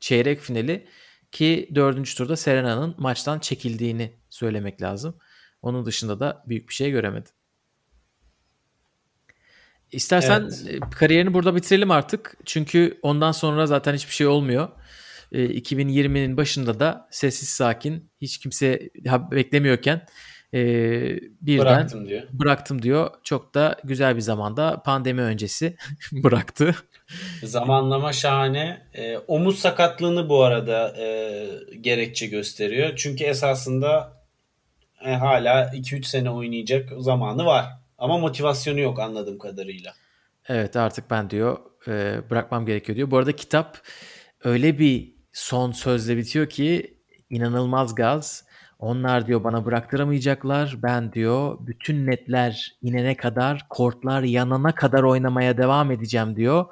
çeyrek 0.00 0.40
finali 0.40 0.86
ki 1.32 1.70
dördüncü 1.74 2.14
turda 2.14 2.36
Serena'nın 2.36 2.94
maçtan 2.98 3.38
çekildiğini 3.38 4.12
söylemek 4.30 4.82
lazım. 4.82 5.16
Onun 5.62 5.86
dışında 5.86 6.20
da 6.20 6.42
büyük 6.46 6.68
bir 6.68 6.74
şey 6.74 6.90
göremedim. 6.90 7.32
İstersen 9.92 10.40
evet. 10.40 10.66
E, 10.68 10.80
kariyerini 10.80 11.34
burada 11.34 11.56
bitirelim 11.56 11.90
artık. 11.90 12.36
Çünkü 12.44 12.98
ondan 13.02 13.32
sonra 13.32 13.66
zaten 13.66 13.94
hiçbir 13.94 14.14
şey 14.14 14.26
olmuyor. 14.26 14.68
2020'nin 15.32 16.34
e, 16.34 16.36
başında 16.36 16.80
da 16.80 17.08
sessiz 17.10 17.48
sakin 17.48 18.10
hiç 18.20 18.38
kimse 18.38 18.90
beklemiyorken 19.30 20.06
e, 20.54 20.60
birden 21.40 21.64
Bıraktım 21.66 22.08
diyor. 22.08 22.22
bıraktım 22.32 22.82
diyor. 22.82 23.10
Çok 23.22 23.54
da 23.54 23.76
güzel 23.84 24.16
bir 24.16 24.20
zamanda 24.20 24.82
pandemi 24.82 25.22
öncesi 25.22 25.76
bıraktı. 26.12 26.74
Zamanlama 27.42 28.12
şahane. 28.12 28.86
E, 28.94 29.18
omuz 29.18 29.58
sakatlığını 29.58 30.28
bu 30.28 30.42
arada 30.42 30.96
e, 30.98 31.46
gerekçe 31.80 32.26
gösteriyor. 32.26 32.96
Çünkü 32.96 33.24
esasında 33.24 34.21
e, 35.04 35.14
hala 35.14 35.64
2-3 35.64 36.04
sene 36.04 36.30
oynayacak 36.30 36.88
zamanı 36.98 37.44
var. 37.46 37.66
Ama 37.98 38.18
motivasyonu 38.18 38.80
yok 38.80 39.00
anladığım 39.00 39.38
kadarıyla. 39.38 39.92
Evet 40.48 40.76
artık 40.76 41.10
ben 41.10 41.30
diyor 41.30 41.58
e, 41.88 42.20
bırakmam 42.30 42.66
gerekiyor 42.66 42.96
diyor. 42.96 43.10
Bu 43.10 43.18
arada 43.18 43.32
kitap 43.32 43.78
öyle 44.44 44.78
bir 44.78 45.14
son 45.32 45.72
sözle 45.72 46.16
bitiyor 46.16 46.48
ki 46.48 46.96
inanılmaz 47.30 47.94
gaz. 47.94 48.44
Onlar 48.78 49.26
diyor 49.26 49.44
bana 49.44 49.64
bıraktıramayacaklar. 49.64 50.76
Ben 50.82 51.12
diyor 51.12 51.58
bütün 51.60 52.06
netler 52.06 52.76
inene 52.82 53.16
kadar, 53.16 53.66
kortlar 53.68 54.22
yanana 54.22 54.74
kadar 54.74 55.02
oynamaya 55.02 55.58
devam 55.58 55.90
edeceğim 55.90 56.36
diyor. 56.36 56.66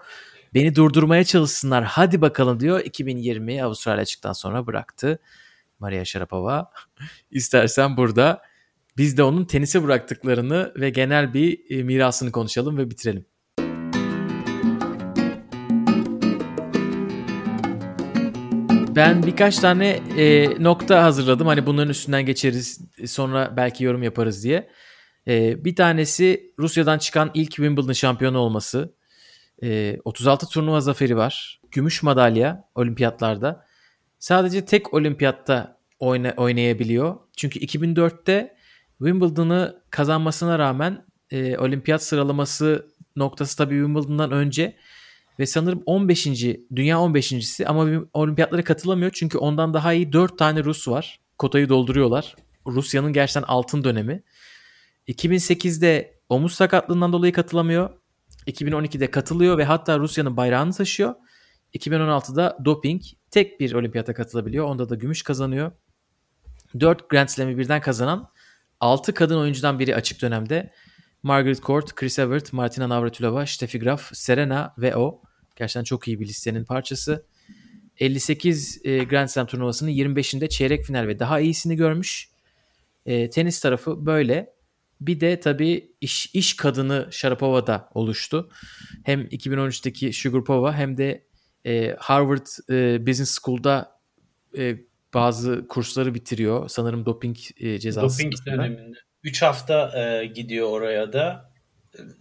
Beni 0.54 0.74
durdurmaya 0.74 1.24
çalışsınlar. 1.24 1.84
Hadi 1.84 2.20
bakalım 2.20 2.60
diyor. 2.60 2.80
2020 2.80 3.64
Avustralya 3.64 4.04
çıktıktan 4.04 4.32
sonra 4.32 4.66
bıraktı. 4.66 5.18
Maria 5.80 6.04
Sharapova. 6.04 6.70
İstersen 7.30 7.96
burada 7.96 8.42
biz 8.96 9.16
de 9.16 9.22
onun 9.22 9.44
tenise 9.44 9.84
bıraktıklarını 9.84 10.72
ve 10.76 10.90
genel 10.90 11.34
bir 11.34 11.70
e, 11.70 11.82
mirasını 11.82 12.32
konuşalım 12.32 12.78
ve 12.78 12.90
bitirelim. 12.90 13.26
Ben 18.96 19.22
birkaç 19.22 19.58
tane 19.58 19.88
e, 20.16 20.48
nokta 20.64 21.04
hazırladım. 21.04 21.46
Hani 21.46 21.66
bunların 21.66 21.90
üstünden 21.90 22.26
geçeriz. 22.26 22.80
Sonra 23.06 23.56
belki 23.56 23.84
yorum 23.84 24.02
yaparız 24.02 24.44
diye. 24.44 24.70
E, 25.28 25.64
bir 25.64 25.76
tanesi 25.76 26.54
Rusya'dan 26.58 26.98
çıkan 26.98 27.30
ilk 27.34 27.50
Wimbledon 27.50 27.92
şampiyonu 27.92 28.38
olması. 28.38 28.94
E, 29.62 29.98
36 30.04 30.46
turnuva 30.46 30.80
zaferi 30.80 31.16
var. 31.16 31.60
Gümüş 31.70 32.02
madalya 32.02 32.64
olimpiyatlarda. 32.74 33.64
Sadece 34.20 34.64
tek 34.64 34.94
olimpiyatta 34.94 35.80
oyna, 35.98 36.34
oynayabiliyor. 36.36 37.16
Çünkü 37.36 37.58
2004'te 37.58 38.56
Wimbledon'ı 38.98 39.82
kazanmasına 39.90 40.58
rağmen 40.58 41.06
e, 41.30 41.58
olimpiyat 41.58 42.02
sıralaması 42.02 42.86
noktası 43.16 43.56
tabii 43.56 43.74
Wimbledon'dan 43.74 44.30
önce 44.30 44.76
ve 45.38 45.46
sanırım 45.46 45.82
15. 45.86 46.26
dünya 46.76 46.96
15.si 46.96 47.66
ama 47.66 48.06
olimpiyatlara 48.12 48.64
katılamıyor 48.64 49.10
çünkü 49.14 49.38
ondan 49.38 49.74
daha 49.74 49.92
iyi 49.92 50.12
4 50.12 50.38
tane 50.38 50.64
Rus 50.64 50.88
var. 50.88 51.20
Kotayı 51.38 51.68
dolduruyorlar. 51.68 52.36
Rusya'nın 52.66 53.12
gerçekten 53.12 53.42
altın 53.42 53.84
dönemi. 53.84 54.22
2008'de 55.08 56.20
omuz 56.28 56.54
sakatlığından 56.54 57.12
dolayı 57.12 57.32
katılamıyor. 57.32 57.90
2012'de 58.46 59.10
katılıyor 59.10 59.58
ve 59.58 59.64
hatta 59.64 59.98
Rusya'nın 59.98 60.36
bayrağını 60.36 60.72
taşıyor. 60.72 61.14
2016'da 61.74 62.58
doping 62.64 63.02
tek 63.30 63.60
bir 63.60 63.72
olimpiyata 63.72 64.14
katılabiliyor. 64.14 64.64
Onda 64.64 64.88
da 64.88 64.94
gümüş 64.94 65.22
kazanıyor. 65.22 65.72
4 66.80 67.10
Grand 67.10 67.28
Slam'i 67.28 67.58
birden 67.58 67.80
kazanan 67.80 68.30
6 68.80 69.14
kadın 69.14 69.38
oyuncudan 69.38 69.78
biri 69.78 69.96
açık 69.96 70.22
dönemde. 70.22 70.72
Margaret 71.22 71.62
Court, 71.62 71.94
Chris 71.94 72.18
Evert, 72.18 72.52
Martina 72.52 72.88
Navratilova, 72.88 73.46
Steffi 73.46 73.78
Graf, 73.78 74.10
Serena 74.12 74.74
ve 74.78 74.96
o. 74.96 75.22
Gerçekten 75.56 75.84
çok 75.84 76.08
iyi 76.08 76.20
bir 76.20 76.26
listenin 76.26 76.64
parçası. 76.64 77.26
58 77.98 78.80
e, 78.84 79.04
Grand 79.04 79.28
Slam 79.28 79.46
turnuvasının 79.46 79.90
25'inde 79.90 80.48
çeyrek 80.48 80.84
final 80.84 81.06
ve 81.06 81.18
daha 81.18 81.40
iyisini 81.40 81.76
görmüş. 81.76 82.28
E, 83.06 83.30
tenis 83.30 83.60
tarafı 83.60 84.06
böyle. 84.06 84.52
Bir 85.00 85.20
de 85.20 85.40
tabii 85.40 85.94
iş, 86.00 86.34
iş 86.34 86.56
kadını 86.56 87.08
Sharapova'da 87.10 87.88
oluştu. 87.94 88.50
Hem 89.04 89.22
2013'teki 89.22 90.12
Sugarpova 90.12 90.74
hem 90.74 90.96
de 90.96 91.26
e, 91.66 91.96
Harvard 91.98 92.46
e, 92.70 93.06
Business 93.06 93.38
School'da 93.42 94.00
e, 94.58 94.76
bazı 95.14 95.68
kursları 95.68 96.14
bitiriyor. 96.14 96.68
Sanırım 96.68 97.06
doping 97.06 97.36
e, 97.60 97.78
cezası. 97.78 98.18
Doping 98.18 98.34
döneminde. 98.46 98.96
3 99.22 99.42
hafta 99.42 100.00
e, 100.00 100.26
gidiyor 100.26 100.70
oraya 100.70 101.12
da. 101.12 101.50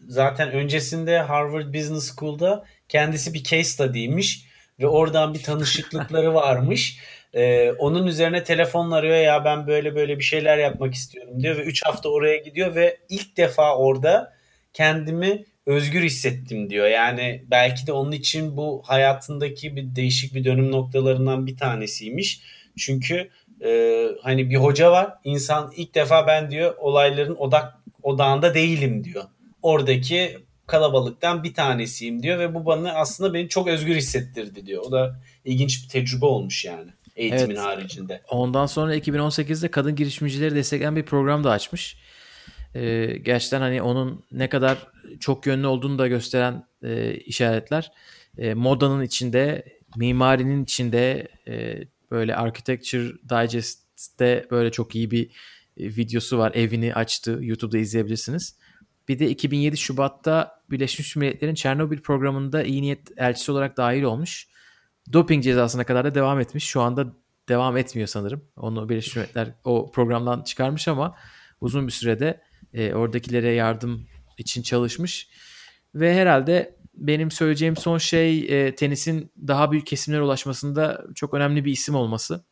Zaten 0.08 0.52
öncesinde 0.52 1.20
Harvard 1.20 1.74
Business 1.74 2.16
School'da 2.16 2.66
kendisi 2.88 3.34
bir 3.34 3.44
case 3.44 3.64
study'ymiş 3.64 4.46
ve 4.80 4.88
oradan 4.88 5.34
bir 5.34 5.44
tanışıklıkları 5.44 6.34
varmış. 6.34 7.00
Ee, 7.34 7.72
onun 7.72 8.08
üzerine 8.08 8.44
telefonla 8.44 8.96
arıyor 8.96 9.16
ya 9.16 9.46
ben 9.46 9.68
böyle 9.68 9.96
böyle 9.96 10.18
bir 10.18 10.24
şeyler 10.24 10.58
yapmak 10.58 10.94
istiyorum 10.94 11.44
diyor 11.44 11.58
ve 11.58 11.64
3 11.64 11.86
hafta 11.86 12.10
oraya 12.10 12.38
gidiyor 12.38 12.76
ve 12.76 12.98
ilk 13.10 13.38
defa 13.38 13.78
orada 13.78 14.34
kendimi 14.74 15.46
özgür 15.70 16.04
hissettim 16.04 16.70
diyor. 16.70 16.88
Yani 16.88 17.44
belki 17.52 17.88
de 17.88 17.92
onun 17.92 18.12
için 18.12 18.58
bu 18.58 18.82
hayatındaki 18.86 19.76
bir 19.76 19.96
değişik 19.96 20.36
bir 20.36 20.44
dönüm 20.44 20.72
noktalarından 20.72 21.48
bir 21.48 21.58
tanesiymiş. 21.58 22.42
Çünkü 22.78 23.30
e, 23.66 24.06
hani 24.24 24.50
bir 24.50 24.56
hoca 24.56 24.92
var 24.92 25.14
insan 25.24 25.72
ilk 25.76 25.96
defa 25.96 26.28
ben 26.28 26.52
diyor 26.52 26.76
olayların 26.78 27.36
odak 27.36 27.74
odağında 28.04 28.54
değilim 28.54 29.04
diyor. 29.04 29.24
Oradaki 29.62 30.38
kalabalıktan 30.68 31.44
bir 31.44 31.54
tanesiyim 31.54 32.24
diyor 32.24 32.40
ve 32.40 32.56
bu 32.56 32.66
bana 32.66 32.94
aslında 32.94 33.34
beni 33.34 33.50
çok 33.50 33.68
özgür 33.68 33.96
hissettirdi 33.96 34.66
diyor. 34.66 34.84
O 34.88 34.92
da 34.92 35.20
ilginç 35.46 35.84
bir 35.84 35.90
tecrübe 35.90 36.26
olmuş 36.26 36.66
yani 36.66 36.92
eğitimin 37.16 37.56
evet. 37.56 37.66
haricinde. 37.66 38.22
Ondan 38.30 38.66
sonra 38.66 38.96
2018'de 38.96 39.72
kadın 39.72 39.96
girişimcileri 39.96 40.56
destekleyen 40.56 40.96
bir 40.96 41.04
program 41.04 41.44
da 41.44 41.52
açmış. 41.52 41.98
Ee, 42.76 43.18
gerçekten 43.18 43.62
hani 43.62 43.82
onun 43.82 44.26
ne 44.32 44.50
kadar 44.50 44.88
çok 45.20 45.46
yönlü 45.46 45.68
olduğunu 45.68 46.00
da 46.00 46.08
gösteren 46.08 46.64
e, 46.84 47.14
işaretler. 47.16 47.92
E, 48.38 48.54
modanın 48.54 49.02
içinde, 49.02 49.66
mimarinin 49.98 50.64
içinde, 50.64 51.28
e, 51.48 51.84
böyle 52.12 52.36
Architecture 52.36 53.14
Digest'te 53.30 54.48
böyle 54.52 54.72
çok 54.72 54.96
iyi 54.96 55.12
bir 55.12 55.26
e, 55.78 55.86
videosu 55.86 56.38
var. 56.38 56.52
Evini 56.56 56.94
açtı. 56.94 57.40
YouTube'da 57.42 57.78
izleyebilirsiniz. 57.78 58.56
Bir 59.08 59.20
de 59.20 59.30
2007 59.30 59.78
Şubat'ta 59.78 60.62
Birleşmiş 60.72 61.16
Milletler'in 61.16 61.56
Çernobil 61.56 62.00
programında 62.00 62.64
iyi 62.64 62.82
niyet 62.82 63.12
elçisi 63.18 63.52
olarak 63.52 63.78
dahil 63.78 64.04
olmuş. 64.04 64.48
Doping 65.14 65.44
cezasına 65.44 65.84
kadar 65.84 66.06
da 66.06 66.16
devam 66.16 66.40
etmiş. 66.40 66.64
Şu 66.64 66.82
anda 66.82 67.14
devam 67.50 67.78
etmiyor 67.78 68.08
sanırım. 68.08 68.44
Onu 68.56 68.90
Birleşmiş 68.90 69.16
Milletler 69.16 69.54
o 69.64 69.92
programdan 69.92 70.44
çıkarmış 70.44 70.88
ama 70.88 71.16
uzun 71.62 71.88
bir 71.88 71.92
sürede 71.92 72.42
e, 72.74 72.94
oradakilere 72.94 73.52
yardım 73.52 74.08
için 74.38 74.62
çalışmış. 74.62 75.30
Ve 75.96 76.16
herhalde 76.16 76.80
benim 76.94 77.32
söyleyeceğim 77.32 77.76
son 77.76 77.98
şey 77.98 78.68
e, 78.68 78.76
tenisin 78.76 79.32
daha 79.48 79.72
büyük 79.72 79.88
kesimlere 79.88 80.22
ulaşmasında 80.22 81.06
çok 81.16 81.34
önemli 81.34 81.66
bir 81.66 81.72
isim 81.72 81.96
olması. 81.96 82.46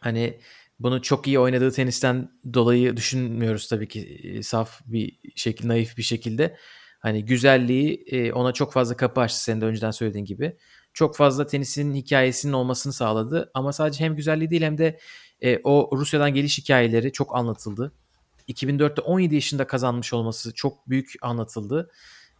Hani 0.00 0.40
bunu 0.78 1.02
çok 1.02 1.26
iyi 1.26 1.38
oynadığı 1.38 1.70
tenisten 1.70 2.30
dolayı 2.54 2.96
düşünmüyoruz 2.96 3.68
tabii 3.68 3.88
ki 3.88 4.00
e, 4.00 4.42
saf 4.42 4.80
bir 4.86 5.18
şekilde, 5.36 5.68
naif 5.68 5.96
bir 5.96 6.02
şekilde. 6.02 6.56
Hani 7.00 7.24
güzelliği 7.24 8.04
e, 8.06 8.32
ona 8.32 8.52
çok 8.52 8.72
fazla 8.72 8.96
kapı 8.96 9.20
açtı 9.20 9.42
senin 9.42 9.60
de 9.60 9.64
önceden 9.64 9.90
söylediğin 9.90 10.24
gibi. 10.24 10.56
Çok 10.92 11.16
fazla 11.16 11.46
tenisin 11.46 11.94
hikayesinin 11.94 12.52
olmasını 12.52 12.92
sağladı. 12.92 13.50
Ama 13.54 13.72
sadece 13.72 14.04
hem 14.04 14.16
güzelliği 14.16 14.50
değil 14.50 14.62
hem 14.62 14.78
de 14.78 14.98
e, 15.40 15.58
o 15.64 15.90
Rusya'dan 15.96 16.34
geliş 16.34 16.58
hikayeleri 16.58 17.12
çok 17.12 17.36
anlatıldı. 17.36 17.92
2004'te 18.48 19.02
17 19.02 19.34
yaşında 19.34 19.66
kazanmış 19.66 20.12
olması 20.12 20.54
çok 20.54 20.88
büyük 20.88 21.12
anlatıldı. 21.22 21.90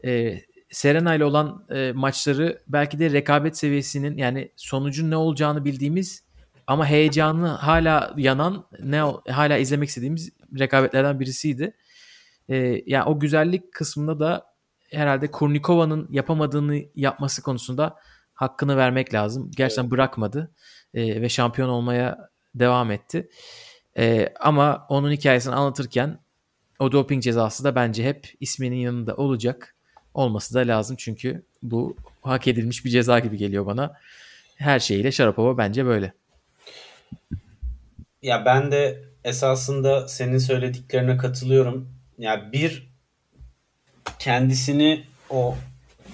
E, 0.05 0.41
Serena 0.71 1.15
ile 1.15 1.25
olan 1.25 1.67
e, 1.71 1.93
maçları 1.93 2.63
belki 2.69 2.99
de 2.99 3.11
rekabet 3.11 3.57
seviyesinin 3.57 4.17
yani 4.17 4.53
sonucun 4.57 5.11
ne 5.11 5.17
olacağını 5.17 5.65
bildiğimiz 5.65 6.25
ama 6.67 6.87
heyecanı 6.87 7.49
hala 7.49 8.15
yanan 8.17 8.67
ne 8.83 9.01
hala 9.29 9.57
izlemek 9.57 9.89
istediğimiz 9.89 10.31
rekabetlerden 10.59 11.21
birisiydi. 11.21 11.77
E, 12.49 12.83
yani 12.87 13.05
o 13.05 13.21
güzellik 13.21 13.73
kısmında 13.73 14.21
da 14.21 14.47
herhalde 14.91 15.31
Kurnikova'nın 15.31 16.09
yapamadığını 16.11 16.83
yapması 16.95 17.43
konusunda 17.43 17.97
hakkını 18.35 18.77
vermek 18.77 19.15
lazım. 19.15 19.51
Gerçekten 19.57 19.83
evet. 19.83 19.93
bırakmadı 19.93 20.55
e, 20.95 21.23
ve 21.23 21.29
şampiyon 21.29 21.69
olmaya 21.69 22.31
devam 22.55 22.91
etti. 22.91 23.29
E, 23.99 24.35
ama 24.41 24.87
onun 24.89 25.13
hikayesini 25.13 25.55
anlatırken 25.55 26.19
o 26.79 26.93
doping 26.93 27.23
cezası 27.23 27.65
da 27.65 27.75
bence 27.75 28.05
hep 28.05 28.35
isminin 28.41 28.77
yanında 28.77 29.17
olacak 29.17 29.75
olması 30.15 30.55
da 30.55 30.59
lazım 30.59 30.97
çünkü 30.99 31.43
bu 31.63 31.97
hak 32.23 32.49
edilmiş 32.49 32.85
bir 32.85 32.91
ceza 32.91 33.19
gibi 33.19 33.37
geliyor 33.37 33.67
bana. 33.67 33.97
Her 34.57 34.81
şeyiyle 34.81 35.13
Sharapova 35.13 35.59
bence 35.59 35.87
böyle. 35.87 36.13
Ya 38.23 38.45
ben 38.45 38.73
de 38.73 39.05
esasında 39.25 40.09
senin 40.09 40.39
söylediklerine 40.39 41.17
katılıyorum. 41.17 41.89
Ya 42.19 42.53
bir 42.53 42.93
kendisini 44.19 45.05
o 45.31 45.55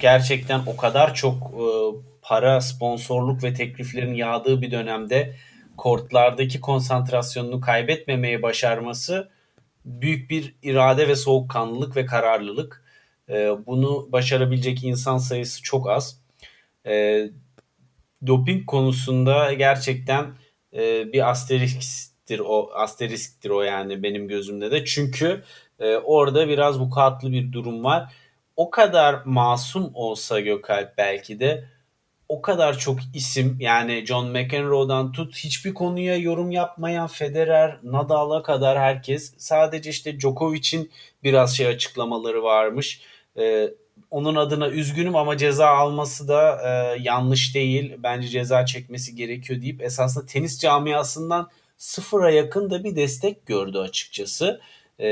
gerçekten 0.00 0.60
o 0.66 0.76
kadar 0.76 1.14
çok 1.14 1.36
e, 1.36 1.66
para, 2.22 2.60
sponsorluk 2.60 3.42
ve 3.42 3.54
tekliflerin 3.54 4.14
yağdığı 4.14 4.62
bir 4.62 4.70
dönemde 4.70 5.34
kortlardaki 5.78 6.60
konsantrasyonunu 6.60 7.60
kaybetmemeyi 7.60 8.42
başarması 8.42 9.30
büyük 9.84 10.30
bir 10.30 10.54
irade 10.62 11.08
ve 11.08 11.16
soğukkanlılık 11.16 11.96
ve 11.96 12.06
kararlılık. 12.06 12.84
E, 13.28 13.50
bunu 13.66 14.12
başarabilecek 14.12 14.84
insan 14.84 15.18
sayısı 15.18 15.62
çok 15.62 15.90
az. 15.90 16.20
E, 16.86 17.24
doping 18.26 18.66
konusunda 18.66 19.52
gerçekten 19.52 20.26
e, 20.74 21.12
bir 21.12 21.30
asterisktir 21.30 22.40
o 22.44 22.70
asterisktir 22.74 23.50
o 23.50 23.62
yani 23.62 24.02
benim 24.02 24.28
gözümde 24.28 24.70
de. 24.70 24.84
Çünkü 24.84 25.42
e, 25.80 25.96
orada 25.96 26.48
biraz 26.48 26.80
vukuatlı 26.80 27.32
bir 27.32 27.52
durum 27.52 27.84
var. 27.84 28.12
O 28.56 28.70
kadar 28.70 29.22
masum 29.24 29.90
olsa 29.94 30.40
Gökalp 30.40 30.98
belki 30.98 31.40
de 31.40 31.64
o 32.28 32.42
kadar 32.42 32.78
çok 32.78 32.98
isim 33.14 33.56
yani 33.60 34.06
John 34.06 34.26
McEnroe'dan 34.30 35.12
tut 35.12 35.36
hiçbir 35.36 35.74
konuya 35.74 36.16
yorum 36.16 36.50
yapmayan 36.50 37.06
Federer, 37.06 37.78
Nadal'a 37.82 38.42
kadar 38.42 38.78
herkes 38.78 39.34
sadece 39.38 39.90
işte 39.90 40.20
Djokovic'in 40.20 40.90
biraz 41.24 41.56
şey 41.56 41.66
açıklamaları 41.66 42.42
varmış. 42.42 43.02
Ee, 43.38 43.70
onun 44.10 44.34
adına 44.34 44.68
üzgünüm 44.68 45.16
ama 45.16 45.36
ceza 45.36 45.68
alması 45.68 46.28
da 46.28 46.60
e, 46.64 46.98
yanlış 47.02 47.54
değil. 47.54 47.94
Bence 47.98 48.28
ceza 48.28 48.66
çekmesi 48.66 49.14
gerekiyor 49.14 49.62
deyip 49.62 49.82
esasında 49.82 50.26
tenis 50.26 50.60
camiasından 50.60 51.48
sıfıra 51.76 52.30
yakın 52.30 52.70
da 52.70 52.84
bir 52.84 52.96
destek 52.96 53.46
gördü 53.46 53.78
açıkçası. 53.78 54.60
Ee, 55.00 55.08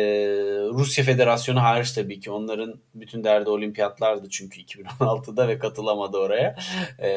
Rusya 0.73 1.05
Federasyonu 1.05 1.63
hariç 1.63 1.93
tabii 1.93 2.21
ki 2.21 2.31
onların 2.31 2.81
bütün 2.95 3.25
derdi 3.25 3.51
olimpiyatlardı 3.51 4.29
çünkü 4.31 4.61
2016'da 4.61 5.49
ve 5.49 5.59
katılamadı 5.59 6.19
oraya. 6.19 6.57
Ee, 6.99 7.09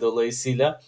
dolayısıyla 0.00 0.80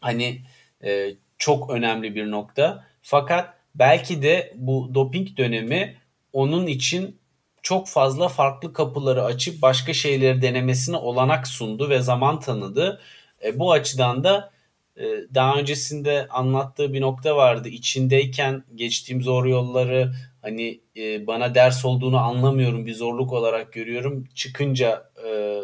hani 0.00 0.42
e, 0.84 1.14
çok 1.38 1.70
önemli 1.70 2.14
bir 2.14 2.30
nokta. 2.30 2.84
Fakat 3.02 3.54
belki 3.74 4.22
de 4.22 4.52
bu 4.56 4.90
doping 4.94 5.36
dönemi 5.36 5.96
onun 6.32 6.66
için 6.66 7.18
çok 7.62 7.88
fazla 7.88 8.28
farklı 8.28 8.72
kapıları 8.72 9.24
açıp 9.24 9.62
başka 9.62 9.92
şeyleri 9.92 10.42
denemesine 10.42 10.96
olanak 10.96 11.48
sundu 11.48 11.90
ve 11.90 12.00
zaman 12.00 12.40
tanıdı. 12.40 13.00
E, 13.44 13.58
bu 13.58 13.72
açıdan 13.72 14.24
da 14.24 14.50
e, 14.96 15.04
daha 15.34 15.56
öncesinde 15.56 16.26
anlattığı 16.30 16.92
bir 16.92 17.00
nokta 17.00 17.36
vardı. 17.36 17.68
İçindeyken 17.68 18.64
geçtiğim 18.74 19.22
zor 19.22 19.46
yolları 19.46 20.12
hani 20.46 20.80
e, 20.96 21.26
bana 21.26 21.54
ders 21.54 21.84
olduğunu 21.84 22.18
anlamıyorum 22.18 22.86
bir 22.86 22.94
zorluk 22.94 23.32
olarak 23.32 23.72
görüyorum. 23.72 24.28
Çıkınca 24.34 25.10
e, 25.26 25.60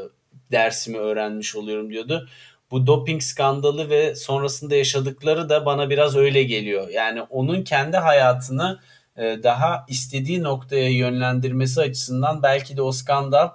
dersimi 0.53 0.99
öğrenmiş 0.99 1.57
oluyorum 1.57 1.91
diyordu. 1.91 2.29
Bu 2.71 2.87
doping 2.87 3.23
skandalı 3.23 3.91
ve 3.91 4.15
sonrasında 4.15 4.75
yaşadıkları 4.77 5.49
da 5.49 5.67
bana 5.67 5.91
biraz 5.91 6.17
öyle 6.17 6.43
geliyor. 6.43 6.89
Yani 6.89 7.23
onun 7.23 7.63
kendi 7.63 7.97
hayatını 7.97 8.81
e, 9.17 9.23
daha 9.43 9.87
istediği 9.89 10.43
noktaya 10.43 10.89
yönlendirmesi 10.89 11.81
açısından 11.81 12.43
belki 12.43 12.77
de 12.77 12.83
o 12.83 12.93
skandal 12.93 13.51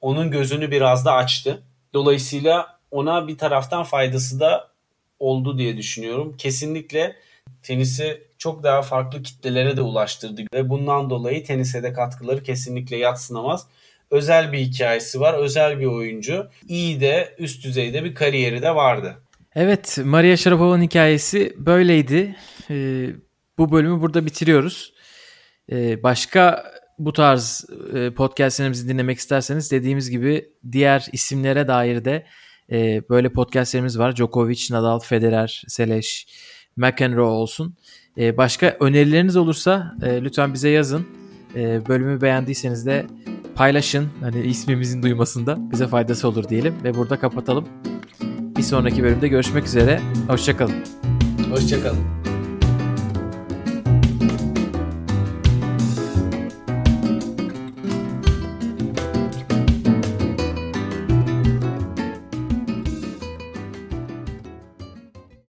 onun 0.00 0.30
gözünü 0.30 0.70
biraz 0.70 1.04
da 1.04 1.12
açtı. 1.12 1.62
Dolayısıyla 1.94 2.78
ona 2.90 3.28
bir 3.28 3.38
taraftan 3.38 3.84
faydası 3.84 4.40
da 4.40 4.68
oldu 5.18 5.58
diye 5.58 5.76
düşünüyorum. 5.76 6.36
Kesinlikle 6.36 7.16
tenisi 7.62 8.31
çok 8.42 8.62
daha 8.62 8.82
farklı 8.82 9.22
kitlelere 9.22 9.76
de 9.76 9.82
ulaştırdı 9.82 10.42
ve 10.54 10.68
bundan 10.68 11.10
dolayı 11.10 11.44
tenise 11.44 11.82
de 11.82 11.92
katkıları 11.92 12.42
kesinlikle 12.42 12.96
yatsınamaz. 12.96 13.66
Özel 14.10 14.52
bir 14.52 14.58
hikayesi 14.58 15.20
var, 15.20 15.34
özel 15.34 15.80
bir 15.80 15.86
oyuncu. 15.86 16.48
İyi 16.68 17.00
de 17.00 17.34
üst 17.38 17.64
düzeyde 17.64 18.04
bir 18.04 18.14
kariyeri 18.14 18.62
de 18.62 18.74
vardı. 18.74 19.22
Evet, 19.54 19.98
Maria 20.04 20.36
Sharapova'nın 20.36 20.82
hikayesi 20.82 21.54
böyleydi. 21.58 22.36
Ee, 22.70 23.06
bu 23.58 23.72
bölümü 23.72 24.00
burada 24.00 24.26
bitiriyoruz. 24.26 24.92
Ee, 25.72 26.02
başka 26.02 26.64
bu 26.98 27.12
tarz 27.12 27.64
e, 27.94 28.10
podcastlerimizi 28.10 28.88
dinlemek 28.88 29.18
isterseniz 29.18 29.70
dediğimiz 29.70 30.10
gibi 30.10 30.48
diğer 30.72 31.06
isimlere 31.12 31.68
dair 31.68 32.04
de 32.04 32.26
e, 32.72 33.02
böyle 33.08 33.32
podcastlerimiz 33.32 33.98
var. 33.98 34.16
Djokovic, 34.16 34.66
Nadal, 34.70 34.98
Federer, 34.98 35.62
Seleş, 35.68 36.26
McEnroe 36.76 37.30
olsun. 37.30 37.76
E, 38.18 38.36
başka 38.36 38.76
önerileriniz 38.80 39.36
olursa 39.36 39.94
e, 40.02 40.24
lütfen 40.24 40.54
bize 40.54 40.68
yazın. 40.68 41.06
E, 41.54 41.86
bölümü 41.88 42.20
beğendiyseniz 42.20 42.86
de 42.86 43.06
paylaşın. 43.54 44.08
Hani 44.20 44.40
ismimizin 44.40 45.02
duymasında 45.02 45.70
bize 45.72 45.86
faydası 45.88 46.28
olur 46.28 46.48
diyelim 46.48 46.74
ve 46.84 46.94
burada 46.94 47.18
kapatalım. 47.18 47.68
Bir 48.56 48.62
sonraki 48.62 49.02
bölümde 49.02 49.28
görüşmek 49.28 49.64
üzere. 49.66 50.00
Hoşçakalın. 50.28 50.84
Hoşçakalın. 51.50 52.21